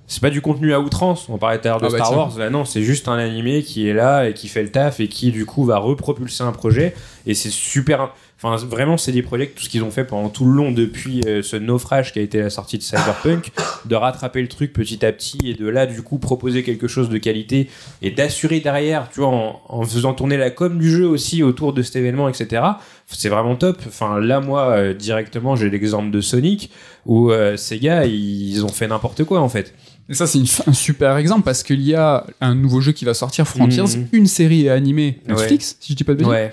c'est 0.09 0.21
pas 0.21 0.31
du 0.31 0.41
contenu 0.41 0.73
à 0.73 0.81
outrance. 0.81 1.29
On 1.29 1.39
parlait 1.39 1.61
tout 1.61 1.69
à 1.69 1.71
l'heure 1.73 1.81
de 1.81 1.87
Ah 1.87 1.91
bah 1.91 1.97
Star 1.99 2.09
tiens. 2.09 2.17
Wars, 2.19 2.39
là 2.39 2.51
non, 2.51 2.65
c'est 2.65 2.83
juste 2.83 3.07
un 3.07 3.17
animé 3.19 3.63
qui 3.63 3.89
est 3.89 3.93
là 3.95 4.29
et 4.29 4.35
qui 4.35 4.49
fait 4.49 4.63
le 4.63 4.71
taf 4.71 4.99
et 4.99 5.09
qui 5.09 5.31
du 5.31 5.47
coup 5.47 5.65
va 5.65 5.79
repropulser 5.79 6.43
un 6.43 6.53
projet 6.53 6.95
et 7.27 7.35
c'est 7.35 7.51
super. 7.51 8.13
Enfin, 8.43 8.57
vraiment, 8.67 8.99
c'est 8.99 9.13
des 9.13 9.23
projets 9.23 9.47
tout 9.47 9.63
ce 9.65 9.71
qu'ils 9.71 9.83
ont 9.83 9.91
fait 9.91 10.05
pendant 10.05 10.29
tout 10.29 10.45
le 10.45 10.53
long 10.53 10.71
depuis 10.71 11.23
euh, 11.27 11.43
ce 11.43 11.57
naufrage 11.57 12.13
qui 12.13 12.19
a 12.19 12.23
été 12.23 12.39
la 12.41 12.51
sortie 12.51 12.77
de 12.77 12.83
Cyberpunk, 12.83 13.51
de 13.87 13.95
rattraper 13.95 14.43
le 14.43 14.49
truc 14.49 14.75
petit 14.75 15.05
à 15.07 15.13
petit 15.13 15.39
et 15.45 15.55
de 15.55 15.67
là 15.67 15.87
du 15.87 16.03
coup 16.03 16.19
proposer 16.19 16.63
quelque 16.63 16.87
chose 16.87 17.09
de 17.09 17.17
qualité 17.17 17.71
et 18.03 18.11
d'assurer 18.11 18.61
derrière, 18.61 19.09
tu 19.11 19.21
vois, 19.21 19.29
en, 19.31 19.61
en 19.69 19.83
faisant 19.85 20.13
tourner 20.13 20.37
la 20.37 20.51
com 20.51 20.79
du 20.79 20.91
jeu 20.91 21.07
aussi 21.07 21.43
autour 21.43 21.73
de 21.73 21.81
cet 21.81 21.97
événement, 21.97 22.29
etc. 22.29 22.63
C'est 23.07 23.31
vraiment 23.31 23.57
top. 23.57 23.79
Enfin, 23.87 24.21
là, 24.21 24.41
moi, 24.41 24.69
euh, 24.73 24.93
directement, 24.93 25.57
j'ai 25.57 25.71
l'exemple 25.71 26.11
de 26.11 26.21
Sonic 26.21 26.71
où 27.07 27.31
euh, 27.31 27.57
ces 27.57 27.79
gars, 27.79 28.05
ils 28.05 28.63
ont 28.67 28.69
fait 28.69 28.87
n'importe 28.87 29.25
quoi 29.25 29.41
en 29.41 29.49
fait. 29.49 29.73
Et 30.11 30.15
ça, 30.15 30.27
c'est 30.27 30.41
un 30.67 30.73
super 30.75 31.17
exemple 31.17 31.43
parce 31.43 31.63
qu'il 31.63 31.81
y 31.81 31.95
a 31.95 32.27
un 32.43 32.55
nouveau 32.55 32.81
jeu 32.83 32.93
qui 32.93 33.05
va 33.07 33.15
sortir, 33.15 33.49
Frontiers, 33.49 33.83
Mhm. 33.85 34.09
une 34.13 34.27
série 34.27 34.69
animée 34.69 35.21
Netflix, 35.27 35.77
si 35.81 35.93
je 35.95 35.97
dis 35.97 36.05
pas 36.05 36.13
de 36.13 36.19
bêtises. 36.19 36.31
Ouais. 36.33 36.53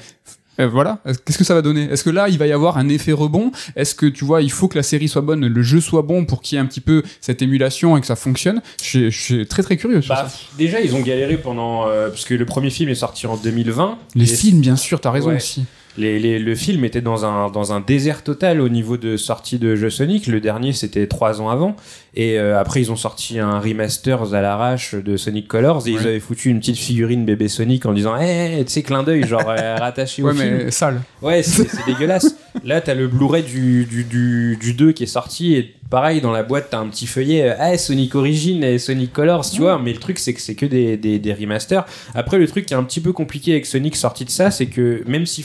Euh, 0.59 0.67
voilà. 0.67 0.99
Est-ce- 1.05 1.19
Qu'est-ce 1.19 1.37
que 1.37 1.43
ça 1.43 1.53
va 1.55 1.61
donner? 1.61 1.83
Est-ce 1.91 2.03
que 2.03 2.09
là, 2.09 2.29
il 2.29 2.37
va 2.37 2.45
y 2.47 2.51
avoir 2.51 2.77
un 2.77 2.87
effet 2.89 3.11
rebond? 3.11 3.51
Est-ce 3.75 3.95
que 3.95 4.05
tu 4.05 4.23
vois, 4.25 4.41
il 4.41 4.51
faut 4.51 4.67
que 4.67 4.77
la 4.77 4.83
série 4.83 5.07
soit 5.07 5.21
bonne, 5.21 5.47
le 5.47 5.63
jeu 5.63 5.81
soit 5.81 6.01
bon 6.03 6.25
pour 6.25 6.41
qu'il 6.41 6.55
y 6.55 6.59
ait 6.59 6.61
un 6.63 6.67
petit 6.67 6.81
peu 6.81 7.01
cette 7.21 7.41
émulation 7.41 7.97
et 7.97 8.01
que 8.01 8.07
ça 8.07 8.15
fonctionne? 8.15 8.61
Je 8.79 8.83
suis- 8.85 9.11
je 9.11 9.19
suis 9.19 9.47
très 9.47 9.63
très 9.63 9.77
curieux 9.77 10.01
sur 10.01 10.13
Bah, 10.13 10.27
ça. 10.29 10.37
déjà, 10.57 10.79
ils 10.81 10.95
ont 10.95 11.01
galéré 11.01 11.37
pendant. 11.37 11.87
euh, 11.87 12.09
parce 12.09 12.25
que 12.25 12.33
le 12.35 12.45
premier 12.45 12.69
film 12.69 12.89
est 12.89 12.95
sorti 12.95 13.25
en 13.27 13.35
2020. 13.37 13.97
Les 14.15 14.31
Et 14.31 14.35
films, 14.35 14.59
bien 14.61 14.75
sûr, 14.75 15.01
t'as 15.01 15.11
raison 15.11 15.29
Ouais. 15.29 15.37
aussi. 15.37 15.65
Les, 15.97 16.17
les- 16.19 16.39
le 16.39 16.55
film 16.55 16.83
était 16.85 17.01
dans 17.01 17.23
un, 17.25 17.49
dans 17.51 17.71
un 17.71 17.79
désert 17.79 18.23
total 18.23 18.61
au 18.61 18.69
niveau 18.69 18.97
de 18.97 19.15
sortie 19.15 19.59
de 19.59 19.75
jeux 19.75 19.89
Sonic. 19.91 20.25
Le 20.27 20.39
dernier, 20.41 20.73
c'était 20.73 21.05
trois 21.07 21.39
ans 21.41 21.49
avant. 21.49 21.75
Et 22.15 22.37
euh, 22.39 22.59
après, 22.59 22.81
ils 22.81 22.91
ont 22.91 22.95
sorti 22.95 23.39
un 23.39 23.59
remaster 23.59 24.33
à 24.33 24.41
l'arrache 24.41 24.95
de 24.95 25.17
Sonic 25.17 25.47
Colors. 25.47 25.87
Et 25.87 25.91
ils 25.91 25.97
Ouais. 25.97 26.05
avaient 26.07 26.19
foutu 26.19 26.49
une 26.49 26.59
petite 26.59 26.77
figurine 26.77 27.25
bébé 27.25 27.47
Sonic 27.47 27.85
en 27.85 27.93
disant 27.93 28.15
Eh, 28.19 28.63
tu 28.65 28.71
sais, 28.71 28.81
clin 28.83 29.03
d'œil, 29.03 29.25
genre 29.27 29.47
euh, 29.47 29.75
rattaché 29.79 30.21
Ouais, 30.23 30.31
au 30.31 30.35
film. 30.35 30.57
mais 30.65 30.71
sale. 30.71 31.01
Ouais, 31.21 31.43
c'est 31.43 31.67
dégueulasse. 31.85 32.35
Là, 32.63 32.81
t'as 32.81 32.93
le 32.93 33.07
Blu-ray 33.07 33.41
du, 33.43 33.85
du, 33.85 34.03
du, 34.03 34.57
du 34.61 34.73
2 34.73 34.91
qui 34.91 35.03
est 35.03 35.07
sorti. 35.07 35.55
Et 35.55 35.73
pareil, 35.89 36.21
dans 36.21 36.31
la 36.31 36.43
boîte, 36.43 36.67
t'as 36.69 36.79
un 36.79 36.87
petit 36.87 37.07
feuillet 37.07 37.49
euh, 37.49 37.55
Ah, 37.59 37.77
Sonic 37.79 38.13
Origin 38.13 38.63
et 38.63 38.77
Sonic 38.77 39.11
Colors, 39.11 39.49
tu 39.49 39.61
vois. 39.61 39.79
Mais 39.79 39.91
le 39.93 39.99
truc, 39.99 40.19
c'est 40.19 40.33
que 40.33 40.41
c'est 40.41 40.53
que 40.55 40.65
des, 40.67 40.97
des, 40.97 41.17
des 41.17 41.33
remasters. 41.33 41.83
Après, 42.13 42.37
le 42.37 42.47
truc 42.47 42.65
qui 42.67 42.73
est 42.75 42.77
un 42.77 42.83
petit 42.83 43.01
peu 43.01 43.11
compliqué 43.11 43.51
avec 43.53 43.65
Sonic 43.65 43.95
sorti 43.95 44.23
de 44.25 44.29
ça, 44.29 44.51
c'est 44.51 44.67
que 44.67 45.03
même 45.07 45.25
si 45.25 45.41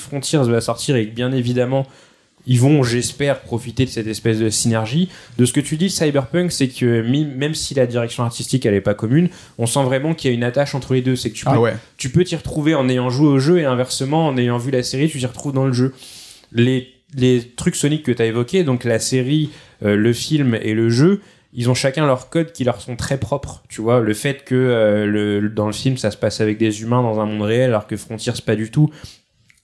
Frontiers 0.46 0.50
va 0.52 0.60
sortir 0.60 0.96
et 0.96 1.06
que 1.08 1.14
bien 1.14 1.32
évidemment, 1.32 1.86
ils 2.46 2.60
vont, 2.60 2.82
j'espère, 2.82 3.40
profiter 3.40 3.84
de 3.84 3.90
cette 3.90 4.06
espèce 4.06 4.38
de 4.38 4.48
synergie. 4.48 5.10
De 5.36 5.44
ce 5.44 5.52
que 5.52 5.60
tu 5.60 5.76
dis, 5.76 5.90
Cyberpunk, 5.90 6.50
c'est 6.50 6.68
que 6.68 7.02
même 7.02 7.54
si 7.54 7.74
la 7.74 7.86
direction 7.86 8.22
artistique 8.24 8.64
elle 8.64 8.72
est 8.74 8.80
pas 8.80 8.94
commune, 8.94 9.28
on 9.58 9.66
sent 9.66 9.82
vraiment 9.84 10.14
qu'il 10.14 10.30
y 10.30 10.32
a 10.32 10.34
une 10.34 10.44
attache 10.44 10.74
entre 10.74 10.94
les 10.94 11.02
deux. 11.02 11.14
C'est 11.14 11.30
que 11.30 11.34
tu 11.36 11.44
peux, 11.44 11.50
Ah 11.52 11.60
ouais. 11.60 11.74
tu 11.98 12.08
peux 12.08 12.24
t'y 12.24 12.36
retrouver 12.36 12.74
en 12.74 12.88
ayant 12.88 13.10
joué 13.10 13.28
au 13.28 13.38
jeu 13.38 13.58
et 13.58 13.64
inversement, 13.66 14.26
en 14.28 14.38
ayant 14.38 14.56
vu 14.56 14.70
la 14.70 14.82
série, 14.82 15.10
tu 15.10 15.18
t'y 15.18 15.26
retrouves 15.26 15.52
dans 15.52 15.66
le 15.66 15.74
jeu. 15.74 15.92
Les, 16.52 16.88
les 17.14 17.42
trucs 17.56 17.76
Sonic 17.76 18.02
que 18.02 18.12
tu 18.12 18.22
as 18.22 18.26
évoqués, 18.26 18.64
donc 18.64 18.84
la 18.84 18.98
série, 18.98 19.50
euh, 19.84 19.94
le 19.96 20.12
film 20.14 20.54
et 20.62 20.72
le 20.72 20.88
jeu, 20.88 21.20
ils 21.52 21.68
ont 21.68 21.74
chacun 21.74 22.06
leurs 22.06 22.30
codes 22.30 22.52
qui 22.52 22.64
leur 22.64 22.80
sont 22.80 22.96
très 22.96 23.18
propres. 23.18 23.62
Tu 23.68 23.82
vois, 23.82 24.00
le 24.00 24.14
fait 24.14 24.44
que 24.44 24.54
euh, 24.54 25.06
le, 25.06 25.48
dans 25.50 25.66
le 25.66 25.72
film 25.72 25.96
ça 25.98 26.10
se 26.10 26.16
passe 26.16 26.40
avec 26.40 26.56
des 26.56 26.82
humains 26.82 27.02
dans 27.02 27.20
un 27.20 27.26
monde 27.26 27.42
réel 27.42 27.70
alors 27.70 27.86
que 27.86 27.96
Frontiers 27.96 28.32
pas 28.44 28.56
du 28.56 28.70
tout. 28.70 28.90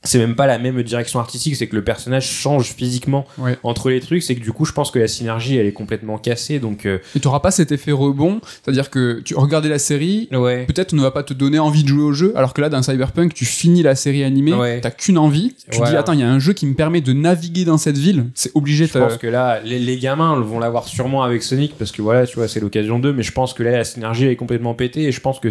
C'est 0.04 0.18
même 0.18 0.36
pas 0.36 0.46
la 0.46 0.58
même 0.58 0.82
direction 0.82 1.18
artistique, 1.20 1.56
c'est 1.56 1.66
que 1.66 1.74
le 1.76 1.82
personnage 1.84 2.28
change 2.28 2.74
physiquement 2.74 3.26
Ouais. 3.38 3.56
entre 3.62 3.90
les 3.90 4.00
trucs, 4.00 4.22
c'est 4.22 4.34
que 4.34 4.40
du 4.42 4.52
coup 4.52 4.64
je 4.64 4.72
pense 4.72 4.90
que 4.90 4.98
la 4.98 5.08
synergie 5.08 5.56
elle 5.56 5.66
est 5.66 5.72
complètement 5.72 6.18
cassée, 6.18 6.58
donc 6.58 6.86
euh, 6.86 6.98
Et 7.16 7.20
t'auras 7.20 7.40
pas 7.40 7.50
cet 7.50 7.72
effet 7.72 7.92
rebond, 7.92 8.40
c'est-à-dire 8.62 8.90
que 8.90 9.20
tu 9.24 9.34
regardais 9.34 9.68
la 9.68 9.78
série, 9.78 10.28
ouais. 10.32 10.66
peut-être 10.66 10.92
on 10.92 10.96
ne 10.96 11.02
va 11.02 11.10
pas 11.10 11.22
te 11.22 11.32
donner 11.34 11.58
envie 11.58 11.82
de 11.82 11.88
jouer 11.88 12.02
au 12.02 12.12
jeu, 12.12 12.32
alors 12.36 12.54
que 12.54 12.60
là, 12.60 12.68
dans 12.68 12.82
Cyberpunk, 12.82 13.34
tu 13.34 13.44
finis 13.44 13.82
la 13.82 13.94
série 13.94 14.24
animée, 14.24 14.52
Ouais. 14.54 14.80
t'as 14.80 14.90
qu'une 14.90 15.18
envie, 15.18 15.54
tu 15.70 15.76
Voilà. 15.78 15.90
dis, 15.92 15.96
attends, 15.96 16.12
il 16.12 16.20
y 16.20 16.22
a 16.22 16.30
un 16.30 16.38
jeu 16.38 16.52
qui 16.52 16.66
me 16.66 16.74
permet 16.74 17.00
de 17.00 17.12
naviguer 17.12 17.64
dans 17.64 17.78
cette 17.78 17.98
ville, 17.98 18.26
c'est 18.34 18.52
obligé. 18.54 18.86
Je 18.86 18.98
pense 18.98 19.16
que 19.16 19.26
là, 19.26 19.60
les, 19.64 19.78
les 19.78 19.96
gamins 19.98 20.38
vont 20.40 20.58
l'avoir 20.58 20.86
sûrement 20.86 21.22
avec 21.22 21.42
Sonic 21.42 21.74
parce 21.78 21.92
que 21.92 22.02
voilà, 22.02 22.26
tu 22.26 22.36
vois, 22.36 22.46
c'est 22.48 22.60
l'occasion 22.60 22.98
d'eux. 22.98 23.12
Mais 23.12 23.22
je 23.22 23.32
pense 23.32 23.54
que 23.54 23.62
là, 23.62 23.70
la 23.72 23.84
synergie 23.84 24.26
est 24.26 24.36
complètement 24.36 24.74
pétée 24.74 25.04
et 25.04 25.12
je 25.12 25.20
pense 25.20 25.40
que 25.40 25.48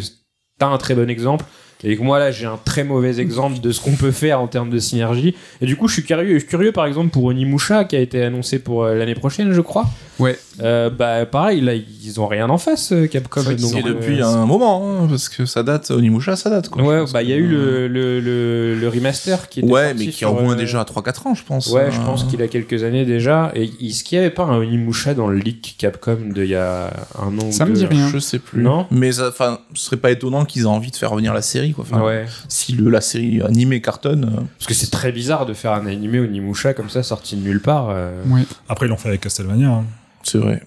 t'as 0.59 0.67
un 0.67 0.77
très 0.77 0.93
bon 0.95 1.09
exemple. 1.09 1.45
Et 1.83 1.97
que 1.97 2.01
moi, 2.01 2.19
là, 2.19 2.31
j'ai 2.31 2.45
un 2.45 2.59
très 2.63 2.83
mauvais 2.83 3.19
exemple 3.19 3.59
de 3.59 3.71
ce 3.71 3.81
qu'on 3.81 3.95
peut 3.95 4.11
faire 4.11 4.39
en 4.39 4.47
termes 4.47 4.69
de 4.69 4.79
synergie. 4.79 5.35
Et 5.61 5.65
du 5.65 5.75
coup, 5.75 5.87
je 5.87 5.93
suis 5.93 6.03
curieux, 6.03 6.39
curieux 6.39 6.71
par 6.71 6.85
exemple, 6.85 7.09
pour 7.09 7.25
Onimusha 7.25 7.83
qui 7.85 7.95
a 7.95 7.99
été 7.99 8.23
annoncé 8.23 8.59
pour 8.59 8.83
euh, 8.83 8.95
l'année 8.95 9.15
prochaine, 9.15 9.51
je 9.51 9.61
crois. 9.61 9.85
Ouais. 10.19 10.37
Euh, 10.61 10.89
bah, 10.89 11.25
pareil, 11.25 11.61
là, 11.61 11.73
ils 11.73 12.19
ont 12.21 12.27
rien 12.27 12.49
en 12.49 12.57
face, 12.57 12.91
euh, 12.91 13.07
Capcom. 13.07 13.41
C'est 13.41 13.55
donc, 13.55 13.73
euh, 13.75 13.81
depuis 13.81 14.21
un 14.21 14.45
moment, 14.45 14.83
hein, 15.03 15.07
parce 15.09 15.27
que 15.29 15.45
ça 15.45 15.63
date, 15.63 15.89
Onimusha, 15.91 16.35
ça 16.35 16.49
date, 16.49 16.69
quoi. 16.69 16.83
Ouais, 16.83 17.03
bah, 17.11 17.23
il 17.23 17.29
y 17.29 17.33
a 17.33 17.37
eu 17.37 17.47
le, 17.47 17.87
le, 17.87 18.19
le, 18.19 18.75
le 18.79 18.87
remaster 18.89 19.49
qui 19.49 19.61
était 19.61 19.71
Ouais, 19.71 19.93
mais 19.95 20.05
qui 20.05 20.11
sur, 20.11 20.27
a 20.29 20.31
au 20.31 20.41
moins 20.41 20.53
euh, 20.53 20.57
déjà 20.57 20.83
3-4 20.83 21.27
ans, 21.27 21.33
je 21.33 21.43
pense. 21.43 21.67
Ouais, 21.71 21.89
je 21.91 21.99
Euh, 21.99 22.03
pense 22.05 22.23
qu'il 22.25 22.41
a 22.41 22.47
quelques 22.47 22.83
années 22.83 23.05
déjà. 23.05 23.51
Et 23.55 23.63
est-ce 23.81 24.03
qu'il 24.03 24.17
n'y 24.19 24.25
avait 24.25 24.33
pas 24.33 24.43
un 24.43 24.57
Onimusha 24.57 25.13
dans 25.15 25.27
le 25.27 25.37
leak 25.37 25.75
Capcom 25.79 26.17
de 26.33 26.43
il 26.43 26.49
y 26.49 26.55
a 26.55 26.91
un 27.19 27.37
an 27.39 27.51
Ça 27.51 27.63
ou 27.65 27.69
me 27.69 27.73
deux 27.73 27.79
dit 27.79 27.85
rien. 27.87 28.07
Je 28.09 28.19
sais 28.19 28.39
plus. 28.39 28.61
Non 28.61 28.85
Mais 28.91 29.19
enfin, 29.21 29.59
ce 29.73 29.85
serait 29.85 29.97
pas 29.97 30.11
étonnant 30.11 30.45
qu'ils 30.45 30.63
aient 30.63 30.65
envie 30.65 30.91
de 30.91 30.95
faire 30.95 31.09
revenir 31.09 31.33
la 31.33 31.41
série, 31.41 31.73
quoi. 31.73 31.85
Ouais. 32.03 32.25
Si 32.47 32.73
le, 32.73 32.89
la 32.91 33.01
série 33.01 33.41
animée 33.41 33.81
cartonne. 33.81 34.25
euh, 34.25 34.41
Parce 34.59 34.67
que 34.67 34.73
c'est 34.75 34.91
très 34.91 35.11
bizarre 35.11 35.45
de 35.47 35.53
faire 35.53 35.71
un 35.73 35.87
animé 35.87 36.19
Onimusha 36.19 36.73
comme 36.73 36.89
ça 36.89 37.01
sorti 37.01 37.35
de 37.37 37.41
nulle 37.41 37.59
part. 37.61 37.87
euh. 37.89 38.21
Ouais. 38.29 38.41
Après, 38.69 38.85
ils 38.85 38.89
l'ont 38.89 38.97
fait 38.97 39.09
avec 39.09 39.21
Castlevania. 39.21 39.67
hein. 39.69 39.83
C'est 40.23 40.37
vrai. 40.37 40.61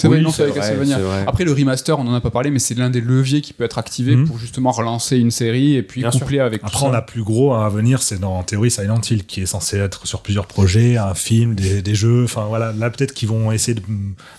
C'est 0.00 0.06
vrai, 0.06 0.20
non, 0.20 0.30
c'est 0.30 0.44
avec 0.44 0.54
Castlevania. 0.54 0.96
Après, 1.26 1.42
le 1.42 1.52
remaster, 1.52 1.98
on 1.98 2.06
en 2.06 2.14
a 2.14 2.20
pas 2.20 2.30
parlé, 2.30 2.52
mais 2.52 2.60
c'est 2.60 2.74
l'un 2.78 2.88
des 2.88 3.00
leviers 3.00 3.40
qui 3.40 3.52
peut 3.52 3.64
être 3.64 3.78
activé 3.78 4.14
Mhm. 4.14 4.28
pour 4.28 4.38
justement 4.38 4.70
relancer 4.70 5.18
une 5.18 5.32
série 5.32 5.74
et 5.74 5.82
puis 5.82 6.02
Bien 6.02 6.10
coupler 6.12 6.38
avec 6.38 6.62
Après, 6.62 6.78
tout 6.78 6.84
on 6.84 6.92
a 6.94 7.02
plus 7.02 7.24
gros 7.24 7.52
à 7.52 7.68
venir, 7.68 8.00
c'est 8.00 8.20
dans 8.20 8.38
en 8.38 8.44
théorie 8.44 8.70
Silent 8.70 9.00
Hill, 9.10 9.26
qui 9.26 9.40
est 9.40 9.46
censé 9.46 9.76
être 9.78 10.06
sur 10.06 10.20
plusieurs 10.20 10.46
projets, 10.46 10.98
un 10.98 11.14
film, 11.14 11.56
des, 11.56 11.82
des 11.82 11.96
jeux. 11.96 12.22
Enfin 12.22 12.44
voilà, 12.44 12.70
là 12.72 12.90
peut-être 12.90 13.12
qu'ils 13.12 13.28
vont 13.28 13.50
essayer 13.50 13.74
de 13.74 13.82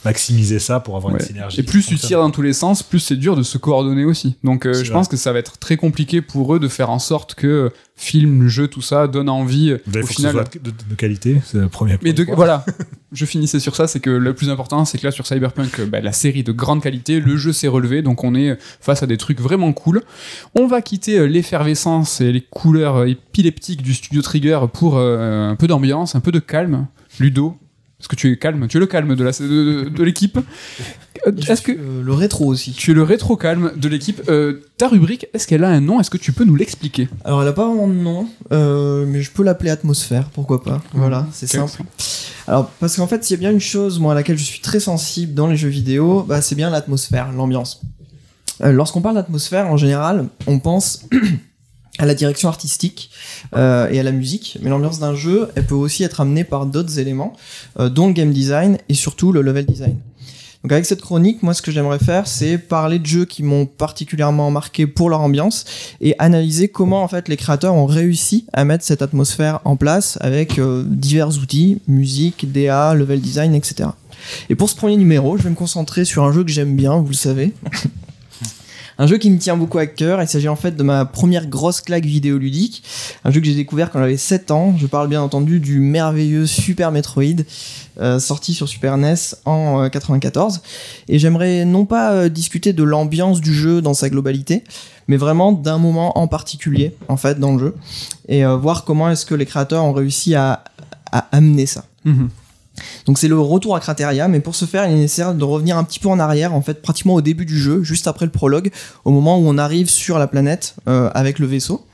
maximiser 0.05 0.59
ça 0.59 0.79
pour 0.79 0.95
avoir 0.95 1.13
Ouais. 1.13 1.19
une 1.19 1.25
synergie. 1.25 1.59
Et 1.59 1.63
plus 1.63 1.85
tu 1.85 1.97
tires 1.97 2.19
dans 2.19 2.31
tous 2.31 2.41
les 2.41 2.53
sens, 2.53 2.81
plus 2.83 2.99
c'est 2.99 3.17
dur 3.17 3.35
de 3.35 3.43
se 3.43 3.57
coordonner 3.57 4.05
aussi. 4.05 4.37
Donc 4.45 4.65
euh, 4.65 4.73
je 4.73 4.79
vrai. 4.85 4.91
pense 4.93 5.07
que 5.09 5.17
ça 5.17 5.33
va 5.33 5.39
être 5.39 5.57
très 5.57 5.75
compliqué 5.75 6.21
pour 6.21 6.55
eux 6.55 6.59
de 6.59 6.67
faire 6.69 6.89
en 6.89 6.99
sorte 6.99 7.35
que 7.35 7.71
film, 7.99 8.47
jeu, 8.47 8.67
tout 8.67 8.81
ça 8.81 9.07
donne 9.07 9.29
envie. 9.29 9.75
Vous 9.85 9.99
au 10.01 10.05
final, 10.05 10.31
soit 10.31 10.53
de, 10.55 10.59
de- 10.71 10.75
de 10.89 10.95
qualité, 10.95 11.41
c'est 11.45 11.57
le 11.57 11.67
premier 11.67 11.97
Mais 12.01 12.13
de- 12.13 12.25
voilà, 12.33 12.65
je 13.11 13.25
finissais 13.25 13.59
sur 13.59 13.75
ça, 13.75 13.87
c'est 13.87 13.99
que 13.99 14.09
le 14.09 14.33
plus 14.33 14.49
important, 14.49 14.85
c'est 14.85 14.97
que 14.97 15.05
là 15.05 15.11
sur 15.11 15.27
Cyberpunk, 15.27 15.79
euh, 15.79 15.85
bah, 15.85 15.99
la 15.99 16.13
série 16.13 16.43
de 16.43 16.51
grande 16.53 16.81
qualité, 16.81 17.19
le 17.19 17.35
jeu 17.37 17.51
s'est 17.51 17.67
relevé, 17.67 18.01
donc 18.01 18.23
on 18.23 18.35
est 18.35 18.57
face 18.79 19.03
à 19.03 19.05
des 19.07 19.17
trucs 19.17 19.41
vraiment 19.41 19.73
cool. 19.73 20.01
On 20.55 20.65
va 20.65 20.81
quitter 20.81 21.19
euh, 21.19 21.25
l'effervescence 21.25 22.21
et 22.21 22.31
les 22.31 22.41
couleurs 22.41 22.95
euh, 22.97 23.07
épileptiques 23.07 23.81
du 23.81 23.93
studio 23.93 24.21
Trigger 24.21 24.61
pour 24.73 24.97
euh, 24.97 25.49
un 25.49 25.55
peu 25.55 25.67
d'ambiance, 25.67 26.15
un 26.15 26.21
peu 26.21 26.31
de 26.31 26.39
calme. 26.39 26.87
Ludo, 27.19 27.57
est-ce 27.99 28.07
que 28.07 28.15
tu 28.15 28.31
es 28.31 28.37
calme 28.37 28.67
Tu 28.67 28.77
es 28.77 28.79
le 28.79 28.85
calme 28.87 29.15
de 29.15 29.23
la- 29.23 29.31
de, 29.31 29.89
de 29.89 30.03
l'équipe. 30.03 30.37
Euh, 31.27 31.31
Est-ce 31.49 31.61
que 31.61 31.73
Euh, 31.73 32.01
le 32.01 32.13
rétro 32.13 32.45
aussi. 32.45 32.71
tu 32.71 32.91
es 32.91 32.93
le 32.93 33.03
rétro 33.03 33.35
calme 33.35 33.73
de 33.75 33.89
l'équipe 33.89 34.21
Euh, 34.29 34.61
Ta 34.77 34.87
rubrique, 34.87 35.27
est-ce 35.33 35.47
qu'elle 35.47 35.65
a 35.65 35.69
un 35.69 35.81
nom? 35.81 35.99
Est-ce 35.99 36.09
que 36.09 36.17
tu 36.17 36.31
peux 36.31 36.45
nous 36.45 36.55
l'expliquer? 36.55 37.09
Alors, 37.25 37.41
elle 37.41 37.49
a 37.49 37.53
pas 37.53 37.67
vraiment 37.67 37.89
de 37.89 37.93
nom, 37.93 38.27
euh, 38.53 39.05
mais 39.05 39.21
je 39.21 39.29
peux 39.31 39.43
l'appeler 39.43 39.69
atmosphère, 39.69 40.29
pourquoi 40.29 40.63
pas. 40.63 40.81
Voilà, 40.93 41.27
c'est 41.33 41.47
simple. 41.47 41.81
Alors, 42.47 42.69
parce 42.79 42.95
qu'en 42.95 43.05
fait, 43.07 43.23
s'il 43.25 43.35
y 43.35 43.37
a 43.37 43.41
bien 43.41 43.51
une 43.51 43.59
chose, 43.59 43.99
moi, 43.99 44.13
à 44.13 44.15
laquelle 44.15 44.37
je 44.37 44.43
suis 44.45 44.61
très 44.61 44.79
sensible 44.79 45.33
dans 45.33 45.47
les 45.47 45.57
jeux 45.57 45.67
vidéo, 45.67 46.23
bah, 46.23 46.41
c'est 46.41 46.55
bien 46.55 46.69
l'atmosphère, 46.69 47.31
l'ambiance. 47.33 47.81
Lorsqu'on 48.61 49.01
parle 49.01 49.15
d'atmosphère, 49.15 49.67
en 49.67 49.77
général, 49.77 50.27
on 50.47 50.59
pense 50.59 51.05
à 51.99 52.05
la 52.05 52.15
direction 52.15 52.49
artistique 52.49 53.11
euh, 53.55 53.89
et 53.91 53.99
à 53.99 54.03
la 54.03 54.11
musique, 54.11 54.57
mais 54.61 54.69
l'ambiance 54.69 54.99
d'un 54.99 55.13
jeu, 55.13 55.49
elle 55.55 55.65
peut 55.65 55.75
aussi 55.75 56.03
être 56.03 56.21
amenée 56.21 56.45
par 56.45 56.65
d'autres 56.65 56.97
éléments, 56.97 57.33
euh, 57.79 57.89
dont 57.89 58.07
le 58.07 58.13
game 58.13 58.31
design 58.31 58.77
et 58.87 58.93
surtout 58.95 59.31
le 59.31 59.41
level 59.41 59.65
design. 59.65 59.97
Donc 60.63 60.73
avec 60.73 60.85
cette 60.85 61.01
chronique, 61.01 61.41
moi 61.41 61.53
ce 61.53 61.61
que 61.61 61.71
j'aimerais 61.71 61.99
faire, 61.99 62.27
c'est 62.27 62.57
parler 62.57 62.99
de 62.99 63.05
jeux 63.05 63.25
qui 63.25 63.43
m'ont 63.43 63.65
particulièrement 63.65 64.51
marqué 64.51 64.87
pour 64.87 65.09
leur 65.09 65.21
ambiance 65.21 65.63
et 66.01 66.15
analyser 66.19 66.67
comment 66.67 67.03
en 67.03 67.07
fait 67.07 67.29
les 67.29 67.37
créateurs 67.37 67.75
ont 67.75 67.85
réussi 67.85 68.45
à 68.51 68.65
mettre 68.65 68.83
cette 68.83 69.01
atmosphère 69.01 69.59
en 69.63 69.77
place 69.77 70.17
avec 70.21 70.59
euh, 70.59 70.83
divers 70.85 71.37
outils, 71.37 71.81
musique, 71.87 72.51
DA, 72.51 72.93
level 72.93 73.21
design, 73.21 73.55
etc. 73.55 73.89
Et 74.49 74.55
pour 74.55 74.69
ce 74.69 74.75
premier 74.75 74.97
numéro, 74.97 75.37
je 75.37 75.43
vais 75.43 75.49
me 75.49 75.55
concentrer 75.55 76.03
sur 76.03 76.23
un 76.23 76.33
jeu 76.33 76.43
que 76.43 76.51
j'aime 76.51 76.75
bien, 76.75 76.97
vous 76.97 77.09
le 77.09 77.13
savez. 77.13 77.53
Un 79.01 79.07
jeu 79.07 79.17
qui 79.17 79.31
me 79.31 79.37
tient 79.37 79.55
beaucoup 79.55 79.77
à 79.77 79.85
cœur, 79.85 80.21
il 80.21 80.27
s'agit 80.27 80.49
en 80.49 80.57
fait 80.57 80.75
de 80.75 80.83
ma 80.83 81.05
première 81.05 81.47
grosse 81.47 81.79
claque 81.79 82.03
vidéoludique, 82.03 82.83
un 83.23 83.31
jeu 83.31 83.39
que 83.39 83.45
j'ai 83.45 83.55
découvert 83.55 83.91
quand 83.91 83.99
j'avais 83.99 84.17
7 84.17 84.51
ans, 84.51 84.75
je 84.77 84.87
parle 84.87 85.07
bien 85.07 85.21
entendu 85.21 85.61
du 85.61 85.79
merveilleux 85.79 86.45
Super 86.45 86.91
Metroid, 86.91 87.45
euh, 88.01 88.19
sorti 88.19 88.53
sur 88.53 88.67
Super 88.67 88.97
NES 88.97 89.15
en 89.45 89.83
euh, 89.83 89.87
94, 89.87 90.61
et 91.07 91.17
j'aimerais 91.17 91.63
non 91.63 91.85
pas 91.85 92.11
euh, 92.11 92.27
discuter 92.27 92.73
de 92.73 92.83
l'ambiance 92.83 93.39
du 93.39 93.53
jeu 93.53 93.81
dans 93.81 93.93
sa 93.93 94.09
globalité, 94.09 94.65
mais 95.07 95.15
vraiment 95.15 95.53
d'un 95.53 95.77
moment 95.77 96.17
en 96.17 96.27
particulier 96.27 96.93
en 97.07 97.15
fait 97.15 97.39
dans 97.39 97.53
le 97.53 97.59
jeu, 97.59 97.75
et 98.27 98.43
euh, 98.43 98.57
voir 98.57 98.83
comment 98.83 99.09
est-ce 99.09 99.25
que 99.25 99.33
les 99.33 99.45
créateurs 99.45 99.85
ont 99.85 99.93
réussi 99.93 100.35
à, 100.35 100.65
à 101.13 101.19
amener 101.31 101.67
ça. 101.67 101.85
Donc 103.05 103.17
c'est 103.17 103.27
le 103.27 103.39
retour 103.39 103.75
à 103.75 103.79
Crateria, 103.79 104.27
mais 104.27 104.39
pour 104.39 104.55
ce 104.55 104.65
faire, 104.65 104.85
il 104.85 104.93
est 104.93 104.99
nécessaire 104.99 105.33
de 105.33 105.43
revenir 105.43 105.77
un 105.77 105.83
petit 105.83 105.99
peu 105.99 106.09
en 106.09 106.19
arrière, 106.19 106.53
en 106.53 106.61
fait, 106.61 106.81
pratiquement 106.81 107.15
au 107.15 107.21
début 107.21 107.45
du 107.45 107.57
jeu, 107.57 107.83
juste 107.83 108.07
après 108.07 108.25
le 108.25 108.31
prologue, 108.31 108.71
au 109.05 109.11
moment 109.11 109.37
où 109.37 109.43
on 109.47 109.57
arrive 109.57 109.89
sur 109.89 110.19
la 110.19 110.27
planète 110.27 110.75
euh, 110.87 111.09
avec 111.13 111.39
le 111.39 111.47
vaisseau. 111.47 111.85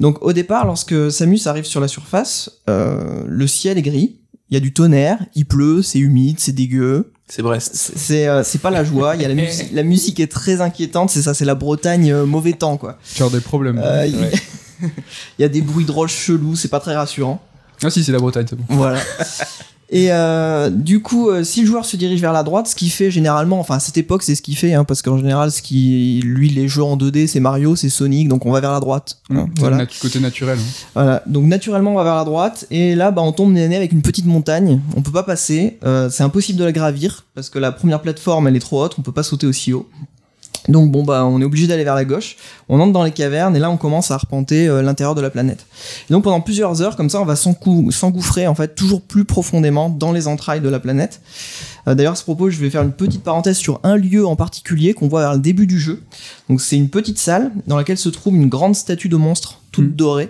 Donc 0.00 0.22
au 0.22 0.32
départ, 0.32 0.66
lorsque 0.66 1.12
Samus 1.12 1.40
arrive 1.46 1.64
sur 1.64 1.80
la 1.80 1.88
surface, 1.88 2.50
euh, 2.68 3.22
le 3.26 3.46
ciel 3.46 3.76
est 3.76 3.82
gris, 3.82 4.16
il 4.50 4.54
y 4.54 4.56
a 4.56 4.60
du 4.60 4.72
tonnerre, 4.72 5.18
il 5.34 5.46
pleut, 5.46 5.82
c'est 5.82 6.00
humide, 6.00 6.40
c'est 6.40 6.52
dégueu. 6.52 7.12
C'est 7.28 7.42
Brest. 7.42 7.70
C'est 7.74 7.96
c'est, 7.96 8.26
euh, 8.26 8.42
c'est 8.42 8.58
pas 8.58 8.70
la 8.70 8.82
joie, 8.82 9.14
il 9.14 9.22
y 9.22 9.24
a 9.24 9.28
la 9.28 9.34
musique, 9.34 9.68
la 9.72 9.84
musique 9.84 10.18
est 10.18 10.30
très 10.30 10.60
inquiétante, 10.60 11.10
c'est 11.10 11.22
ça, 11.22 11.34
c'est 11.34 11.44
la 11.44 11.54
Bretagne 11.54 12.10
euh, 12.10 12.26
mauvais 12.26 12.54
temps 12.54 12.76
quoi. 12.76 12.98
Tu 13.14 13.22
as 13.22 13.28
des 13.28 13.40
problèmes. 13.40 13.80
Euh, 13.82 14.06
il 14.06 14.16
Ouais. 14.16 14.32
il 15.38 15.42
y 15.42 15.44
a 15.44 15.48
des 15.48 15.60
bruits 15.60 15.84
de 15.84 15.92
roches 15.92 16.16
chelous, 16.16 16.56
c'est 16.56 16.68
pas 16.68 16.80
très 16.80 16.96
rassurant. 16.96 17.40
Ah 17.82 17.90
si, 17.90 18.04
c'est 18.04 18.12
la 18.12 18.18
Bretagne, 18.18 18.46
c'est 18.48 18.56
bon. 18.56 18.64
Voilà. 18.68 18.98
Et 19.92 20.12
euh, 20.12 20.70
du 20.70 21.02
coup, 21.02 21.30
euh, 21.30 21.42
si 21.42 21.62
le 21.62 21.66
joueur 21.66 21.84
se 21.84 21.96
dirige 21.96 22.20
vers 22.20 22.32
la 22.32 22.44
droite, 22.44 22.68
ce 22.68 22.76
qu'il 22.76 22.90
fait 22.92 23.10
généralement, 23.10 23.58
enfin 23.58 23.74
à 23.74 23.80
cette 23.80 23.96
époque, 23.98 24.22
c'est 24.22 24.36
ce 24.36 24.42
qu'il 24.42 24.56
fait, 24.56 24.72
hein, 24.72 24.84
parce 24.84 25.02
qu'en 25.02 25.18
général, 25.18 25.50
ce 25.50 25.62
qui, 25.62 26.20
lui, 26.24 26.48
les 26.48 26.68
jeux 26.68 26.84
en 26.84 26.96
2D, 26.96 27.26
c'est 27.26 27.40
Mario, 27.40 27.74
c'est 27.74 27.88
Sonic, 27.88 28.28
donc 28.28 28.46
on 28.46 28.52
va 28.52 28.60
vers 28.60 28.70
la 28.70 28.78
droite. 28.78 29.18
hein, 29.34 29.46
voilà. 29.58 29.78
nat- 29.78 29.86
côté 30.00 30.20
naturel. 30.20 30.58
hein. 30.60 30.86
Voilà. 30.94 31.22
Donc 31.26 31.46
naturellement, 31.46 31.90
on 31.90 31.96
va 31.96 32.04
vers 32.04 32.14
la 32.14 32.24
droite, 32.24 32.66
et 32.70 32.94
là, 32.94 33.10
bah, 33.10 33.22
on 33.22 33.32
tombe 33.32 33.52
nez 33.52 33.74
avec 33.74 33.90
une 33.90 34.02
petite 34.02 34.26
montagne. 34.26 34.80
On 34.94 35.02
peut 35.02 35.10
pas 35.10 35.24
passer, 35.24 35.78
euh, 35.84 36.08
c'est 36.08 36.22
impossible 36.22 36.56
de 36.60 36.64
la 36.64 36.70
gravir 36.72 37.24
parce 37.34 37.50
que 37.50 37.58
la 37.58 37.72
première 37.72 38.00
plateforme, 38.00 38.46
elle 38.46 38.54
est 38.54 38.60
trop 38.60 38.84
haute, 38.84 38.94
on 38.96 39.02
peut 39.02 39.10
pas 39.10 39.24
sauter 39.24 39.48
aussi 39.48 39.72
haut. 39.72 39.88
Donc 40.68 40.90
bon 40.90 41.04
bah 41.04 41.24
on 41.24 41.40
est 41.40 41.44
obligé 41.44 41.66
d'aller 41.66 41.84
vers 41.84 41.94
la 41.94 42.04
gauche. 42.04 42.36
On 42.68 42.80
entre 42.80 42.92
dans 42.92 43.02
les 43.02 43.10
cavernes 43.10 43.56
et 43.56 43.58
là 43.58 43.70
on 43.70 43.76
commence 43.76 44.10
à 44.10 44.14
arpenter 44.14 44.68
euh, 44.68 44.82
l'intérieur 44.82 45.14
de 45.14 45.20
la 45.20 45.30
planète. 45.30 45.66
Et 46.08 46.12
donc 46.12 46.24
pendant 46.24 46.40
plusieurs 46.40 46.82
heures 46.82 46.96
comme 46.96 47.08
ça 47.10 47.20
on 47.20 47.24
va 47.24 47.36
s'engouffrer 47.36 48.46
en 48.46 48.54
fait 48.54 48.74
toujours 48.74 49.00
plus 49.00 49.24
profondément 49.24 49.88
dans 49.88 50.12
les 50.12 50.28
entrailles 50.28 50.60
de 50.60 50.68
la 50.68 50.80
planète. 50.80 51.20
Euh, 51.88 51.94
D'ailleurs 51.94 52.12
à 52.12 52.16
ce 52.16 52.24
propos 52.24 52.50
je 52.50 52.58
vais 52.58 52.70
faire 52.70 52.82
une 52.82 52.92
petite 52.92 53.22
parenthèse 53.22 53.56
sur 53.56 53.80
un 53.82 53.96
lieu 53.96 54.26
en 54.26 54.36
particulier 54.36 54.92
qu'on 54.92 55.08
voit 55.08 55.20
vers 55.20 55.34
le 55.34 55.40
début 55.40 55.66
du 55.66 55.80
jeu. 55.80 56.02
Donc 56.48 56.60
c'est 56.60 56.76
une 56.76 56.90
petite 56.90 57.18
salle 57.18 57.50
dans 57.66 57.76
laquelle 57.76 57.98
se 57.98 58.08
trouve 58.08 58.36
une 58.36 58.48
grande 58.48 58.76
statue 58.76 59.08
de 59.08 59.16
monstre 59.16 59.60
toute 59.72 59.86
Mhm. 59.86 59.92
dorée. 59.96 60.28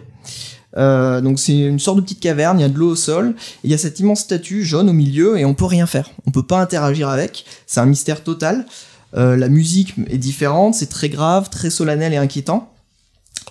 Euh, 0.76 1.20
donc 1.20 1.41
c'est 1.41 1.57
une 1.57 1.81
sorte 1.81 1.97
de 1.97 2.03
petite 2.03 2.20
caverne, 2.20 2.59
il 2.59 2.62
y 2.62 2.64
a 2.64 2.68
de 2.68 2.78
l'eau 2.78 2.91
au 2.91 2.97
sol, 2.97 3.35
il 3.64 3.70
y 3.70 3.74
a 3.74 3.78
cette 3.78 3.99
immense 3.99 4.20
statue 4.20 4.64
jaune 4.64 4.89
au 4.89 4.93
milieu 4.93 5.39
et 5.39 5.45
on 5.45 5.55
peut 5.55 5.64
rien 5.64 5.87
faire. 5.87 6.11
On 6.26 6.31
peut 6.31 6.45
pas 6.45 6.61
interagir 6.61 7.09
avec, 7.09 7.45
c'est 7.66 7.81
un 7.81 7.87
mystère 7.87 8.22
total. 8.22 8.66
Euh, 9.14 9.36
la 9.36 9.48
musique 9.48 9.94
est 10.08 10.18
différente, 10.18 10.74
c'est 10.74 10.88
très 10.88 11.08
grave, 11.08 11.50
très 11.50 11.70
solennel 11.70 12.12
et 12.12 12.16
inquiétant. 12.16 12.72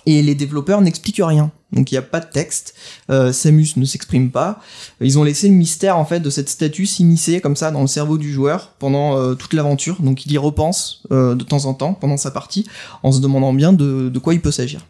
Et 0.06 0.22
les 0.22 0.34
développeurs 0.34 0.80
n'expliquent 0.80 1.22
rien. 1.22 1.50
Donc 1.72 1.92
il 1.92 1.94
n'y 1.94 1.98
a 1.98 2.02
pas 2.02 2.20
de 2.20 2.26
texte, 2.26 2.74
euh, 3.10 3.32
Samus 3.32 3.76
ne 3.76 3.84
s'exprime 3.84 4.30
pas. 4.30 4.60
Ils 5.00 5.18
ont 5.18 5.24
laissé 5.24 5.48
le 5.48 5.54
mystère 5.54 5.96
en 5.96 6.04
fait 6.04 6.20
de 6.20 6.30
cette 6.30 6.48
statue 6.48 6.86
s'immiscer 6.86 7.40
comme 7.40 7.54
ça 7.54 7.70
dans 7.70 7.80
le 7.80 7.86
cerveau 7.86 8.18
du 8.18 8.32
joueur 8.32 8.72
pendant 8.78 9.16
euh, 9.16 9.34
toute 9.34 9.54
l'aventure. 9.54 10.02
Donc 10.02 10.26
il 10.26 10.32
y 10.32 10.38
repense 10.38 11.02
euh, 11.12 11.34
de 11.34 11.44
temps 11.44 11.66
en 11.66 11.74
temps 11.74 11.94
pendant 11.94 12.16
sa 12.16 12.32
partie 12.32 12.66
en 13.02 13.12
se 13.12 13.20
demandant 13.20 13.52
bien 13.52 13.72
de, 13.72 14.18
quoi 14.18 14.34
il 14.34 14.40
peut 14.40 14.50
s'agir. 14.50 14.80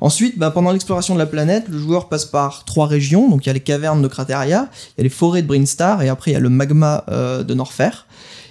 Ensuite, 0.00 0.38
bah, 0.38 0.50
pendant 0.50 0.70
l'exploration 0.70 1.14
de 1.14 1.18
la 1.18 1.26
planète, 1.26 1.68
le 1.68 1.78
joueur 1.78 2.08
passe 2.08 2.24
par 2.24 2.64
trois 2.64 2.86
régions. 2.86 3.28
Donc 3.28 3.44
il 3.44 3.48
y 3.48 3.50
a 3.50 3.52
les 3.52 3.60
cavernes 3.60 4.00
de 4.00 4.08
Crateria, 4.08 4.68
il 4.96 4.98
y 4.98 5.00
a 5.00 5.02
les 5.02 5.08
forêts 5.08 5.42
de 5.42 5.48
Brinstar 5.48 6.02
et 6.02 6.08
après 6.08 6.30
il 6.30 6.34
y 6.34 6.36
a 6.36 6.40
le 6.40 6.48
magma 6.48 7.04
de 7.08 7.54
Norfair. 7.54 8.06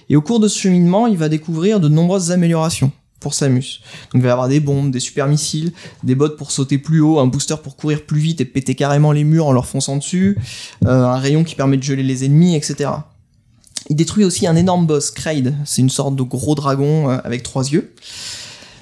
Et 0.10 0.16
au 0.16 0.22
cours 0.22 0.39
de 0.39 0.47
ce 0.47 0.60
cheminement, 0.60 1.07
il 1.07 1.18
va 1.18 1.30
découvrir 1.30 1.80
de 1.80 1.88
nombreuses 1.88 2.32
améliorations. 2.32 2.91
pour 3.20 3.34
Samus. 3.34 3.82
Donc 4.14 4.16
il 4.16 4.22
va 4.22 4.30
y 4.30 4.32
avoir 4.32 4.47
des 4.47 4.62
bombes, 4.62 4.91
des 4.91 5.01
super 5.01 5.28
missiles, 5.28 5.74
des 6.03 6.16
bots 6.16 6.30
pour 6.30 6.51
sauter 6.51 6.78
plus 6.78 7.01
haut, 7.01 7.20
un 7.20 7.28
booster 7.28 7.55
pour 7.62 7.76
courir 7.76 8.05
plus 8.05 8.20
vite 8.20 8.39
et 8.39 8.45
péter 8.45 8.76
carrément 8.76 9.12
les 9.12 9.26
murs 9.26 9.47
en 9.47 9.51
leur 9.51 9.66
fonçant 9.66 9.97
dessus, 9.97 10.38
euh, 10.86 11.03
un 11.03 11.18
rayon 11.18 11.43
qui 11.43 11.55
permet 11.55 11.76
de 11.76 11.84
geler 11.84 12.03
les 12.03 12.24
ennemis, 12.24 12.55
etc. 12.55 12.91
Il 13.89 13.97
détruit 13.97 14.24
aussi 14.24 14.47
un 14.47 14.55
énorme 14.55 14.86
boss, 14.86 15.12
Kraid. 15.12 15.53
C'est 15.66 15.82
une 15.82 15.89
sorte 15.89 16.16
de 16.16 16.24
gros 16.24 16.55
dragon 16.55 17.10
euh, 17.10 17.18
avec 17.26 17.43
trois 17.43 17.68
yeux. 17.70 17.93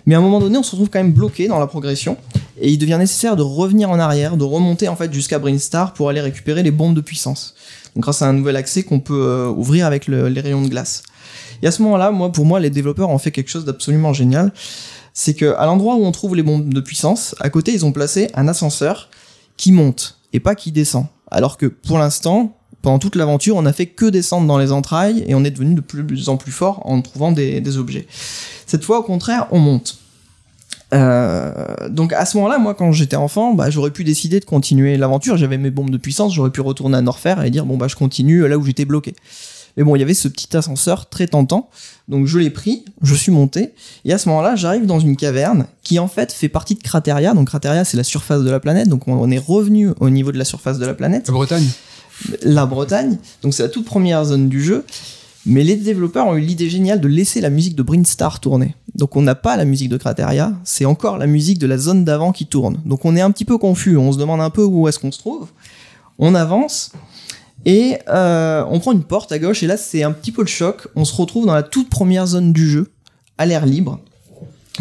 Mais 0.05 0.15
à 0.15 0.19
un 0.19 0.21
moment 0.21 0.39
donné, 0.39 0.57
on 0.57 0.63
se 0.63 0.71
retrouve 0.71 0.89
quand 0.89 0.99
même 0.99 1.13
bloqué 1.13 1.47
dans 1.47 1.59
la 1.59 1.67
progression 1.67 2.15
et 2.59 2.71
il 2.71 2.77
devient 2.77 2.97
nécessaire 2.97 3.35
de 3.35 3.41
revenir 3.41 3.89
en 3.89 3.99
arrière, 3.99 4.37
de 4.37 4.43
remonter 4.43 4.87
en 4.87 4.95
fait 4.95 5.13
jusqu'à 5.13 5.37
Brinstar 5.37 5.93
pour 5.93 6.09
aller 6.09 6.21
récupérer 6.21 6.63
les 6.63 6.71
bombes 6.71 6.95
de 6.95 7.01
puissance. 7.01 7.55
Grâce 7.97 8.21
à 8.21 8.27
un 8.27 8.33
nouvel 8.33 8.55
accès 8.55 8.83
qu'on 8.83 8.99
peut 8.99 9.21
euh, 9.27 9.49
ouvrir 9.49 9.85
avec 9.85 10.07
le- 10.07 10.29
les 10.29 10.41
rayons 10.41 10.61
de 10.61 10.69
glace. 10.69 11.03
Et 11.61 11.67
à 11.67 11.71
ce 11.71 11.81
moment-là, 11.81 12.11
moi, 12.11 12.31
pour 12.31 12.45
moi, 12.45 12.59
les 12.59 12.69
développeurs 12.69 13.09
ont 13.09 13.17
fait 13.17 13.31
quelque 13.31 13.49
chose 13.49 13.65
d'absolument 13.65 14.13
génial. 14.13 14.53
C'est 15.13 15.33
que 15.33 15.55
à 15.57 15.65
l'endroit 15.65 15.95
où 15.95 16.05
on 16.05 16.11
trouve 16.11 16.35
les 16.35 16.43
bombes 16.43 16.71
de 16.73 16.79
puissance, 16.81 17.35
à 17.39 17.49
côté, 17.49 17.73
ils 17.73 17.85
ont 17.85 17.91
placé 17.91 18.29
un 18.35 18.47
ascenseur 18.47 19.09
qui 19.57 19.71
monte 19.71 20.19
et 20.33 20.39
pas 20.39 20.53
qui 20.55 20.71
descend. 20.71 21.05
Alors 21.31 21.57
que 21.57 21.65
pour 21.65 21.97
l'instant, 21.97 22.55
pendant 22.83 22.99
toute 22.99 23.15
l'aventure, 23.15 23.55
on 23.55 23.65
a 23.65 23.73
fait 23.73 23.87
que 23.87 24.05
descendre 24.05 24.45
dans 24.47 24.59
les 24.59 24.71
entrailles 24.71 25.23
et 25.27 25.33
on 25.33 25.43
est 25.43 25.49
devenu 25.51 25.73
de 25.73 25.81
plus 25.81 26.29
en 26.29 26.37
plus 26.37 26.51
fort 26.51 26.81
en 26.85 27.01
trouvant 27.01 27.31
des 27.31 27.77
objets. 27.77 28.07
Cette 28.67 28.83
fois, 28.85 28.99
au 28.99 29.03
contraire, 29.03 29.47
on 29.51 29.57
monte. 29.59 29.97
Euh, 30.93 31.51
donc 31.89 32.13
à 32.13 32.25
ce 32.25 32.37
moment-là, 32.37 32.57
moi, 32.59 32.73
quand 32.73 32.91
j'étais 32.91 33.15
enfant, 33.15 33.53
bah, 33.53 33.69
j'aurais 33.69 33.91
pu 33.91 34.03
décider 34.03 34.39
de 34.39 34.45
continuer 34.45 34.97
l'aventure. 34.97 35.37
J'avais 35.37 35.57
mes 35.57 35.71
bombes 35.71 35.89
de 35.89 35.97
puissance, 35.97 36.33
j'aurais 36.33 36.51
pu 36.51 36.61
retourner 36.61 36.97
à 36.97 37.01
Norfair 37.01 37.43
et 37.43 37.49
dire 37.49 37.65
bon 37.65 37.77
bah 37.77 37.87
je 37.87 37.95
continue 37.95 38.47
là 38.47 38.57
où 38.57 38.63
j'étais 38.63 38.85
bloqué. 38.85 39.15
Mais 39.75 39.83
bon, 39.83 39.95
il 39.95 39.99
y 39.99 40.01
avait 40.01 40.15
ce 40.15 40.27
petit 40.27 40.57
ascenseur 40.57 41.07
très 41.07 41.27
tentant, 41.27 41.69
donc 42.07 42.25
je 42.25 42.39
l'ai 42.39 42.49
pris, 42.49 42.83
je 43.03 43.13
suis 43.13 43.31
monté, 43.31 43.73
et 44.05 44.13
à 44.13 44.17
ce 44.17 44.27
moment-là, 44.29 44.55
j'arrive 44.55 44.87
dans 44.87 44.99
une 44.99 45.15
caverne 45.15 45.67
qui 45.83 45.99
en 45.99 46.07
fait 46.07 46.33
fait 46.33 46.49
partie 46.49 46.73
de 46.73 46.81
Crateria. 46.81 47.35
Donc 47.35 47.47
Crateria, 47.47 47.85
c'est 47.85 47.97
la 47.97 48.03
surface 48.03 48.41
de 48.41 48.49
la 48.49 48.59
planète, 48.59 48.89
donc 48.89 49.07
on 49.07 49.13
on 49.13 49.29
est 49.29 49.37
revenu 49.37 49.89
au 49.99 50.09
niveau 50.09 50.31
de 50.31 50.37
la 50.37 50.45
surface 50.45 50.79
de 50.79 50.85
la 50.85 50.95
planète 50.95 51.27
La 51.27 51.33
Bretagne. 51.33 51.67
la 52.41 52.65
Bretagne, 52.65 53.17
donc 53.43 53.53
c'est 53.53 53.63
la 53.63 53.69
toute 53.69 53.85
première 53.85 54.25
zone 54.25 54.49
du 54.49 54.63
jeu. 54.63 54.83
Mais 55.49 55.63
les 55.63 55.77
développeurs 55.77 56.27
ont 56.27 56.35
eu 56.35 56.41
l'idée 56.41 56.69
géniale 56.69 56.99
de 56.99 57.07
laisser 57.07 57.39
la 57.39 57.49
musique 57.49 57.75
de 57.77 57.81
Brinstar 57.81 58.41
tourner. 58.41 58.75
Donc 58.95 59.15
on 59.15 59.21
n'a 59.21 59.33
pas 59.33 59.55
la 59.55 59.63
musique 59.63 59.87
de 59.87 59.95
Crateria, 59.95 60.51
c'est 60.65 60.83
encore 60.83 61.17
la 61.17 61.25
musique 61.25 61.57
de 61.57 61.67
la 61.67 61.77
zone 61.77 62.03
d'avant 62.03 62.33
qui 62.33 62.47
tourne. 62.47 62.81
Donc 62.85 63.05
on 63.05 63.15
est 63.15 63.21
un 63.21 63.31
petit 63.31 63.45
peu 63.45 63.57
confus, 63.57 63.95
on 63.95 64.11
se 64.11 64.17
demande 64.17 64.41
un 64.41 64.49
peu 64.49 64.63
où 64.65 64.89
est-ce 64.89 64.99
qu'on 64.99 65.11
se 65.11 65.19
trouve. 65.19 65.47
On 66.19 66.35
avance 66.35 66.91
et 67.65 67.97
euh, 68.09 68.65
on 68.69 68.81
prend 68.81 68.91
une 68.91 69.03
porte 69.03 69.31
à 69.31 69.39
gauche 69.39 69.63
et 69.63 69.67
là 69.67 69.77
c'est 69.77 70.03
un 70.03 70.11
petit 70.11 70.33
peu 70.33 70.41
le 70.41 70.47
choc. 70.47 70.89
On 70.97 71.05
se 71.05 71.15
retrouve 71.15 71.45
dans 71.45 71.53
la 71.53 71.63
toute 71.63 71.89
première 71.89 72.27
zone 72.27 72.51
du 72.51 72.69
jeu, 72.69 72.91
à 73.37 73.45
l'air 73.45 73.65
libre, 73.65 74.01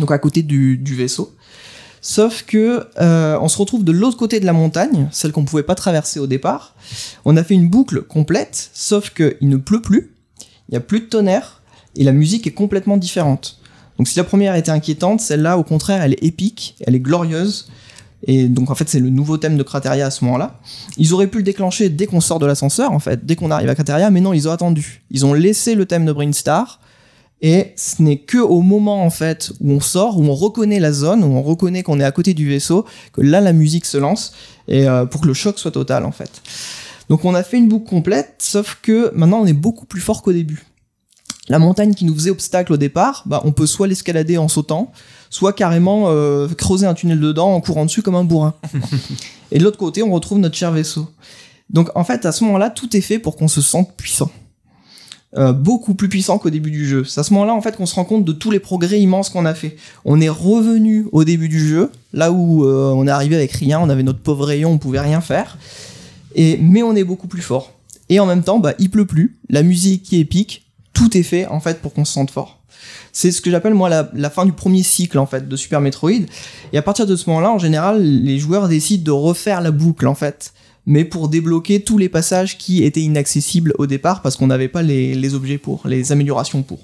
donc 0.00 0.10
à 0.10 0.18
côté 0.18 0.42
du, 0.42 0.82
vaisseau. 0.82 1.32
Sauf 2.00 2.42
que 2.42 2.88
euh, 3.00 3.38
on 3.40 3.46
se 3.46 3.58
retrouve 3.58 3.84
de 3.84 3.92
l'autre 3.92 4.16
côté 4.16 4.40
de 4.40 4.46
la 4.46 4.52
montagne, 4.52 5.08
celle 5.12 5.30
qu'on 5.30 5.44
pouvait 5.44 5.62
pas 5.62 5.76
traverser 5.76 6.18
au 6.18 6.26
départ. 6.26 6.74
On 7.24 7.36
a 7.36 7.44
fait 7.44 7.54
une 7.54 7.68
boucle 7.68 8.02
complète, 8.02 8.70
sauf 8.74 9.10
qu'il 9.10 9.48
ne 9.48 9.56
pleut 9.56 9.82
plus, 9.82 10.15
il 10.68 10.72
n'y 10.72 10.76
a 10.76 10.80
plus 10.80 11.00
de 11.00 11.06
tonnerre, 11.06 11.62
et 11.96 12.04
la 12.04 12.12
musique 12.12 12.46
est 12.46 12.52
complètement 12.52 12.96
différente. 12.96 13.58
Donc 13.98 14.08
si 14.08 14.16
la 14.18 14.24
première 14.24 14.54
était 14.54 14.70
inquiétante, 14.70 15.20
celle-là, 15.20 15.58
au 15.58 15.62
contraire, 15.62 16.02
elle 16.02 16.12
est 16.12 16.22
épique, 16.22 16.76
elle 16.86 16.94
est 16.94 17.00
glorieuse, 17.00 17.68
et 18.26 18.48
donc 18.48 18.70
en 18.70 18.74
fait 18.74 18.88
c'est 18.88 19.00
le 19.00 19.10
nouveau 19.10 19.36
thème 19.36 19.56
de 19.56 19.62
Crateria 19.62 20.06
à 20.06 20.10
ce 20.10 20.24
moment-là. 20.24 20.60
Ils 20.98 21.14
auraient 21.14 21.28
pu 21.28 21.38
le 21.38 21.44
déclencher 21.44 21.88
dès 21.88 22.06
qu'on 22.06 22.20
sort 22.20 22.38
de 22.38 22.46
l'ascenseur, 22.46 22.92
en 22.92 22.98
fait, 22.98 23.24
dès 23.24 23.36
qu'on 23.36 23.50
arrive 23.50 23.68
à 23.68 23.74
Crateria, 23.74 24.10
mais 24.10 24.20
non, 24.20 24.32
ils 24.32 24.48
ont 24.48 24.52
attendu. 24.52 25.02
Ils 25.10 25.24
ont 25.24 25.32
laissé 25.32 25.74
le 25.74 25.86
thème 25.86 26.04
de 26.04 26.12
Brinstar, 26.12 26.80
et 27.42 27.74
ce 27.76 28.02
n'est 28.02 28.18
que 28.18 28.38
au 28.38 28.62
moment 28.62 29.04
en 29.04 29.10
fait 29.10 29.52
où 29.60 29.72
on 29.72 29.80
sort, 29.80 30.18
où 30.18 30.24
on 30.24 30.34
reconnaît 30.34 30.80
la 30.80 30.92
zone, 30.92 31.22
où 31.22 31.26
on 31.26 31.42
reconnaît 31.42 31.82
qu'on 31.82 32.00
est 32.00 32.04
à 32.04 32.12
côté 32.12 32.32
du 32.32 32.48
vaisseau, 32.48 32.86
que 33.12 33.20
là 33.20 33.40
la 33.40 33.52
musique 33.52 33.84
se 33.84 33.98
lance 33.98 34.32
et 34.68 34.88
euh, 34.88 35.04
pour 35.04 35.20
que 35.20 35.26
le 35.26 35.34
choc 35.34 35.58
soit 35.58 35.70
total 35.70 36.04
en 36.04 36.12
fait. 36.12 36.30
Donc 37.08 37.24
on 37.24 37.34
a 37.34 37.42
fait 37.42 37.58
une 37.58 37.68
boucle 37.68 37.88
complète, 37.88 38.36
sauf 38.38 38.78
que 38.82 39.12
maintenant 39.14 39.40
on 39.40 39.46
est 39.46 39.52
beaucoup 39.52 39.86
plus 39.86 40.00
fort 40.00 40.22
qu'au 40.22 40.32
début. 40.32 40.64
La 41.48 41.58
montagne 41.60 41.94
qui 41.94 42.04
nous 42.04 42.14
faisait 42.14 42.30
obstacle 42.30 42.72
au 42.72 42.76
départ, 42.76 43.22
bah, 43.26 43.40
on 43.44 43.52
peut 43.52 43.66
soit 43.66 43.86
l'escalader 43.86 44.36
en 44.36 44.48
sautant, 44.48 44.90
soit 45.30 45.52
carrément 45.52 46.06
euh, 46.08 46.48
creuser 46.48 46.86
un 46.86 46.94
tunnel 46.94 47.20
dedans 47.20 47.54
en 47.54 47.60
courant 47.60 47.84
dessus 47.84 48.02
comme 48.02 48.16
un 48.16 48.24
bourrin. 48.24 48.54
et 49.52 49.58
de 49.58 49.64
l'autre 49.64 49.78
côté, 49.78 50.02
on 50.02 50.10
retrouve 50.10 50.38
notre 50.38 50.56
cher 50.56 50.72
vaisseau. 50.72 51.08
Donc 51.70 51.90
en 51.94 52.02
fait, 52.02 52.26
à 52.26 52.32
ce 52.32 52.42
moment-là, 52.44 52.70
tout 52.70 52.96
est 52.96 53.00
fait 53.00 53.20
pour 53.20 53.36
qu'on 53.36 53.48
se 53.48 53.60
sente 53.60 53.94
puissant. 53.96 54.30
Euh, 55.36 55.52
beaucoup 55.52 55.94
plus 55.94 56.08
puissant 56.08 56.38
qu'au 56.38 56.50
début 56.50 56.70
du 56.70 56.88
jeu. 56.88 57.04
C'est 57.04 57.20
à 57.20 57.22
ce 57.22 57.32
moment-là 57.34 57.52
en 57.52 57.60
fait 57.60 57.76
qu'on 57.76 57.84
se 57.84 57.94
rend 57.94 58.04
compte 58.04 58.24
de 58.24 58.32
tous 58.32 58.50
les 58.50 58.60
progrès 58.60 59.00
immenses 59.00 59.28
qu'on 59.28 59.44
a 59.44 59.54
fait. 59.54 59.76
On 60.04 60.20
est 60.20 60.28
revenu 60.30 61.06
au 61.12 61.24
début 61.24 61.48
du 61.48 61.68
jeu, 61.68 61.90
là 62.12 62.32
où 62.32 62.64
euh, 62.64 62.90
on 62.92 63.06
est 63.06 63.10
arrivé 63.10 63.36
avec 63.36 63.52
rien, 63.52 63.78
on 63.78 63.90
avait 63.90 64.02
notre 64.02 64.20
pauvre 64.20 64.46
rayon, 64.46 64.70
on 64.70 64.78
pouvait 64.78 65.00
rien 65.00 65.20
faire. 65.20 65.58
Mais 66.36 66.82
on 66.82 66.94
est 66.94 67.04
beaucoup 67.04 67.28
plus 67.28 67.42
fort. 67.42 67.72
Et 68.08 68.20
en 68.20 68.26
même 68.26 68.42
temps, 68.42 68.58
bah 68.58 68.74
il 68.78 68.90
pleut 68.90 69.06
plus, 69.06 69.36
la 69.48 69.62
musique 69.62 70.12
est 70.12 70.20
épique, 70.20 70.66
tout 70.92 71.16
est 71.16 71.24
fait 71.24 71.46
en 71.46 71.60
fait 71.60 71.80
pour 71.80 71.92
qu'on 71.92 72.04
se 72.04 72.12
sente 72.12 72.30
fort. 72.30 72.60
C'est 73.12 73.32
ce 73.32 73.40
que 73.40 73.50
j'appelle 73.50 73.74
moi 73.74 73.88
la, 73.88 74.30
fin 74.30 74.44
du 74.44 74.52
premier 74.52 74.82
cycle 74.82 75.18
en 75.18 75.26
fait 75.26 75.48
de 75.48 75.56
Super 75.56 75.80
Metroid. 75.80 76.26
Et 76.72 76.78
à 76.78 76.82
partir 76.82 77.06
de 77.06 77.16
ce 77.16 77.28
moment-là, 77.30 77.50
en 77.50 77.58
général, 77.58 78.02
les 78.02 78.38
joueurs 78.38 78.68
décident 78.68 79.02
de 79.02 79.10
refaire 79.10 79.60
la 79.60 79.70
boucle 79.70 80.06
en 80.06 80.14
fait 80.14 80.52
mais 80.86 81.04
pour 81.04 81.28
débloquer 81.28 81.80
tous 81.80 81.98
les 81.98 82.08
passages 82.08 82.56
qui 82.56 82.84
étaient 82.84 83.02
inaccessibles 83.02 83.74
au 83.78 83.86
départ 83.86 84.22
parce 84.22 84.36
qu'on 84.36 84.46
n'avait 84.46 84.68
pas 84.68 84.82
les, 84.82 85.34
objets 85.34 85.58
pour, 85.58 85.86
les 85.86 86.12
améliorations 86.12 86.62
pour. 86.62 86.78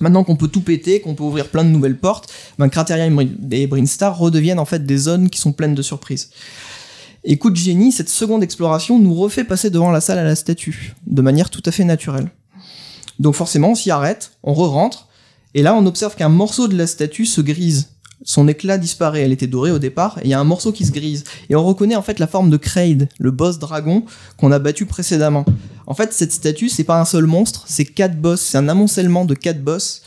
Maintenant 0.00 0.24
qu'on 0.24 0.36
peut 0.36 0.48
tout 0.48 0.62
péter, 0.62 1.00
qu'on 1.00 1.14
peut 1.14 1.22
ouvrir 1.22 1.48
plein 1.48 1.64
de 1.64 1.68
nouvelles 1.68 1.98
portes, 1.98 2.32
ben 2.58 2.68
Crateria 2.68 3.06
et 3.52 3.66
Brinstar 3.66 4.18
redeviennent 4.18 4.58
en 4.58 4.64
fait 4.64 4.84
des 4.84 4.96
zones 4.96 5.30
qui 5.30 5.38
sont 5.38 5.52
pleines 5.52 5.74
de 5.74 5.82
surprises. 5.82 6.30
Et 7.24 7.38
coup 7.38 7.54
cette 7.54 8.08
seconde 8.08 8.42
exploration 8.42 8.98
nous 8.98 9.14
refait 9.14 9.44
passer 9.44 9.70
devant 9.70 9.90
la 9.90 10.00
salle 10.00 10.18
à 10.18 10.24
la 10.24 10.34
statue, 10.34 10.94
de 11.06 11.22
manière 11.22 11.50
tout 11.50 11.62
à 11.66 11.70
fait 11.70 11.84
naturelle. 11.84 12.30
Donc 13.18 13.34
forcément, 13.34 13.70
on 13.70 13.74
s'y 13.74 13.90
arrête, 13.90 14.32
on 14.42 14.54
re-rentre, 14.54 15.08
et 15.54 15.62
là 15.62 15.74
on 15.74 15.86
observe 15.86 16.16
qu'un 16.16 16.28
morceau 16.28 16.66
de 16.66 16.76
la 16.76 16.86
statue 16.86 17.26
se 17.26 17.40
grise. 17.40 17.90
Son 18.24 18.46
éclat 18.46 18.78
disparaît, 18.78 19.22
elle 19.22 19.32
était 19.32 19.46
dorée 19.46 19.70
au 19.70 19.78
départ, 19.78 20.18
et 20.18 20.26
il 20.26 20.30
y 20.30 20.34
a 20.34 20.40
un 20.40 20.44
morceau 20.44 20.72
qui 20.72 20.84
se 20.84 20.92
grise. 20.92 21.24
Et 21.48 21.56
on 21.56 21.64
reconnaît 21.64 21.96
en 21.96 22.02
fait 22.02 22.18
la 22.18 22.26
forme 22.26 22.50
de 22.50 22.56
Kraid, 22.56 23.08
le 23.18 23.30
boss 23.30 23.58
dragon 23.58 24.04
qu'on 24.36 24.52
a 24.52 24.58
battu 24.58 24.86
précédemment. 24.86 25.44
En 25.86 25.94
fait, 25.94 26.12
cette 26.12 26.32
statue, 26.32 26.68
c'est 26.68 26.84
pas 26.84 27.00
un 27.00 27.04
seul 27.04 27.26
monstre, 27.26 27.64
c'est 27.66 27.84
quatre 27.84 28.20
boss, 28.20 28.40
c'est 28.40 28.58
un 28.58 28.68
amoncellement 28.68 29.24
de 29.24 29.34
quatre 29.34 29.62
boss 29.62 30.02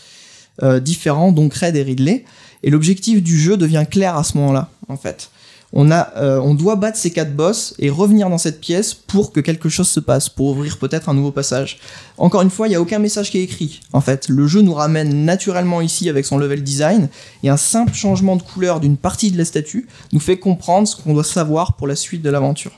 euh, 0.64 0.80
différents, 0.80 1.32
dont 1.34 1.50
Kraid 1.50 1.76
et 1.76 1.84
Ridley. 1.84 2.24
Et 2.64 2.70
l'objectif 2.70 3.22
du 3.22 3.38
jeu 3.38 3.58
devient 3.58 3.86
clair 3.90 4.16
à 4.16 4.24
ce 4.24 4.38
moment-là, 4.38 4.70
en 4.88 4.98
fait. 4.98 5.30
Euh, 5.78 6.40
on 6.40 6.54
doit 6.54 6.78
battre 6.78 6.98
ces 6.98 7.12
quatre 7.12 7.36
boss 7.36 7.74
et 7.80 7.90
revenir 7.90 8.30
dans 8.30 8.38
cette 8.38 8.62
pièce 8.62 8.94
pour 8.94 9.34
que 9.34 9.42
quelque 9.42 9.68
chose 9.68 9.90
se 9.90 10.00
passe, 10.00 10.30
pour 10.30 10.48
ouvrir 10.48 10.78
peut-être 10.78 11.10
un 11.10 11.14
nouveau 11.14 11.32
passage. 11.32 11.80
Encore 12.18 12.42
une 12.42 12.50
fois, 12.50 12.68
il 12.68 12.70
n'y 12.70 12.76
a 12.76 12.82
aucun 12.82 13.00
message 13.00 13.30
qui 13.30 13.40
est 13.40 13.44
écrit. 13.44 13.82
En 13.92 14.02
fait, 14.02 14.30
le 14.30 14.48
jeu 14.48 14.62
nous 14.62 14.74
ramène 14.74 15.26
naturellement 15.26 15.82
ici 15.82 16.10
avec 16.10 16.26
son 16.26 16.38
level 16.38 16.64
design 16.64 17.10
et 17.44 17.50
un 17.50 17.58
simple 17.58 17.94
changement 17.94 18.38
de 18.38 18.42
couleur 18.42 18.80
d'une 18.80 18.98
partie 18.98 19.32
de 19.32 19.38
la 19.38 19.46
statue 19.46 19.88
nous 20.14 20.22
fait 20.22 20.38
comprendre 20.38 20.88
ce 20.88 20.96
qu'on 20.96 21.14
doit 21.14 21.24
savoir 21.24 21.76
pour 21.76 21.88
la 21.88 21.96
suite 21.96 22.22
de 22.22 22.30
l'aventure. 22.30 22.72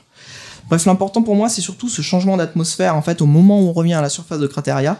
Bref, 0.68 0.84
l'important 0.84 1.22
pour 1.22 1.34
moi, 1.34 1.48
c'est 1.48 1.62
surtout 1.62 1.88
ce 1.88 2.02
changement 2.02 2.36
d'atmosphère 2.36 2.94
en 2.94 3.00
fait 3.00 3.22
au 3.22 3.26
moment 3.26 3.58
où 3.60 3.68
on 3.68 3.72
revient 3.72 3.94
à 3.94 4.02
la 4.02 4.10
surface 4.10 4.38
de 4.38 4.46
Crateria. 4.46 4.98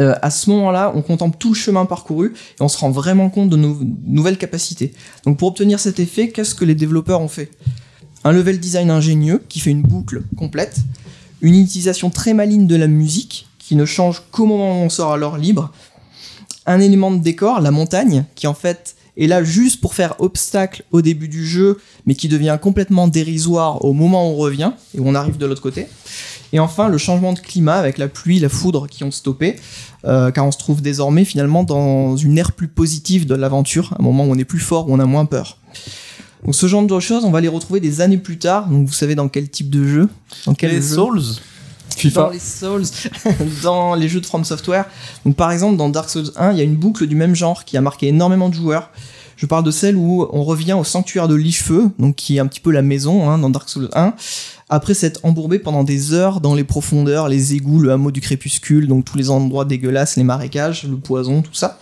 Euh, 0.00 0.14
à 0.22 0.30
ce 0.30 0.48
moment-là, 0.50 0.92
on 0.94 1.02
contemple 1.02 1.36
tout 1.38 1.50
le 1.50 1.54
chemin 1.54 1.84
parcouru 1.84 2.32
et 2.58 2.62
on 2.62 2.68
se 2.68 2.78
rend 2.78 2.90
vraiment 2.90 3.28
compte 3.28 3.50
de 3.50 3.56
nos 3.56 3.78
nouvelles 4.06 4.38
capacités. 4.38 4.94
Donc 5.24 5.38
pour 5.38 5.48
obtenir 5.48 5.78
cet 5.78 6.00
effet, 6.00 6.30
qu'est-ce 6.30 6.54
que 6.54 6.64
les 6.64 6.74
développeurs 6.74 7.20
ont 7.20 7.28
fait? 7.28 7.50
Un 8.24 8.32
level 8.32 8.58
design 8.58 8.90
ingénieux 8.90 9.42
qui 9.48 9.60
fait 9.60 9.70
une 9.70 9.82
boucle 9.82 10.22
complète, 10.36 10.76
une 11.42 11.54
utilisation 11.54 12.10
très 12.10 12.34
maligne 12.34 12.66
de 12.66 12.76
la 12.76 12.86
musique 12.86 13.46
qui 13.58 13.76
ne 13.76 13.84
change 13.84 14.22
qu'au 14.30 14.46
moment 14.46 14.80
où 14.80 14.84
on 14.84 14.88
sort 14.88 15.12
à 15.12 15.16
l'heure 15.16 15.38
libre, 15.38 15.70
un 16.66 16.80
élément 16.80 17.10
de 17.10 17.18
décor, 17.18 17.60
la 17.60 17.70
montagne, 17.70 18.24
qui 18.34 18.46
en 18.46 18.54
fait 18.54 18.96
est 19.16 19.26
là 19.26 19.42
juste 19.42 19.80
pour 19.80 19.94
faire 19.94 20.14
obstacle 20.18 20.84
au 20.90 21.02
début 21.02 21.28
du 21.28 21.46
jeu, 21.46 21.78
mais 22.06 22.14
qui 22.14 22.28
devient 22.28 22.58
complètement 22.60 23.08
dérisoire 23.08 23.84
au 23.84 23.92
moment 23.92 24.30
où 24.30 24.34
on 24.34 24.36
revient 24.36 24.72
et 24.94 25.00
où 25.00 25.08
on 25.08 25.14
arrive 25.14 25.38
de 25.38 25.46
l'autre 25.46 25.62
côté. 25.62 25.86
Et 26.52 26.58
enfin, 26.58 26.88
le 26.88 26.98
changement 26.98 27.32
de 27.32 27.38
climat 27.38 27.76
avec 27.76 27.98
la 27.98 28.08
pluie, 28.08 28.40
la 28.40 28.48
foudre 28.48 28.88
qui 28.88 29.04
ont 29.04 29.10
stoppé, 29.10 29.56
euh, 30.04 30.30
car 30.30 30.44
on 30.46 30.50
se 30.50 30.58
trouve 30.58 30.82
désormais 30.82 31.24
finalement 31.24 31.62
dans 31.62 32.16
une 32.16 32.38
ère 32.38 32.52
plus 32.52 32.68
positive 32.68 33.26
de 33.26 33.34
l'aventure, 33.34 33.94
un 33.98 34.02
moment 34.02 34.24
où 34.24 34.32
on 34.32 34.38
est 34.38 34.44
plus 34.44 34.58
fort, 34.58 34.88
où 34.88 34.94
on 34.94 34.98
a 34.98 35.06
moins 35.06 35.26
peur. 35.26 35.58
Donc 36.44 36.54
ce 36.54 36.66
genre 36.66 36.82
de 36.82 37.00
choses, 37.00 37.24
on 37.24 37.30
va 37.30 37.40
les 37.40 37.48
retrouver 37.48 37.80
des 37.80 38.00
années 38.00 38.18
plus 38.18 38.38
tard. 38.38 38.68
Donc 38.68 38.86
vous 38.86 38.92
savez 38.92 39.14
dans 39.14 39.28
quel 39.28 39.48
type 39.48 39.70
de 39.70 39.86
jeu? 39.86 40.08
Dans 40.46 40.54
quel 40.54 40.70
Les 40.70 40.80
jeu? 40.80 40.94
Souls 40.94 41.22
dans 42.08 42.30
les 42.30 42.38
Souls, 42.38 42.84
dans 43.62 43.94
les 43.94 44.08
jeux 44.08 44.20
de 44.20 44.26
From 44.26 44.44
Software. 44.44 44.86
Par 45.36 45.52
exemple 45.52 45.76
dans 45.76 45.88
Dark 45.88 46.08
Souls 46.08 46.30
1, 46.36 46.52
il 46.52 46.58
y 46.58 46.60
a 46.60 46.64
une 46.64 46.76
boucle 46.76 47.06
du 47.06 47.16
même 47.16 47.34
genre 47.34 47.64
qui 47.64 47.76
a 47.76 47.80
marqué 47.80 48.08
énormément 48.08 48.48
de 48.48 48.54
joueurs. 48.54 48.90
Je 49.36 49.46
parle 49.46 49.64
de 49.64 49.70
celle 49.70 49.96
où 49.96 50.28
on 50.32 50.44
revient 50.44 50.74
au 50.74 50.84
sanctuaire 50.84 51.26
de 51.26 51.34
Lichefeu, 51.34 51.90
donc 51.98 52.16
qui 52.16 52.36
est 52.36 52.40
un 52.40 52.46
petit 52.46 52.60
peu 52.60 52.70
la 52.70 52.82
maison 52.82 53.30
hein, 53.30 53.38
dans 53.38 53.48
Dark 53.48 53.70
Souls 53.70 53.88
1, 53.94 54.12
après 54.70 54.94
s'être 54.94 55.20
embourbé 55.24 55.58
pendant 55.58 55.82
des 55.82 56.12
heures 56.12 56.40
dans 56.40 56.54
les 56.54 56.62
profondeurs, 56.62 57.28
les 57.28 57.54
égouts, 57.54 57.80
le 57.80 57.90
hameau 57.90 58.12
du 58.12 58.20
crépuscule, 58.20 58.86
donc 58.86 59.04
tous 59.04 59.18
les 59.18 59.28
endroits 59.28 59.64
dégueulasses, 59.64 60.16
les 60.16 60.22
marécages, 60.22 60.84
le 60.84 60.96
poison, 60.96 61.42
tout 61.42 61.54
ça. 61.54 61.80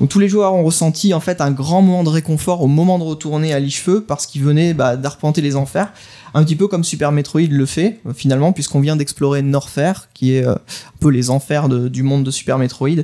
Donc 0.00 0.08
tous 0.08 0.18
les 0.18 0.28
joueurs 0.28 0.54
ont 0.54 0.64
ressenti 0.64 1.12
en 1.14 1.20
fait 1.20 1.42
un 1.42 1.50
grand 1.50 1.82
moment 1.82 2.02
de 2.02 2.08
réconfort 2.08 2.62
au 2.62 2.66
moment 2.66 2.98
de 2.98 3.04
retourner 3.04 3.52
à 3.52 3.60
l'Ichefeu 3.60 4.02
parce 4.02 4.26
qu'ils 4.26 4.42
venaient 4.42 4.72
bah, 4.74 4.96
d'arpenter 4.96 5.42
les 5.42 5.54
enfers, 5.54 5.92
un 6.32 6.42
petit 6.42 6.56
peu 6.56 6.66
comme 6.66 6.82
Super 6.82 7.12
Metroid 7.12 7.42
le 7.42 7.66
fait 7.66 8.00
finalement 8.14 8.52
puisqu'on 8.52 8.80
vient 8.80 8.96
d'explorer 8.96 9.42
Norfair 9.42 10.08
qui 10.14 10.34
est 10.34 10.44
euh, 10.44 10.54
un 10.54 10.98
peu 10.98 11.10
les 11.10 11.28
enfers 11.30 11.68
du 11.68 12.02
monde 12.02 12.24
de 12.24 12.30
Super 12.30 12.58
Metroid 12.58 13.02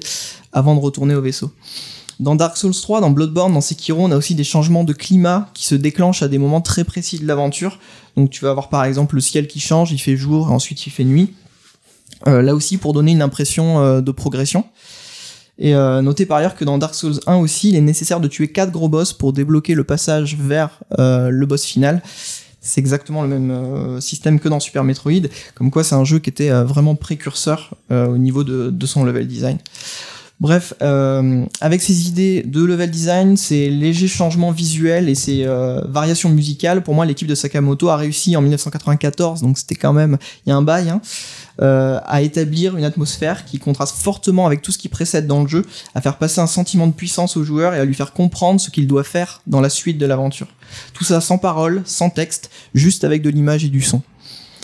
avant 0.53 0.75
de 0.75 0.81
retourner 0.81 1.15
au 1.15 1.21
vaisseau. 1.21 1.53
Dans 2.21 2.35
Dark 2.35 2.59
Souls 2.59 2.75
3, 2.75 3.01
dans 3.01 3.09
Bloodborne, 3.09 3.55
dans 3.55 3.63
Sekiro, 3.63 4.05
on 4.05 4.11
a 4.11 4.17
aussi 4.17 4.35
des 4.35 4.45
changements 4.45 4.85
de 4.85 4.93
climat 4.93 5.49
qui 5.55 5.65
se 5.65 5.75
déclenchent 5.75 6.23
à 6.23 6.29
des 6.29 6.37
moments 6.37 6.61
très 6.61 6.85
précis 6.85 7.19
de 7.19 7.27
l'aventure. 7.27 7.79
Donc 8.17 8.31
tu 8.31 8.45
vas 8.45 8.51
avoir 8.51 8.69
par 8.69 8.85
exemple 8.85 9.15
le 9.15 9.21
ciel 9.21 9.47
qui 9.47 9.61
change, 9.61 9.93
il 9.93 9.99
fait 9.99 10.17
jour 10.17 10.49
et 10.49 10.53
ensuite 10.53 10.87
il 10.87 10.91
fait 10.91 11.05
nuit. 11.05 11.35
Euh, 12.29 12.43
là 12.43 12.55
aussi 12.55 12.77
pour 12.77 12.93
donner 12.93 13.13
une 13.13 13.23
impression 13.23 13.81
euh, 13.81 14.01
de 14.01 14.11
progression. 14.11 14.65
Et 15.59 15.75
euh, 15.75 16.03
notez 16.03 16.27
par 16.27 16.39
ailleurs 16.39 16.55
que 16.55 16.65
dans 16.65 16.79
Dark 16.79 16.95
Souls 16.95 17.21
1 17.27 17.37
aussi, 17.37 17.71
il 17.71 17.77
est 17.77 17.83
nécessaire 17.83 18.21
de 18.21 18.29
tuer 18.29 18.49
4 18.49 18.71
gros 18.71 18.89
boss 18.89 19.13
pour 19.13 19.33
débloquer 19.33 19.75
le 19.75 19.85
passage 19.85 20.37
vers 20.37 20.81
le 20.99 21.45
boss 21.45 21.65
final. 21.65 22.03
C'est 22.63 22.81
exactement 22.81 23.23
le 23.23 23.29
même 23.29 24.01
système 24.01 24.39
que 24.39 24.49
dans 24.49 24.61
Super 24.61 24.85
Metroid, 24.85 25.29
comme 25.55 25.71
quoi 25.71 25.85
c'est 25.85 25.95
un 25.95 26.05
jeu 26.05 26.19
qui 26.19 26.31
était 26.31 26.51
vraiment 26.63 26.95
précurseur 26.95 27.75
au 27.91 28.17
niveau 28.17 28.43
de 28.43 28.87
son 28.87 29.05
level 29.05 29.27
design. 29.27 29.59
Bref, 30.41 30.73
euh, 30.81 31.45
avec 31.61 31.83
ces 31.83 32.09
idées 32.09 32.43
de 32.43 32.65
level 32.65 32.91
design, 32.91 33.37
ces 33.37 33.69
légers 33.69 34.09
changements 34.09 34.53
visuels 34.53 35.11
et 35.11 35.15
ces 35.15 35.45
euh, 35.45 35.83
variations 35.87 36.31
musicales, 36.31 36.83
pour 36.83 36.95
moi 36.95 37.05
l'équipe 37.05 37.29
de 37.29 37.35
Sakamoto 37.35 37.91
a 37.91 37.97
réussi 37.97 38.35
en 38.37 38.41
1994, 38.41 39.43
donc 39.43 39.59
c'était 39.59 39.75
quand 39.75 39.93
même 39.93 40.17
il 40.47 40.49
y 40.49 40.53
a 40.53 40.57
un 40.57 40.63
bail, 40.63 40.89
hein, 40.89 41.03
euh, 41.61 42.01
à 42.07 42.23
établir 42.23 42.79
une 42.79 42.85
atmosphère 42.85 43.45
qui 43.45 43.59
contraste 43.59 43.97
fortement 43.97 44.47
avec 44.47 44.63
tout 44.63 44.73
ce 44.73 44.79
qui 44.79 44.89
précède 44.89 45.27
dans 45.27 45.43
le 45.43 45.49
jeu, 45.49 45.67
à 45.95 46.01
faire 46.01 46.17
passer 46.17 46.41
un 46.41 46.47
sentiment 46.47 46.87
de 46.87 46.95
puissance 46.95 47.37
au 47.37 47.45
joueur 47.45 47.75
et 47.75 47.79
à 47.79 47.85
lui 47.85 47.95
faire 47.95 48.15
comprendre 48.15 48.63
ce 48.63 48.71
qu'il 48.71 48.87
doit 48.87 49.05
faire 49.05 49.43
dans 49.47 49.61
la 49.61 49.69
suite 49.69 49.99
de 49.99 50.07
l'aventure. 50.07 50.49
Tout 50.95 51.05
ça 51.05 51.21
sans 51.21 51.37
parole, 51.37 51.83
sans 51.85 52.09
texte, 52.09 52.51
juste 52.73 53.05
avec 53.05 53.21
de 53.21 53.29
l'image 53.29 53.67
et 53.67 53.69
du 53.69 53.83
son. 53.83 54.01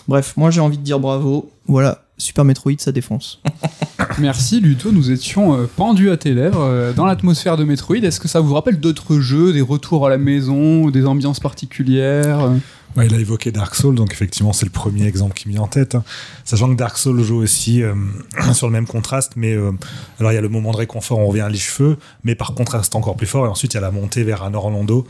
Bref, 0.08 0.32
moi 0.38 0.50
j'ai 0.50 0.62
envie 0.62 0.78
de 0.78 0.82
dire 0.82 1.00
bravo. 1.00 1.50
Voilà, 1.66 2.05
Super 2.18 2.44
Metroid, 2.44 2.74
ça 2.78 2.92
défonce. 2.92 3.40
Merci 4.18 4.60
Luto, 4.60 4.92
nous 4.92 5.10
étions 5.10 5.54
euh, 5.54 5.66
pendus 5.76 6.10
à 6.10 6.16
tes 6.16 6.32
lèvres 6.32 6.62
euh, 6.62 6.92
dans 6.92 7.04
l'atmosphère 7.04 7.56
de 7.56 7.64
Metroid. 7.64 7.96
Est-ce 7.96 8.20
que 8.20 8.28
ça 8.28 8.40
vous 8.40 8.54
rappelle 8.54 8.80
d'autres 8.80 9.20
jeux, 9.20 9.52
des 9.52 9.60
retours 9.60 10.06
à 10.06 10.10
la 10.10 10.18
maison, 10.18 10.90
des 10.90 11.06
ambiances 11.06 11.40
particulières 11.40 12.40
euh 12.40 12.56
Ouais, 12.96 13.06
il 13.06 13.14
a 13.14 13.18
évoqué 13.18 13.52
Dark 13.52 13.74
Souls, 13.74 13.94
donc 13.94 14.12
effectivement, 14.12 14.52
c'est 14.52 14.64
le 14.66 14.70
premier 14.72 15.06
exemple 15.06 15.34
qui 15.34 15.48
m'est 15.48 15.54
mis 15.54 15.58
en 15.60 15.66
tête. 15.66 15.94
hein. 15.94 16.04
Sachant 16.44 16.70
que 16.70 16.76
Dark 16.76 16.96
Souls 16.96 17.22
joue 17.22 17.36
aussi 17.42 17.82
euh, 17.82 17.94
sur 18.54 18.66
le 18.66 18.72
même 18.72 18.86
contraste, 18.86 19.32
mais 19.36 19.52
euh, 19.54 19.72
alors 20.18 20.32
il 20.32 20.34
y 20.34 20.38
a 20.38 20.40
le 20.40 20.48
moment 20.48 20.72
de 20.72 20.76
réconfort, 20.78 21.18
on 21.18 21.26
revient 21.26 21.42
à 21.42 21.48
l'Ichefeu, 21.48 21.98
mais 22.24 22.34
par 22.34 22.54
contraste 22.54 22.94
encore 22.94 23.16
plus 23.16 23.26
fort, 23.26 23.44
et 23.46 23.48
ensuite 23.48 23.74
il 23.74 23.76
y 23.76 23.78
a 23.78 23.82
la 23.82 23.90
montée 23.90 24.24
vers 24.24 24.42
un 24.44 24.54
Orlando, 24.54 25.06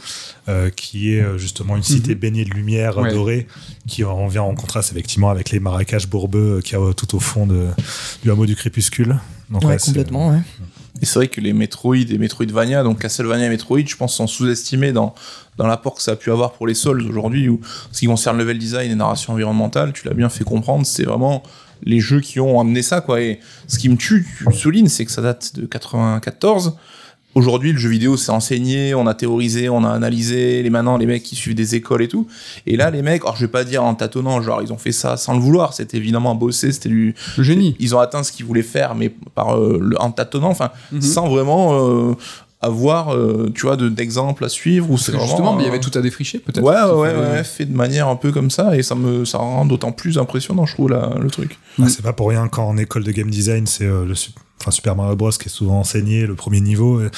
euh, 0.48 0.70
qui 0.70 1.12
est 1.14 1.38
justement 1.38 1.76
une 1.76 1.82
cité 1.82 2.14
baignée 2.14 2.44
de 2.44 2.50
lumière 2.50 2.98
Ouais. 2.98 3.12
dorée, 3.12 3.46
qui 3.86 4.02
en 4.04 4.26
vient 4.26 4.42
en 4.42 4.54
contraste 4.54 4.90
effectivement 4.92 5.30
avec 5.30 5.50
les 5.50 5.60
marécages 5.60 6.08
bourbeux 6.08 6.60
qu'il 6.64 6.78
y 6.78 6.82
a 6.82 6.92
tout 6.94 7.14
au 7.14 7.20
fond 7.20 7.46
de, 7.46 7.66
du 8.22 8.30
hameau 8.30 8.46
du 8.46 8.56
crépuscule. 8.56 9.18
Donc, 9.50 9.62
Ouais, 9.64 9.76
complètement, 9.78 10.30
ouais. 10.30 10.40
Et 11.02 11.06
c'est 11.06 11.18
vrai 11.18 11.28
que 11.28 11.40
les 11.40 11.52
Metroid 11.52 11.96
et 11.96 12.18
Metroidvania, 12.18 12.82
donc 12.82 13.00
Castlevania 13.00 13.46
et 13.46 13.48
Metroid, 13.50 13.86
je 13.86 13.96
pense, 13.96 14.14
sont 14.14 14.26
sous-estimés 14.26 14.92
dans, 14.92 15.14
l'apport 15.58 15.94
que 15.94 16.02
ça 16.02 16.12
a 16.12 16.16
pu 16.16 16.30
avoir 16.30 16.52
pour 16.52 16.66
les 16.66 16.74
Souls 16.74 17.02
aujourd'hui, 17.02 17.48
où 17.48 17.60
ce 17.92 18.00
qui 18.00 18.06
concerne 18.06 18.38
level 18.38 18.58
design 18.58 18.90
et 18.90 18.94
narration 18.94 19.34
environnementale, 19.34 19.92
tu 19.92 20.06
l'as 20.06 20.14
bien 20.14 20.28
fait 20.28 20.44
comprendre, 20.44 20.86
c'est 20.86 21.04
vraiment 21.04 21.42
les 21.82 22.00
jeux 22.00 22.20
qui 22.20 22.40
ont 22.40 22.58
amené 22.58 22.82
ça, 22.82 23.00
quoi. 23.02 23.20
Et 23.20 23.40
ce 23.66 23.78
qui 23.78 23.88
me 23.88 23.96
tue, 23.96 24.26
tu 24.38 24.44
le 24.44 24.52
soulignes, 24.52 24.88
c'est 24.88 25.04
que 25.04 25.10
ça 25.10 25.20
date 25.20 25.54
de 25.56 25.66
94. 25.66 26.76
Aujourd'hui, 27.36 27.72
le 27.72 27.78
jeu 27.78 27.90
vidéo 27.90 28.16
s'est 28.16 28.32
enseigné, 28.32 28.94
on 28.94 29.06
a 29.06 29.12
théorisé, 29.12 29.68
on 29.68 29.84
a 29.84 29.90
analysé, 29.90 30.62
les 30.62 30.70
maintenant, 30.70 30.96
les 30.96 31.04
mecs 31.04 31.22
qui 31.22 31.36
suivent 31.36 31.54
des 31.54 31.74
écoles 31.74 32.00
et 32.02 32.08
tout. 32.08 32.26
Et 32.66 32.76
là, 32.78 32.90
les 32.90 33.02
mecs, 33.02 33.22
alors 33.24 33.36
je 33.36 33.42
vais 33.44 33.50
pas 33.52 33.62
dire 33.62 33.84
en 33.84 33.94
tâtonnant, 33.94 34.40
genre 34.40 34.62
ils 34.62 34.72
ont 34.72 34.78
fait 34.78 34.90
ça 34.90 35.18
sans 35.18 35.34
le 35.34 35.40
vouloir, 35.40 35.74
c'était 35.74 35.98
évidemment 35.98 36.34
bossé, 36.34 36.72
c'était 36.72 36.88
du, 36.88 37.14
Le 37.36 37.42
génie. 37.44 37.76
ils 37.78 37.94
ont 37.94 37.98
atteint 38.00 38.22
ce 38.22 38.32
qu'ils 38.32 38.46
voulaient 38.46 38.62
faire, 38.62 38.94
mais 38.94 39.10
par 39.34 39.54
euh, 39.54 39.78
le, 39.82 40.00
en 40.00 40.10
tâtonnant, 40.12 40.48
enfin, 40.48 40.70
Mhm. 40.92 41.02
sans 41.02 41.28
vraiment 41.28 41.74
euh, 41.74 42.14
avoir, 42.62 43.14
euh, 43.14 43.52
tu 43.54 43.66
vois, 43.66 43.76
de- 43.76 43.90
d'exemples 43.90 44.42
à 44.44 44.48
suivre. 44.48 44.90
Ou 44.90 44.96
c'est 44.96 45.12
Justement, 45.12 45.54
mais 45.54 45.64
il 45.64 45.66
y 45.66 45.68
avait 45.68 45.78
tout 45.78 45.96
à 45.96 46.00
défricher 46.00 46.38
peut-être. 46.38 46.64
Ouais, 46.64 46.72
ouais, 46.74 47.10
fallait- 47.14 47.30
ouais, 47.32 47.44
fait 47.44 47.66
de 47.66 47.76
manière 47.76 48.08
un 48.08 48.16
peu 48.16 48.32
comme 48.32 48.48
ça, 48.50 48.74
et 48.78 48.82
ça 48.82 48.94
me, 48.94 49.26
ça 49.26 49.36
rend 49.36 49.66
d'autant 49.66 49.92
plus 49.92 50.16
impressionnant, 50.16 50.64
je 50.64 50.72
trouve, 50.72 50.88
le 50.88 51.30
truc. 51.30 51.58
Ah, 51.82 51.88
c'est 51.90 52.00
pas 52.02 52.14
pour 52.14 52.30
rien 52.30 52.48
qu'en 52.48 52.78
école 52.78 53.04
de 53.04 53.12
game 53.12 53.28
design, 53.28 53.66
c'est 53.66 53.84
euh, 53.84 54.06
le 54.06 54.14
enfin, 54.60 54.70
Super 54.70 54.96
Mario 54.96 55.16
Bros 55.16 55.30
qui 55.30 55.48
est 55.48 55.52
souvent 55.52 55.80
enseigné, 55.80 56.26
le 56.26 56.34
premier 56.34 56.60
niveau, 56.60 57.00
euh, 57.00 57.10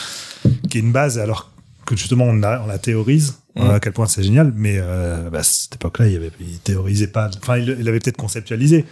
qui 0.71 0.79
est 0.79 0.81
une 0.81 0.93
base, 0.93 1.19
alors 1.19 1.51
que 1.87 1.97
justement 1.97 2.25
on, 2.25 2.43
a, 2.43 2.61
on 2.61 2.67
la 2.67 2.79
théorise, 2.79 3.39
on 3.57 3.71
a 3.71 3.75
à 3.75 3.81
quel 3.81 3.93
point 3.93 4.07
c'est 4.07 4.23
génial, 4.23 4.53
mais 4.55 4.77
euh, 4.79 5.31
bah, 5.31 5.41
à 5.41 5.43
cette 5.43 5.75
époque-là, 5.75 6.07
il, 6.07 6.17
avait, 6.17 6.31
il 6.41 6.59
théorisait 6.59 7.09
pas, 7.09 7.31
enfin 7.39 7.59
il, 7.59 7.77
il 7.81 7.89
avait 7.89 7.99
peut-être 7.99 8.17
conceptualisé, 8.17 8.85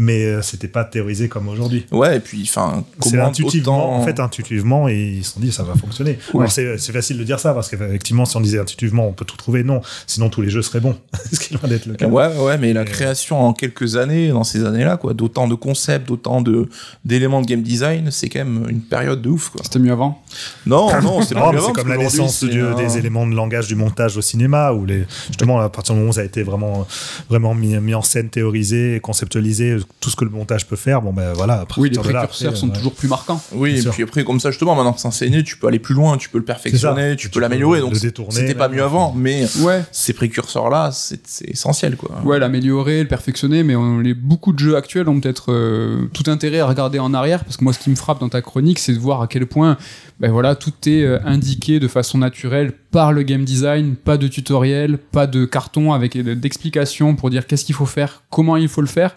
mais 0.00 0.24
euh, 0.24 0.42
c'était 0.42 0.68
pas 0.68 0.84
théorisé 0.84 1.28
comme 1.28 1.48
aujourd'hui. 1.48 1.84
Ouais, 1.90 2.16
et 2.16 2.20
puis, 2.20 2.42
enfin, 2.48 2.84
C'est 3.00 3.10
comment 3.10 3.26
intuitivement, 3.26 3.78
autant- 3.90 3.96
en 4.00 4.04
fait, 4.04 4.20
intuitivement, 4.20 4.88
et 4.88 4.96
ils 5.18 5.24
se 5.24 5.32
sont 5.34 5.40
dit 5.40 5.50
ça 5.52 5.64
va 5.64 5.74
fonctionner. 5.74 6.18
Ouais. 6.32 6.40
Alors 6.42 6.52
c'est 6.52 6.78
c'est 6.78 6.92
facile 6.92 7.18
de 7.18 7.24
dire 7.24 7.40
ça 7.40 7.52
parce 7.52 7.68
qu'effectivement, 7.68 8.24
si 8.24 8.36
on 8.36 8.40
disait 8.40 8.60
intuitivement, 8.60 9.06
on 9.08 9.12
peut 9.12 9.24
tout 9.24 9.36
trouver, 9.36 9.64
non, 9.64 9.80
sinon 10.06 10.30
tous 10.30 10.40
les 10.40 10.50
jeux 10.50 10.62
seraient 10.62 10.80
bons, 10.80 10.96
ce 11.32 11.38
qui 11.40 11.52
est 11.52 11.56
loin 11.60 11.68
d'être 11.68 11.86
le 11.86 11.94
cas. 11.94 12.06
Ouais, 12.06 12.28
ouais, 12.38 12.56
mais 12.58 12.72
la 12.72 12.84
création 12.84 13.40
en 13.40 13.52
quelques 13.52 13.96
années, 13.96 14.28
dans 14.28 14.44
ces 14.44 14.64
années-là, 14.64 14.96
quoi, 14.96 15.14
d'autant 15.14 15.48
de 15.48 15.56
concepts, 15.56 16.06
d'autant 16.08 16.40
de 16.40 16.68
d'éléments 17.04 17.42
de 17.42 17.46
game 17.46 17.62
design, 17.62 18.10
c'est 18.12 18.28
quand 18.28 18.38
même 18.44 18.66
une 18.68 18.80
période 18.82 19.20
de 19.20 19.28
ouf, 19.28 19.48
quoi. 19.50 19.62
C'était 19.64 19.80
mieux 19.80 19.92
avant? 19.92 20.22
Non, 20.64 20.88
non, 21.02 21.22
c'est 21.22 21.34
pas 21.34 21.50
c'est 21.66 21.72
comme 21.72 21.88
la 21.88 21.96
naissance 21.96 22.38
c'est 22.38 22.46
du- 22.46 22.62
un- 22.62 22.74
des 22.74 22.98
éléments 22.98 23.26
de 23.26 23.34
langage 23.34 23.66
du 23.66 23.74
montage 23.74 24.16
au 24.16 24.22
cinéma, 24.22 24.72
où 24.72 24.86
les, 24.86 25.04
justement, 25.26 25.58
à 25.58 25.68
partir 25.68 25.94
du 25.94 25.98
moment 26.00 26.10
où 26.10 26.14
ça 26.14 26.20
a 26.20 26.24
été 26.24 26.44
vraiment, 26.44 26.86
vraiment 27.28 27.52
mis, 27.54 27.76
mis 27.78 27.94
en 27.94 28.02
scène, 28.02 28.28
théorisé, 28.28 29.00
conceptualisé, 29.02 29.76
tout 30.00 30.10
ce 30.10 30.16
que 30.16 30.24
le 30.24 30.30
montage 30.30 30.66
peut 30.66 30.76
faire, 30.76 31.02
bon 31.02 31.12
ben 31.12 31.32
voilà, 31.32 31.54
après, 31.60 31.80
Oui, 31.80 31.90
les 31.90 31.98
précurseurs 31.98 32.48
après, 32.50 32.60
sont 32.60 32.68
ouais. 32.68 32.76
toujours 32.76 32.94
plus 32.94 33.08
marquants. 33.08 33.42
Oui, 33.52 33.70
et 33.72 33.80
sûr. 33.80 33.90
puis 33.92 34.02
après, 34.04 34.22
comme 34.22 34.38
ça, 34.38 34.50
justement, 34.52 34.76
maintenant 34.76 34.92
que 34.92 35.00
c'est 35.00 35.08
enseigné, 35.08 35.42
tu 35.42 35.56
peux 35.56 35.66
aller 35.66 35.80
plus 35.80 35.94
loin, 35.94 36.16
tu 36.16 36.28
peux 36.28 36.38
le 36.38 36.44
perfectionner, 36.44 37.16
tu 37.16 37.26
Tu 37.26 37.30
peux 37.30 37.40
l'améliorer. 37.40 37.80
le 37.80 37.84
Donc, 37.86 37.96
c'était 38.30 38.54
pas 38.54 38.68
mieux 38.68 38.82
avant, 38.82 39.12
mais 39.16 39.46
Ouais. 39.60 39.82
ces 39.90 40.12
précurseurs-là, 40.12 40.90
c'est 40.92 41.26
c'est 41.26 41.48
essentiel, 41.50 41.96
quoi. 41.96 42.10
Ouais, 42.24 42.38
l'améliorer, 42.38 43.02
le 43.02 43.08
perfectionner, 43.08 43.62
mais 43.64 43.74
on, 43.76 43.98
les, 43.98 44.14
beaucoup 44.14 44.52
de 44.52 44.58
jeux 44.60 44.76
actuels 44.76 45.08
ont 45.08 45.18
peut-être 45.20 45.52
euh, 45.52 46.06
tout 46.12 46.30
intérêt 46.30 46.60
à 46.60 46.66
regarder 46.66 46.98
en 47.00 47.12
arrière, 47.12 47.42
parce 47.44 47.56
que 47.56 47.64
moi, 47.64 47.72
ce 47.72 47.78
qui 47.80 47.90
me 47.90 47.96
frappe 47.96 48.20
dans 48.20 48.28
ta 48.28 48.40
chronique, 48.40 48.78
c'est 48.78 48.92
de 48.92 48.98
voir 49.00 49.20
à 49.22 49.26
quel 49.26 49.46
point, 49.46 49.76
ben 50.20 50.30
voilà, 50.30 50.54
tout 50.54 50.72
est 50.86 51.02
euh, 51.02 51.18
indiqué 51.24 51.80
de 51.80 51.88
façon 51.88 52.18
naturelle 52.18 52.72
par 52.92 53.12
le 53.12 53.22
game 53.22 53.44
design, 53.44 53.96
pas 53.96 54.16
de 54.16 54.28
tutoriel, 54.28 54.98
pas 54.98 55.26
de 55.26 55.44
carton 55.44 55.92
avec 55.92 56.14
euh, 56.16 56.34
d'explications 56.36 57.14
pour 57.16 57.30
dire 57.30 57.46
qu'est-ce 57.46 57.64
qu'il 57.64 57.74
faut 57.74 57.86
faire, 57.86 58.22
comment 58.30 58.56
il 58.56 58.68
faut 58.68 58.80
le 58.80 58.86
faire. 58.86 59.16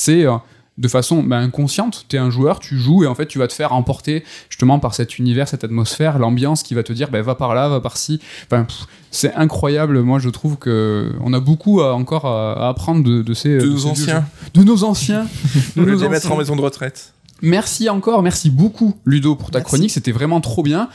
C'est 0.00 0.24
euh, 0.24 0.36
de 0.78 0.88
façon 0.88 1.22
ben, 1.22 1.38
inconsciente. 1.40 2.06
Tu 2.08 2.16
es 2.16 2.18
un 2.18 2.30
joueur, 2.30 2.58
tu 2.58 2.78
joues 2.78 3.04
et 3.04 3.06
en 3.06 3.14
fait 3.14 3.26
tu 3.26 3.38
vas 3.38 3.46
te 3.48 3.52
faire 3.52 3.74
emporter 3.74 4.24
justement 4.48 4.78
par 4.78 4.94
cet 4.94 5.18
univers, 5.18 5.46
cette 5.46 5.62
atmosphère, 5.62 6.18
l'ambiance 6.18 6.62
qui 6.62 6.72
va 6.74 6.82
te 6.82 6.92
dire 6.94 7.10
ben, 7.10 7.20
va 7.20 7.34
par 7.34 7.54
là, 7.54 7.68
va 7.68 7.80
par 7.80 7.98
ci. 7.98 8.18
Enfin, 8.46 8.66
c'est 9.10 9.34
incroyable. 9.34 10.00
Moi 10.00 10.18
je 10.20 10.30
trouve 10.30 10.56
que 10.56 11.12
on 11.20 11.34
a 11.34 11.40
beaucoup 11.40 11.82
à- 11.82 11.94
encore 11.94 12.24
à, 12.24 12.68
apprendre 12.68 13.04
de, 13.04 13.20
de 13.20 13.34
ces 13.34 13.58
De 13.58 13.60
de 13.60 13.66
nos 13.68 13.78
ces 13.78 13.86
anciens. 13.88 14.24
jeux. 14.54 14.60
de 14.60 14.64
nos 14.66 14.84
anciens, 14.84 15.26
de 15.76 15.84
nos 15.84 15.98
les 16.00 16.08
mettre 16.08 16.32
en 16.32 16.36
maison 16.38 16.56
de 16.56 16.62
retraite. 16.62 17.12
Merci 17.42 17.90
encore, 17.90 18.22
merci 18.22 18.48
beaucoup 18.48 18.96
Ludo 19.04 19.34
pour 19.36 19.50
ta 19.50 19.58
Merci. 19.58 19.68
chronique, 19.68 19.90
c'était 19.90 20.12
vraiment 20.12 20.40
trop 20.40 20.62
bien. 20.62 20.88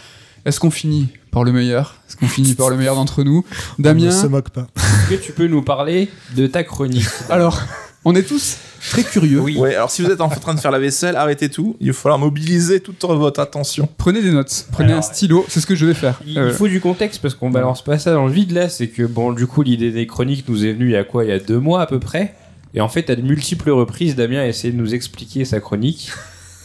Est-ce 0.46 0.60
qu'on 0.60 0.72
finit 0.72 1.10
par 1.32 1.44
le 1.44 1.52
meilleur? 1.52 1.96
Est-ce 2.08 2.18
qu'on 2.18 2.28
finit 2.28 2.54
par 2.54 2.70
le 2.70 2.78
meilleur 2.78 2.96
d'entre 2.96 3.24
nous? 3.24 3.44
On 3.80 3.82
Damien? 3.82 4.06
ne 4.06 4.12
se 4.12 4.28
moque 4.28 4.50
pas. 4.52 4.68
Est-ce 4.78 5.10
que 5.10 5.24
tu 5.24 5.32
peux 5.32 5.48
nous 5.48 5.62
parler 5.64 6.10
de 6.36 6.46
ta 6.48 6.64
chronique? 6.64 7.06
Alors, 7.30 7.62
on 8.06 8.16
est 8.16 8.24
tous 8.24 8.58
très 8.92 9.04
curieux. 9.04 9.40
Oui. 9.42 9.58
Ouais, 9.58 9.76
alors 9.76 9.90
si 9.92 10.02
vous 10.04 10.10
êtes 10.12 10.22
en 10.22 10.30
train 10.30 10.54
de 10.54 10.60
faire 10.60 10.72
la 10.72 10.80
vaisselle, 10.80 11.16
arrêtez 11.16 11.50
tout. 11.50 11.76
Il 11.80 11.88
va 11.88 11.94
falloir 11.94 12.20
mobiliser 12.20 12.80
toute 12.80 13.04
votre 13.04 13.40
attention. 13.40 13.90
Prenez 13.98 14.22
des 14.22 14.32
notes, 14.32 14.68
prenez 14.72 14.90
Alors, 14.94 15.00
un 15.00 15.02
stylo, 15.02 15.46
c'est 15.50 15.60
ce 15.60 15.66
que 15.66 15.76
je 15.76 15.86
vais 15.86 15.94
faire. 15.96 16.22
Il 16.26 16.38
Euh, 16.38 16.54
faut 16.54 16.68
du 16.68 16.80
contexte 16.80 17.22
parce 17.22 17.34
qu'on 17.34 17.50
balance 17.50 17.84
pas 17.84 17.98
ça 18.00 18.14
dans 18.14 18.28
le 18.28 18.32
vide 18.32 18.52
là. 18.52 18.70
C'est 18.70 18.88
que 18.88 19.04
bon, 19.04 19.32
du 19.34 19.48
coup, 19.48 19.64
l'idée 19.64 19.92
des 19.92 20.06
chroniques 20.08 20.48
nous 20.48 20.66
est 20.66 20.74
venue 20.74 20.86
il 20.86 20.92
y 20.92 20.96
a 20.98 21.04
quoi? 21.04 21.24
Il 21.26 21.30
y 21.30 21.34
a 21.34 21.40
deux 21.40 21.60
mois 21.60 21.82
à 21.82 21.88
peu 21.88 22.00
près. 22.00 22.36
Et 22.74 22.82
en 22.82 22.90
fait, 22.90 23.10
à 23.10 23.16
de 23.16 23.22
multiples 23.22 23.72
reprises, 23.72 24.16
Damien 24.16 24.40
a 24.42 24.48
essayé 24.48 24.72
de 24.74 24.78
nous 24.78 24.94
expliquer 24.94 25.46
sa 25.46 25.60
chronique. 25.60 26.12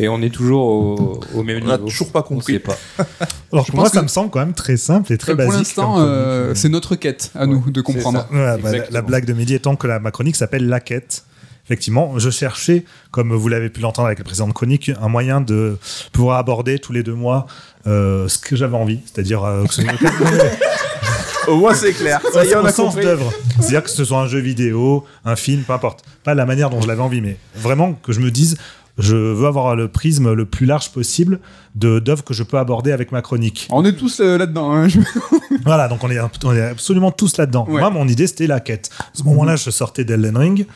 Et 0.01 0.09
on 0.09 0.23
est 0.23 0.31
toujours 0.35 0.67
au, 0.67 1.21
au 1.35 1.43
même 1.43 1.61
On 1.63 1.67
n'a 1.67 1.77
niveau. 1.77 1.89
toujours 1.89 2.11
pas 2.11 2.23
compris. 2.23 2.59
pas. 2.59 2.77
Alors 3.53 3.67
Je 3.67 3.71
pour 3.71 3.77
moi, 3.81 3.85
pense 3.85 3.93
ça 3.93 3.99
que- 4.01 4.05
me 4.05 4.09
semble 4.09 4.31
quand 4.31 4.39
même 4.41 4.55
très 4.55 4.79
simple 4.79 5.13
et 5.13 5.19
très 5.19 5.33
pour 5.37 5.45
basique. 5.45 5.59
l'instant, 5.59 5.97
comme 5.97 6.05
euh, 6.09 6.55
c'est 6.55 6.71
notre 6.71 6.97
quête 6.97 7.31
à 7.35 7.47
nous 7.47 7.71
de 7.71 7.81
comprendre. 7.83 8.27
Ouais, 8.33 8.57
bah, 8.63 8.71
la, 8.91 9.03
blague 9.03 9.27
de 9.27 9.35
Mehdi 9.35 9.55
étant 9.55 9.77
que 9.77 9.87
la, 9.87 9.99
ma 10.01 10.11
chronique 10.11 10.37
s'appelle 10.37 10.67
La 10.69 10.81
Quête. 10.81 11.25
Effectivement, 11.75 12.19
je 12.19 12.31
cherchais, 12.31 12.85
comme 13.13 13.33
vous 13.33 13.47
l'avez 13.47 13.69
pu 13.71 13.81
l'entendre 13.81 14.07
avec 14.07 14.19
la 14.19 14.25
précédente 14.25 14.53
chronique, 14.55 14.91
un 15.01 15.07
moyen 15.07 15.41
de 15.41 15.79
pouvoir 16.13 16.39
aborder 16.39 16.81
tous 16.81 16.93
les 16.93 17.05
deux 17.05 17.15
mois 17.15 17.47
euh, 17.87 18.27
ce 18.27 18.39
que 18.41 18.57
j'avais 18.57 18.77
envie, 18.77 18.99
c'est-à-dire 19.07 19.45
euh, 19.45 19.65
que 19.67 19.75
ce- 19.75 19.83
Au 21.47 21.57
moins, 21.57 21.73
c'est 21.75 21.93
clair. 21.93 22.21
Ça 22.33 22.45
y 22.45 22.49
est, 22.49 22.57
on 22.57 22.65
a 22.65 22.73
sens 22.73 22.97
d'œuvre. 22.97 23.33
C'est-à-dire 23.61 23.85
que 23.85 23.91
ce 23.91 24.05
soit 24.05 24.19
un 24.19 24.27
jeu 24.27 24.41
vidéo, 24.41 25.05
un 25.25 25.37
film, 25.37 25.63
peu 25.63 25.73
importe. 25.73 26.05
Pas 26.25 26.35
la 26.35 26.45
manière 26.45 26.71
dont 26.71 26.81
je 26.81 26.89
l'avais 26.89 27.03
envie, 27.03 27.21
mais 27.21 27.37
vraiment 27.55 27.93
que 27.93 28.11
je 28.13 28.19
me 28.19 28.33
dise, 28.33 28.57
je 28.99 29.15
veux 29.15 29.47
avoir 29.47 29.77
le 29.77 29.87
prisme 29.87 30.33
le 30.33 30.45
plus 30.47 30.67
large 30.67 30.91
possible 30.91 31.39
de 31.77 32.01
d'œuvres 32.01 32.25
que 32.25 32.35
je 32.35 32.43
peux 32.43 32.59
aborder 32.59 32.91
avec 32.91 33.13
ma 33.13 33.23
chronique. 33.23 33.69
On 33.71 33.85
est 33.85 33.93
tous 33.93 34.19
euh, 34.21 34.39
là-dedans. 34.39 34.73
hein. 34.73 34.89
Je- 34.89 34.99
Voilà, 35.65 35.87
donc 35.87 36.03
on 36.03 36.11
est, 36.11 36.19
on 36.45 36.53
est 36.53 36.63
absolument 36.63 37.13
tous 37.13 37.37
là-dedans. 37.37 37.65
Ouais. 37.69 37.79
Moi, 37.81 37.91
mon 37.91 38.09
idée, 38.09 38.27
c'était 38.27 38.49
la 38.49 38.59
quête. 38.59 38.91
À 38.99 39.05
ce 39.15 39.23
moment-là, 39.23 39.55
je 39.55 39.71
sortais 39.71 40.05
d'Elden 40.05 40.37
Ring. 40.37 40.67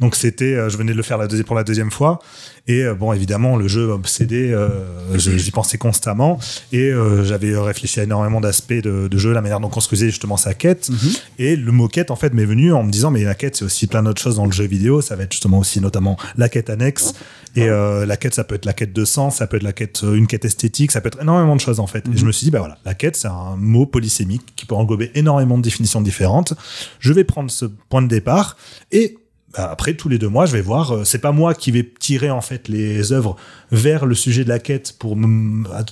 Donc 0.00 0.14
c'était, 0.14 0.54
euh, 0.54 0.68
je 0.68 0.76
venais 0.76 0.92
de 0.92 0.96
le 0.96 1.02
faire 1.02 1.18
la 1.18 1.26
deuxi- 1.26 1.42
pour 1.44 1.56
la 1.56 1.64
deuxième 1.64 1.90
fois. 1.90 2.20
Et 2.66 2.84
euh, 2.84 2.94
bon, 2.94 3.12
évidemment, 3.12 3.56
le 3.56 3.66
jeu 3.66 3.90
obsédé, 3.90 4.52
euh, 4.52 4.68
j'y 5.16 5.50
pensais 5.50 5.78
constamment. 5.78 6.38
Et 6.72 6.90
euh, 6.90 7.24
j'avais 7.24 7.56
réfléchi 7.56 7.98
à 8.00 8.02
énormément 8.02 8.40
d'aspects 8.40 8.72
de, 8.72 9.08
de 9.08 9.18
jeu, 9.18 9.32
la 9.32 9.40
manière 9.40 9.60
dont 9.60 9.70
on 9.74 9.80
se 9.80 9.88
faisait 9.88 10.06
justement 10.10 10.36
sa 10.36 10.54
quête. 10.54 10.90
Et 11.38 11.56
le 11.56 11.72
mot 11.72 11.88
quête, 11.88 12.10
en 12.10 12.16
fait, 12.16 12.34
m'est 12.34 12.44
venu 12.44 12.72
en 12.72 12.82
me 12.82 12.90
disant, 12.90 13.10
mais 13.10 13.24
la 13.24 13.34
quête, 13.34 13.56
c'est 13.56 13.64
aussi 13.64 13.86
plein 13.86 14.02
d'autres 14.02 14.20
choses 14.20 14.36
dans 14.36 14.44
le 14.46 14.52
jeu 14.52 14.64
vidéo. 14.66 15.00
Ça 15.00 15.16
va 15.16 15.22
être 15.24 15.32
justement 15.32 15.58
aussi 15.58 15.80
notamment 15.80 16.16
la 16.36 16.48
quête 16.48 16.68
annexe. 16.70 17.14
Et 17.56 17.68
euh, 17.68 18.04
la 18.06 18.16
quête, 18.16 18.34
ça 18.34 18.44
peut 18.44 18.54
être 18.54 18.66
la 18.66 18.74
quête 18.74 18.92
de 18.92 19.04
sens, 19.04 19.36
ça 19.36 19.46
peut 19.46 19.56
être 19.56 19.62
la 19.62 19.72
quête, 19.72 20.02
euh, 20.04 20.14
une 20.14 20.26
quête 20.26 20.44
esthétique, 20.44 20.92
ça 20.92 21.00
peut 21.00 21.08
être 21.08 21.20
énormément 21.22 21.56
de 21.56 21.60
choses 21.60 21.80
en 21.80 21.86
fait. 21.86 22.04
Et 22.14 22.16
je 22.16 22.24
me 22.26 22.30
suis 22.30 22.44
dit, 22.44 22.50
bah 22.50 22.58
voilà, 22.60 22.76
la 22.84 22.94
quête, 22.94 23.16
c'est 23.16 23.26
un 23.28 23.56
mot 23.56 23.86
polysémique 23.86 24.42
qui 24.54 24.66
peut 24.66 24.74
englober 24.74 25.10
énormément 25.14 25.56
de 25.56 25.62
définitions 25.62 26.02
différentes. 26.02 26.52
Je 27.00 27.12
vais 27.12 27.24
prendre 27.24 27.50
ce 27.50 27.64
point 27.64 28.02
de 28.02 28.06
départ 28.08 28.56
et 28.92 29.16
bah, 29.56 29.68
après 29.70 29.94
tous 29.94 30.08
les 30.10 30.18
deux 30.18 30.28
mois, 30.28 30.44
je 30.46 30.52
vais 30.52 30.60
voir. 30.60 30.92
euh, 30.92 31.04
c'est 31.04 31.18
pas 31.20 31.32
moi 31.32 31.54
qui 31.54 31.70
vais 31.70 31.88
tirer 31.98 32.30
en 32.30 32.40
fait 32.42 32.68
les 32.68 33.12
œuvres 33.12 33.36
vers 33.72 34.04
le 34.06 34.14
sujet 34.14 34.44
de 34.44 34.48
la 34.48 34.58
quête 34.58 34.94
pour 34.98 35.16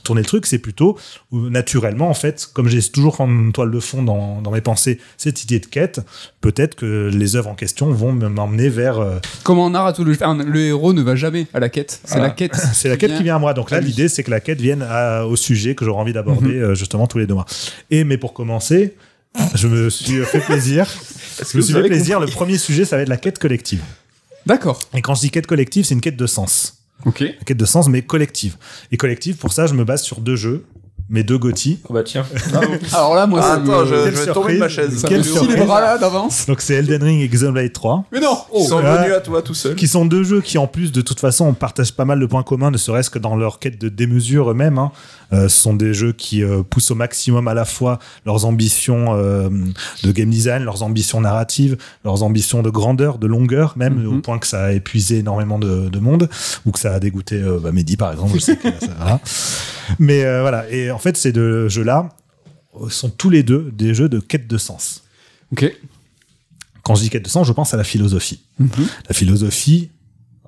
tourner 0.04 0.20
le 0.20 0.26
truc. 0.26 0.46
C'est 0.46 0.58
plutôt 0.58 0.98
euh, 1.32 1.48
naturellement 1.50 2.08
en 2.10 2.14
fait, 2.14 2.48
comme 2.52 2.68
j'ai 2.68 2.82
toujours 2.82 3.20
en 3.20 3.50
toile 3.52 3.70
de 3.70 3.80
fond 3.80 4.02
dans, 4.02 4.40
dans 4.42 4.50
mes 4.50 4.60
pensées 4.60 4.98
cette 5.16 5.42
idée 5.44 5.58
de 5.60 5.66
quête. 5.66 6.00
Peut-être 6.42 6.74
que 6.74 7.10
les 7.12 7.36
œuvres 7.36 7.48
en 7.50 7.54
question 7.54 7.90
vont 7.90 8.12
me- 8.12 8.28
m'emmener 8.28 8.68
vers 8.68 8.98
euh, 8.98 9.18
Comme 9.42 9.58
en 9.58 9.70
Naruto, 9.70 10.04
le, 10.04 10.56
héros 10.60 10.92
ne 10.92 11.02
va 11.02 11.16
jamais 11.16 11.46
à 11.54 11.60
la 11.60 11.68
quête. 11.68 12.00
C'est 12.04 12.18
la 12.20 12.30
quête. 12.30 12.54
C'est 12.74 12.88
la 12.90 12.96
quête 12.96 13.16
qui 13.16 13.22
vient 13.22 13.36
à 13.36 13.38
moi. 13.38 13.54
Donc 13.54 13.70
là, 13.70 13.80
l'idée, 13.80 14.08
c'est 14.08 14.22
que 14.22 14.30
la 14.30 14.40
quête 14.40 14.60
vienne 14.60 14.84
à- 14.88 15.24
au 15.26 15.34
sujet 15.36 15.74
que 15.74 15.84
j'aurais 15.84 16.00
envie 16.00 16.12
d'aborder 16.12 16.48
Mhm. 16.56 16.62
euh, 16.62 16.74
justement 16.74 17.06
tous 17.06 17.18
les 17.18 17.26
deux 17.26 17.34
mois. 17.34 17.46
Et 17.90 18.04
mais 18.04 18.18
pour 18.18 18.32
commencer, 18.34 18.94
je 19.54 19.68
me 19.68 19.90
suis 19.90 20.24
fait 20.24 20.40
plaisir. 20.40 20.86
Je 21.38 21.56
me 21.56 21.62
que 21.62 21.66
suis 21.66 21.74
fait 21.74 21.82
plaisir. 21.82 22.20
Le 22.20 22.26
premier 22.26 22.58
sujet, 22.58 22.84
ça 22.84 22.96
va 22.96 23.02
être 23.02 23.08
la 23.08 23.16
quête 23.16 23.38
collective. 23.38 23.82
D'accord. 24.46 24.80
Et 24.94 25.02
quand 25.02 25.14
je 25.14 25.20
dis 25.20 25.30
quête 25.30 25.46
collective, 25.46 25.84
c'est 25.84 25.94
une 25.94 26.00
quête 26.00 26.16
de 26.16 26.26
sens. 26.26 26.78
Ok. 27.04 27.20
La 27.20 27.44
quête 27.44 27.56
de 27.56 27.64
sens, 27.64 27.88
mais 27.88 28.02
collective. 28.02 28.56
Et 28.92 28.96
collective, 28.96 29.36
pour 29.36 29.52
ça, 29.52 29.66
je 29.66 29.74
me 29.74 29.84
base 29.84 30.02
sur 30.02 30.20
deux 30.20 30.36
jeux. 30.36 30.64
Mes 31.08 31.22
deux 31.22 31.38
GOTY. 31.38 31.78
Oh 31.88 31.92
bah 31.94 32.02
tiens. 32.02 32.26
Alors 32.92 33.14
là, 33.14 33.28
moi, 33.28 33.40
Ah, 33.40 33.52
attends, 33.54 33.84
je, 33.84 33.94
je 33.94 34.24
vais 34.24 34.32
tomber 34.32 34.54
de 34.54 34.58
ma 34.58 34.68
chaise. 34.68 34.90
me 34.90 35.08
scie 35.08 35.14
les 35.14 35.22
surprise. 35.22 35.56
bras 35.64 35.80
là 35.80 35.98
d'avance. 35.98 36.46
Donc 36.46 36.60
c'est 36.60 36.74
Elden 36.74 37.00
Ring 37.02 37.20
et 37.20 37.28
Xenoblade 37.28 37.72
3. 37.72 38.04
Mais 38.10 38.18
non. 38.18 38.36
Ils 38.52 38.58
Oh. 38.58 38.64
sont 38.68 38.76
Ouais. 38.82 38.98
venus 39.02 39.12
à 39.14 39.20
toi 39.20 39.40
tout 39.40 39.54
seul. 39.54 39.76
qui 39.76 39.86
sont 39.86 40.04
deux 40.04 40.24
jeux 40.24 40.40
qui 40.40 40.58
en 40.58 40.66
plus 40.66 40.90
de 40.90 41.00
toute 41.02 41.20
façon 41.20 41.44
on 41.46 41.54
partage 41.54 41.92
pas 41.92 42.04
mal 42.04 42.18
de 42.18 42.26
points 42.26 42.42
communs 42.42 42.70
ne 42.72 42.76
serait-ce 42.78 43.10
que 43.10 43.18
dans 43.20 43.36
leur 43.36 43.60
quête 43.60 43.80
de 43.80 43.88
démesure 43.88 44.50
eux-mêmes 44.50 44.78
hein. 44.78 44.90
Euh, 45.32 45.48
ce 45.48 45.60
sont 45.60 45.74
des 45.74 45.92
jeux 45.92 46.12
qui 46.12 46.44
euh, 46.44 46.62
poussent 46.62 46.92
au 46.92 46.94
maximum 46.94 47.48
à 47.48 47.54
la 47.54 47.64
fois 47.64 47.98
leurs 48.24 48.44
ambitions 48.44 49.06
euh, 49.16 49.48
de 50.04 50.12
game 50.12 50.30
design 50.30 50.62
leurs 50.62 50.84
ambitions 50.84 51.20
narratives 51.20 51.76
leurs 52.04 52.22
ambitions 52.22 52.62
de 52.62 52.70
grandeur 52.70 53.18
de 53.18 53.26
longueur 53.26 53.74
même 53.76 53.94
Mhm. 54.02 54.18
au 54.18 54.20
point 54.20 54.38
que 54.38 54.46
ça 54.46 54.64
a 54.66 54.72
épuisé 54.72 55.18
énormément 55.18 55.58
de, 55.58 55.88
de 55.88 55.98
monde 55.98 56.28
ou 56.64 56.70
que 56.70 56.78
ça 56.78 56.94
a 56.94 57.00
dégoûté 57.00 57.36
euh, 57.36 57.58
bah, 57.60 57.72
Mehdi 57.72 57.96
par 57.96 58.12
exemple 58.12 58.34
je 58.34 58.38
sais 58.40 58.56
que 58.56 58.68
ça- 58.70 58.86
voilà. 58.98 59.20
mais 59.98 60.24
euh, 60.24 60.40
voilà 60.42 60.64
et 60.70 60.90
en 60.96 60.98
fait 60.98 61.16
ces 61.16 61.32
deux 61.32 61.68
jeux 61.68 61.84
là 61.84 62.08
sont 62.90 63.10
tous 63.10 63.30
les 63.30 63.42
deux 63.42 63.70
des 63.72 63.94
jeux 63.94 64.08
de 64.08 64.18
quête 64.20 64.48
de 64.48 64.58
sens 64.58 65.02
Ok. 65.52 65.72
quand 66.82 66.94
je 66.94 67.02
dis 67.02 67.10
quête 67.10 67.24
de 67.24 67.28
sens 67.28 67.46
je 67.46 67.52
pense 67.52 67.72
à 67.74 67.76
la 67.76 67.84
philosophie 67.84 68.40
Mhm. 68.58 68.68
la 69.08 69.14
philosophie, 69.14 69.90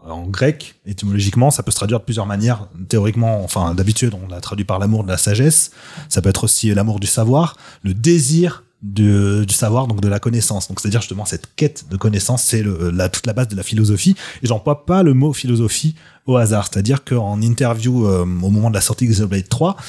en 0.06 0.26
grec, 0.26 0.76
étymologiquement, 0.86 1.50
ça 1.50 1.62
peut 1.62 1.70
se 1.70 1.76
traduire 1.76 1.98
de 2.00 2.04
plusieurs 2.06 2.24
manières. 2.24 2.68
Théoriquement, 2.88 3.44
enfin, 3.44 3.74
d'habitude, 3.74 4.14
on 4.14 4.26
l'a 4.28 4.40
traduit 4.40 4.64
par 4.64 4.78
l'amour 4.78 5.04
de 5.04 5.08
la 5.08 5.18
sagesse. 5.18 5.70
Ça 6.08 6.22
peut 6.22 6.30
être 6.30 6.44
aussi 6.44 6.72
l'amour 6.72 6.98
du 7.00 7.06
savoir, 7.06 7.58
le 7.82 7.92
désir 7.92 8.64
de- 8.80 9.44
du 9.46 9.52
savoir, 9.52 9.86
donc 9.88 10.00
de 10.00 10.08
la 10.08 10.18
connaissance. 10.18 10.68
Donc, 10.68 10.80
c'est-à-dire 10.80 11.02
justement 11.02 11.26
cette 11.26 11.54
quête 11.56 11.84
de 11.90 11.98
connaissance, 11.98 12.42
c'est 12.44 12.64
la, 12.64 13.10
toute 13.10 13.26
la 13.26 13.34
base 13.34 13.48
de 13.48 13.56
la 13.56 13.62
philosophie. 13.62 14.14
Et 14.42 14.46
j'emploie 14.46 14.86
pas 14.86 15.02
le 15.02 15.12
mot 15.12 15.34
philosophie 15.34 15.94
au 16.24 16.36
hasard. 16.36 16.70
C'est-à-dire 16.72 17.04
qu'en 17.04 17.42
interview 17.42 18.06
euh, 18.06 18.22
au 18.22 18.24
moment 18.50 18.70
de 18.70 18.74
la 18.74 18.80
sortie 18.80 19.06
de 19.06 19.12
Xenoblade 19.12 19.46
3, 19.50 19.76
Ta- 19.76 19.82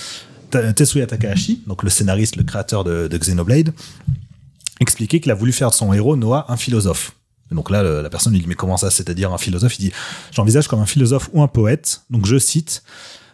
Tetsuya 0.50 1.08
Takahashi, 1.08 1.62
donc 1.68 1.84
le 1.84 1.90
scénariste, 1.90 2.36
le 2.36 2.44
créateur 2.44 2.84
de, 2.84 3.08
de 3.08 3.18
Xenoblade, 3.18 3.74
expliquait 4.80 5.20
qu'il 5.20 5.32
a 5.32 5.36
voulu 5.36 5.52
faire 5.52 5.70
de 5.70 5.76
son 5.76 5.94
héros 5.94 6.16
Noah 6.16 6.46
un 6.50 6.58
philosophe. 6.58 7.14
Et 7.52 7.56
donc 7.56 7.70
là, 7.70 7.84
la 7.84 8.10
personne 8.10 8.34
lui 8.34 8.40
dit 8.40 8.48
mais 8.48 8.56
comment 8.56 8.78
ça, 8.78 8.92
c'est-à-dire 8.92 9.34
un 9.34 9.38
philosophe? 9.38 9.78
Il 9.80 9.90
dit 9.90 9.92
j'envisage 10.32 10.68
comme 10.68 10.80
un 10.80 10.86
philosophe 10.86 11.30
ou 11.34 11.42
un 11.42 11.48
poète. 11.48 12.02
Donc 12.10 12.26
je 12.26 12.38
cite, 12.38 12.84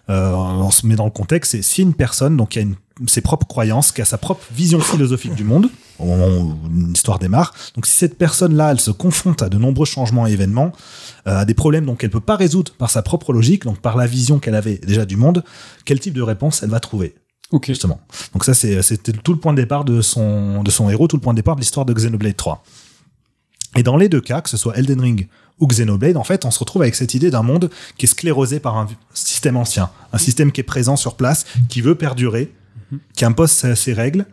euh, 0.10 0.32
on 0.32 0.72
se 0.72 0.86
met 0.86 0.96
dans 0.96 1.06
le 1.06 1.12
contexte, 1.12 1.52
c'est 1.52 1.62
si 1.62 1.82
une 1.82 1.94
personne 1.94 2.38
donc 2.38 2.50
qui 2.50 2.60
a 2.60 2.64
ses 3.08 3.22
propres 3.22 3.48
croyances, 3.48 3.92
qui 3.92 4.02
a 4.02 4.06
sa 4.06 4.18
propre 4.18 4.44
vision 4.54 4.80
philosophique 4.80 5.36
du 5.36 5.44
monde 5.44 5.70
au 6.00 6.06
moment 6.06 6.28
où 6.28 6.56
une 6.70 6.92
histoire 6.94 7.20
démarre. 7.20 7.54
Donc 7.76 7.86
si 7.86 7.96
cette 7.98 8.18
personne-là, 8.18 8.72
elle 8.72 8.80
se 8.80 8.92
confronte 8.92 9.42
à 9.42 9.50
de 9.50 9.58
nombreux 9.58 9.86
changements 9.86 10.28
et 10.28 10.32
événements, 10.32 10.72
euh, 11.28 11.40
à 11.40 11.46
des 11.46 11.54
problèmes 11.54 11.86
donc 11.86 12.00
qu'elle 12.00 12.10
peut 12.10 12.20
pas 12.20 12.36
résoudre 12.36 12.72
par 12.78 12.90
sa 12.90 13.02
propre 13.02 13.32
logique, 13.34 13.64
donc 13.64 13.80
par 13.80 13.96
la 13.98 14.08
vision 14.08 14.40
qu'elle 14.40 14.56
avait 14.56 14.78
déjà 14.78 15.06
du 15.06 15.16
monde, 15.18 15.44
quel 15.86 16.00
type 16.00 16.14
de 16.14 16.22
réponse 16.22 16.64
elle 16.64 16.70
va 16.70 16.80
trouver 16.80 17.16
Ok. 17.52 17.68
justement. 17.68 18.02
Donc 18.34 18.44
ça, 18.44 18.54
c'est- 18.54 18.82
c'était 18.82 19.12
tout 19.14 19.32
le 19.34 19.40
point 19.40 19.54
de 19.54 19.62
départ 19.62 19.86
de 19.86 20.02
son, 20.02 20.64
de 20.64 20.72
son 20.72 20.90
héros, 20.90 21.08
tout 21.08 21.16
le 21.16 21.22
point 21.22 21.34
de 21.34 21.38
départ 21.38 21.56
de 21.56 21.62
l'histoire 21.62 21.86
de 21.86 21.94
Xenoblade 21.94 22.36
3. 22.36 22.64
Et 23.78 23.84
dans 23.84 23.98
les 23.98 24.10
deux 24.10 24.22
cas, 24.22 24.42
que 24.42 24.50
ce 24.50 24.58
soit 24.58 24.76
Elden 24.78 25.00
Ring 25.02 25.28
ou 25.60 25.68
Xenoblade, 25.68 26.18
en 26.18 26.24
fait, 26.24 26.44
on 26.46 26.52
se 26.52 26.60
retrouve 26.60 26.82
avec 26.82 26.96
cette 26.96 27.14
idée 27.14 27.30
d'un 27.30 27.44
monde 27.44 27.70
qui 27.98 28.06
est 28.06 28.10
sclérosé 28.10 28.60
par 28.60 28.78
un 28.78 28.88
système 29.14 29.58
ancien, 29.58 29.90
un 30.12 30.18
système 30.18 30.52
qui 30.52 30.62
est 30.62 30.66
présent 30.66 30.96
sur 30.96 31.16
place, 31.16 31.46
qui 31.70 31.82
veut 31.82 31.96
perdurer, 31.96 32.52
qui 33.16 33.26
impose 33.26 33.52
ses 33.52 33.94
règles. 33.94 34.26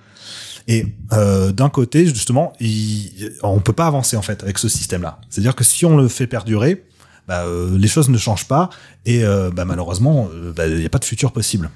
Et 0.68 0.86
euh, 1.12 1.52
d'un 1.52 1.68
côté, 1.68 2.06
justement, 2.06 2.52
il, 2.60 3.32
on 3.42 3.60
peut 3.60 3.72
pas 3.72 3.86
avancer 3.86 4.16
en 4.16 4.22
fait 4.22 4.42
avec 4.42 4.58
ce 4.58 4.68
système-là. 4.68 5.20
C'est-à-dire 5.28 5.54
que 5.54 5.64
si 5.64 5.84
on 5.84 5.96
le 5.96 6.08
fait 6.08 6.26
perdurer, 6.26 6.84
bah, 7.28 7.44
euh, 7.44 7.76
les 7.78 7.88
choses 7.88 8.08
ne 8.08 8.18
changent 8.18 8.48
pas 8.48 8.70
et 9.04 9.24
euh, 9.24 9.50
bah, 9.50 9.64
malheureusement, 9.64 10.28
bah, 10.56 10.66
il 10.66 10.78
n'y 10.78 10.86
a 10.86 10.90
pas 10.90 10.98
de 10.98 11.04
futur 11.04 11.32
possible. 11.32 11.70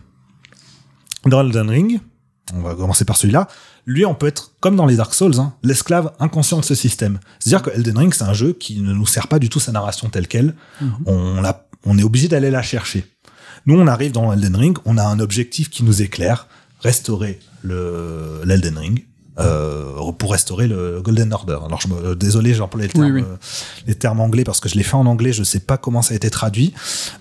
Dans 1.25 1.41
Elden 1.41 1.69
Ring, 1.69 2.01
on 2.55 2.61
va 2.61 2.75
commencer 2.75 3.05
par 3.05 3.17
celui-là, 3.17 3.49
lui, 3.87 4.05
on 4.05 4.15
peut 4.15 4.27
être, 4.27 4.53
comme 4.61 4.77
dans 4.77 4.87
les 4.87 4.97
Dark 4.97 5.15
Souls, 5.15 5.39
hein, 5.39 5.55
l'esclave 5.63 6.13
inconscient 6.19 6.59
de 6.59 6.65
ce 6.65 6.75
système. 6.75 7.19
C'est-à-dire 7.39 7.63
que 7.63 7.71
Elden 7.71 7.99
Ring, 7.99 8.15
c'est 8.15 8.25
un 8.25 8.35
jeu 8.35 8.53
qui 8.53 8.81
ne 8.81 8.93
nous 8.93 9.07
sert 9.07 9.29
pas 9.29 9.39
du 9.39 9.49
tout 9.49 9.61
sa 9.61 9.73
narration 9.73 10.09
telle 10.09 10.27
qu'elle. 10.27 10.55
on, 11.07 11.41
la, 11.41 11.69
on 11.85 11.97
est 11.99 12.03
obligé 12.03 12.29
d'aller 12.29 12.51
la 12.51 12.63
chercher. 12.63 13.05
Nous, 13.65 13.79
on 13.79 13.87
arrive 13.87 14.13
dans 14.13 14.33
Elden 14.33 14.57
Ring, 14.57 14.79
on 14.85 14.97
a 14.97 15.05
un 15.05 15.19
objectif 15.19 15.71
qui 15.71 15.85
nous 15.85 16.03
éclaire, 16.03 16.47
restaurer 16.81 17.41
le 17.67 18.41
l'Elden 18.45 18.79
Ring. 18.79 19.05
euh, 19.39 20.13
pour 20.19 20.33
restaurer 20.33 20.67
le 20.67 21.03
Golden 21.03 21.31
Order. 21.35 21.59
Alors, 21.67 21.79
je 21.79 21.89
me, 21.89 21.95
euh, 21.95 22.15
désolé, 22.15 22.55
j'ai 22.55 22.63
employé 22.63 22.89
le 22.89 22.99
Oui, 22.99 23.07
terme, 23.07 23.17
oui. 23.17 23.23
euh, 23.23 23.37
les 23.87 23.95
termes 23.95 24.21
anglais 24.21 24.45
parce 24.45 24.61
que 24.61 24.69
je 24.71 24.77
l'ai 24.77 24.83
fait 24.83 24.95
en 24.97 25.05
anglais, 25.05 25.35
je 25.35 25.43
sais 25.43 25.61
pas 25.61 25.77
comment 25.77 26.01
ça 26.01 26.15
a 26.15 26.17
été 26.17 26.31
traduit. 26.31 26.73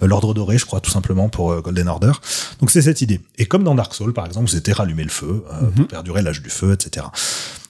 Euh, 0.02 0.08
L'ordre 0.08 0.34
doré, 0.34 0.58
je 0.58 0.66
crois, 0.66 0.80
tout 0.80 0.92
simplement 0.92 1.28
pour 1.28 1.52
euh, 1.52 1.60
Golden 1.60 1.90
Order. 1.90 2.14
Donc 2.62 2.72
c'est 2.72 2.82
cette 2.84 3.02
idée. 3.02 3.20
Et 3.38 3.46
comme 3.48 3.66
dans 3.66 3.76
Dark 3.76 3.94
Souls, 3.94 4.14
par 4.14 4.26
exemple, 4.26 4.50
c'était 4.50 4.72
rallumer 4.72 5.04
le 5.04 5.10
feu, 5.10 5.44
euh, 5.52 5.70
pour 5.76 5.88
perdurer 5.88 6.22
l'âge 6.22 6.42
du 6.42 6.50
feu, 6.50 6.72
etc. 6.72 7.08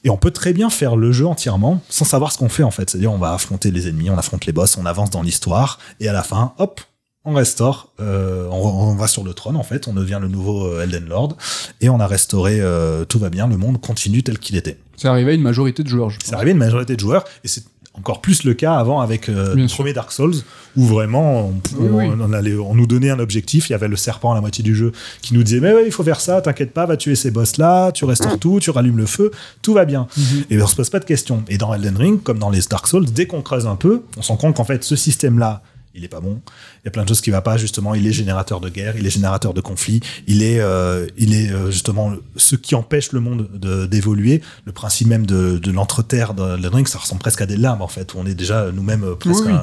Et 0.04 0.12
on 0.12 0.18
peut 0.18 0.30
très 0.30 0.54
bien 0.54 0.70
faire 0.70 0.96
le 0.96 1.12
jeu 1.12 1.26
entièrement 1.26 1.82
sans 1.90 2.06
savoir 2.06 2.32
ce 2.32 2.38
qu'on 2.38 2.50
fait 2.50 2.62
en 2.62 2.70
fait. 2.70 2.88
C'est-à-dire 2.88 3.12
on 3.12 3.18
va 3.18 3.34
affronter 3.34 3.72
les 3.72 3.88
ennemis, 3.88 4.12
on 4.12 4.18
affronte 4.20 4.46
les 4.46 4.54
boss, 4.54 4.78
on 4.78 4.86
avance 4.86 5.10
dans 5.10 5.24
l'histoire, 5.24 5.80
et 6.00 6.08
à 6.08 6.14
la 6.14 6.22
fin, 6.22 6.54
hop, 6.60 6.82
on 7.26 7.34
restaure, 7.34 7.90
euh, 8.00 8.48
on, 8.52 8.58
on 8.92 8.96
va 8.96 9.08
sur 9.08 9.24
le 9.24 9.34
trône 9.34 9.56
en 9.56 9.64
fait, 9.64 9.88
on 9.88 9.94
devient 9.94 10.20
le 10.22 10.28
nouveau 10.28 10.68
euh, 10.68 10.84
Elden 10.84 11.06
Lord, 11.06 11.36
et 11.82 11.90
on 11.90 12.00
a 12.00 12.08
restauré, 12.08 12.58
euh, 12.62 13.06
tout 13.06 13.20
va 13.20 13.30
bien, 13.30 13.48
le 13.48 13.58
monde 13.58 13.82
continue 13.82 14.24
tel 14.24 14.38
qu'il 14.40 14.56
était. 14.56 14.78
C'est 14.98 15.08
arrivé 15.08 15.32
à 15.32 15.34
une 15.36 15.42
majorité 15.42 15.84
de 15.84 15.90
joueurs. 15.90 16.10
je 16.10 16.20
C'est 16.24 16.34
arrivé 16.36 16.52
à 16.52 16.54
une 16.54 16.60
majorité 16.60 16.96
de 16.96 17.00
joueurs, 17.00 17.26
et 17.44 17.48
c'est 17.48 17.64
encore 17.98 18.20
plus 18.20 18.44
le 18.44 18.54
cas 18.54 18.74
avant 18.76 19.00
avec 19.00 19.30
euh, 19.30 19.56
le 19.56 19.68
premier 19.68 19.94
Dark 19.94 20.12
Souls, 20.12 20.36
où 20.76 20.86
vraiment 20.86 21.48
on, 21.48 21.50
Oui, 21.80 21.88
on- 21.90 21.98
oui. 21.98 22.06
on 22.22 22.34
allait, 22.34 22.54
on 22.58 22.76
nous 22.76 22.88
donnait 22.88 23.10
un 23.10 23.20
objectif, 23.20 23.70
il 23.70 23.72
y 23.72 23.76
avait 23.76 23.88
le 23.88 23.96
serpent 23.96 24.34
à 24.34 24.36
la 24.36 24.42
moitié 24.42 24.66
du 24.66 24.76
jeu 24.76 24.92
qui 25.22 25.34
nous 25.34 25.44
disait 25.44 25.62
mais 25.62 25.74
ouais, 25.74 25.84
il 25.86 25.92
faut 25.94 26.04
faire 26.04 26.20
ça, 26.20 26.42
t'inquiète 26.42 26.74
pas, 26.74 26.86
va 26.86 26.98
tuer 26.98 27.16
ces 27.16 27.32
boss 27.32 27.56
là, 27.58 27.94
tu 27.94 28.04
restaures 28.04 28.38
tout, 28.38 28.60
tu 28.60 28.70
rallumes 28.70 28.98
le 28.98 29.06
feu, 29.06 29.32
tout 29.62 29.74
va 29.74 29.86
bien. 29.86 30.08
Et 30.50 30.62
on 30.62 30.68
se 30.68 30.76
pose 30.76 30.90
pas 30.90 31.00
de 31.00 31.06
questions. 31.06 31.44
Et 31.48 31.58
dans 31.58 31.74
Elden 31.74 31.96
Ring, 31.96 32.22
comme 32.22 32.38
dans 32.38 32.50
les 32.50 32.60
Dark 32.70 32.86
Souls, 32.88 33.06
dès 33.06 33.28
qu'on 33.28 33.42
creuse 33.42 33.66
un 33.66 33.78
peu, 33.78 34.02
on 34.18 34.22
se 34.22 34.28
rend 34.28 34.38
compte 34.38 34.56
qu'en 34.58 34.66
fait 34.66 34.84
ce 34.84 34.98
système 34.98 35.40
là 35.40 35.62
il 35.96 36.04
est 36.04 36.08
pas 36.10 36.20
bon. 36.20 36.42
Il 36.84 36.86
y 36.86 36.88
a 36.88 36.92
plein 36.92 37.04
de 37.04 37.08
choses 37.08 37.22
qui 37.22 37.30
va 37.32 37.42
pas. 37.42 37.58
Justement, 37.58 37.94
il 37.96 38.06
est 38.06 38.12
générateur 38.12 38.60
de 38.60 38.70
guerre, 38.70 38.96
il 38.98 39.06
est 39.06 39.10
générateur 39.10 39.54
de 39.54 39.62
conflits. 39.62 40.02
Il 40.28 40.44
est, 40.44 40.60
euh, 40.60 41.08
il 41.18 41.34
est 41.34 41.52
euh, 41.52 41.72
justement 41.72 42.14
ce 42.36 42.56
qui 42.56 42.76
empêche 42.76 43.12
le 43.12 43.20
monde 43.20 43.50
de- 43.54 43.86
d'évoluer. 43.86 44.42
Le 44.66 44.72
principe 44.72 45.08
même 45.08 45.26
de, 45.26 45.58
de 45.58 45.72
l'entreterre 45.72 46.34
de 46.34 46.56
Elden 46.56 46.74
Ring, 46.76 46.88
ça 46.88 47.00
ressemble 47.00 47.22
presque 47.22 47.42
à 47.42 47.46
des 47.46 47.58
lames 47.58 47.82
en 47.82 47.88
fait. 47.88 48.14
Où 48.14 48.18
on 48.20 48.26
est 48.26 48.36
déjà 48.36 48.72
nous-mêmes 48.72 49.04
euh, 49.04 49.16
presque 49.16 49.46
Oui, 49.46 49.52
oui. 49.54 49.58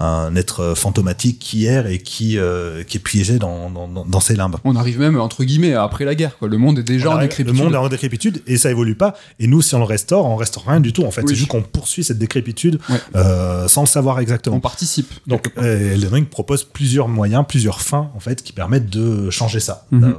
Un, 0.00 0.06
un 0.06 0.36
être 0.36 0.60
euh, 0.60 0.74
fantomatique 0.74 1.38
qui 1.38 1.64
erre 1.66 1.86
et 1.86 1.98
qui, 1.98 2.38
euh, 2.38 2.82
qui 2.84 2.96
est 2.98 3.00
piégé 3.00 3.38
dans, 3.38 3.70
dans, 3.70 3.88
dans, 3.88 4.20
ses 4.20 4.36
limbes. 4.36 4.56
On 4.64 4.76
arrive 4.76 4.98
même, 5.00 5.18
entre 5.18 5.44
guillemets, 5.44 5.74
après 5.74 6.04
la 6.04 6.14
guerre, 6.14 6.36
quoi. 6.38 6.48
Le 6.48 6.58
monde 6.58 6.78
est 6.78 6.82
déjà 6.82 7.10
en 7.10 7.18
décrépitude. 7.18 7.56
Le 7.58 7.64
monde 7.64 7.74
est 7.74 7.78
en 7.78 7.88
décrépitude 7.88 8.42
et 8.46 8.56
ça 8.58 8.70
évolue 8.70 8.94
pas. 8.94 9.14
Et 9.38 9.46
nous, 9.46 9.62
si 9.62 9.74
on 9.74 9.78
le 9.78 9.84
restaure, 9.84 10.26
on 10.26 10.36
restaure 10.36 10.64
rien 10.66 10.80
du 10.80 10.92
tout. 10.92 11.04
En 11.04 11.10
fait, 11.10 11.22
Oui. 11.22 11.28
c'est 11.30 11.34
juste 11.36 11.48
qu'on 11.50 11.62
poursuit 11.62 12.04
cette 12.04 12.18
décrépitude 12.18 12.78
Ouais. 12.88 12.96
euh, 13.16 13.68
sans 13.68 13.82
le 13.82 13.86
savoir 13.86 14.20
exactement. 14.20 14.56
On 14.56 14.60
participe. 14.60 15.10
Donc, 15.26 15.50
Elden 15.70 16.12
Ring 16.12 16.26
propose 16.28 16.64
plusieurs 16.64 17.08
moyens, 17.08 17.44
plusieurs 17.48 17.80
fins, 17.80 18.10
en 18.14 18.20
fait, 18.20 18.42
qui 18.42 18.52
permettent 18.52 18.90
de 18.90 19.30
changer 19.30 19.60
ça, 19.60 19.86
Mhm. 19.90 20.00
de, 20.00 20.16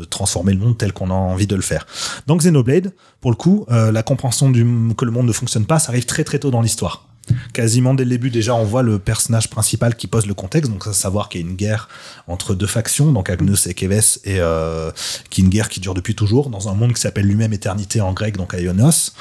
de 0.00 0.04
transformer 0.04 0.52
le 0.52 0.58
monde 0.58 0.76
tel 0.78 0.92
qu'on 0.92 1.10
a 1.10 1.14
envie 1.14 1.46
de 1.46 1.56
le 1.56 1.62
faire. 1.62 1.86
Dans 2.26 2.36
Xenoblade, 2.36 2.92
pour 3.20 3.30
le 3.30 3.36
coup, 3.36 3.64
euh, 3.70 3.90
la 3.92 4.02
compréhension 4.02 4.50
du, 4.50 4.64
que 4.96 5.04
le 5.04 5.10
monde 5.10 5.26
ne 5.26 5.32
fonctionne 5.32 5.66
pas, 5.66 5.78
ça 5.78 5.90
arrive 5.90 6.04
très 6.06 6.24
très 6.24 6.38
tôt 6.38 6.50
dans 6.50 6.60
l'histoire. 6.62 7.04
Quasiment 7.52 7.92
dès 7.92 8.04
le 8.04 8.10
début, 8.10 8.30
déjà, 8.30 8.54
on 8.54 8.64
voit 8.64 8.82
le 8.82 8.98
personnage 8.98 9.50
principal 9.50 9.94
qui 9.96 10.06
pose 10.06 10.26
le 10.26 10.32
contexte, 10.32 10.70
donc 10.72 10.86
à 10.86 10.94
savoir 10.94 11.28
qu'il 11.28 11.42
y 11.42 11.44
a 11.44 11.46
une 11.46 11.56
guerre 11.56 11.88
entre 12.26 12.54
deux 12.54 12.66
factions, 12.66 13.12
donc 13.12 13.28
Agnus 13.28 13.66
et 13.66 13.74
Keves, 13.74 14.18
et 14.24 14.40
euh, 14.40 14.90
qui 15.28 15.42
est 15.42 15.44
une 15.44 15.50
guerre 15.50 15.68
qui 15.68 15.78
dure 15.78 15.92
depuis 15.92 16.14
toujours, 16.14 16.48
dans 16.48 16.70
un 16.70 16.74
monde 16.74 16.94
qui 16.94 17.00
s'appelle 17.02 17.26
lui-même 17.26 17.52
Éternité 17.52 18.00
en 18.00 18.14
grec, 18.14 18.36
donc 18.38 18.54
Aionos. 18.54 19.12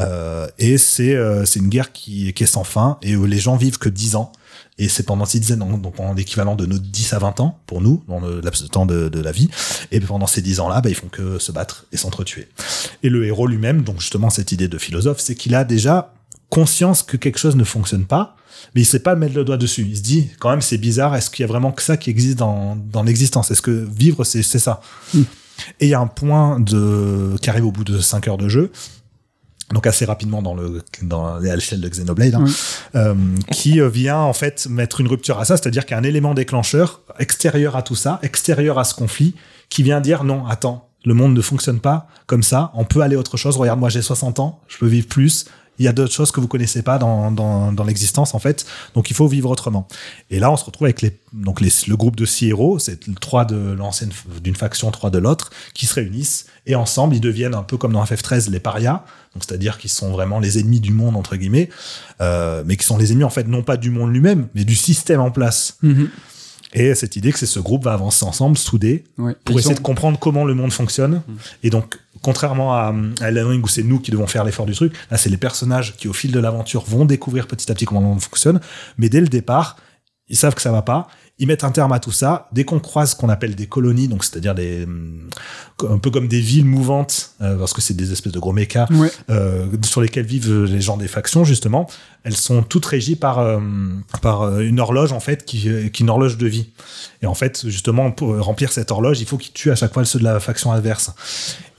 Euh, 0.00 0.48
et 0.58 0.76
c'est 0.76 1.14
euh, 1.14 1.44
c'est 1.44 1.60
une 1.60 1.68
guerre 1.68 1.92
qui, 1.92 2.32
qui 2.32 2.42
est 2.42 2.46
sans 2.46 2.64
fin, 2.64 2.98
et 3.00 3.14
où 3.14 3.26
les 3.26 3.38
gens 3.38 3.56
vivent 3.56 3.78
que 3.78 3.88
10 3.88 4.16
ans. 4.16 4.32
Et 4.78 4.88
c'est 4.88 5.02
pendant 5.02 5.26
ces 5.26 5.38
dizaines, 5.38 5.58
donc 5.58 5.82
donc 5.82 6.00
en 6.00 6.14
l'équivalent 6.14 6.56
de 6.56 6.66
nos 6.66 6.78
10 6.78 7.12
à 7.12 7.18
20 7.18 7.40
ans, 7.40 7.58
pour 7.66 7.80
nous, 7.80 8.02
dans 8.08 8.20
le 8.20 8.40
laps 8.40 8.62
de 8.62 8.68
temps 8.68 8.86
de, 8.86 9.08
de 9.08 9.20
la 9.20 9.32
vie. 9.32 9.48
Et 9.90 10.00
pendant 10.00 10.26
ces 10.26 10.40
10 10.40 10.60
ans-là, 10.60 10.80
bah, 10.80 10.88
ils 10.88 10.94
font 10.94 11.08
que 11.08 11.38
se 11.38 11.52
battre 11.52 11.86
et 11.92 11.96
s'entretuer. 11.96 12.48
Et 13.02 13.08
le 13.08 13.26
héros 13.26 13.46
lui-même, 13.46 13.82
donc 13.82 14.00
justement 14.00 14.30
cette 14.30 14.50
idée 14.50 14.68
de 14.68 14.78
philosophe, 14.78 15.20
c'est 15.20 15.34
qu'il 15.34 15.54
a 15.54 15.64
déjà 15.64 16.14
conscience 16.48 17.02
que 17.02 17.16
quelque 17.16 17.38
chose 17.38 17.56
ne 17.56 17.64
fonctionne 17.64 18.04
pas, 18.04 18.36
mais 18.74 18.82
il 18.82 18.84
sait 18.84 19.00
pas 19.00 19.14
mettre 19.14 19.34
le 19.34 19.44
doigt 19.44 19.56
dessus. 19.56 19.86
Il 19.88 19.96
se 19.96 20.02
dit, 20.02 20.30
quand 20.38 20.50
même, 20.50 20.60
c'est 20.60 20.78
bizarre, 20.78 21.14
est-ce 21.16 21.30
qu'il 21.30 21.42
y 21.42 21.44
a 21.44 21.48
vraiment 21.48 21.72
que 21.72 21.82
ça 21.82 21.96
qui 21.96 22.10
existe 22.10 22.38
dans, 22.38 22.76
dans 22.76 23.02
l'existence? 23.02 23.50
Est-ce 23.50 23.62
que 23.62 23.70
vivre, 23.70 24.24
c'est 24.24 24.42
c'est 24.42 24.58
ça? 24.58 24.80
Et 25.14 25.86
il 25.86 25.88
y 25.88 25.94
a 25.94 26.00
un 26.00 26.06
point 26.06 26.60
de, 26.60 27.36
qui 27.40 27.50
arrive 27.50 27.66
au 27.66 27.72
bout 27.72 27.84
de 27.84 28.00
5 28.00 28.28
heures 28.28 28.38
de 28.38 28.48
jeu, 28.48 28.72
donc 29.72 29.86
assez 29.86 30.04
rapidement 30.04 30.42
dans 30.42 30.54
le 30.54 30.82
dans 31.02 31.38
l'échelle 31.38 31.80
de 31.80 31.88
Xenoblade, 31.88 32.34
hein, 32.34 32.44
Oui. 32.44 32.52
euh, 32.96 33.14
qui 33.50 33.80
euh, 33.80 33.88
vient 33.88 34.18
en 34.18 34.32
fait 34.32 34.66
mettre 34.68 35.00
une 35.00 35.08
rupture 35.08 35.38
à 35.38 35.44
ça, 35.44 35.56
c'est-à-dire 35.56 35.84
qu'il 35.86 35.94
y 35.94 35.96
a 35.96 36.00
un 36.00 36.04
élément 36.04 36.34
déclencheur 36.34 37.00
extérieur 37.18 37.76
à 37.76 37.82
tout 37.82 37.94
ça, 37.96 38.18
extérieur 38.22 38.78
à 38.78 38.84
ce 38.84 38.94
conflit, 38.94 39.34
qui 39.68 39.82
vient 39.82 40.00
dire 40.00 40.24
non, 40.24 40.46
attends, 40.46 40.88
le 41.04 41.14
monde 41.14 41.34
ne 41.34 41.40
fonctionne 41.40 41.80
pas 41.80 42.06
comme 42.26 42.42
ça, 42.42 42.70
on 42.74 42.84
peut 42.84 43.00
aller 43.00 43.16
autre 43.16 43.36
chose. 43.36 43.56
Regarde, 43.56 43.80
moi 43.80 43.88
j'ai 43.88 44.02
60 44.02 44.38
ans, 44.40 44.60
je 44.68 44.78
peux 44.78 44.86
vivre 44.86 45.08
plus. 45.08 45.46
Il 45.78 45.84
y 45.86 45.88
a 45.88 45.92
d'autres 45.92 46.12
choses 46.12 46.30
que 46.30 46.38
vous 46.40 46.48
connaissez 46.48 46.82
pas 46.82 46.98
dans, 46.98 47.30
dans, 47.30 47.72
dans 47.72 47.84
l'existence 47.84 48.34
en 48.34 48.38
fait, 48.38 48.66
donc 48.94 49.10
il 49.10 49.14
faut 49.16 49.26
vivre 49.26 49.50
autrement. 49.50 49.88
Et 50.30 50.38
là, 50.38 50.50
on 50.52 50.56
se 50.56 50.64
retrouve 50.64 50.84
avec 50.86 51.00
les, 51.02 51.18
donc 51.32 51.60
les, 51.60 51.70
le 51.88 51.96
groupe 51.96 52.14
de 52.14 52.26
six 52.26 52.48
héros, 52.48 52.78
c'est 52.78 53.00
trois 53.20 53.44
de 53.46 53.56
l'ancienne 53.72 54.10
d'une 54.42 54.54
faction, 54.54 54.90
trois 54.90 55.10
de 55.10 55.18
l'autre, 55.18 55.50
qui 55.74 55.86
se 55.86 55.94
réunissent 55.94 56.46
et 56.66 56.74
ensemble 56.74 57.16
ils 57.16 57.20
deviennent 57.20 57.54
un 57.54 57.62
peu 57.62 57.78
comme 57.78 57.92
dans 57.94 58.04
FF13 58.04 58.50
les 58.50 58.60
parias, 58.60 59.02
donc 59.34 59.44
c'est-à-dire 59.46 59.78
qu'ils 59.78 59.90
sont 59.90 60.10
vraiment 60.12 60.38
les 60.40 60.58
ennemis 60.58 60.80
du 60.80 60.92
monde 60.92 61.16
entre 61.16 61.36
guillemets, 61.36 61.70
euh, 62.20 62.62
mais 62.66 62.76
qui 62.76 62.84
sont 62.84 62.98
les 62.98 63.10
ennemis 63.12 63.24
en 63.24 63.30
fait 63.30 63.48
non 63.48 63.62
pas 63.62 63.76
du 63.78 63.90
monde 63.90 64.12
lui-même, 64.12 64.48
mais 64.54 64.64
du 64.64 64.76
système 64.76 65.20
en 65.20 65.30
place. 65.30 65.78
Mhm. 65.82 66.10
Et 66.74 66.94
cette 66.94 67.16
idée 67.16 67.32
que 67.32 67.38
c'est 67.38 67.44
ce 67.46 67.60
groupe 67.60 67.84
va 67.84 67.92
avancer 67.92 68.24
ensemble, 68.24 68.56
soudé, 68.56 69.04
Ouais. 69.18 69.34
pour 69.44 69.56
Ils 69.56 69.58
essayer 69.60 69.74
sont- 69.74 69.80
de 69.80 69.84
comprendre 69.84 70.18
comment 70.18 70.44
le 70.44 70.54
monde 70.54 70.72
fonctionne. 70.72 71.20
Et 71.62 71.68
donc, 71.68 71.98
contrairement 72.22 72.74
à, 72.74 72.94
à 73.20 73.26
Ring 73.26 73.64
où 73.64 73.68
c'est 73.68 73.82
nous 73.82 73.98
qui 73.98 74.10
devons 74.10 74.26
faire 74.26 74.44
l'effort 74.44 74.66
du 74.66 74.74
truc, 74.74 74.94
là 75.10 75.16
c'est 75.16 75.30
les 75.30 75.36
personnages 75.36 75.96
qui 75.96 76.08
au 76.08 76.12
fil 76.12 76.32
de 76.32 76.38
l'aventure 76.40 76.84
vont 76.86 77.04
découvrir 77.04 77.46
petit 77.46 77.70
à 77.70 77.74
petit 77.74 77.84
comment 77.84 78.00
monde 78.00 78.22
fonctionne. 78.22 78.60
Mais 78.98 79.08
dès 79.08 79.20
le 79.20 79.28
départ, 79.28 79.76
ils 80.28 80.36
savent 80.36 80.54
que 80.54 80.62
ça 80.62 80.72
va 80.72 80.82
pas. 80.82 81.08
Ils 81.38 81.48
mettent 81.48 81.64
un 81.64 81.70
terme 81.72 81.92
à 81.92 81.98
tout 81.98 82.12
ça. 82.12 82.48
Dès 82.52 82.64
qu'on 82.64 82.78
croise 82.78 83.12
ce 83.12 83.16
qu'on 83.16 83.28
appelle 83.30 83.56
des 83.56 83.66
colonies, 83.66 84.06
donc 84.06 84.22
c'est-à-dire 84.22 84.54
des 84.54 84.84
hum, 84.84 85.28
un 85.88 85.98
peu 85.98 86.10
comme 86.10 86.28
des 86.28 86.40
villes 86.40 86.66
mouvantes, 86.66 87.32
euh, 87.40 87.56
parce 87.58 87.72
que 87.72 87.80
c'est 87.80 87.94
des 87.94 88.12
espèces 88.12 88.32
de 88.32 88.38
gros 88.38 88.52
mécas 88.52 88.86
Ouais. 88.92 89.10
euh, 89.30 89.66
sur 89.82 90.02
lesquelles 90.02 90.26
vivent 90.26 90.64
les 90.64 90.80
gens 90.80 90.96
des 90.96 91.08
factions 91.08 91.42
justement, 91.44 91.88
elles 92.22 92.36
sont 92.36 92.62
toutes 92.62 92.84
régies 92.86 93.16
par 93.16 93.38
euh, 93.40 93.58
par 94.20 94.42
euh, 94.42 94.60
une 94.60 94.78
horloge 94.78 95.12
en 95.12 95.20
fait 95.20 95.44
qui 95.44 95.68
euh, 95.68 95.88
qui 95.88 96.02
est 96.02 96.04
une 96.04 96.10
horloge 96.10 96.36
de 96.38 96.46
vie. 96.46 96.70
Et 97.22 97.26
en 97.26 97.34
fait, 97.34 97.66
justement, 97.66 98.10
pour 98.12 98.38
remplir 98.38 98.70
cette 98.70 98.90
horloge, 98.90 99.20
il 99.20 99.26
faut 99.26 99.38
qu'ils 99.38 99.52
tuent 99.52 99.70
à 99.72 99.76
chaque 99.76 99.94
fois 99.94 100.04
ceux 100.04 100.18
de 100.18 100.24
la 100.24 100.38
faction 100.38 100.70
adverse. 100.70 101.12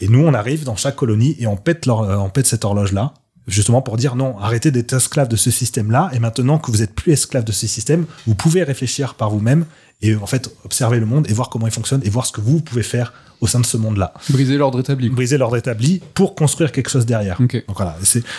Et 0.01 0.07
nous, 0.09 0.19
on 0.25 0.33
arrive 0.33 0.63
dans 0.65 0.75
chaque 0.75 0.95
colonie 0.95 1.35
et 1.39 1.47
on 1.47 1.55
pète, 1.57 1.85
leur, 1.85 2.01
euh, 2.01 2.17
on 2.17 2.29
pète 2.29 2.47
cette 2.47 2.65
horloge-là, 2.65 3.13
justement 3.47 3.81
pour 3.81 3.97
dire 3.97 4.15
non, 4.15 4.37
arrêtez 4.39 4.71
d'être 4.71 4.93
esclave 4.93 5.27
de 5.27 5.35
ce 5.35 5.51
système-là, 5.51 6.09
et 6.13 6.19
maintenant 6.19 6.57
que 6.59 6.71
vous 6.71 6.81
êtes 6.81 6.93
plus 6.93 7.11
esclave 7.13 7.43
de 7.43 7.51
ce 7.51 7.67
système, 7.67 8.05
vous 8.27 8.35
pouvez 8.35 8.63
réfléchir 8.63 9.15
par 9.15 9.29
vous-même 9.29 9.65
et 10.01 10.15
en 10.15 10.25
fait 10.25 10.53
observer 10.65 10.99
le 10.99 11.05
monde 11.05 11.29
et 11.29 11.33
voir 11.33 11.49
comment 11.49 11.67
il 11.67 11.71
fonctionne 11.73 12.01
et 12.03 12.09
voir 12.09 12.25
ce 12.25 12.31
que 12.31 12.41
vous 12.41 12.59
pouvez 12.61 12.83
faire 12.83 13.13
au 13.41 13.47
sein 13.47 13.59
de 13.59 13.65
ce 13.65 13.75
monde-là. 13.75 14.13
Briser 14.29 14.57
l'ordre 14.57 14.79
établi. 14.79 15.09
Briser 15.09 15.37
l'ordre 15.37 15.57
établi 15.57 16.01
pour 16.13 16.33
construire 16.35 16.71
quelque 16.71 16.89
chose 16.89 17.05
derrière. 17.05 17.39
Ok. 17.41 17.61
Donc 17.67 17.75
voilà, 17.75 17.97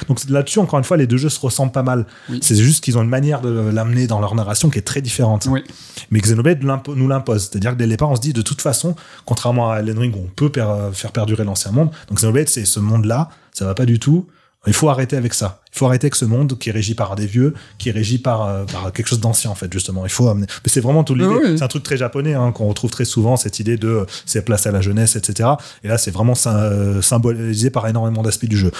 donc 0.09 0.19
là-dessus 0.31 0.59
encore 0.61 0.79
une 0.79 0.85
fois 0.85 0.97
les 0.97 1.07
deux 1.07 1.19
jeux 1.19 1.29
se 1.29 1.41
ressemblent 1.41 1.73
pas 1.73 1.83
mal. 1.83 2.07
Oui. 2.31 2.39
C'est 2.43 2.57
juste 2.57 2.83
qu'ils 2.83 2.97
ont 2.97 3.03
une 3.03 3.11
manière 3.11 3.43
de 3.43 3.51
l'amener 3.51 4.07
dans 4.07 4.21
leur 4.21 4.35
narration 4.35 4.71
qui 4.71 4.79
est 4.79 4.83
très 4.83 5.03
différente. 5.03 5.47
Oui. 5.51 5.63
Mais 6.11 6.21
Xenoblade 6.21 6.63
nous 6.63 7.09
l'impose. 7.09 7.49
C'est-à-dire 7.51 7.73
que 7.73 7.77
dès 7.77 7.85
le 7.85 7.91
départ, 7.91 8.11
on 8.11 8.17
se 8.17 8.21
dit, 8.23 8.33
de 8.33 8.43
toute 8.43 8.63
façon, 8.63 8.95
contrairement 9.27 9.71
à 9.73 9.81
Elden 9.81 9.99
Ring 9.99 10.15
où 10.17 10.21
on 10.21 10.31
peut 10.35 10.51
per- 10.51 10.91
faire 10.95 11.13
perdurer 11.13 11.45
l'ancien 11.45 11.71
monde, 11.71 11.91
donc 12.09 12.19
Xenoblade, 12.19 12.49
c'est 12.49 12.65
ce 12.65 12.81
monde-là, 12.81 13.29
ça 13.53 13.67
va 13.67 13.75
pas 13.75 13.85
du 13.87 13.99
tout. 13.99 14.27
Il 14.67 14.73
faut 14.73 14.89
arrêter 14.89 15.17
avec 15.17 15.35
ça. 15.35 15.61
Il 15.75 15.79
faut 15.79 15.87
arrêter 15.87 16.07
avec 16.07 16.15
ce 16.15 16.25
monde 16.25 16.57
qui 16.59 16.69
est 16.69 16.73
régi 16.73 16.95
par 16.95 17.17
des 17.17 17.27
vieux, 17.27 17.53
qui 17.79 17.89
est 17.89 17.93
régi 17.93 18.19
par, 18.19 18.47
euh, 18.47 18.65
par 18.65 18.93
quelque 18.93 19.09
chose 19.09 19.21
d'ancien, 19.21 19.51
en 19.51 19.55
fait, 19.55 19.73
justement. 19.73 20.07
Il 20.07 20.11
faut 20.11 20.29
amener. 20.29 20.47
Mais 20.65 20.71
c'est 20.71 20.81
vraiment 20.81 21.05
tout 21.05 21.15
l'idée. 21.15 21.29
Ah 21.31 21.39
oui. 21.45 21.59
C'est 21.59 21.65
un 21.65 21.69
truc 21.69 21.83
très 21.83 21.97
japonais, 21.97 22.35
hein, 22.35 22.53
qu'on 22.53 22.69
retrouve 22.69 22.91
très 22.91 23.05
souvent, 23.05 23.37
cette 23.37 23.59
idée 23.61 23.77
de 23.77 23.89
euh, 23.89 24.05
c'est 24.25 24.45
place 24.45 24.67
à 24.67 24.71
la 24.73 24.81
jeunesse, 24.81 25.17
etc. 25.17 25.51
Et 25.83 25.89
là, 25.89 25.99
c'est 25.99 26.11
vraiment 26.13 26.35
euh, 26.47 27.03
symbolisé 27.03 27.71
par 27.71 27.87
énormément 27.89 28.23
d'aspects 28.23 28.47
du 28.47 28.57
jeu. 28.57 28.71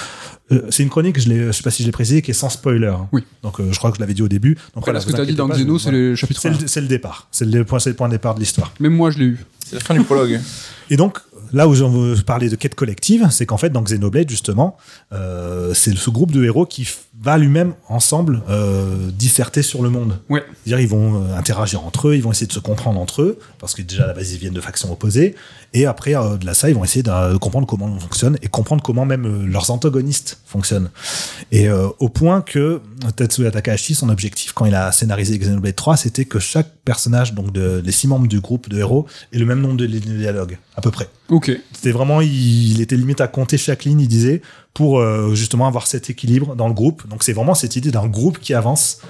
Euh, 0.53 0.63
c'est 0.71 0.83
une 0.83 0.91
chronique, 0.91 1.19
je, 1.21 1.29
je 1.29 1.53
sais 1.53 1.63
pas 1.63 1.71
si 1.71 1.83
je 1.83 1.89
l'ai 1.89 1.93
précisé, 1.93 2.23
qui 2.23 2.31
est 2.31 2.35
sans 2.35 2.49
spoiler. 2.51 2.87
hein. 2.89 3.09
Oui. 3.13 3.25
Donc, 3.43 3.61
euh, 3.61 3.73
je 3.73 3.79
crois 3.79 3.91
que 3.91 3.97
je 3.97 4.01
l'avais 4.01 4.15
dit 4.15 4.23
au 4.23 4.29
début. 4.29 4.55
Donc, 4.75 4.83
Après, 4.85 4.93
là, 4.93 5.01
ce 5.01 5.07
que 5.07 5.13
tu 5.13 5.21
as 5.21 5.27
dit 5.27 5.35
dans 5.35 5.49
pas, 5.49 5.57
Xeno, 5.57 5.79
c'est 5.79 5.85
voilà. 5.91 5.99
le 5.99 6.15
chapitre 6.17 6.41
C'est 6.41 6.49
1. 6.49 6.53
le, 6.61 6.67
c'est 6.67 6.81
le 6.81 6.87
départ. 6.87 7.29
C'est 7.33 7.45
le 7.47 7.65
point, 7.65 7.79
c'est 7.79 7.91
le 7.91 7.97
point 7.97 8.09
de 8.09 8.13
départ 8.15 8.35
de 8.35 8.41
l'histoire. 8.41 8.73
Même 8.81 8.95
moi, 8.95 9.11
je 9.11 9.19
l'ai 9.19 9.25
eu. 9.27 9.45
C'est 9.67 9.75
la 9.77 9.81
fin 9.81 9.95
du 9.95 10.05
prologue. 10.05 10.39
Et 10.91 10.97
donc, 10.97 11.19
là 11.53 11.69
où 11.69 11.73
veux 11.73 12.23
parler 12.23 12.49
de 12.49 12.57
quête 12.57 12.75
collective, 12.75 13.29
c'est 13.31 13.47
qu'en 13.47 13.57
fait, 13.57 13.71
dans 13.71 13.83
Xenoblade, 13.83 14.29
justement, 14.29 14.77
euh, 15.13 15.73
c'est 15.75 15.97
ce 15.97 16.11
groupe 16.11 16.33
de 16.33 16.45
héros 16.45 16.67
qui 16.67 16.89
va 17.21 17.39
lui-même 17.39 17.75
ensemble 17.89 18.43
euh, 18.49 19.11
disserter 19.11 19.63
sur 19.63 19.83
le 19.83 19.91
monde. 19.91 20.19
Ouais. 20.29 20.45
C'est-à-dire, 20.65 20.81
ils 20.81 20.89
vont 20.89 21.23
euh, 21.23 21.37
interagir 21.37 21.85
entre 21.85 22.09
eux, 22.09 22.17
ils 22.17 22.23
vont 22.23 22.33
essayer 22.33 22.47
de 22.47 22.53
se 22.53 22.59
comprendre 22.59 23.01
entre 23.01 23.23
eux, 23.23 23.39
parce 23.59 23.75
que 23.75 23.83
déjà, 23.83 24.05
à 24.05 24.07
la 24.07 24.15
base, 24.15 24.33
ils 24.33 24.39
viennent 24.39 24.55
de 24.55 24.61
factions 24.61 24.93
opposées. 24.93 25.35
Et 25.75 25.87
après, 25.87 26.17
euh, 26.17 26.37
de 26.37 26.47
là, 26.47 26.55
ça, 26.55 26.71
ils 26.71 26.75
vont 26.75 26.85
essayer 26.85 27.03
de, 27.03 27.37
comprendre 27.39 27.67
comment 27.67 27.87
on 27.87 27.99
fonctionne 27.99 28.39
et 28.43 28.49
comprendre 28.49 28.83
comment 28.83 29.05
même 29.05 29.27
euh, 29.27 29.45
leurs 29.45 29.73
antagonistes 29.73 30.41
fonctionnent. 30.47 30.89
Et 31.51 31.69
euh, 31.69 31.89
au 31.99 32.09
point 32.09 32.43
que 32.43 32.81
Tetsuya 33.17 33.51
Takahashi, 33.51 33.97
son 33.97 34.09
objectif 34.09 34.53
quand 34.53 34.67
il 34.67 34.75
a 34.77 34.93
scénarisé 34.93 35.37
Xenoblade 35.37 35.75
3, 35.75 35.97
c'était 35.97 36.25
que 36.25 36.39
chaque 36.39 36.69
personnage, 36.85 37.35
donc 37.35 37.53
de, 37.53 37.83
les 37.85 37.93
six 37.93 38.07
membres 38.07 38.29
du 38.29 38.41
groupe 38.41 38.69
de 38.69 38.79
héros, 38.79 39.07
ait 39.33 39.39
le 39.39 39.47
même 39.47 39.61
nombre 39.61 39.77
de 39.77 39.85
lignes 39.85 40.13
de 40.13 40.19
dialogue, 40.19 40.59
à 40.77 40.81
peu 40.81 40.93
près. 40.93 41.09
C'était 41.73 41.93
vraiment, 41.93 42.21
il, 42.21 42.73
il 42.73 42.81
était 42.81 42.97
limite 42.97 43.21
à 43.21 43.29
compter 43.29 43.57
chaque 43.59 43.85
ligne, 43.85 44.01
il 44.01 44.09
disait, 44.09 44.43
pour 44.75 44.99
euh, 44.99 45.35
justement 45.35 45.67
avoir 45.67 45.87
cet 45.87 46.11
équilibre 46.11 46.55
dans 46.57 46.69
le 46.69 46.75
groupe. 46.75 47.07
Donc 47.09 47.23
c'est 47.23 47.33
vraiment 47.33 47.55
cette 47.55 47.77
idée 47.77 47.91
d'un 47.91 48.07
groupe 48.07 48.39
qui 48.39 48.55
avance 48.55 49.01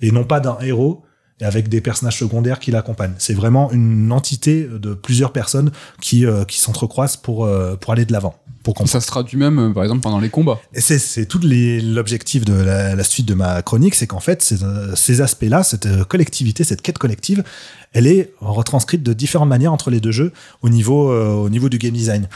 et 0.00 0.10
non 0.10 0.24
pas 0.24 0.40
d'un 0.40 0.58
héros 0.60 1.02
et 1.40 1.44
avec 1.44 1.68
des 1.68 1.80
personnages 1.80 2.18
secondaires 2.18 2.58
qui 2.58 2.70
l'accompagnent. 2.70 3.14
C'est 3.18 3.34
vraiment 3.34 3.70
une 3.72 4.10
entité 4.12 4.64
de 4.70 4.94
plusieurs 4.94 5.32
personnes 5.32 5.70
qui, 6.00 6.26
euh, 6.26 6.44
qui 6.44 6.58
s'entrecroisent 6.58 7.16
pour, 7.16 7.44
euh, 7.44 7.76
pour 7.76 7.92
aller 7.92 8.04
de 8.04 8.12
l'avant. 8.12 8.34
Pour 8.64 8.74
comprendre. 8.74 8.90
Ça 8.90 9.00
se 9.00 9.06
traduit 9.06 9.38
même, 9.38 9.58
euh, 9.58 9.72
par 9.72 9.84
exemple, 9.84 10.02
pendant 10.02 10.18
les 10.18 10.30
combats. 10.30 10.58
Et 10.74 10.80
c'est, 10.80 10.98
c'est 10.98 11.26
tout 11.26 11.40
l'objectif 11.42 12.44
de 12.44 12.52
la, 12.52 12.96
la 12.96 13.04
suite 13.04 13.24
de 13.26 13.34
ma 13.34 13.62
chronique, 13.62 13.94
c'est 13.94 14.06
qu'en 14.08 14.20
fait, 14.20 14.42
ces, 14.42 14.62
euh, 14.64 14.94
ces 14.96 15.20
aspects-là, 15.20 15.62
cette 15.62 15.86
euh, 15.86 16.04
collectivité, 16.04 16.64
cette 16.64 16.82
quête 16.82 16.98
collective, 16.98 17.44
elle 17.92 18.06
est 18.06 18.32
retranscrite 18.40 19.02
de 19.02 19.12
différentes 19.14 19.48
manières 19.48 19.72
entre 19.72 19.90
les 19.90 20.00
deux 20.00 20.10
jeux 20.10 20.32
au 20.60 20.68
niveau, 20.68 21.10
euh, 21.10 21.32
au 21.34 21.48
niveau 21.48 21.68
du 21.68 21.78
game 21.78 21.92
design. 21.94 22.28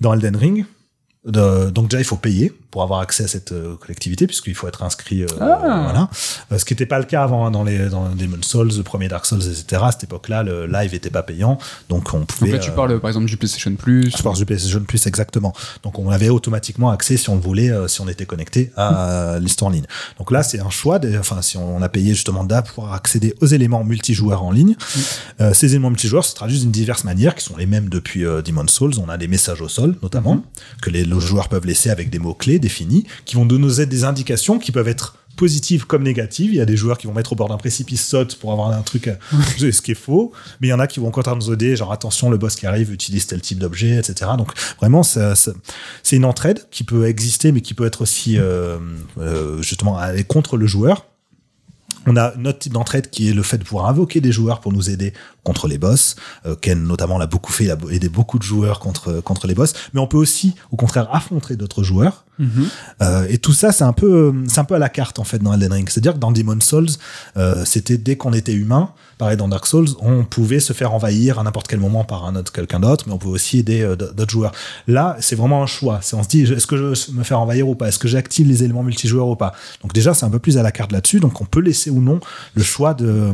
Dans 0.00 0.12
Elden 0.12 0.36
Ring, 0.36 0.64
de- 1.24 1.70
donc 1.70 1.88
déjà 1.88 2.00
il 2.00 2.04
faut 2.04 2.16
payer 2.16 2.52
pour 2.70 2.82
avoir 2.82 3.00
accès 3.00 3.24
à 3.24 3.28
cette 3.28 3.52
euh, 3.52 3.76
collectivité 3.76 4.26
puisqu'il 4.26 4.54
faut 4.54 4.68
être 4.68 4.82
inscrit. 4.82 5.22
euh, 5.22 5.26
Ah. 5.40 5.80
Voilà. 5.84 6.08
Euh, 6.52 6.58
ce 6.58 6.64
qui 6.64 6.72
n'était 6.72 6.86
pas 6.86 6.98
le 6.98 7.04
cas 7.04 7.22
avant 7.22 7.46
hein, 7.46 7.50
dans 7.50 7.64
les 7.64 7.88
dans 7.88 8.08
Demon's 8.10 8.46
Souls, 8.46 8.70
le 8.76 8.82
premier 8.82 9.08
Dark 9.08 9.26
Souls, 9.26 9.42
etc. 9.42 9.82
À 9.84 9.92
cette 9.92 10.04
époque-là, 10.04 10.42
le 10.42 10.66
live 10.66 10.94
était 10.94 11.10
pas 11.10 11.22
payant, 11.22 11.58
donc 11.88 12.12
on 12.14 12.24
pouvait. 12.24 12.50
Donc 12.52 12.60
là, 12.60 12.64
tu 12.64 12.70
parles 12.72 13.00
par 13.00 13.10
exemple 13.10 13.26
du 13.26 13.36
PlayStation 13.36 13.74
Plus. 13.74 14.14
je 14.16 14.22
pense 14.22 14.38
du 14.38 14.46
PlayStation 14.46 14.80
Plus 14.80 15.06
exactement. 15.06 15.52
Donc 15.82 15.98
on 15.98 16.10
avait 16.10 16.28
automatiquement 16.28 16.90
accès 16.90 17.16
si 17.16 17.28
on 17.30 17.34
le 17.34 17.40
voulait, 17.40 17.70
si 17.88 18.00
on 18.00 18.08
était 18.08 18.26
connecté 18.26 18.70
à 18.76 19.10
euh, 19.10 19.38
l'histoire 19.40 19.70
en 19.70 19.72
ligne. 19.72 19.86
Donc 20.18 20.30
là 20.30 20.42
c'est 20.42 20.60
un 20.60 20.70
choix. 20.70 21.00
enfin 21.18 21.42
si 21.42 21.56
on 21.56 21.82
a 21.82 21.88
payé 21.88 22.14
justement 22.14 22.44
d'à 22.44 22.62
pouvoir 22.62 22.92
accéder 22.94 23.34
aux 23.40 23.46
éléments 23.46 23.82
multijoueurs 23.84 24.42
en 24.44 24.52
ligne. 24.52 24.76
Euh, 25.40 25.52
ces 25.54 25.70
éléments 25.70 25.90
multijoueurs 25.90 26.24
se 26.24 26.34
traduisent 26.34 26.62
d'une 26.62 26.70
diverses 26.70 27.04
manières 27.04 27.34
qui 27.34 27.44
sont 27.44 27.56
les 27.56 27.66
mêmes 27.66 27.88
depuis 27.88 28.24
euh, 28.24 28.42
Demon's 28.42 28.70
Souls. 28.70 28.92
On 29.04 29.08
a 29.08 29.16
des 29.18 29.28
messages 29.28 29.60
au 29.60 29.68
sol 29.68 29.96
notamment 30.02 30.42
que 30.82 30.90
les, 30.90 31.04
les 31.04 31.20
joueurs 31.20 31.48
peuvent 31.48 31.66
laisser 31.66 31.90
avec 31.90 32.10
des 32.10 32.18
mots 32.18 32.34
clés 32.34 32.58
définis 32.60 33.06
qui 33.24 33.36
vont 33.36 33.46
donner 33.46 33.86
des 33.86 34.04
indications 34.04 34.58
qui 34.58 34.72
peuvent 34.72 34.88
être 34.88 35.16
positives 35.36 35.86
comme 35.86 36.02
négatives. 36.02 36.50
Il 36.52 36.56
y 36.56 36.60
a 36.60 36.66
des 36.66 36.76
joueurs 36.76 36.98
qui 36.98 37.06
vont 37.06 37.14
mettre 37.14 37.32
au 37.32 37.36
bord 37.36 37.48
d'un 37.48 37.56
précipice 37.56 38.06
saute 38.06 38.36
pour 38.36 38.52
avoir 38.52 38.70
un 38.72 38.82
truc, 38.82 39.08
ce 39.58 39.80
qui 39.80 39.92
est 39.92 39.94
faux. 39.94 40.32
Mais 40.60 40.66
il 40.68 40.70
y 40.70 40.72
en 40.74 40.80
a 40.80 40.86
qui 40.86 41.00
vont 41.00 41.10
contraire 41.10 41.36
nous 41.36 41.50
aider, 41.52 41.76
genre 41.76 41.92
attention, 41.92 42.28
le 42.30 42.36
boss 42.36 42.56
qui 42.56 42.66
arrive 42.66 42.92
utilise 42.92 43.26
tel 43.26 43.40
type 43.40 43.58
d'objet, 43.58 43.96
etc. 43.96 44.32
Donc 44.36 44.52
vraiment, 44.78 45.02
ça- 45.02 45.34
ça- 45.36 45.52
c'est 46.02 46.16
une 46.16 46.26
entraide 46.26 46.66
qui 46.70 46.84
peut 46.84 47.06
exister, 47.06 47.52
mais 47.52 47.62
qui 47.62 47.72
peut 47.72 47.86
être 47.86 48.02
aussi 48.02 48.38
euh, 48.38 48.78
euh, 49.18 49.62
justement 49.62 49.96
aller 49.96 50.24
contre 50.24 50.56
le 50.58 50.66
joueur. 50.66 51.06
On 52.06 52.16
a 52.16 52.34
notre 52.36 52.58
type 52.60 52.72
d'entraide 52.72 53.10
qui 53.10 53.28
est 53.28 53.34
le 53.34 53.42
fait 53.42 53.58
de 53.58 53.64
pouvoir 53.64 53.86
invoquer 53.86 54.20
des 54.20 54.32
joueurs 54.32 54.60
pour 54.60 54.72
nous 54.72 54.88
aider 54.90 55.12
contre 55.44 55.68
les 55.68 55.78
boss. 55.78 56.16
Euh, 56.46 56.54
Ken 56.60 56.82
notamment 56.84 57.18
l'a 57.18 57.26
beaucoup 57.26 57.52
fait, 57.52 57.64
il 57.64 57.70
a 57.70 57.76
aidé 57.90 58.08
beaucoup 58.08 58.38
de 58.38 58.42
joueurs 58.44 58.78
contre 58.80 59.20
contre 59.20 59.46
les 59.46 59.54
boss. 59.54 59.72
Mais 59.94 60.00
on 60.00 60.06
peut 60.06 60.18
aussi, 60.18 60.54
au 60.70 60.76
contraire, 60.76 61.08
affronter 61.12 61.56
d'autres 61.56 61.82
joueurs. 61.82 62.24
Mhm. 62.38 62.68
Euh, 63.02 63.26
et 63.28 63.36
tout 63.38 63.52
ça, 63.52 63.70
c'est 63.70 63.84
un 63.84 63.92
peu, 63.92 64.32
c'est 64.48 64.60
un 64.60 64.64
peu 64.64 64.74
à 64.74 64.78
la 64.78 64.88
carte 64.88 65.18
en 65.18 65.24
fait 65.24 65.38
dans 65.40 65.52
Elden 65.52 65.72
Ring. 65.72 65.88
C'est-à-dire 65.90 66.14
que 66.14 66.18
dans 66.18 66.32
Demon's 66.32 66.64
Souls, 66.64 66.88
euh, 67.36 67.64
c'était 67.66 67.98
dès 67.98 68.16
qu'on 68.16 68.32
était 68.32 68.54
humain. 68.54 68.90
Pareil 69.18 69.36
dans 69.36 69.48
Dark 69.48 69.66
Souls, 69.66 69.88
on 70.00 70.24
pouvait 70.24 70.60
se 70.60 70.72
faire 70.72 70.94
envahir 70.94 71.38
à 71.38 71.42
n'importe 71.42 71.68
quel 71.68 71.78
moment 71.80 72.04
par 72.04 72.24
un 72.24 72.36
autre 72.36 72.50
quelqu'un 72.52 72.80
d'autre, 72.80 73.04
mais 73.06 73.12
on 73.12 73.18
pouvait 73.18 73.34
aussi 73.34 73.58
aider 73.58 73.82
euh, 73.82 73.94
d'autres 73.94 74.30
joueurs. 74.30 74.52
Là, 74.88 75.16
c'est 75.20 75.36
vraiment 75.36 75.62
un 75.62 75.66
choix. 75.66 75.98
C'est 76.00 76.16
on 76.16 76.22
se 76.22 76.28
dit, 76.28 76.42
est-ce 76.44 76.66
que 76.66 76.78
je 76.78 77.12
me 77.12 77.22
faire 77.24 77.38
envahir 77.40 77.68
ou 77.68 77.74
pas? 77.74 77.88
Est-ce 77.88 77.98
que 77.98 78.08
j'active 78.08 78.48
les 78.48 78.64
éléments 78.64 78.82
multijoueurs 78.82 79.28
ou 79.28 79.36
pas? 79.36 79.52
Donc 79.82 79.92
déjà, 79.92 80.14
c'est 80.14 80.24
un 80.24 80.30
peu 80.30 80.38
plus 80.38 80.56
à 80.56 80.62
la 80.62 80.72
carte 80.72 80.92
là-dessus. 80.92 81.20
Donc 81.20 81.38
on 81.42 81.44
peut 81.44 81.60
laisser 81.60 81.90
ou 81.90 82.00
non 82.00 82.20
le 82.54 82.62
choix 82.62 82.94
de- 82.94 83.32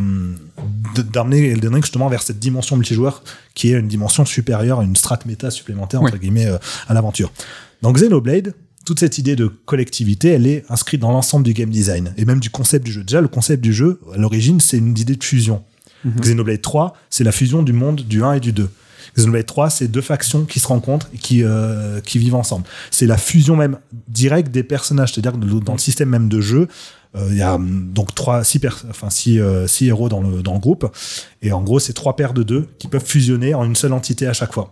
d'amener 1.12 1.50
Elden 1.50 1.74
Ring 1.74 1.84
justement 1.97 2.10
vers 2.10 2.23
cette 2.23 2.39
dimension 2.39 2.77
multijoueur 2.77 3.23
qui 3.55 3.73
est 3.73 3.78
une 3.78 3.89
dimension 3.89 4.27
supérieure, 4.27 4.82
une 4.82 4.97
strate 4.97 5.24
méta 5.24 5.51
supplémentaire 5.51 6.02
entre 6.02 6.18
guillemets 6.18 6.47
euh, 6.47 6.59
à 6.89 6.94
l'aventure. 6.94 7.32
Dans 7.81 7.90
Xenoblade, 7.90 8.52
toute 8.85 9.01
cette 9.01 9.16
idée 9.16 9.35
de 9.35 9.47
collectivité, 9.47 10.28
elle 10.28 10.47
est 10.47 10.64
inscrite 10.68 11.01
dans 11.01 11.10
l'ensemble 11.10 11.44
du 11.44 11.55
game 11.55 11.70
design 11.70 12.12
et 12.18 12.27
même 12.27 12.39
du 12.39 12.51
concept 12.51 12.85
du 12.85 12.93
jeu. 12.93 13.02
Déjà, 13.02 13.23
le 13.23 13.28
concept 13.28 13.62
du 13.62 13.73
jeu, 13.73 14.01
à 14.14 14.18
l'origine, 14.18 14.60
c'est 14.60 14.77
une 14.77 14.90
idée 14.90 15.16
de 15.16 15.24
fusion. 15.24 15.64
Xenoblade 16.20 16.60
3, 16.60 16.94
c'est 17.09 17.24
la 17.24 17.32
fusion 17.32 17.62
du 17.62 17.73
monde 17.73 18.02
du 18.02 18.23
1 18.23 18.35
et 18.35 18.40
du 18.40 18.52
2. 18.52 18.68
Xenoblade 19.16 19.47
3, 19.47 19.70
c'est 19.70 19.89
deux 19.89 20.02
factions 20.02 20.44
qui 20.44 20.60
se 20.60 20.68
rencontrent 20.68 21.09
et 21.14 21.18
qui, 21.18 21.43
euh, 21.43 22.01
qui 22.01 22.18
vivent 22.18 22.35
ensemble. 22.35 22.66
C'est 22.90 23.06
la 23.06 23.16
fusion 23.16 23.56
même 23.56 23.78
directe 24.09 24.51
des 24.52 24.62
personnages, 24.62 25.14
c'est-à-dire 25.14 25.32
que 25.32 25.44
dans 25.64 25.73
le 25.73 25.78
système 25.78 26.10
même 26.10 26.28
de 26.28 26.40
jeu, 26.40 26.68
il 27.14 27.36
y 27.36 27.42
a 27.42 27.54
hum, 27.54 27.90
donc 27.92 28.14
trois, 28.14 28.44
six, 28.44 28.60
enfin, 28.88 29.10
six, 29.10 29.40
euh, 29.40 29.66
six 29.66 29.86
héros 29.86 30.08
dans 30.08 30.20
le, 30.20 30.42
dans 30.42 30.54
le 30.54 30.60
groupe. 30.60 30.90
Et 31.42 31.52
en 31.52 31.62
gros, 31.62 31.78
c'est 31.78 31.92
trois 31.92 32.16
paires 32.16 32.34
de 32.34 32.42
deux 32.42 32.68
qui 32.78 32.88
peuvent 32.88 33.04
fusionner 33.04 33.54
en 33.54 33.64
une 33.64 33.76
seule 33.76 33.92
entité 33.92 34.26
à 34.26 34.32
chaque 34.32 34.52
fois. 34.52 34.70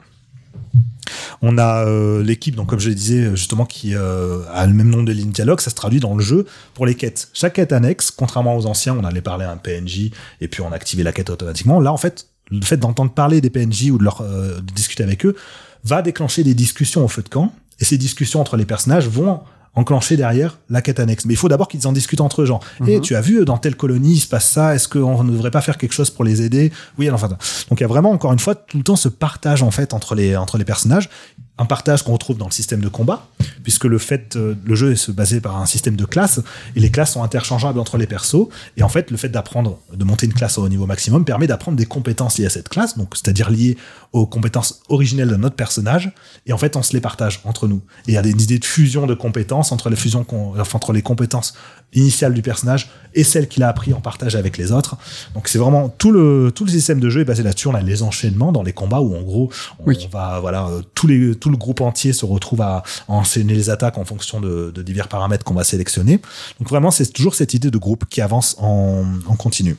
On 1.42 1.58
a 1.58 1.84
euh, 1.86 2.22
l'équipe, 2.22 2.54
donc 2.54 2.68
comme 2.68 2.80
je 2.80 2.88
le 2.88 2.94
disais 2.94 3.30
justement, 3.36 3.66
qui 3.66 3.94
euh, 3.94 4.40
a 4.52 4.66
le 4.66 4.72
même 4.72 4.88
nom 4.88 5.02
de 5.02 5.12
ligne 5.12 5.30
dialogue, 5.30 5.60
ça 5.60 5.70
se 5.70 5.74
traduit 5.74 6.00
dans 6.00 6.14
le 6.14 6.22
jeu 6.22 6.46
pour 6.74 6.86
les 6.86 6.94
quêtes. 6.94 7.28
Chaque 7.34 7.54
quête 7.54 7.72
annexe, 7.72 8.10
contrairement 8.10 8.56
aux 8.56 8.66
anciens, 8.66 8.96
on 8.98 9.04
allait 9.04 9.20
parler 9.20 9.44
à 9.44 9.50
un 9.50 9.56
PNJ 9.56 10.10
et 10.40 10.48
puis 10.48 10.62
on 10.62 10.72
activait 10.72 11.02
la 11.02 11.12
quête 11.12 11.30
automatiquement. 11.30 11.80
Là, 11.80 11.92
en 11.92 11.96
fait, 11.96 12.28
le 12.50 12.62
fait 12.62 12.76
d'entendre 12.76 13.12
parler 13.12 13.40
des 13.40 13.50
PNJ 13.50 13.90
ou 13.90 13.98
euh, 14.20 14.60
de 14.60 14.72
discuter 14.72 15.02
avec 15.02 15.24
eux 15.26 15.36
va 15.84 16.02
déclencher 16.02 16.44
des 16.44 16.54
discussions 16.54 17.04
au 17.04 17.08
feu 17.08 17.22
de 17.22 17.28
camp. 17.28 17.52
Et 17.80 17.84
ces 17.84 17.98
discussions 17.98 18.40
entre 18.40 18.56
les 18.56 18.64
personnages 18.64 19.08
vont 19.08 19.40
enclencher 19.76 20.16
derrière 20.16 20.58
la 20.70 20.82
quête 20.82 21.00
annexe. 21.00 21.24
Mais 21.24 21.34
il 21.34 21.36
faut 21.36 21.48
d'abord 21.48 21.68
qu'ils 21.68 21.86
en 21.86 21.92
discutent 21.92 22.20
entre 22.20 22.42
eux, 22.42 22.46
genre, 22.46 22.60
Eh, 22.86 23.00
tu 23.00 23.16
as 23.16 23.20
vu 23.20 23.44
dans 23.44 23.58
telle 23.58 23.76
colonie 23.76 24.14
il 24.14 24.20
se 24.20 24.28
passe 24.28 24.48
ça, 24.48 24.74
est-ce 24.74 24.88
qu'on 24.88 25.22
ne 25.24 25.32
devrait 25.32 25.50
pas 25.50 25.60
faire 25.60 25.78
quelque 25.78 25.92
chose 25.92 26.10
pour 26.10 26.24
les 26.24 26.42
aider? 26.42 26.72
Oui, 26.98 27.10
enfin. 27.10 27.28
Donc 27.28 27.80
il 27.80 27.80
y 27.80 27.84
a 27.84 27.88
vraiment 27.88 28.10
encore 28.10 28.32
une 28.32 28.38
fois 28.38 28.54
tout 28.54 28.76
le 28.76 28.84
temps 28.84 28.96
ce 28.96 29.08
partage 29.08 29.62
en 29.62 29.70
fait 29.70 29.92
entre 29.94 30.14
les 30.14 30.36
entre 30.36 30.58
les 30.58 30.64
personnages, 30.64 31.08
un 31.56 31.66
partage 31.66 32.02
qu'on 32.02 32.12
retrouve 32.14 32.36
dans 32.36 32.46
le 32.46 32.52
système 32.52 32.80
de 32.80 32.88
combat, 32.88 33.28
puisque 33.62 33.84
le 33.84 33.98
fait 33.98 34.34
euh, 34.34 34.56
le 34.64 34.74
jeu 34.74 34.90
est 34.92 34.96
se 34.96 35.12
basé 35.12 35.40
par 35.40 35.56
un 35.56 35.66
système 35.66 35.94
de 35.94 36.04
classes 36.04 36.40
et 36.74 36.80
les 36.80 36.90
classes 36.90 37.12
sont 37.12 37.22
interchangeables 37.22 37.78
entre 37.78 37.96
les 37.96 38.08
persos 38.08 38.48
et 38.76 38.82
en 38.82 38.88
fait 38.88 39.12
le 39.12 39.16
fait 39.16 39.28
d'apprendre 39.28 39.78
de 39.92 40.02
monter 40.04 40.26
une 40.26 40.34
classe 40.34 40.58
au 40.58 40.68
niveau 40.68 40.86
maximum 40.86 41.24
permet 41.24 41.46
d'apprendre 41.46 41.76
des 41.78 41.86
compétences 41.86 42.38
liées 42.38 42.46
à 42.46 42.50
cette 42.50 42.68
classe, 42.68 42.98
donc 42.98 43.14
c'est-à-dire 43.14 43.50
liées 43.50 43.76
aux 44.12 44.26
compétences 44.26 44.80
originelles 44.88 45.28
de 45.28 45.36
notre 45.36 45.54
personnage 45.54 46.12
et 46.46 46.52
en 46.52 46.58
fait 46.58 46.74
on 46.76 46.82
se 46.82 46.92
les 46.92 47.00
partage 47.00 47.40
entre 47.44 47.68
nous. 47.68 47.82
Et 48.08 48.12
il 48.12 48.14
y 48.14 48.18
a 48.18 48.22
des 48.22 48.30
idées 48.30 48.58
de 48.58 48.64
fusion 48.64 49.06
de 49.06 49.14
compétences 49.14 49.70
entre 49.70 49.90
les 49.90 49.96
fusions 49.96 50.26
enfin, 50.58 50.76
entre 50.76 50.92
les 50.92 51.02
compétences 51.02 51.54
initiales 51.92 52.34
du 52.34 52.42
personnage 52.42 52.90
et 53.14 53.22
celles 53.22 53.46
qu'il 53.46 53.62
a 53.62 53.68
appris 53.68 53.92
en 53.92 54.00
partage 54.00 54.34
avec 54.34 54.58
les 54.58 54.72
autres. 54.72 54.96
Donc 55.34 55.46
c'est 55.46 55.58
vraiment 55.58 55.88
tout 55.88 56.10
le 56.10 56.50
tout 56.52 56.64
le 56.64 56.70
système 56.72 56.98
de 56.98 57.08
jeu 57.08 57.20
est 57.20 57.24
basé 57.24 57.44
là-dessus. 57.44 57.68
On 57.68 57.74
a 57.74 57.80
les 57.80 58.02
enchaînements 58.02 58.50
dans 58.50 58.64
les 58.64 58.72
combats 58.72 59.00
où 59.00 59.14
en 59.16 59.22
gros 59.22 59.52
on 59.78 59.84
Oui. 59.86 60.08
va 60.10 60.40
voilà 60.40 60.66
euh, 60.66 60.82
tous 60.94 61.06
les 61.06 61.36
tout 61.44 61.50
le 61.50 61.58
groupe 61.58 61.82
entier 61.82 62.14
se 62.14 62.24
retrouve 62.24 62.62
à, 62.62 62.76
à 63.06 63.12
enchaîner 63.12 63.54
les 63.54 63.68
attaques 63.68 63.98
en 63.98 64.06
fonction 64.06 64.40
de, 64.40 64.70
de 64.74 64.82
divers 64.82 65.08
paramètres 65.08 65.44
qu'on 65.44 65.52
va 65.52 65.62
sélectionner. 65.64 66.16
Donc 66.58 66.70
vraiment 66.70 66.90
c'est 66.90 67.12
toujours 67.12 67.34
cette 67.34 67.52
idée 67.52 67.70
de 67.70 67.76
groupe 67.76 68.06
qui 68.08 68.22
avance 68.22 68.56
en, 68.58 69.04
en 69.26 69.36
continu. 69.36 69.76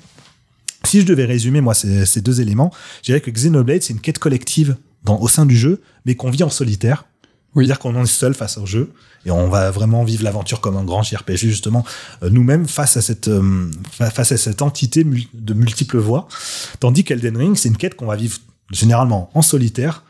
Si 0.84 1.02
je 1.02 1.08
devais 1.08 1.26
résumer 1.26 1.62
moi 1.62 1.74
ces, 1.74 2.06
ces 2.06 2.22
deux 2.22 2.40
éléments, 2.40 2.72
je 3.02 3.08
dirais 3.08 3.20
que 3.22 3.32
Xenoblade 3.32 3.82
c'est 3.82 3.94
une 3.94 4.00
quête 4.00 4.20
collective 4.20 4.76
dans, 5.04 5.18
au 5.20 5.28
sein 5.28 5.48
du 5.48 5.58
jeu, 5.58 5.82
mais 6.06 6.14
qu'on 6.14 6.30
vit 6.30 6.44
en 6.44 6.52
solitaire. 6.52 7.06
Oui. 7.56 7.66
C'est-à-dire 7.66 7.80
qu'on 7.80 8.00
est 8.04 8.06
seul 8.06 8.36
face 8.36 8.60
au 8.60 8.68
jeu 8.68 8.92
et 9.26 9.32
on 9.32 9.50
va 9.50 9.72
vraiment 9.72 10.04
vivre 10.04 10.24
l'aventure 10.24 10.62
comme 10.62 10.78
un 10.78 10.84
grand 10.84 11.02
JRPG 11.02 11.48
justement 11.48 11.84
euh, 12.22 12.30
nous-mêmes 12.30 12.68
face 12.68 12.96
à 12.96 13.02
cette 13.02 13.28
euh, 13.28 13.72
fa- 13.92 14.12
face 14.12 14.32
à 14.34 14.38
cette 14.38 14.62
entité 14.62 15.04
de 15.04 15.54
multiples 15.56 15.98
voix. 15.98 16.28
Tandis 16.80 17.04
qu'Elden 17.04 17.36
Ring 17.38 17.56
c'est 17.58 17.70
une 17.70 17.78
quête 17.78 17.96
qu'on 17.96 18.06
va 18.06 18.18
vivre 18.18 18.38
généralement 18.72 19.32
en 19.34 19.42
solitaire 19.42 20.04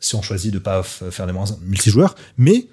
si 0.00 0.14
on 0.16 0.22
choisit 0.22 0.52
de 0.52 0.58
pas 0.58 0.82
faire 0.82 1.26
les 1.26 1.32
moins 1.32 1.46
multijoueurs, 1.64 2.14
mais 2.38 2.66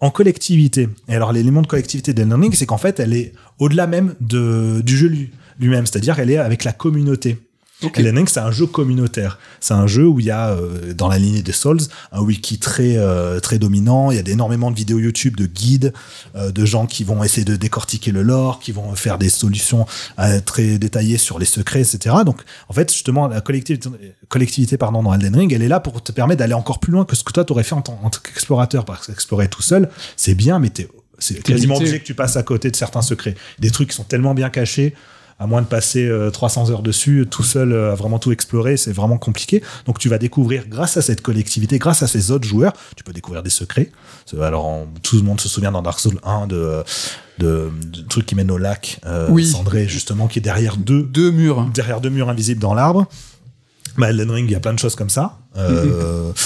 en 0.00 0.10
collectivité. 0.10 0.88
Et 1.08 1.14
alors 1.14 1.32
l'élément 1.32 1.62
de 1.62 1.68
collectivité 1.68 2.12
d'Elden 2.12 2.40
Ring, 2.40 2.54
c'est 2.54 2.66
qu'en 2.66 2.78
fait, 2.78 2.98
elle 2.98 3.14
est 3.14 3.32
au-delà 3.60 3.86
même 3.86 4.14
de, 4.20 4.80
du 4.84 4.96
jeu 4.96 5.06
lui- 5.08 5.30
lui-même, 5.60 5.86
c'est-à-dire 5.86 6.18
elle 6.18 6.30
est 6.30 6.38
avec 6.38 6.64
la 6.64 6.72
communauté. 6.72 7.38
Ok. 7.82 7.98
Elden 7.98 8.16
Ring, 8.16 8.28
c'est 8.28 8.40
un 8.40 8.50
jeu 8.50 8.66
communautaire. 8.66 9.38
C'est 9.60 9.74
un 9.74 9.86
jeu 9.86 10.06
où 10.06 10.20
il 10.20 10.26
y 10.26 10.30
a, 10.30 10.50
euh, 10.50 10.94
dans 10.94 11.08
la 11.08 11.18
lignée 11.18 11.42
des 11.42 11.52
Souls, 11.52 11.80
un 12.12 12.20
wiki 12.20 12.58
très 12.58 12.96
euh, 12.96 13.40
très 13.40 13.58
dominant. 13.58 14.10
Il 14.10 14.16
y 14.16 14.20
a 14.20 14.32
énormément 14.32 14.70
de 14.70 14.76
vidéos 14.76 14.98
YouTube, 14.98 15.36
de 15.36 15.46
guides, 15.46 15.92
euh, 16.36 16.50
de 16.50 16.64
gens 16.64 16.86
qui 16.86 17.04
vont 17.04 17.22
essayer 17.24 17.44
de 17.44 17.56
décortiquer 17.56 18.10
le 18.12 18.22
lore, 18.22 18.60
qui 18.60 18.72
vont 18.72 18.94
faire 18.94 19.18
des 19.18 19.28
solutions 19.28 19.86
euh, 20.18 20.40
très 20.40 20.78
détaillées 20.78 21.18
sur 21.18 21.38
les 21.38 21.46
secrets, 21.46 21.80
etc. 21.80 22.16
Donc, 22.24 22.42
en 22.68 22.72
fait, 22.72 22.90
justement, 22.92 23.28
la 23.28 23.40
collectivité, 23.40 23.88
collectivité 24.28 24.76
pardon, 24.76 25.02
dans 25.02 25.14
Elden 25.14 25.36
Ring, 25.36 25.52
elle 25.52 25.62
est 25.62 25.68
là 25.68 25.80
pour 25.80 26.02
te 26.02 26.12
permettre 26.12 26.38
d'aller 26.40 26.54
encore 26.54 26.80
plus 26.80 26.92
loin 26.92 27.04
que 27.04 27.16
ce 27.16 27.24
que 27.24 27.32
toi 27.32 27.44
t'aurais 27.44 27.64
fait 27.64 27.74
en 27.74 27.82
tant, 27.82 27.98
qu'explorateur. 28.22 28.84
Parce 28.84 29.06
qu'explorer 29.06 29.48
tout 29.48 29.62
seul, 29.62 29.88
c'est 30.16 30.34
bien, 30.34 30.58
mais 30.58 30.70
t'es 30.70 30.88
c'est 31.18 31.40
quasiment 31.40 31.76
obligé 31.76 32.00
que 32.00 32.04
tu 32.04 32.14
passes 32.14 32.36
à 32.36 32.42
côté 32.42 32.70
de 32.70 32.76
certains 32.76 33.02
secrets. 33.02 33.36
Des 33.60 33.70
trucs 33.70 33.90
qui 33.90 33.96
sont 33.96 34.02
tellement 34.02 34.34
bien 34.34 34.50
cachés, 34.50 34.94
à 35.42 35.46
moins 35.46 35.60
de 35.62 35.66
passer 35.66 36.06
euh, 36.06 36.30
300 36.30 36.70
heures 36.70 36.82
dessus, 36.82 37.26
tout 37.28 37.42
seul 37.42 37.72
euh, 37.72 37.92
à 37.92 37.94
vraiment 37.96 38.18
tout 38.20 38.30
explorer, 38.30 38.76
c'est 38.76 38.92
vraiment 38.92 39.18
compliqué. 39.18 39.62
Donc 39.86 39.98
tu 39.98 40.08
vas 40.08 40.18
découvrir, 40.18 40.68
grâce 40.68 40.96
à 40.96 41.02
cette 41.02 41.20
collectivité, 41.20 41.78
grâce 41.78 42.02
à 42.02 42.06
ces 42.06 42.30
autres 42.30 42.46
joueurs, 42.46 42.72
tu 42.96 43.02
peux 43.02 43.12
découvrir 43.12 43.42
des 43.42 43.50
secrets. 43.50 43.90
Alors 44.40 44.66
on- 44.66 44.86
tout 45.02 45.16
le 45.16 45.22
monde 45.22 45.40
se 45.40 45.48
souvient 45.48 45.72
dans 45.72 45.82
Dark 45.82 45.98
Souls 45.98 46.20
1 46.22 46.46
de, 46.46 46.84
de, 47.38 47.70
de 47.92 48.00
trucs 48.08 48.26
qui 48.26 48.34
mènent 48.36 48.50
au 48.52 48.58
lac, 48.58 49.00
euh, 49.04 49.26
Oui. 49.30 49.44
cendré 49.46 49.88
justement, 49.88 50.28
qui 50.28 50.38
est 50.38 50.42
derrière 50.42 50.76
deux, 50.76 51.02
Deux 51.02 51.32
murs. 51.32 51.68
derrière 51.74 52.00
deux 52.00 52.10
murs 52.10 52.28
invisibles 52.28 52.60
dans 52.60 52.74
l'arbre. 52.74 53.06
Bah, 53.98 54.10
Elden 54.10 54.30
Ring, 54.30 54.48
il 54.48 54.52
y 54.52 54.56
a 54.56 54.60
plein 54.60 54.72
de 54.74 54.78
choses 54.78 54.94
comme 54.94 55.10
ça. 55.10 55.38
Euh, 55.56 56.32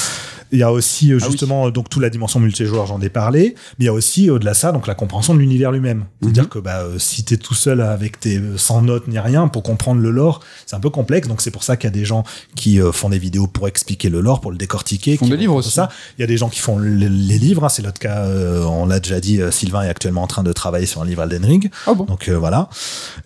Il 0.52 0.59
y 0.59 0.62
a 0.62 0.70
aussi 0.73 1.12
euh, 1.12 1.18
Ah 1.20 1.24
oui. 1.27 1.31
justement 1.32 1.70
donc 1.70 1.89
toute 1.89 2.02
la 2.02 2.10
dimension 2.10 2.39
multijoueur, 2.40 2.86
j'en 2.86 3.01
ai 3.01 3.09
parlé, 3.09 3.55
mais 3.78 3.85
il 3.85 3.86
y 3.86 3.89
a 3.89 3.93
aussi 3.93 4.31
au-delà 4.31 4.52
de 4.52 4.56
ça 4.56 4.73
donc 4.73 4.86
la 4.86 4.94
compréhension 4.94 5.35
de 5.35 5.40
l'univers 5.40 5.73
lui-même. 5.73 6.05
C'est-à-dire 6.23 6.48
que 6.48 6.59
bah, 6.59 6.81
euh, 6.82 6.98
si 6.98 7.24
t'es 7.24 7.36
tout 7.36 7.55
seul 7.55 7.81
avec 7.81 8.20
tes 8.20 8.40
sans 8.56 8.82
notes 8.82 9.09
ni 9.09 9.18
rien 9.18 9.48
pour 9.48 9.62
comprendre 9.62 10.01
le 10.01 10.10
lore, 10.10 10.40
c'est 10.66 10.77
un 10.77 10.81
peu 10.81 10.90
complexe. 10.90 11.28
Donc 11.28 11.40
c'est 11.40 11.51
pour 11.51 11.64
ça 11.64 11.77
qu'il 11.77 11.89
y 11.89 11.93
a 11.93 11.97
des 11.97 12.05
gens 12.05 12.24
qui 12.55 12.81
euh, 12.81 12.93
font 12.93 13.09
des 13.09 13.18
vidéos 13.18 13.47
pour 13.47 13.66
expliquer 13.68 14.09
le 14.09 14.20
lore, 14.20 14.40
pour 14.40 14.51
le 14.51 14.56
décortiquer, 14.56 15.16
font 15.16 15.24
qui 15.27 15.31
des 15.32 15.36
livres 15.36 15.55
aussi. 15.56 15.70
Ça, 15.70 15.89
il 16.18 16.20
y 16.20 16.24
a 16.24 16.28
des 16.28 16.36
gens 16.36 16.48
qui 16.48 16.60
font 16.60 16.77
le- 16.78 17.09
les 17.09 17.39
livres. 17.39 17.64
hein, 17.64 17.68
c'est 17.68 17.82
notre 17.82 17.98
cas. 17.98 18.24
euh, 18.24 18.62
on 18.64 18.86
l'a 18.86 19.01
déjà 19.01 19.20
dit. 19.20 19.40
euh, 19.40 19.51
Sylvain 19.51 19.82
est 19.82 19.89
actuellement 19.89 20.23
en 20.23 20.27
train 20.27 20.43
de 20.43 20.52
travailler 20.52 20.86
sur 20.86 21.02
un 21.02 21.05
livre 21.05 21.23
Elden 21.23 21.44
Ring. 21.44 21.70
Ah 21.86 21.94
bon? 21.94 22.05
Donc 22.05 22.28
euh, 22.28 22.39
voilà. 22.39 22.68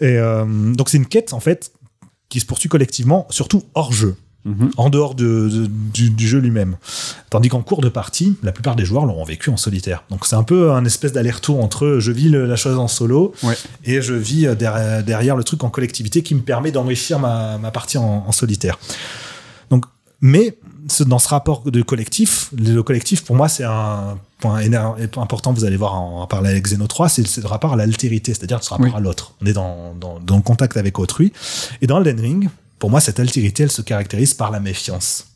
Et 0.00 0.16
euh, 0.16 0.44
donc 0.74 0.88
c'est 0.88 0.96
une 0.96 1.06
quête 1.06 1.32
en 1.32 1.40
fait 1.40 1.72
qui 2.28 2.40
se 2.40 2.46
poursuit 2.46 2.68
collectivement, 2.68 3.26
surtout 3.30 3.64
hors 3.74 3.92
jeu. 3.92 4.14
En 4.78 4.88
dehors 4.88 5.14
de- 5.14 5.48
de- 5.50 5.66
du, 5.66 6.08
du 6.10 6.26
jeu 6.26 6.38
lui-même. 6.38 6.76
Tandis 7.28 7.50
qu'en 7.50 7.60
cours 7.60 7.82
de 7.82 7.90
partie, 7.90 8.36
la 8.42 8.52
plupart 8.52 8.74
des 8.74 8.86
joueurs 8.86 9.04
l'auront 9.04 9.24
vécu 9.24 9.50
en 9.50 9.58
solitaire. 9.58 10.02
Donc 10.08 10.24
c'est 10.24 10.34
un 10.36 10.42
peu 10.44 10.72
un 10.72 10.84
espèce 10.86 11.12
d'aller-retour 11.12 11.62
entre 11.62 11.98
je 12.00 12.10
vis 12.10 12.30
le- 12.30 12.46
la 12.46 12.56
chose 12.56 12.78
en 12.78 12.88
solo 12.88 13.34
Ouais. 13.42 13.54
et 13.84 14.00
je 14.00 14.14
vis 14.14 14.46
euh, 14.46 14.54
derrière, 14.54 15.04
derrière 15.04 15.36
le 15.36 15.44
truc 15.44 15.62
en 15.62 15.68
collectivité 15.68 16.22
qui 16.22 16.34
me 16.34 16.40
permet 16.40 16.72
d'enrichir 16.72 17.18
ma, 17.18 17.58
ma 17.58 17.70
partie 17.70 17.98
en, 17.98 18.24
en 18.26 18.32
solitaire. 18.32 18.78
Donc, 19.70 19.84
mais 20.22 20.56
dans 21.06 21.18
ce 21.18 21.28
rapport 21.28 21.70
de 21.70 21.82
collectif, 21.82 22.50
le 22.58 22.80
collectif 22.82 23.22
pour 23.24 23.36
moi 23.36 23.48
c'est 23.48 23.64
un 23.64 24.18
point 24.40 24.60
important. 25.18 25.52
Vous 25.52 25.64
allez 25.66 25.76
voir 25.76 25.94
en, 26.00 26.22
en 26.22 26.26
parler 26.26 26.48
avec 26.50 26.64
Xeno 26.64 26.86
3, 26.86 27.08
c'est 27.10 27.26
c'est 27.26 27.42
le 27.42 27.46
rapport 27.46 27.74
à 27.74 27.76
l'altérité, 27.76 28.32
c'est-à-dire 28.34 28.64
ce 28.64 28.70
rapport 28.70 28.86
Oui. 28.86 28.92
à 28.96 29.00
l'autre. 29.00 29.34
On 29.42 29.46
est 29.46 29.52
dans, 29.52 29.94
dans, 30.00 30.18
dans 30.18 30.36
le 30.36 30.42
contact 30.42 30.76
avec 30.78 30.98
autrui. 30.98 31.32
Et 31.82 31.86
dans 31.86 31.98
Elden 31.98 32.18
Ring, 32.20 32.48
pour 32.80 32.90
moi, 32.90 33.00
cette 33.00 33.20
altérité, 33.20 33.62
elle 33.62 33.70
se 33.70 33.82
caractérise 33.82 34.34
par 34.34 34.50
la 34.50 34.58
méfiance. 34.58 35.26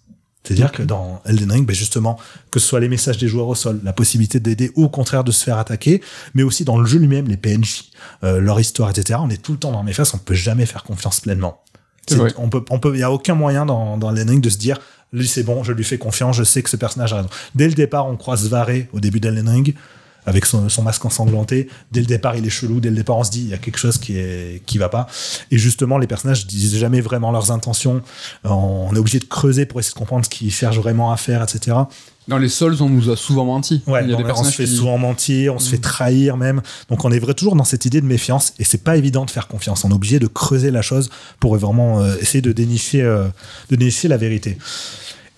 C'est-à-dire 0.42 0.72
que 0.72 0.82
dans 0.82 1.22
Elden 1.24 1.52
Ring, 1.52 1.66
ben 1.66 1.74
justement, 1.74 2.18
que 2.50 2.58
ce 2.58 2.66
soit 2.66 2.80
les 2.80 2.88
messages 2.88 3.16
des 3.16 3.28
joueurs 3.28 3.48
au 3.48 3.54
sol, 3.54 3.80
la 3.82 3.94
possibilité 3.94 4.40
d'aider 4.40 4.72
ou 4.76 4.84
au 4.84 4.88
contraire 4.88 5.24
de 5.24 5.32
se 5.32 5.42
faire 5.42 5.58
attaquer, 5.58 6.02
mais 6.34 6.42
aussi 6.42 6.64
dans 6.64 6.78
le 6.78 6.86
jeu 6.86 6.98
lui-même, 6.98 7.28
les 7.28 7.38
PNJ, 7.38 7.84
euh, 8.24 8.40
leur 8.40 8.60
histoire, 8.60 8.90
etc. 8.90 9.20
On 9.22 9.30
est 9.30 9.40
tout 9.40 9.52
le 9.52 9.58
temps 9.58 9.72
dans 9.72 9.78
la 9.78 9.84
méfiance, 9.84 10.12
on 10.12 10.18
peut 10.18 10.34
jamais 10.34 10.66
faire 10.66 10.82
confiance 10.82 11.20
pleinement. 11.20 11.62
On 12.36 12.50
peut, 12.50 12.62
on 12.68 12.78
peut, 12.78 12.94
il 12.94 13.00
y 13.00 13.02
a 13.02 13.10
aucun 13.10 13.34
moyen 13.34 13.64
dans, 13.64 13.96
dans 13.96 14.10
Elden 14.10 14.28
Ring 14.30 14.42
de 14.42 14.50
se 14.50 14.58
dire, 14.58 14.78
lui 15.14 15.26
c'est 15.26 15.42
bon, 15.42 15.62
je 15.64 15.72
lui 15.72 15.84
fais 15.84 15.96
confiance, 15.96 16.36
je 16.36 16.44
sais 16.44 16.62
que 16.62 16.68
ce 16.68 16.76
personnage 16.76 17.14
a 17.14 17.16
raison. 17.16 17.30
Dès 17.54 17.68
le 17.68 17.74
départ, 17.74 18.06
on 18.06 18.16
croise 18.16 18.46
Varé 18.48 18.88
au 18.92 19.00
début 19.00 19.20
d'Elden 19.20 19.48
Ring, 19.48 19.74
avec 20.26 20.46
son, 20.46 20.68
son 20.68 20.82
masque 20.82 21.04
ensanglanté. 21.04 21.68
Dès 21.92 22.00
le 22.00 22.06
départ, 22.06 22.36
il 22.36 22.46
est 22.46 22.50
chelou. 22.50 22.80
Dès 22.80 22.90
le 22.90 22.96
départ, 22.96 23.16
on 23.16 23.24
se 23.24 23.30
dit, 23.30 23.42
il 23.42 23.48
y 23.48 23.54
a 23.54 23.58
quelque 23.58 23.78
chose 23.78 23.98
qui 23.98 24.16
est, 24.18 24.62
qui 24.66 24.78
va 24.78 24.88
pas. 24.88 25.06
Et 25.50 25.58
justement, 25.58 25.98
les 25.98 26.06
personnages 26.06 26.46
disent 26.46 26.76
jamais 26.76 27.00
vraiment 27.00 27.30
leurs 27.30 27.50
intentions. 27.50 28.02
On 28.44 28.90
est 28.94 28.98
obligé 28.98 29.18
de 29.18 29.24
creuser 29.24 29.66
pour 29.66 29.80
essayer 29.80 29.94
de 29.94 29.98
comprendre 29.98 30.24
ce 30.24 30.30
qu'ils 30.30 30.52
cherchent 30.52 30.78
vraiment 30.78 31.12
à 31.12 31.16
faire, 31.16 31.42
etc. 31.42 31.76
Dans 32.26 32.38
les 32.38 32.48
Souls, 32.48 32.76
on 32.80 32.88
nous 32.88 33.10
a 33.10 33.16
souvent 33.16 33.44
menti. 33.44 33.82
Ouais, 33.86 34.02
il 34.02 34.10
y 34.10 34.14
a 34.14 34.16
on, 34.16 34.22
des 34.22 34.30
on 34.30 34.44
se 34.44 34.50
fait 34.50 34.64
qui... 34.64 34.76
souvent 34.76 34.96
mentir, 34.96 35.54
on 35.54 35.58
se 35.58 35.68
fait 35.68 35.78
trahir 35.78 36.38
même. 36.38 36.62
Donc 36.88 37.04
on 37.04 37.12
est 37.12 37.18
vrai 37.18 37.34
toujours 37.34 37.54
dans 37.54 37.64
cette 37.64 37.84
idée 37.84 38.00
de 38.00 38.06
méfiance 38.06 38.54
et 38.58 38.64
c'est 38.64 38.82
pas 38.82 38.96
évident 38.96 39.26
de 39.26 39.30
faire 39.30 39.46
confiance. 39.46 39.84
On 39.84 39.90
est 39.90 39.94
obligé 39.94 40.18
de 40.18 40.26
creuser 40.26 40.70
la 40.70 40.80
chose 40.80 41.10
pour 41.38 41.56
vraiment 41.56 42.00
euh, 42.00 42.16
essayer 42.20 42.40
de 42.40 42.52
dénicher, 42.52 43.02
euh, 43.02 43.28
de 43.70 43.76
dénicher 43.76 44.08
la 44.08 44.16
vérité. 44.16 44.56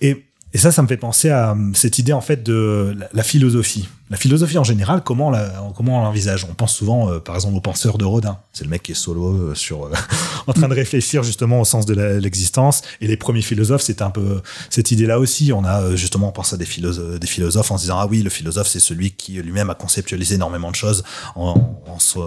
Et, 0.01 0.23
et 0.57 0.59
ça, 0.59 0.71
ça 0.71 0.81
me 0.81 0.87
fait 0.87 0.97
penser 0.97 1.29
à 1.29 1.51
euh, 1.51 1.55
cette 1.75 1.99
idée 1.99 2.13
en 2.13 2.19
fait 2.19 2.41
de 2.41 2.97
la, 3.13 3.21
philosophie. 3.21 3.87
La 4.09 4.17
philosophie 4.17 4.57
en 4.57 4.63
général, 4.63 5.03
comment 5.03 5.31
on 5.31 5.71
comment 5.71 5.99
on 5.99 6.03
l'envisage? 6.03 6.47
On 6.49 6.55
pense 6.55 6.73
souvent, 6.73 7.11
euh, 7.11 7.19
par 7.19 7.35
exemple, 7.35 7.55
au 7.55 7.61
penseur 7.61 7.99
de 7.99 8.05
Rodin. 8.05 8.39
C'est 8.53 8.63
le 8.63 8.71
mec 8.71 8.81
qui 8.81 8.93
est 8.93 8.95
solo 8.95 9.27
euh, 9.27 9.53
sur, 9.53 9.87
en 10.47 10.53
train 10.53 10.67
de 10.67 10.73
réfléchir 10.73 11.21
justement 11.21 11.61
au 11.61 11.63
sens 11.63 11.85
de 11.85 11.93
l'existence. 11.93 12.81
Et 13.01 13.07
les 13.07 13.17
premiers 13.17 13.43
philosophes, 13.43 13.83
c'était 13.83 14.01
un 14.01 14.09
peu 14.09 14.41
cette 14.71 14.89
idée-là 14.89 15.19
aussi. 15.19 15.53
On 15.53 15.63
a 15.63 15.95
justement 15.95 16.31
pensé 16.31 16.55
à 16.55 16.57
des 16.57 16.65
philosophes, 16.65 17.19
des 17.19 17.27
philosophes 17.27 17.69
en 17.69 17.77
se 17.77 17.83
disant 17.83 17.99
ah 17.99 18.07
oui, 18.07 18.23
le 18.23 18.31
philosophe 18.31 18.65
c'est 18.65 18.79
celui 18.79 19.11
qui 19.11 19.33
lui-même 19.33 19.69
a 19.69 19.75
conceptualisé 19.75 20.33
énormément 20.33 20.71
de 20.71 20.75
choses 20.75 21.03
en, 21.35 21.55
se, 21.99 22.17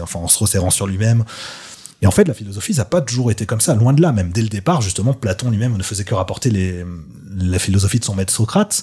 enfin, 0.00 0.20
en 0.20 0.28
se 0.28 0.38
resserrant 0.38 0.70
sur 0.70 0.86
lui-même. 0.86 1.24
Et 2.02 2.06
en 2.06 2.10
fait, 2.10 2.28
la 2.28 2.34
philosophie, 2.34 2.74
ça 2.74 2.82
n'a 2.82 2.86
pas 2.86 3.00
toujours 3.00 3.30
été 3.30 3.46
comme 3.46 3.60
ça, 3.60 3.74
loin 3.74 3.92
de 3.92 4.02
là. 4.02 4.12
Même 4.12 4.30
dès 4.30 4.42
le 4.42 4.48
départ, 4.48 4.82
justement, 4.82 5.14
Platon 5.14 5.50
lui-même 5.50 5.76
ne 5.76 5.82
faisait 5.82 6.04
que 6.04 6.14
rapporter 6.14 6.50
les, 6.50 6.84
la 7.36 7.58
philosophie 7.58 7.98
de 7.98 8.04
son 8.04 8.14
maître 8.14 8.32
Socrate. 8.32 8.82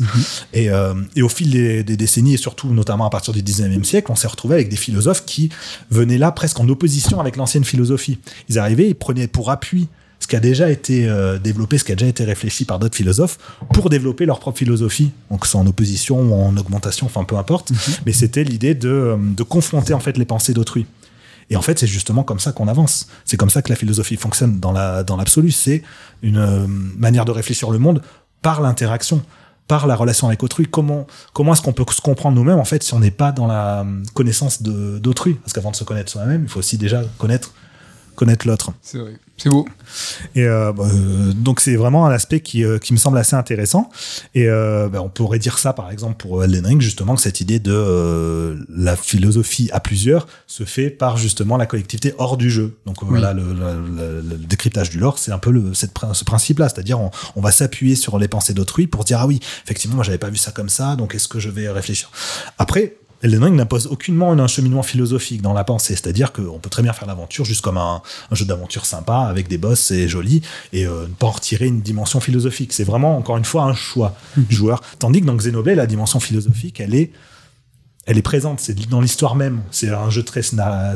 Et, 0.54 0.70
euh, 0.70 0.94
et 1.16 1.22
au 1.22 1.30
fil 1.30 1.52
des, 1.52 1.84
des 1.84 1.98
décennies, 1.98 2.34
et 2.34 2.38
surtout 2.38 2.74
notamment 2.74 3.06
à 3.06 3.10
partir 3.10 3.34
du 3.34 3.42
19e 3.42 3.84
siècle, 3.84 4.12
on 4.12 4.16
s'est 4.16 4.28
retrouvé 4.28 4.56
avec 4.56 4.70
des 4.70 4.76
philosophes 4.76 5.26
qui 5.26 5.50
venaient 5.90 6.18
là 6.18 6.32
presque 6.32 6.60
en 6.60 6.68
opposition 6.68 7.20
avec 7.20 7.36
l'ancienne 7.36 7.64
philosophie. 7.64 8.20
Ils 8.50 8.60
arrivaient, 8.60 8.88
ils 8.88 8.96
prenaient 8.96 9.28
pour 9.28 9.52
appui 9.52 9.88
ce 10.22 10.28
qui 10.28 10.36
a 10.36 10.40
déjà 10.40 10.70
été 10.70 11.10
euh, 11.10 11.40
développé, 11.40 11.80
ce 11.80 11.84
qui 11.84 11.92
a 11.92 11.96
déjà 11.96 12.08
été 12.08 12.24
réfléchi 12.24 12.64
par 12.64 12.78
d'autres 12.78 12.96
philosophes, 12.96 13.40
pour 13.74 13.90
développer 13.90 14.26
leur 14.26 14.40
propre 14.40 14.60
philosophie. 14.60 15.12
Donc, 15.32 15.48
soit 15.48 15.60
en 15.60 15.66
opposition 15.66 16.22
ou 16.22 16.34
en 16.34 16.56
augmentation, 16.56 17.08
enfin 17.08 17.24
peu 17.24 17.38
importe. 17.38 17.72
Mais 18.06 18.14
c'était 18.14 18.44
l'idée 18.44 18.76
de, 18.76 18.90
euh, 18.90 19.18
de 19.20 19.44
confronter 19.44 19.94
en 19.94 20.00
fait 20.00 20.18
les 20.18 20.26
pensées 20.26 20.54
d'autrui. 20.54 20.86
Et 21.52 21.58
en 21.58 21.62
fait, 21.62 21.78
c'est 21.78 21.86
justement 21.86 22.24
comme 22.24 22.40
ça 22.40 22.54
qu'on 22.54 22.70
avance. 22.70 23.08
C'est 23.26 23.36
comme 23.36 23.50
ça 23.50 23.62
que 23.62 23.70
la 23.70 23.76
philosophie 23.76 24.16
fonctionne 24.16 24.60
dans 24.60 24.72
la 24.72 25.04
dans 25.04 25.18
l'absolu. 25.18 25.52
C'est 25.52 25.84
une 26.24 26.38
euh, 26.38 26.66
manière 26.66 27.26
de 27.26 27.32
réfléchir 27.32 27.70
le 27.72 27.78
monde 27.78 28.02
par 28.42 28.62
l'interaction, 28.62 29.22
par 29.68 29.86
la 29.86 29.98
relation 29.98 30.28
avec 30.28 30.42
autrui. 30.44 30.66
Comment 30.66 31.06
comment 31.34 31.54
est-ce 31.54 31.62
qu'on 31.62 31.74
peut 31.74 31.86
se 31.92 32.00
comprendre 32.00 32.38
nous-mêmes 32.38 32.58
en 32.58 32.64
fait 32.64 32.82
si 32.84 32.94
on 32.94 33.00
n'est 33.00 33.12
pas 33.12 33.34
dans 33.34 33.48
la 33.48 33.82
euh, 33.82 34.04
connaissance 34.14 34.64
d'autrui? 34.64 35.34
Parce 35.36 35.52
qu'avant 35.52 35.72
de 35.72 35.76
se 35.76 35.84
connaître 35.84 36.10
soi-même, 36.10 36.44
il 36.44 36.50
faut 36.50 36.60
aussi 36.60 36.78
déjà 36.78 37.04
connaître 37.18 37.54
connaître 38.16 38.48
l'autre. 38.48 38.72
C'est 38.82 39.00
vrai. 39.00 39.20
C'est 39.42 39.50
beau. 39.50 39.68
Et 40.36 40.46
euh, 40.46 40.72
bah, 40.72 40.84
euh, 40.86 41.34
donc 41.34 41.62
c'est 41.62 41.76
vraiment 41.76 42.06
un 42.06 42.12
aspect 42.12 42.42
qui, 42.42 42.64
euh, 42.64 42.78
qui 42.78 42.94
me 42.94 42.98
semble 42.98 43.18
assez 43.18 43.36
intéressant. 43.36 43.90
Et 44.36 44.48
bah, 44.48 45.02
on 45.02 45.10
pourrait 45.10 45.40
dire 45.40 45.58
ça 45.58 45.74
par 45.74 45.90
exemple 45.90 46.16
pour 46.18 46.44
Elden 46.44 46.66
Ring 46.66 46.80
justement 46.82 47.16
que 47.16 47.22
cette 47.22 47.42
idée 47.42 47.60
de 47.60 48.58
la 48.70 48.96
philosophie 48.96 49.70
à 49.74 49.80
plusieurs 49.80 50.28
se 50.48 50.64
fait 50.64 50.90
par 50.92 51.18
justement 51.18 51.58
la 51.58 51.66
collectivité 51.66 52.14
hors 52.20 52.38
du 52.38 52.52
jeu. 52.52 52.78
Donc 52.86 53.04
voilà 53.04 53.34
le, 53.34 53.42
le- 53.54 53.82
le- 53.98 54.22
le 54.22 54.38
décryptage 54.38 54.90
du 54.92 55.00
lore, 55.00 55.18
c'est 55.18 55.32
un 55.32 55.40
peu 55.40 55.52
le, 55.52 55.74
cette, 55.74 55.92
ce 56.14 56.24
principe-là, 56.24 56.70
c'est-à-dire 56.70 57.00
on, 57.00 57.10
on 57.36 57.42
va 57.42 57.52
s'appuyer 57.52 57.96
sur 57.96 58.20
les 58.20 58.28
pensées 58.28 58.54
d'autrui 58.54 58.88
pour 58.88 59.04
dire 59.04 59.20
ah 59.22 59.28
oui 59.28 59.40
effectivement 59.66 59.96
moi 59.96 60.04
j'avais 60.04 60.18
pas 60.18 60.30
vu 60.30 60.38
ça 60.38 60.52
comme 60.52 60.70
ça, 60.70 60.96
donc 60.96 61.16
est-ce 61.16 61.28
que 61.28 61.40
je 61.40 61.50
vais 61.50 61.68
réfléchir? 61.70 62.12
Après 62.58 62.96
Elden 63.24 63.44
Ring 63.44 63.56
n'impose 63.56 63.88
aucunement 63.88 64.32
un 64.32 64.48
cheminement 64.48 64.84
philosophique 64.84 65.42
dans 65.42 65.54
la 65.54 65.64
pensée, 65.64 65.96
c'est-à-dire 65.96 66.32
qu'on 66.32 66.60
peut 66.60 66.70
très 66.70 66.82
bien 66.82 66.94
faire 66.94 67.08
l'aventure 67.08 67.46
juste 67.46 67.62
comme 67.62 67.78
un, 67.78 68.02
un 68.32 68.36
jeu 68.36 68.46
d'aventure 68.46 68.86
sympa 68.86 69.20
avec 69.20 69.48
des 69.48 69.58
boss, 69.58 69.80
c'est 69.80 70.08
joli, 70.08 70.42
et 70.74 70.86
euh, 70.86 71.08
ne 71.08 71.14
pas 71.14 71.28
en 71.28 71.32
retirer 71.32 71.68
une 71.68 71.82
dimension 71.82 72.20
philosophique. 72.20 72.74
C'est 72.74 72.84
vraiment, 72.84 73.18
encore 73.18 73.38
une 73.38 73.46
fois, 73.46 73.64
un 73.64 73.74
choix 73.74 74.16
du 74.38 74.56
joueur. 74.56 74.82
Tandis 75.00 75.22
que 75.22 75.26
dans 75.26 75.36
Xenoblade, 75.36 75.78
la 75.78 75.88
dimension 75.88 76.20
philosophique, 76.20 76.80
elle 76.80 76.96
est, 76.96 77.12
elle 78.08 78.18
est 78.18 78.24
présente, 78.24 78.60
c'est 78.60 78.90
dans 78.90 79.00
l'histoire 79.00 79.36
même. 79.36 79.62
C'est 79.70 79.90
un 79.90 80.10
jeu 80.10 80.24
très, 80.24 80.42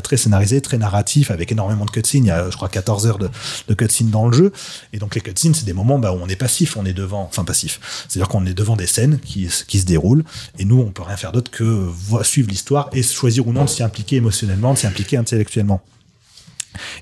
très 0.02 0.16
scénarisé, 0.16 0.60
très 0.60 0.76
narratif, 0.76 1.30
avec 1.30 1.52
énormément 1.52 1.84
de 1.84 1.90
cutscenes. 1.90 2.24
Il 2.24 2.28
y 2.28 2.30
a, 2.32 2.50
je 2.50 2.56
crois, 2.56 2.68
14 2.68 3.06
heures 3.06 3.18
de, 3.18 3.30
de 3.68 3.74
cutscenes 3.74 4.10
dans 4.10 4.26
le 4.26 4.36
jeu. 4.36 4.52
Et 4.92 4.98
donc, 4.98 5.14
les 5.14 5.20
cutscenes, 5.20 5.54
c'est 5.54 5.64
des 5.64 5.72
moments 5.72 6.00
bah, 6.00 6.12
où 6.12 6.16
on 6.16 6.26
est 6.26 6.36
passif, 6.36 6.76
on 6.76 6.84
est 6.84 6.92
devant, 6.92 7.22
enfin 7.22 7.44
passif. 7.44 8.06
C'est-à-dire 8.08 8.28
qu'on 8.28 8.44
est 8.44 8.54
devant 8.54 8.74
des 8.74 8.88
scènes 8.88 9.20
qui, 9.20 9.48
se 9.48 9.84
déroulent, 9.84 10.24
et 10.58 10.64
nous, 10.64 10.80
on 10.80 10.90
peut 10.90 11.02
rien 11.02 11.16
faire 11.16 11.30
d'autre 11.30 11.50
que 11.50 11.88
suivre 12.22 12.48
l'histoire 12.48 12.90
et 12.92 13.04
choisir 13.04 13.46
ou 13.46 13.52
non 13.52 13.64
de 13.64 13.70
s'y 13.70 13.84
impliquer 13.84 14.16
émotionnellement, 14.16 14.74
de 14.74 14.78
s'y 14.78 14.88
impliquer 14.88 15.16
intellectuellement. 15.16 15.80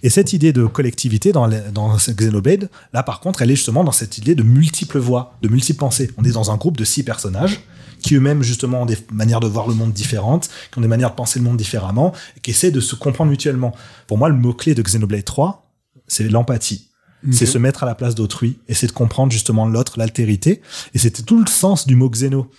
Et 0.02 0.10
cette 0.10 0.34
idée 0.34 0.52
de 0.52 0.66
collectivité 0.66 1.32
dans, 1.32 1.48
dans 1.48 1.96
Xenoblade, 1.96 2.68
là 2.92 3.02
par 3.02 3.20
contre, 3.20 3.42
elle 3.42 3.50
est 3.50 3.56
justement 3.56 3.82
dans 3.82 3.92
cette 3.92 4.18
idée 4.18 4.34
de 4.34 4.42
multiples 4.42 4.98
voix, 4.98 5.36
de 5.42 5.48
multiples 5.48 5.80
pensées. 5.80 6.10
On 6.18 6.24
est 6.24 6.32
dans 6.32 6.52
un 6.52 6.56
groupe 6.56 6.76
de 6.76 6.84
six 6.84 7.02
personnages 7.02 7.64
qui 8.04 8.16
eux-mêmes 8.16 8.42
justement 8.42 8.82
ont 8.82 8.86
des 8.86 8.98
manières 9.12 9.40
de 9.40 9.46
voir 9.46 9.66
le 9.66 9.74
monde 9.74 9.92
différentes, 9.92 10.50
qui 10.70 10.78
ont 10.78 10.82
des 10.82 10.88
manières 10.88 11.10
de 11.10 11.14
penser 11.14 11.38
le 11.38 11.44
monde 11.46 11.56
différemment, 11.56 12.12
et 12.36 12.40
qui 12.40 12.50
essaient 12.50 12.70
de 12.70 12.80
se 12.80 12.94
comprendre 12.94 13.30
mutuellement. 13.30 13.74
Pour 14.06 14.18
moi, 14.18 14.28
le 14.28 14.34
mot-clé 14.34 14.74
de 14.74 14.82
Xenoblade 14.82 15.24
3, 15.24 15.72
c'est 16.06 16.28
l'empathie. 16.28 16.90
C'est 17.30 17.46
se 17.46 17.56
mettre 17.56 17.84
à 17.84 17.86
la 17.86 17.94
place 17.94 18.14
d'autrui, 18.14 18.58
et 18.68 18.74
c'est 18.74 18.86
de 18.86 18.92
comprendre 18.92 19.32
justement 19.32 19.66
l'autre, 19.66 19.98
l'altérité. 19.98 20.60
Et 20.92 20.98
c'était 20.98 21.22
tout 21.22 21.40
le 21.40 21.46
sens 21.46 21.86
du 21.86 21.96
mot 21.96 22.10
Xeno. 22.10 22.50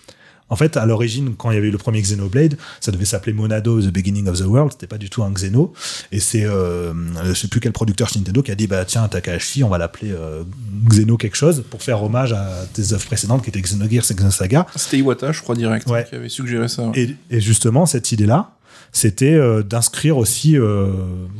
En 0.48 0.54
fait, 0.56 0.76
à 0.76 0.86
l'origine, 0.86 1.34
quand 1.36 1.50
il 1.50 1.54
y 1.54 1.56
avait 1.58 1.68
eu 1.68 1.72
le 1.72 1.78
premier 1.78 2.00
Xenoblade, 2.00 2.56
ça 2.80 2.92
devait 2.92 3.04
s'appeler 3.04 3.32
Monado, 3.32 3.80
The 3.82 3.86
Beginning 3.92 4.28
of 4.28 4.38
the 4.38 4.44
World. 4.44 4.72
C'était 4.72 4.86
pas 4.86 4.98
du 4.98 5.10
tout 5.10 5.24
un 5.24 5.32
Xeno. 5.32 5.72
Et 6.12 6.20
c'est, 6.20 6.44
euh, 6.44 6.92
je 7.24 7.32
sais 7.34 7.48
plus 7.48 7.58
quel 7.58 7.72
producteur 7.72 8.08
chez 8.08 8.20
Nintendo 8.20 8.42
qui 8.42 8.52
a 8.52 8.54
dit, 8.54 8.66
bah 8.68 8.84
tiens, 8.84 9.08
Takahashi, 9.08 9.64
on 9.64 9.68
va 9.68 9.78
l'appeler 9.78 10.12
euh, 10.12 10.44
Xeno 10.88 11.16
quelque 11.16 11.36
chose 11.36 11.64
pour 11.68 11.82
faire 11.82 12.02
hommage 12.02 12.32
à 12.32 12.64
tes 12.72 12.92
œuvres 12.92 13.04
précédentes 13.06 13.42
qui 13.42 13.50
étaient 13.50 13.60
Xenogears 13.60 14.04
et 14.10 14.14
Xenosaga. 14.14 14.66
C'était 14.76 14.98
Iwata, 14.98 15.32
je 15.32 15.42
crois, 15.42 15.56
direct, 15.56 15.88
Ouais. 15.88 16.06
qui 16.08 16.14
avait 16.14 16.28
suggéré 16.28 16.68
ça. 16.68 16.92
Et, 16.94 17.16
et 17.30 17.40
justement, 17.40 17.84
cette 17.86 18.12
idée-là, 18.12 18.50
c'était 18.92 19.34
euh, 19.34 19.62
d'inscrire 19.62 20.16
aussi 20.16 20.58
euh, 20.58 20.88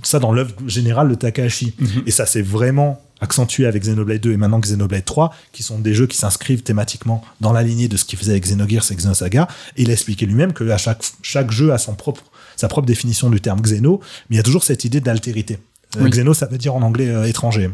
ça 0.03 0.19
dans 0.19 0.33
l'œuvre 0.33 0.55
générale 0.67 1.09
de 1.09 1.15
Takahashi. 1.15 1.75
Et 2.07 2.11
ça 2.11 2.27
s'est 2.27 2.43
vraiment 2.43 3.01
accentué 3.21 3.65
avec 3.67 3.83
Xenoblade 3.83 4.21
2 4.21 4.33
et 4.33 4.37
maintenant 4.37 4.61
Xenoblade 4.61 5.05
3, 5.05 5.35
qui 5.53 5.63
sont 5.63 5.79
des 5.79 5.95
jeux 5.95 6.07
qui 6.07 6.19
s'inscrivent 6.19 6.63
thématiquement 6.63 7.25
dans 7.41 7.53
la 7.53 7.63
lignée 7.63 7.89
de 7.89 7.97
ce 7.97 8.05
qu'il 8.05 8.19
faisait 8.19 8.33
avec 8.33 8.45
Xenogears 8.45 8.91
et 8.91 8.95
Xenosaga. 8.95 9.49
Et 9.77 9.83
il 9.83 9.91
a 9.91 9.95
expliqué 9.95 10.27
lui-même 10.27 10.53
que 10.53 10.69
à 10.69 10.77
chaque, 10.77 11.03
chaque 11.23 11.51
jeu 11.51 11.73
a 11.73 11.79
son 11.79 11.95
propre, 11.95 12.23
sa 12.57 12.69
propre 12.69 12.87
définition 12.87 13.31
du 13.31 13.41
terme 13.41 13.61
Xeno, 13.63 14.01
mais 14.29 14.37
il 14.37 14.39
y 14.39 14.41
a 14.41 14.43
toujours 14.43 14.65
cette 14.65 14.85
idée 14.85 15.01
d'altérité. 15.01 15.59
Euh, 15.97 16.03
Oui. 16.05 16.11
Xeno, 16.11 16.35
ça 16.35 16.47
veut 16.47 16.59
dire 16.59 16.75
en 16.75 16.83
anglais 16.83 17.09
euh, 17.09 17.25
étranger. 17.25 17.71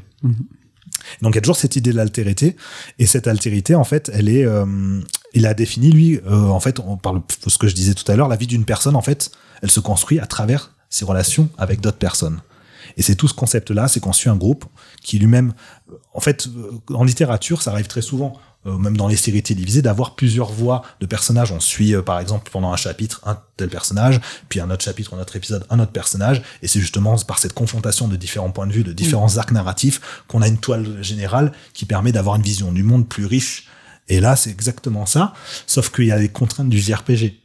Donc 1.20 1.34
il 1.34 1.36
y 1.36 1.38
a 1.38 1.40
toujours 1.40 1.56
cette 1.56 1.76
idée 1.76 1.90
de 1.90 1.96
l'altérité, 1.96 2.56
et 2.98 3.06
cette 3.06 3.26
altérité, 3.26 3.74
en 3.74 3.84
fait, 3.84 4.10
elle 4.14 4.28
est, 4.28 4.44
euh, 4.44 5.00
il 5.34 5.46
a 5.46 5.54
défini 5.54 5.90
lui, 5.90 6.20
euh, 6.26 6.46
en 6.48 6.60
fait, 6.60 6.78
on 6.80 6.96
parle 6.96 7.18
de 7.44 7.50
ce 7.50 7.58
que 7.58 7.66
je 7.66 7.74
disais 7.74 7.94
tout 7.94 8.10
à 8.10 8.16
l'heure, 8.16 8.28
la 8.28 8.36
vie 8.36 8.46
d'une 8.46 8.64
personne, 8.64 8.96
en 8.96 9.02
fait, 9.02 9.32
elle 9.62 9.70
se 9.70 9.80
construit 9.80 10.18
à 10.18 10.26
travers 10.26 10.72
ses 10.90 11.04
relations 11.04 11.48
avec 11.56 11.80
d'autres 11.80 11.98
personnes. 11.98 12.40
Et 12.96 13.02
c'est 13.02 13.14
tout 13.14 13.28
ce 13.28 13.34
concept-là, 13.34 13.88
c'est 13.88 14.00
qu'on 14.00 14.12
suit 14.12 14.28
un 14.28 14.36
groupe 14.36 14.64
qui 15.02 15.18
lui-même, 15.18 15.54
en 16.14 16.20
fait, 16.20 16.46
euh, 16.48 16.94
en 16.94 17.04
littérature, 17.04 17.62
ça 17.62 17.70
arrive 17.72 17.86
très 17.86 18.02
souvent, 18.02 18.34
euh, 18.66 18.76
même 18.76 18.96
dans 18.96 19.08
les 19.08 19.16
séries 19.16 19.42
télévisées, 19.42 19.82
d'avoir 19.82 20.14
plusieurs 20.14 20.50
voix 20.52 20.82
de 21.00 21.06
personnages. 21.06 21.52
On 21.52 21.60
suit, 21.60 21.94
euh, 21.94 22.02
par 22.02 22.20
exemple, 22.20 22.50
pendant 22.50 22.72
un 22.72 22.76
chapitre, 22.76 23.20
un 23.24 23.38
tel 23.56 23.68
personnage, 23.68 24.20
puis 24.48 24.60
un 24.60 24.70
autre 24.70 24.84
chapitre, 24.84 25.14
un 25.14 25.20
autre 25.20 25.36
épisode, 25.36 25.64
un 25.70 25.78
autre 25.78 25.92
personnage. 25.92 26.42
Et 26.62 26.68
c'est 26.68 26.80
justement 26.80 27.16
par 27.18 27.38
cette 27.38 27.54
confrontation 27.54 28.08
de 28.08 28.16
différents 28.16 28.50
points 28.50 28.66
de 28.66 28.72
vue, 28.72 28.84
de 28.84 28.92
différents 28.92 29.36
arcs 29.38 29.52
narratifs, 29.52 30.00
qu'on 30.28 30.42
a 30.42 30.48
une 30.48 30.58
toile 30.58 31.02
générale 31.02 31.52
qui 31.72 31.86
permet 31.86 32.12
d'avoir 32.12 32.36
une 32.36 32.42
vision 32.42 32.72
du 32.72 32.82
monde 32.82 33.08
plus 33.08 33.26
riche. 33.26 33.68
Et 34.08 34.20
là, 34.20 34.36
c'est 34.36 34.50
exactement 34.50 35.06
ça, 35.06 35.32
sauf 35.66 35.90
qu'il 35.90 36.06
y 36.06 36.12
a 36.12 36.18
les 36.18 36.28
contraintes 36.28 36.68
du 36.68 36.78
JRPG. 36.78 37.41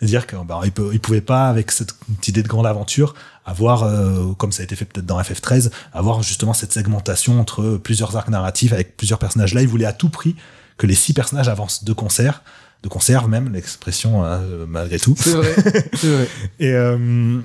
C'est-à-dire 0.00 0.26
qu'il 0.26 0.38
bah, 0.48 0.60
il 0.64 0.72
peut- 0.72 0.90
il 0.92 0.98
pouvait 1.00 1.20
pas, 1.20 1.48
avec 1.48 1.70
cette 1.70 1.94
idée 2.26 2.42
de 2.42 2.48
grande 2.48 2.66
aventure, 2.66 3.14
avoir, 3.44 3.82
euh, 3.84 4.32
comme 4.38 4.50
ça 4.50 4.62
a 4.62 4.64
été 4.64 4.74
fait 4.74 4.86
peut-être 4.86 5.06
dans 5.06 5.20
FF13, 5.20 5.70
avoir 5.92 6.22
justement 6.22 6.54
cette 6.54 6.72
segmentation 6.72 7.38
entre 7.38 7.76
plusieurs 7.76 8.16
arcs 8.16 8.28
narratifs 8.30 8.72
avec 8.72 8.96
plusieurs 8.96 9.18
personnages. 9.18 9.52
Là, 9.54 9.60
il 9.62 9.68
voulait 9.68 9.84
à 9.84 9.92
tout 9.92 10.08
prix 10.08 10.36
que 10.78 10.86
les 10.86 10.94
six 10.94 11.12
personnages 11.12 11.48
avancent 11.48 11.84
de 11.84 11.92
concert, 11.92 12.42
de 12.82 12.88
concert 12.88 13.28
même, 13.28 13.52
l'expression 13.52 14.24
hein, 14.24 14.40
euh, 14.40 14.64
malgré 14.66 14.98
tout. 14.98 15.14
C'est 15.18 15.32
vrai, 15.32 15.54
c'est 15.94 16.08
vrai. 16.10 16.28
Et, 16.60 16.72
euh, 16.72 17.38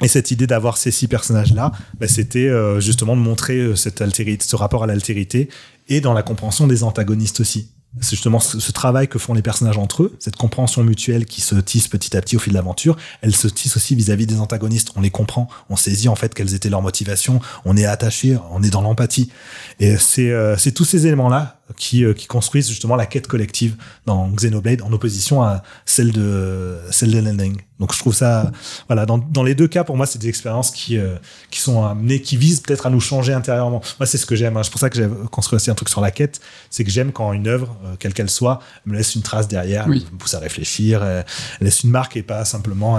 et 0.00 0.08
cette 0.08 0.30
idée 0.30 0.46
d'avoir 0.46 0.78
ces 0.78 0.90
six 0.90 1.06
personnages-là, 1.08 1.70
bah, 2.00 2.08
c'était 2.08 2.48
euh, 2.48 2.80
justement 2.80 3.14
de 3.14 3.20
montrer 3.20 3.58
euh, 3.58 3.76
cette 3.76 4.00
altérité, 4.00 4.44
ce 4.48 4.56
rapport 4.56 4.82
à 4.82 4.86
l'altérité 4.86 5.48
et 5.88 6.00
dans 6.00 6.12
la 6.14 6.22
compréhension 6.22 6.66
des 6.66 6.82
antagonistes 6.84 7.40
aussi. 7.40 7.68
C'est 8.00 8.10
justement 8.10 8.40
ce, 8.40 8.72
travail 8.72 9.06
que 9.06 9.18
font 9.18 9.34
les 9.34 9.42
personnages 9.42 9.76
entre 9.76 10.04
eux, 10.04 10.16
cette 10.18 10.36
compréhension 10.36 10.82
mutuelle 10.82 11.26
qui 11.26 11.42
se 11.42 11.54
tisse 11.56 11.88
petit 11.88 12.16
à 12.16 12.22
petit 12.22 12.36
au 12.36 12.38
fil 12.38 12.52
de 12.52 12.56
l'aventure. 12.56 12.96
Elle 13.20 13.36
se 13.36 13.48
tisse 13.48 13.76
aussi 13.76 13.94
vis-à-vis 13.94 14.26
des 14.26 14.40
antagonistes. 14.40 14.92
On 14.96 15.02
les 15.02 15.10
comprend, 15.10 15.48
on 15.68 15.76
saisit 15.76 16.08
en 16.08 16.16
fait 16.16 16.32
quelles 16.32 16.54
étaient 16.54 16.70
leurs 16.70 16.80
motivations, 16.80 17.40
on 17.66 17.76
est 17.76 17.84
attaché, 17.84 18.38
on 18.50 18.62
est 18.62 18.70
dans 18.70 18.80
l'empathie. 18.80 19.30
Et 19.78 19.98
c'est 19.98 20.30
euh, 20.30 20.56
c'est 20.56 20.72
tous 20.72 20.84
ces 20.84 21.06
éléments-là 21.06 21.61
qui, 21.76 22.04
euh, 22.04 22.12
qui 22.14 22.26
construisent 22.26 22.68
justement 22.68 22.96
la 22.96 23.06
quête 23.06 23.26
collective 23.26 23.76
dans 24.06 24.28
Xenoblade 24.30 24.82
en 24.82 24.92
opposition 24.92 25.42
à 25.42 25.62
celle 25.86 26.12
de 26.12 26.78
celle 26.90 27.12
Ring. 27.40 27.60
Donc 27.80 27.92
je 27.94 27.98
trouve 27.98 28.14
ça 28.14 28.52
voilà 28.88 29.06
dans, 29.06 29.18
dans 29.18 29.42
les 29.42 29.54
deux 29.56 29.66
cas 29.66 29.82
pour 29.82 29.96
moi 29.96 30.06
c'est 30.06 30.20
des 30.20 30.28
expériences 30.28 30.70
qui 30.70 30.98
euh, 30.98 31.16
qui 31.50 31.58
sont 31.58 31.84
amenées 31.84 32.22
qui 32.22 32.36
visent 32.36 32.60
peut-être 32.60 32.86
à 32.86 32.90
nous 32.90 33.00
changer 33.00 33.32
intérieurement. 33.32 33.80
Moi 33.98 34.06
c'est 34.06 34.18
ce 34.18 34.26
que 34.26 34.36
j'aime. 34.36 34.56
hein. 34.56 34.62
C'est 34.62 34.70
pour 34.70 34.80
ça 34.80 34.88
que 34.88 34.96
j'ai 34.96 35.08
construit 35.32 35.56
aussi 35.56 35.70
un 35.70 35.74
truc 35.74 35.88
sur 35.88 36.00
la 36.00 36.10
quête, 36.12 36.40
c'est 36.70 36.84
que 36.84 36.90
j'aime 36.90 37.10
quand 37.12 37.32
une 37.32 37.48
œuvre 37.48 37.76
euh, 37.84 37.94
quelle 37.98 38.14
qu'elle 38.14 38.30
soit 38.30 38.60
me 38.86 38.94
laisse 38.96 39.14
une 39.16 39.22
trace 39.22 39.48
derrière, 39.48 39.86
Oui. 39.88 40.06
me 40.12 40.18
pousse 40.18 40.34
à 40.34 40.38
réfléchir, 40.38 41.00
euh, 41.02 41.22
laisse 41.60 41.82
une 41.82 41.90
marque 41.90 42.16
et 42.16 42.22
pas 42.22 42.44
simplement 42.44 42.98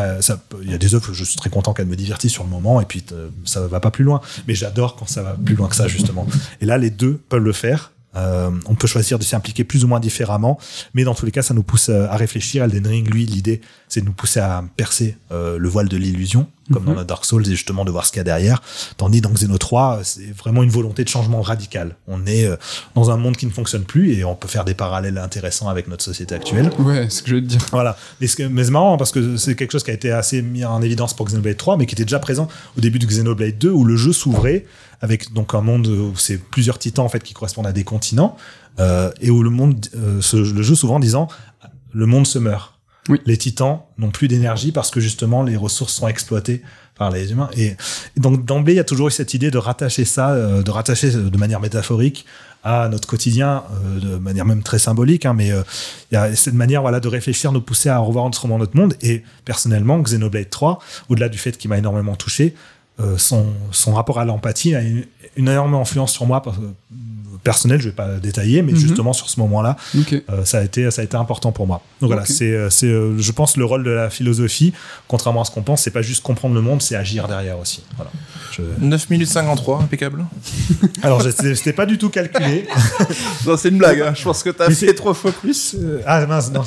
il 0.61 0.69
y 0.69 0.73
a 0.73 0.77
des 0.77 0.95
œuvres 0.95 1.11
où 1.11 1.13
je 1.13 1.23
suis 1.23 1.37
très 1.37 1.49
content 1.49 1.73
qu'elles 1.73 1.85
me 1.87 1.95
divertissent 1.95 2.33
sur 2.33 2.43
le 2.43 2.49
moment 2.49 2.81
et 2.81 2.85
puis 2.85 3.03
ça 3.45 3.65
va 3.65 3.79
pas 3.79 3.91
plus 3.91 4.03
loin. 4.03 4.19
Mais 4.47 4.55
j'adore 4.55 4.95
quand 4.97 5.07
ça 5.07 5.23
va 5.23 5.35
plus 5.45 5.55
loin 5.55 5.69
que 5.69 5.75
ça 5.75 5.87
justement. 5.87 6.27
Et 6.59 6.65
là 6.65 6.77
les 6.77 6.89
deux 6.89 7.19
peuvent 7.29 7.43
le 7.43 7.53
faire. 7.53 7.92
Euh, 8.15 8.51
on 8.65 8.75
peut 8.75 8.87
choisir 8.87 9.19
de 9.19 9.23
s'y 9.23 9.35
impliquer 9.35 9.63
plus 9.63 9.83
ou 9.83 9.87
moins 9.87 9.99
différemment, 9.99 10.59
mais 10.93 11.03
dans 11.03 11.15
tous 11.15 11.25
les 11.25 11.31
cas, 11.31 11.41
ça 11.41 11.53
nous 11.53 11.63
pousse 11.63 11.89
euh, 11.89 12.07
à 12.09 12.15
réfléchir. 12.15 12.63
Elden 12.63 12.85
Ring, 12.85 13.09
lui, 13.09 13.25
l'idée, 13.25 13.61
c'est 13.87 14.01
de 14.01 14.05
nous 14.05 14.13
pousser 14.13 14.39
à 14.39 14.63
percer 14.77 15.17
euh, 15.31 15.57
le 15.57 15.69
voile 15.69 15.89
de 15.89 15.97
l'illusion, 15.97 16.47
comme 16.71 16.85
dans 16.85 16.93
notre 16.93 17.07
Dark 17.07 17.25
Souls, 17.25 17.41
et 17.45 17.51
justement 17.51 17.83
de 17.83 17.91
voir 17.91 18.05
ce 18.05 18.11
qu'il 18.11 18.19
y 18.19 18.21
a 18.21 18.23
derrière. 18.23 18.61
Tandis 18.97 19.19
dans 19.19 19.31
Xeno 19.31 19.57
3, 19.57 19.97
euh, 19.97 20.01
c'est 20.03 20.31
vraiment 20.37 20.63
une 20.63 20.69
volonté 20.69 21.03
de 21.03 21.09
changement 21.09 21.41
radical. 21.41 21.95
On 22.07 22.25
est 22.25 22.45
euh, 22.45 22.55
dans 22.95 23.11
un 23.11 23.17
monde 23.17 23.35
qui 23.35 23.45
ne 23.45 23.51
fonctionne 23.51 23.83
plus, 23.83 24.13
et 24.13 24.23
on 24.23 24.35
peut 24.35 24.47
faire 24.47 24.63
des 24.63 24.73
parallèles 24.73 25.17
intéressants 25.17 25.67
avec 25.67 25.87
notre 25.87 26.03
société 26.03 26.33
actuelle. 26.35 26.71
Ouais, 26.79 27.03
c'est 27.09 27.17
ce 27.17 27.23
que 27.23 27.29
je 27.31 27.35
veux 27.35 27.41
te 27.41 27.47
dire. 27.47 27.65
Voilà. 27.71 27.97
Mais 28.21 28.27
c'est 28.27 28.47
marrant 28.71 28.95
parce 28.97 29.11
que 29.11 29.35
c'est 29.37 29.55
quelque 29.55 29.71
chose 29.71 29.83
qui 29.83 29.91
a 29.91 29.93
été 29.93 30.11
assez 30.11 30.41
mis 30.41 30.63
en 30.63 30.81
évidence 30.81 31.13
pour 31.15 31.25
Xenoblade 31.25 31.57
3, 31.57 31.75
mais 31.77 31.85
qui 31.85 31.95
était 31.95 32.05
déjà 32.05 32.19
présent 32.19 32.47
au 32.77 32.81
début 32.81 32.99
de 32.99 33.05
Xenoblade 33.05 33.57
2, 33.57 33.69
où 33.69 33.83
le 33.83 33.95
jeu 33.97 34.13
s'ouvrait 34.13 34.65
avec 35.01 35.33
donc 35.33 35.53
un 35.55 35.61
monde 35.61 35.87
où 35.87 36.13
c'est 36.15 36.37
plusieurs 36.37 36.79
titans 36.79 37.03
en 37.05 37.09
fait 37.09 37.21
qui 37.23 37.33
correspondent 37.33 37.67
à 37.67 37.73
des 37.73 37.83
continents, 37.83 38.37
euh, 38.79 39.11
et 39.19 39.29
où 39.29 39.43
le 39.43 39.49
monde, 39.49 39.85
euh, 39.97 40.21
ce- 40.21 40.37
le 40.37 40.61
jeu 40.63 40.75
s'ouvre 40.75 40.93
en 40.93 40.99
disant 41.01 41.27
le 41.91 42.05
monde 42.05 42.25
se 42.25 42.39
meurt. 42.39 42.72
Oui. 43.09 43.19
Les 43.25 43.37
titans 43.37 43.81
n'ont 43.97 44.11
plus 44.11 44.27
d'énergie 44.27 44.71
parce 44.71 44.89
que 44.89 44.99
justement 44.99 45.43
les 45.43 45.57
ressources 45.57 45.93
sont 45.93 46.07
exploitées 46.07 46.61
par 46.95 47.11
les 47.11 47.31
humains. 47.31 47.49
Et, 47.57 47.75
donc 48.17 48.45
d'emblée, 48.45 48.73
il 48.73 48.77
y 48.77 48.79
a 48.79 48.83
toujours 48.83 49.07
eu 49.07 49.11
cette 49.11 49.33
idée 49.33 49.51
de 49.51 49.57
rattacher 49.57 50.05
ça, 50.05 50.31
euh, 50.31 50.63
de 50.63 50.71
rattacher 50.71 51.11
de 51.11 51.37
manière 51.37 51.59
métaphorique 51.59 52.25
à 52.63 52.87
notre 52.87 53.07
quotidien, 53.07 53.63
euh, 53.73 53.99
de 53.99 54.17
manière 54.17 54.45
même 54.45 54.63
très 54.63 54.79
symbolique. 54.79 55.25
hein, 55.25 55.33
mais 55.33 55.51
euh, 55.51 55.63
il 56.11 56.15
y 56.15 56.17
a 56.17 56.33
cette 56.35 56.53
manière 56.53 56.81
voilà, 56.81 56.99
de 56.99 57.07
réfléchir, 57.07 57.51
nous 57.51 57.61
pousser 57.61 57.89
à 57.89 57.97
revoir 57.97 58.25
autrement 58.25 58.57
notre 58.57 58.77
monde. 58.77 58.95
Et 59.01 59.23
personnellement, 59.45 59.99
Xenoblade 59.99 60.49
3, 60.49 60.79
au-delà 61.09 61.29
du 61.29 61.37
fait 61.37 61.57
qu'il 61.57 61.69
m'a 61.69 61.77
énormément 61.77 62.15
touché, 62.15 62.55
euh, 62.99 63.17
son, 63.17 63.47
son 63.71 63.93
rapport 63.93 64.19
à 64.19 64.25
l'empathie 64.25 64.75
a 64.75 64.81
une, 65.37 65.47
énorme 65.47 65.75
influence 65.75 66.11
sur 66.11 66.25
moi. 66.25 66.41
Parce 66.41 66.57
que, 66.57 66.63
personnel, 67.43 67.81
je 67.81 67.89
vais 67.89 67.95
pas 67.95 68.07
détailler, 68.21 68.61
mais 68.61 68.71
Mhm. 68.71 68.77
justement 68.77 69.11
sur 69.11 69.29
ce 69.29 69.37
moment-là, 69.41 69.75
euh, 70.13 70.45
ça 70.45 70.59
a 70.59 70.63
été 70.63 70.89
ça 70.91 71.01
a 71.01 71.03
été 71.03 71.17
important 71.17 71.51
pour 71.51 71.67
moi. 71.67 71.81
Donc 71.99 72.09
voilà, 72.09 72.25
c'est 72.25 72.51
euh, 72.51 72.69
c'est 72.69 72.87
euh, 72.87 73.17
je 73.17 73.31
pense 73.33 73.57
le 73.57 73.65
rôle 73.65 73.83
de 73.83 73.89
la 73.91 74.09
philosophie, 74.09 74.71
contrairement 75.09 75.41
à 75.41 75.45
ce 75.45 75.51
qu'on 75.51 75.61
pense, 75.61 75.81
c'est 75.81 75.91
pas 75.91 76.01
juste 76.01 76.23
comprendre 76.23 76.55
le 76.55 76.61
monde, 76.61 76.81
c'est 76.81 76.95
agir 76.95 77.27
derrière 77.27 77.59
aussi. 77.59 77.83
Voilà. 77.97 78.11
Je- 78.53 78.61
9 78.79 79.09
minutes 79.09 79.27
53, 79.27 79.81
impeccable. 79.81 80.25
Alors 81.03 81.19
je- 81.21 81.31
c'était 81.55 81.73
pas 81.73 81.85
du 81.85 81.97
tout 81.97 82.09
calculé. 82.09 82.65
Non, 83.45 83.57
c'est 83.57 83.69
une 83.69 83.77
blague, 83.77 83.99
hein. 83.99 84.13
je 84.15 84.23
pense 84.23 84.41
que 84.41 84.49
t'as 84.51 84.69
Mais 84.69 84.75
fait 84.75 84.93
trois 84.93 85.13
fois 85.13 85.31
plus. 85.33 85.75
Euh, 85.77 86.01
ah 86.05 86.25
mince, 86.25 86.49
non, 86.51 86.61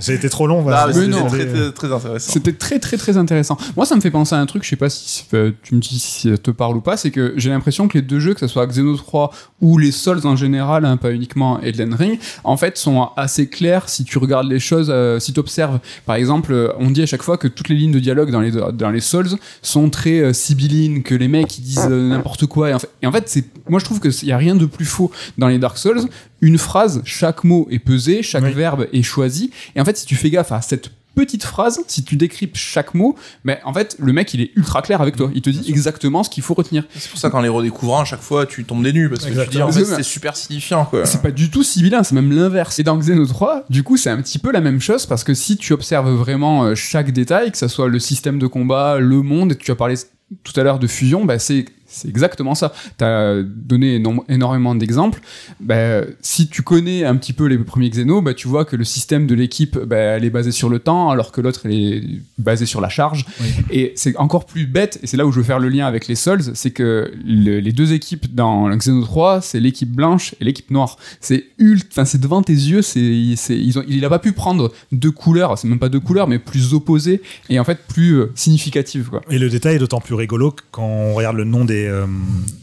j'ai 0.00 0.14
été 0.14 0.30
trop 0.30 0.46
long. 0.46 0.62
voilà. 0.62 0.90
C'était 0.92 1.12
très, 1.18 1.46
très, 1.48 1.72
très 1.72 1.92
intéressant. 1.92 2.32
C'était 2.32 2.52
très 2.52 2.78
très 2.78 2.96
très 2.96 3.16
intéressant. 3.18 3.58
Moi, 3.76 3.84
ça 3.84 3.96
me 3.96 4.00
fait 4.00 4.10
penser 4.10 4.34
à 4.34 4.38
un 4.38 4.46
truc, 4.46 4.64
je 4.64 4.70
sais 4.70 4.76
pas 4.76 4.88
si 4.88 5.24
euh, 5.34 5.52
tu 5.62 5.74
me 5.74 5.80
dis 5.80 5.98
si 5.98 6.30
ça 6.30 6.38
te 6.38 6.50
parle 6.50 6.76
ou 6.76 6.80
pas, 6.80 6.96
c'est 6.96 7.10
que 7.10 7.34
j'ai 7.38 7.50
l'impression 7.50 7.88
que 7.88 7.96
les 7.98 8.02
deux 8.02 8.20
jeux, 8.20 8.34
que 8.34 8.40
ce 8.40 8.46
soit 8.46 8.66
Xeno 8.66 8.96
3 8.96 9.30
ou 9.60 9.78
les 9.78 9.92
Souls 9.92 10.26
en 10.26 10.36
général, 10.36 10.84
hein, 10.84 10.96
pas 10.96 11.12
uniquement 11.12 11.60
Elden 11.60 11.94
Ring, 11.94 12.18
en 12.44 12.56
fait, 12.56 12.76
sont 12.78 13.08
assez 13.16 13.48
clairs 13.48 13.88
si 13.88 14.04
tu 14.04 14.18
regardes 14.18 14.48
les 14.48 14.58
choses, 14.60 14.88
euh, 14.90 15.18
si 15.18 15.32
tu 15.32 15.40
observes. 15.40 15.78
Par 16.06 16.16
exemple, 16.16 16.52
euh, 16.52 16.72
on 16.78 16.90
dit 16.90 17.02
à 17.02 17.06
chaque 17.06 17.22
fois 17.22 17.38
que 17.38 17.48
toutes 17.48 17.68
les 17.68 17.74
lignes 17.76 17.92
de 17.92 17.98
dialogue 18.00 18.30
dans 18.30 18.40
les, 18.40 18.52
dans 18.72 18.90
les 18.90 19.00
Souls 19.00 19.28
sont 19.62 19.90
très 19.90 20.20
euh, 20.20 20.32
sibyllines, 20.32 21.02
que 21.02 21.14
les 21.14 21.28
mecs 21.28 21.58
ils 21.58 21.62
disent 21.62 21.88
euh, 21.90 22.08
n'importe 22.08 22.46
quoi. 22.46 22.70
Et 22.70 22.74
en 22.74 22.78
fait, 22.78 22.90
et 23.02 23.06
en 23.06 23.12
fait 23.12 23.28
c'est, 23.28 23.44
moi 23.68 23.78
je 23.80 23.84
trouve 23.84 24.00
qu'il 24.00 24.28
y 24.28 24.32
a 24.32 24.36
rien 24.38 24.54
de 24.56 24.66
plus 24.66 24.84
faux 24.84 25.10
dans 25.38 25.48
les 25.48 25.58
Dark 25.58 25.78
Souls. 25.78 26.00
Une 26.40 26.58
phrase, 26.58 27.02
chaque 27.04 27.42
mot 27.44 27.66
est 27.70 27.80
pesé, 27.80 28.22
chaque 28.22 28.44
Oui. 28.44 28.52
verbe 28.52 28.86
est 28.92 29.02
choisi. 29.02 29.50
Et 29.74 29.80
en 29.80 29.84
fait, 29.84 29.96
si 29.96 30.06
tu 30.06 30.14
fais 30.14 30.30
gaffe 30.30 30.52
à 30.52 30.60
cette 30.62 30.90
petite 31.18 31.42
phrase, 31.42 31.80
si 31.88 32.04
tu 32.04 32.14
décryptes 32.16 32.56
chaque 32.56 32.94
mot, 32.94 33.16
mais 33.42 33.60
en 33.64 33.72
fait, 33.74 33.96
le 33.98 34.12
mec, 34.12 34.32
il 34.34 34.40
est 34.40 34.52
ultra 34.54 34.82
clair 34.82 35.00
avec 35.02 35.16
toi. 35.16 35.30
Il 35.34 35.42
te 35.42 35.50
dit 35.50 35.68
exactement 35.68 36.22
ce 36.22 36.30
qu'il 36.30 36.44
faut 36.44 36.54
retenir. 36.54 36.84
C'est 36.96 37.10
pour 37.10 37.18
ça 37.18 37.28
qu'en 37.28 37.40
les 37.40 37.48
redécouvrant, 37.48 38.00
à 38.02 38.04
chaque 38.04 38.22
fois, 38.22 38.46
tu 38.46 38.64
tombes 38.64 38.84
des 38.84 38.92
nues, 38.92 39.08
parce 39.08 39.24
que 39.24 39.30
tu 39.44 39.48
dis, 39.50 39.62
en 39.62 39.72
fait, 39.72 39.84
C'est- 39.84 39.96
c'est 39.96 40.02
super 40.04 40.36
signifiant, 40.36 40.84
quoi. 40.84 41.04
C'est 41.06 41.20
pas 41.20 41.32
du 41.32 41.50
tout 41.50 41.64
sibyllin, 41.64 42.04
c'est 42.04 42.14
même 42.14 42.30
l'inverse. 42.30 42.78
Et 42.78 42.84
dans 42.84 42.96
Xeno 42.96 43.26
3, 43.26 43.64
du 43.68 43.82
coup, 43.82 43.96
c'est 43.96 44.10
un 44.10 44.22
petit 44.22 44.38
peu 44.38 44.52
la 44.52 44.60
même 44.60 44.80
chose 44.80 45.06
parce 45.06 45.24
que 45.24 45.34
si 45.34 45.56
tu 45.56 45.72
observes 45.72 46.10
vraiment 46.12 46.64
euh, 46.64 46.74
chaque 46.76 47.10
détail, 47.12 47.50
que 47.50 47.58
ce 47.58 47.66
soit 47.68 47.88
le 47.88 47.98
système 47.98 48.38
de 48.38 48.46
combat, 48.46 48.98
le 49.00 49.22
monde, 49.22 49.52
et 49.52 49.56
tu 49.56 49.70
as 49.70 49.74
parlé 49.74 49.96
tout 50.44 50.52
à 50.60 50.62
l'heure 50.62 50.78
de 50.78 50.86
fusion, 50.86 51.24
bah 51.24 51.38
c'est 51.38 51.64
c'est 51.88 52.08
exactement 52.08 52.54
ça. 52.54 52.72
Tu 52.98 53.04
as 53.04 53.42
donné 53.42 53.98
éno- 53.98 54.24
énormément 54.28 54.74
d'exemples. 54.74 55.20
Bah, 55.60 56.02
si 56.20 56.48
tu 56.48 56.62
connais 56.62 57.04
un 57.04 57.16
petit 57.16 57.32
peu 57.32 57.46
les 57.46 57.58
premiers 57.58 57.90
Xeno, 57.90 58.22
bah, 58.22 58.34
tu 58.34 58.46
vois 58.46 58.64
que 58.64 58.76
le 58.76 58.84
système 58.84 59.26
de 59.26 59.34
l'équipe, 59.34 59.78
bah, 59.78 59.96
elle 59.96 60.24
est 60.24 60.30
basée 60.30 60.52
sur 60.52 60.68
le 60.68 60.78
temps, 60.78 61.10
alors 61.10 61.32
que 61.32 61.40
l'autre, 61.40 61.62
elle 61.64 61.72
est 61.72 62.02
basée 62.38 62.66
sur 62.66 62.80
la 62.80 62.88
charge. 62.88 63.24
Et 63.70 63.92
c'est 63.96 64.16
encore 64.16 64.44
plus 64.46 64.66
bête, 64.66 64.98
et 65.02 65.06
c'est 65.06 65.16
là 65.16 65.26
où 65.26 65.32
je 65.32 65.38
veux 65.38 65.44
faire 65.44 65.58
le 65.58 65.68
lien 65.68 65.86
avec 65.86 66.06
les 66.08 66.14
Souls, 66.14 66.42
c'est 66.54 66.70
que 66.70 67.10
le- 67.24 67.60
les 67.60 67.72
deux 67.72 67.92
équipes 67.92 68.34
dans 68.34 68.68
Xeno 68.76 69.02
3, 69.02 69.40
c'est 69.40 69.60
l'équipe 69.60 69.90
blanche 69.90 70.34
et 70.40 70.44
l'équipe 70.44 70.70
noire. 70.70 70.96
C'est 71.20 71.46
ult, 71.58 71.86
enfin 71.90 72.04
c'est 72.04 72.20
devant 72.20 72.42
tes 72.42 72.52
yeux, 72.52 72.82
c'est, 72.82 73.00
ils 73.00 73.78
ont, 73.78 73.82
il 73.88 74.04
a 74.04 74.08
pas 74.10 74.18
pu 74.18 74.32
prendre 74.32 74.72
deux 74.92 75.10
couleurs, 75.10 75.58
c'est 75.58 75.68
même 75.68 75.78
pas 75.78 75.88
deux 75.88 76.00
couleurs, 76.00 76.28
mais 76.28 76.38
plus 76.38 76.74
opposées 76.74 77.22
et 77.48 77.58
en 77.58 77.64
fait 77.64 77.78
plus 77.88 78.12
euh, 78.18 78.30
significatives 78.34 79.08
quoi. 79.10 79.22
Et 79.30 79.38
le 79.38 79.48
détail 79.48 79.76
est 79.76 79.78
d'autant 79.78 80.00
plus 80.00 80.14
rigolo 80.14 80.54
quand 80.70 80.82
on 80.84 81.14
regarde 81.14 81.36
le 81.36 81.44
nom 81.44 81.64
des, 81.64 81.77
euh, 81.86 82.06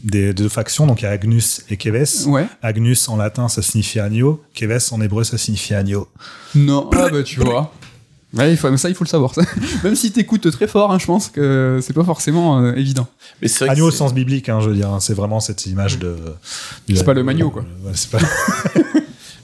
des 0.04 0.34
deux 0.34 0.48
factions, 0.48 0.86
donc 0.86 1.00
il 1.02 1.04
y 1.04 1.08
a 1.08 1.10
Agnus 1.10 1.62
et 1.70 1.76
Keves. 1.76 2.26
Ouais. 2.26 2.46
Agnus 2.62 3.08
en 3.08 3.16
latin 3.16 3.48
ça 3.48 3.62
signifie 3.62 4.00
agneau, 4.00 4.42
Keves 4.54 4.88
en 4.92 5.00
hébreu 5.00 5.24
ça 5.24 5.38
signifie 5.38 5.74
agneau. 5.74 6.08
Non, 6.54 6.90
ah 6.94 7.08
bah 7.10 7.22
tu 7.22 7.40
vois. 7.40 7.72
Ouais, 8.34 8.50
il 8.52 8.56
faut, 8.56 8.70
mais 8.70 8.76
ça, 8.76 8.88
il 8.88 8.94
faut 8.94 9.04
le 9.04 9.08
savoir. 9.08 9.34
ça. 9.34 9.42
Même 9.84 9.94
si 9.94 10.12
t'écoutes 10.12 10.50
très 10.50 10.66
fort, 10.66 10.92
hein, 10.92 10.98
je 10.98 11.06
pense 11.06 11.28
que 11.28 11.78
c'est 11.80 11.92
pas 11.94 12.04
forcément 12.04 12.60
euh, 12.60 12.74
évident. 12.74 13.06
Mais 13.40 13.48
c'est 13.48 13.68
Agneau 13.68 13.86
au 13.86 13.90
sens 13.90 14.12
biblique, 14.12 14.48
hein, 14.48 14.60
je 14.60 14.68
veux 14.68 14.74
dire, 14.74 14.90
hein, 14.90 15.00
c'est 15.00 15.14
vraiment 15.14 15.40
cette 15.40 15.64
image 15.66 15.98
de. 15.98 16.16
C'est 16.92 17.04
pas 17.04 17.14
le 17.14 17.22
magno, 17.22 17.50
quoi. 17.50 17.62
Euh, 17.62 17.88
ouais, 17.88 17.92
c'est 17.94 18.10
pas- 18.10 18.18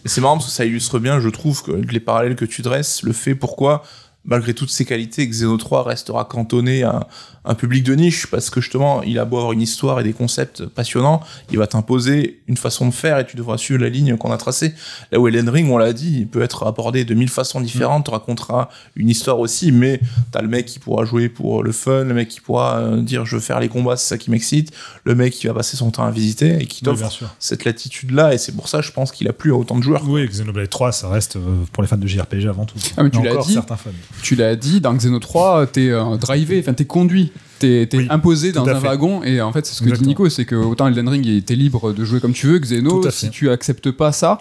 Et 0.04 0.08
c'est 0.08 0.20
marrant 0.20 0.36
parce 0.36 0.46
que 0.48 0.52
ça 0.52 0.64
illustre 0.64 0.98
bien, 0.98 1.20
je 1.20 1.28
trouve, 1.28 1.62
que 1.62 1.70
les 1.70 2.00
parallèles 2.00 2.34
que 2.34 2.44
tu 2.44 2.60
dresses, 2.62 3.02
le 3.04 3.12
fait 3.12 3.36
pourquoi 3.36 3.84
malgré 4.24 4.54
toutes 4.54 4.70
ses 4.70 4.84
qualités, 4.84 5.26
Xeno 5.26 5.56
3 5.56 5.82
restera 5.84 6.24
cantonné 6.24 6.82
à 6.84 7.08
un 7.44 7.56
public 7.56 7.82
de 7.82 7.94
niche 7.96 8.28
parce 8.28 8.50
que 8.50 8.60
justement, 8.60 9.02
il 9.02 9.18
a 9.18 9.24
beau 9.24 9.36
avoir 9.38 9.50
une 9.52 9.62
histoire 9.62 9.98
et 9.98 10.04
des 10.04 10.12
concepts 10.12 10.64
passionnants, 10.64 11.20
il 11.50 11.58
va 11.58 11.66
t'imposer 11.66 12.40
une 12.46 12.56
façon 12.56 12.86
de 12.86 12.92
faire 12.94 13.18
et 13.18 13.26
tu 13.26 13.36
devras 13.36 13.58
suivre 13.58 13.80
la 13.82 13.88
ligne 13.88 14.16
qu'on 14.16 14.30
a 14.30 14.36
tracée. 14.36 14.74
Là 15.10 15.18
où 15.18 15.26
Elden 15.26 15.48
Ring, 15.48 15.68
on 15.68 15.76
l'a 15.76 15.92
dit, 15.92 16.18
il 16.20 16.28
peut 16.28 16.40
être 16.42 16.64
abordé 16.68 17.04
de 17.04 17.14
mille 17.14 17.28
façons 17.28 17.60
différentes, 17.60 18.04
tu 18.04 18.12
raconteras 18.12 18.68
une 18.94 19.08
histoire 19.08 19.40
aussi, 19.40 19.72
mais 19.72 20.00
t'as 20.30 20.40
le 20.40 20.46
mec 20.46 20.66
qui 20.66 20.78
pourra 20.78 21.04
jouer 21.04 21.28
pour 21.28 21.64
le 21.64 21.72
fun, 21.72 22.04
le 22.04 22.14
mec 22.14 22.28
qui 22.28 22.40
pourra 22.40 22.78
euh, 22.78 23.02
dire 23.02 23.26
je 23.26 23.34
veux 23.34 23.42
faire 23.42 23.58
les 23.58 23.68
combats, 23.68 23.96
c'est 23.96 24.08
ça 24.10 24.18
qui 24.18 24.30
m'excite, 24.30 24.70
le 25.02 25.16
mec 25.16 25.32
qui 25.32 25.48
va 25.48 25.54
passer 25.54 25.76
son 25.76 25.90
temps 25.90 26.04
à 26.04 26.12
visiter 26.12 26.62
et 26.62 26.66
qui 26.66 26.84
Oui, 26.86 26.92
t'offre 26.96 27.10
sûr. 27.10 27.34
cette 27.40 27.64
latitude-là 27.64 28.34
et 28.34 28.38
c'est 28.38 28.52
pour 28.52 28.68
ça, 28.68 28.82
je 28.82 28.92
pense 28.92 29.10
qu'il 29.10 29.26
a 29.26 29.32
plu 29.32 29.50
à 29.52 29.56
autant 29.56 29.76
de 29.76 29.82
joueurs. 29.82 30.02
Oui, 30.08 30.28
Xenoblade 30.28 30.70
3, 30.70 30.92
ça 30.92 31.08
reste 31.08 31.34
euh, 31.34 31.40
pour 31.72 31.82
les 31.82 31.88
fans 31.88 31.96
de 31.96 32.06
JRPG 32.06 32.46
avant 32.46 32.66
tout. 32.66 32.76
Ah, 32.96 33.02
mais 33.02 33.10
tu 33.10 33.20
l'as 33.20 33.32
encore 33.32 33.46
dit. 33.46 33.54
certains 33.54 33.76
fans. 33.76 33.90
Tu 34.22 34.34
l'as 34.36 34.56
dit, 34.56 34.80
dans 34.80 34.94
Xeno 34.94 35.18
3, 35.18 35.66
t'es 35.68 35.90
euh, 35.90 36.16
drivé, 36.16 36.60
enfin 36.60 36.74
t'es 36.74 36.84
conduit, 36.84 37.32
t'es 37.58 37.88
Oui, 37.94 38.06
imposé 38.10 38.52
dans 38.52 38.66
un 38.68 38.74
fait. 38.80 38.86
wagon, 38.86 39.22
et 39.22 39.40
en 39.40 39.52
fait 39.52 39.64
c'est 39.66 39.74
ce 39.74 39.82
que 39.82 39.90
dit. 39.96 40.06
Nico, 40.06 40.28
c'est 40.28 40.44
que 40.44 40.54
autant 40.54 40.86
Elden 40.88 41.08
Ring, 41.08 41.44
t'es 41.44 41.54
libre 41.54 41.92
de 41.92 42.04
jouer 42.04 42.20
comme 42.20 42.32
tu 42.32 42.46
veux, 42.48 42.58
Xeno, 42.58 43.08
si 43.10 43.30
tu 43.30 43.50
acceptes 43.50 43.90
pas 43.90 44.12
ça, 44.12 44.38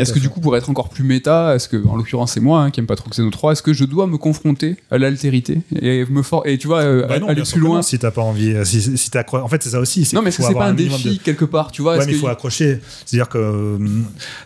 est-ce 0.00 0.12
que 0.12 0.18
fait. 0.18 0.20
du 0.22 0.28
coup 0.28 0.40
pour 0.40 0.56
être 0.56 0.70
encore 0.70 0.88
plus 0.88 1.04
méta, 1.04 1.54
est-ce 1.54 1.68
que, 1.68 1.76
en 1.86 1.96
l'occurrence 1.96 2.32
c'est 2.32 2.40
moi 2.40 2.60
hein, 2.62 2.70
qui 2.70 2.80
aime 2.80 2.86
pas 2.86 2.96
trop 2.96 3.10
Xeno 3.10 3.30
3, 3.30 3.52
est-ce 3.52 3.62
que 3.62 3.72
je 3.72 3.84
dois 3.84 4.06
me 4.06 4.16
confronter 4.18 4.76
à 4.90 4.98
l'altérité 4.98 5.60
et 5.80 6.04
me 6.06 6.22
for 6.22 6.46
et 6.46 6.58
tu 6.58 6.66
vois 6.66 6.80
euh, 6.80 7.06
Bah 7.06 7.18
non, 7.18 7.28
aller 7.28 7.42
plus 7.42 7.60
loin 7.60 7.76
non, 7.76 7.82
si 7.82 7.98
t'as 7.98 8.10
pas 8.10 8.22
envie. 8.22 8.50
euh, 8.52 8.64
Si, 8.64 8.96
si 8.98 9.10
t'as 9.10 9.22
accro- 9.22 9.40
En 9.40 9.48
fait, 9.48 9.62
c'est 9.62 9.70
ça 9.70 9.80
aussi. 9.80 10.08
Non 10.12 10.22
mais 10.22 10.28
est-ce 10.28 10.36
qu'il 10.36 10.42
que 10.44 10.48
faut 10.48 10.48
c'est 10.48 10.54
pas 10.54 10.64
avoir 10.66 10.68
un 10.68 10.74
défi 10.74 11.18
de- 11.18 11.22
quelque 11.22 11.44
part, 11.44 11.70
tu 11.72 11.82
vois 11.82 11.96
Ouais, 11.96 12.06
mais 12.06 12.12
il 12.12 12.18
faut 12.18 12.28
accrocher. 12.28 12.80
C'est-à-dire 13.06 13.28
que 13.28 13.38
euh, 13.38 13.78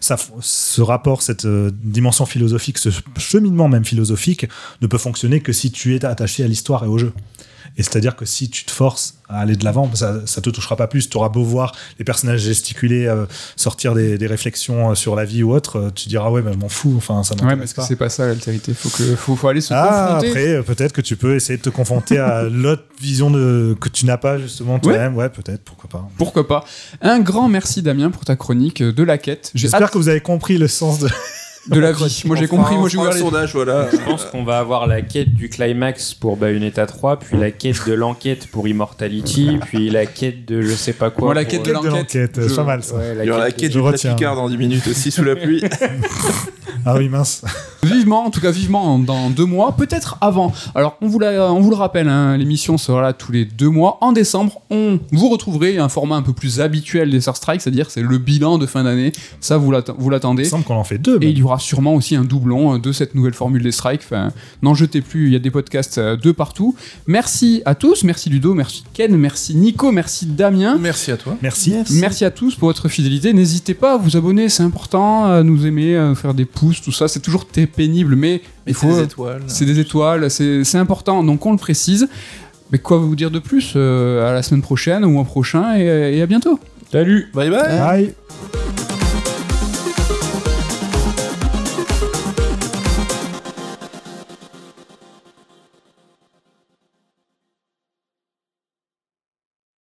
ça, 0.01 0.17
ce 0.41 0.81
rapport, 0.83 1.23
cette 1.23 1.45
euh, 1.45 1.71
dimension 1.83 2.27
philosophique, 2.27 2.79
ce 2.79 2.91
cheminement 3.19 3.69
même 3.69 3.85
philosophique, 3.85 4.47
ne 4.83 4.87
peut 4.87 4.99
fonctionner 4.99 5.41
que 5.41 5.53
si 5.53 5.71
tu 5.71 5.95
es 5.95 6.05
attaché 6.05 6.45
à 6.45 6.49
l'histoire 6.49 6.85
et 6.85 6.89
au 6.89 6.99
jeu. 6.99 7.13
Et 7.79 7.83
c'est-à-dire 7.83 8.17
que 8.17 8.25
si 8.27 8.51
tu 8.51 8.65
te 8.65 8.71
forces 8.71 9.15
à 9.29 9.39
aller 9.41 9.55
de 9.57 9.65
l'avant, 9.65 9.89
ça, 9.95 10.27
ça 10.27 10.41
te 10.41 10.51
touchera 10.51 10.75
pas 10.77 10.87
plus. 10.89 11.09
Tu 11.09 11.17
auras 11.17 11.29
beau 11.29 11.45
voir 11.45 11.75
les 11.99 12.05
personnages 12.05 12.41
gesticuler, 12.41 13.07
euh, 13.07 13.25
sortir 13.57 13.95
des, 13.95 14.19
des 14.19 14.27
réflexions 14.27 14.91
euh, 14.91 14.95
sur 14.95 15.15
la 15.15 15.25
vie 15.25 15.43
ou 15.45 15.53
autre, 15.55 15.79
euh, 15.79 15.91
tu 15.95 16.09
diras 16.09 16.29
ouais, 16.31 16.43
mais 16.43 16.53
je 16.53 16.59
m'en 16.59 16.69
fous. 16.69 16.95
Enfin, 16.97 17.23
ça 17.23 17.35
Ouais, 17.37 17.43
m'intéresse 17.43 17.65
est-ce 17.65 17.75
que 17.75 17.81
pas. 17.81 17.87
c'est 17.87 17.97
pas 17.97 18.09
ça 18.09 18.27
l'altérité 18.27 18.75
faut, 18.75 18.89
que, 18.91 19.15
faut, 19.17 19.37
faut 19.37 19.49
aller 19.49 19.61
se 19.61 19.73
Ah, 19.73 20.19
confronter. 20.21 20.29
après, 20.57 20.63
peut-être 20.75 20.93
que 20.93 21.01
tu 21.01 21.17
peux 21.17 21.37
essayer 21.37 21.57
de 21.57 21.63
te 21.63 21.71
confronter 21.71 22.19
à 22.19 22.43
l'autre 22.51 22.83
vision 23.01 23.31
de, 23.31 23.77
que 23.81 23.89
tu 23.89 24.07
n'as 24.07 24.17
pas 24.19 24.39
justement 24.39 24.79
toi-même. 24.81 25.15
Ouais, 25.17 25.29
peut-être, 25.29 25.63
pourquoi 25.63 25.89
pas. 25.89 26.09
Pourquoi 26.19 26.49
pas 26.49 26.65
Un 27.01 27.21
grand 27.21 27.49
merci 27.49 27.83
Damien 27.83 28.11
pour 28.11 28.25
ta 28.25 28.35
chronique 28.35 28.83
de 28.83 29.03
la 29.05 29.19
quête. 29.19 29.53
J'espère 29.55 29.83
hâte 29.85 29.91
que 29.93 29.99
vous 29.99 30.09
avez 30.09 30.21
compris 30.21 30.59
le 30.59 30.67
sens 30.69 30.99
de. 30.99 31.09
De 31.67 31.81
la 31.81 31.93
vie. 31.93 32.23
Moi 32.25 32.37
j'ai 32.37 32.47
compris, 32.47 32.77
moi 32.77 32.89
j'ai 32.89 32.97
ouvert 32.99 33.13
les- 33.13 33.19
sondage, 33.21 33.53
voilà. 33.55 33.89
Je 33.91 33.97
pense 33.99 34.25
qu'on 34.25 34.45
va 34.45 34.59
avoir 34.59 34.87
la 34.87 35.03
quête 35.03 35.35
du 35.35 35.49
climax 35.49 36.15
pour 36.15 36.37
Bayonetta 36.37 36.87
3, 36.87 37.19
puis 37.19 37.37
la 37.39 37.51
quête 37.51 37.87
de 37.87 37.93
l'enquête 37.93 38.47
pour 38.47 38.67
Immortality, 38.69 39.59
puis 39.67 39.91
la 39.91 40.07
quête 40.07 40.47
de 40.47 40.63
je 40.63 40.73
sais 40.75 40.93
pas 40.93 41.11
quoi. 41.11 41.27
Moi, 41.27 41.35
la 41.35 41.45
quête 41.45 41.61
de 41.63 41.67
Quête 41.73 41.83
de 41.83 41.89
l'enquête. 41.89 42.15
l'enquête, 42.15 42.41
Je- 42.43 42.49
c'est 42.49 42.57
pas 42.57 42.65
mal 42.65 42.83
ça. 42.83 42.95
Ouais, 42.97 43.15
la 43.15 43.25
Il 43.25 43.29
y 43.29 43.31
aura 43.31 43.41
la 43.41 43.47
quête 43.51 43.73
quête 43.73 43.73
Je 43.73 44.09
du. 44.09 44.15
Picard 44.15 44.37
dans 44.37 44.49
10 44.49 44.57
minutes 44.57 44.87
aussi 44.87 45.11
sous 45.11 45.25
la 45.25 45.37
pluie. 45.37 45.63
Ah 46.87 46.95
oui, 46.97 47.09
mince. 47.09 47.43
Vivement, 47.83 48.25
en 48.25 48.31
tout 48.31 48.41
cas 48.41 48.51
vivement 48.51 48.99
dans 48.99 49.29
deux 49.31 49.45
mois, 49.45 49.73
peut-être 49.77 50.17
avant. 50.21 50.53
Alors 50.75 50.97
on 51.03 51.09
vous, 51.09 51.19
la- 51.19 51.53
on 51.53 51.61
vous 51.61 51.71
le 51.71 51.77
rappelle, 51.77 52.09
hein, 52.09 52.37
l'émission 52.37 52.79
sera 52.79 53.03
là 53.03 53.13
tous 53.13 53.33
les 53.33 53.45
deux 53.45 53.69
mois. 53.69 53.99
En 54.01 54.13
décembre, 54.13 54.63
on 54.71 54.99
vous 55.13 55.29
retrouverez 55.29 55.79
un 55.79 55.89
format 55.89 56.17
un 56.17 56.23
peu 56.23 56.33
plus 56.33 56.61
habituel 56.61 57.11
des 57.11 57.21
Sur 57.21 57.37
Strike, 57.37 57.61
c'est-à-dire 57.61 57.91
c'est 57.91 58.01
le 58.03 58.17
bilan 58.19 58.59
de 58.59 58.65
fin 58.67 58.85
d'année. 58.85 59.13
Ça 59.41 59.59
vous 59.59 59.71
l'atte- 59.71 59.91
vous 59.99 60.07
Il 60.09 60.13
l'attendez. 60.13 60.45
me 60.45 60.49
semble 60.49 60.65
qu'on 60.65 60.77
en 60.77 60.85
fait 60.85 60.99
deux. 60.99 61.17
Et 61.17 61.21
même. 61.21 61.29
il 61.31 61.39
y 61.39 61.43
aura 61.49 61.59
sûrement 61.59 61.95
aussi 61.95 62.17
un 62.17 62.25
doublon 62.25 62.75
euh, 62.75 62.79
de 62.79 62.93
cette 62.93 63.15
nouvelle 63.15 63.35
formule 63.35 63.63
des 63.63 63.73
strikes. 63.73 64.03
Enfin, 64.05 64.33
n'en 64.63 64.75
jetez 64.75 65.01
plus, 65.01 65.27
il 65.27 65.33
y 65.33 65.37
a 65.37 65.39
des 65.39 65.51
podcasts 65.51 65.99
euh, 65.99 66.17
de 66.17 66.33
partout. 66.33 66.75
Merci 67.07 67.63
à 67.65 67.75
tous, 67.75 68.05
merci 68.05 68.31
Ludo, 68.31 68.55
merci 68.55 68.85
Ken, 68.95 69.17
merci 69.17 69.55
Nico, 69.55 69.91
merci 69.93 70.27
Damien. 70.27 70.79
Merci 70.81 71.11
à 71.11 71.17
toi. 71.17 71.37
Merci. 71.43 71.75
Merci 71.93 72.25
à 72.25 72.31
tous 72.31 72.55
pour 72.55 72.69
votre 72.69 72.89
fidélité. 72.89 73.33
N'hésitez 73.33 73.75
pas 73.75 73.95
à 73.95 73.97
vous 73.97 74.17
abonner, 74.17 74.49
c'est 74.49 74.63
important, 74.63 75.25
à 75.27 75.43
nous 75.43 75.67
aimer, 75.67 75.97
à 75.97 76.09
nous 76.09 76.15
faire 76.15 76.35
des 76.35 76.45
pouces, 76.45 76.81
tout 76.81 76.93
ça. 76.93 77.09
C'est 77.09 77.21
toujours 77.21 77.47
pénible, 77.47 78.15
mais 78.17 78.43
il 78.67 78.75
faut. 78.75 78.95
des 78.95 79.03
étoiles. 79.03 79.43
C'est 79.47 79.65
des 79.65 79.79
étoiles, 79.79 80.31
c'est 80.31 80.65
c'est 80.65 80.79
important, 80.79 81.23
donc 81.25 81.45
on 81.47 81.53
le 81.53 81.59
précise. 81.59 82.09
Mais 82.71 82.79
quoi 82.79 82.99
vous 82.99 83.17
dire 83.17 83.31
de 83.31 83.39
plus 83.39 83.73
Euh, 83.77 84.29
À 84.29 84.35
la 84.35 84.43
semaine 84.43 84.63
prochaine, 84.63 85.05
au 85.05 85.09
mois 85.09 85.25
prochain, 85.25 85.77
et, 85.79 86.19
et 86.19 86.23
à 86.23 86.27
bientôt. 86.27 86.59
Salut 86.93 87.29
Bye 87.35 87.51
bye. 87.51 87.79
Bye. 87.79 88.88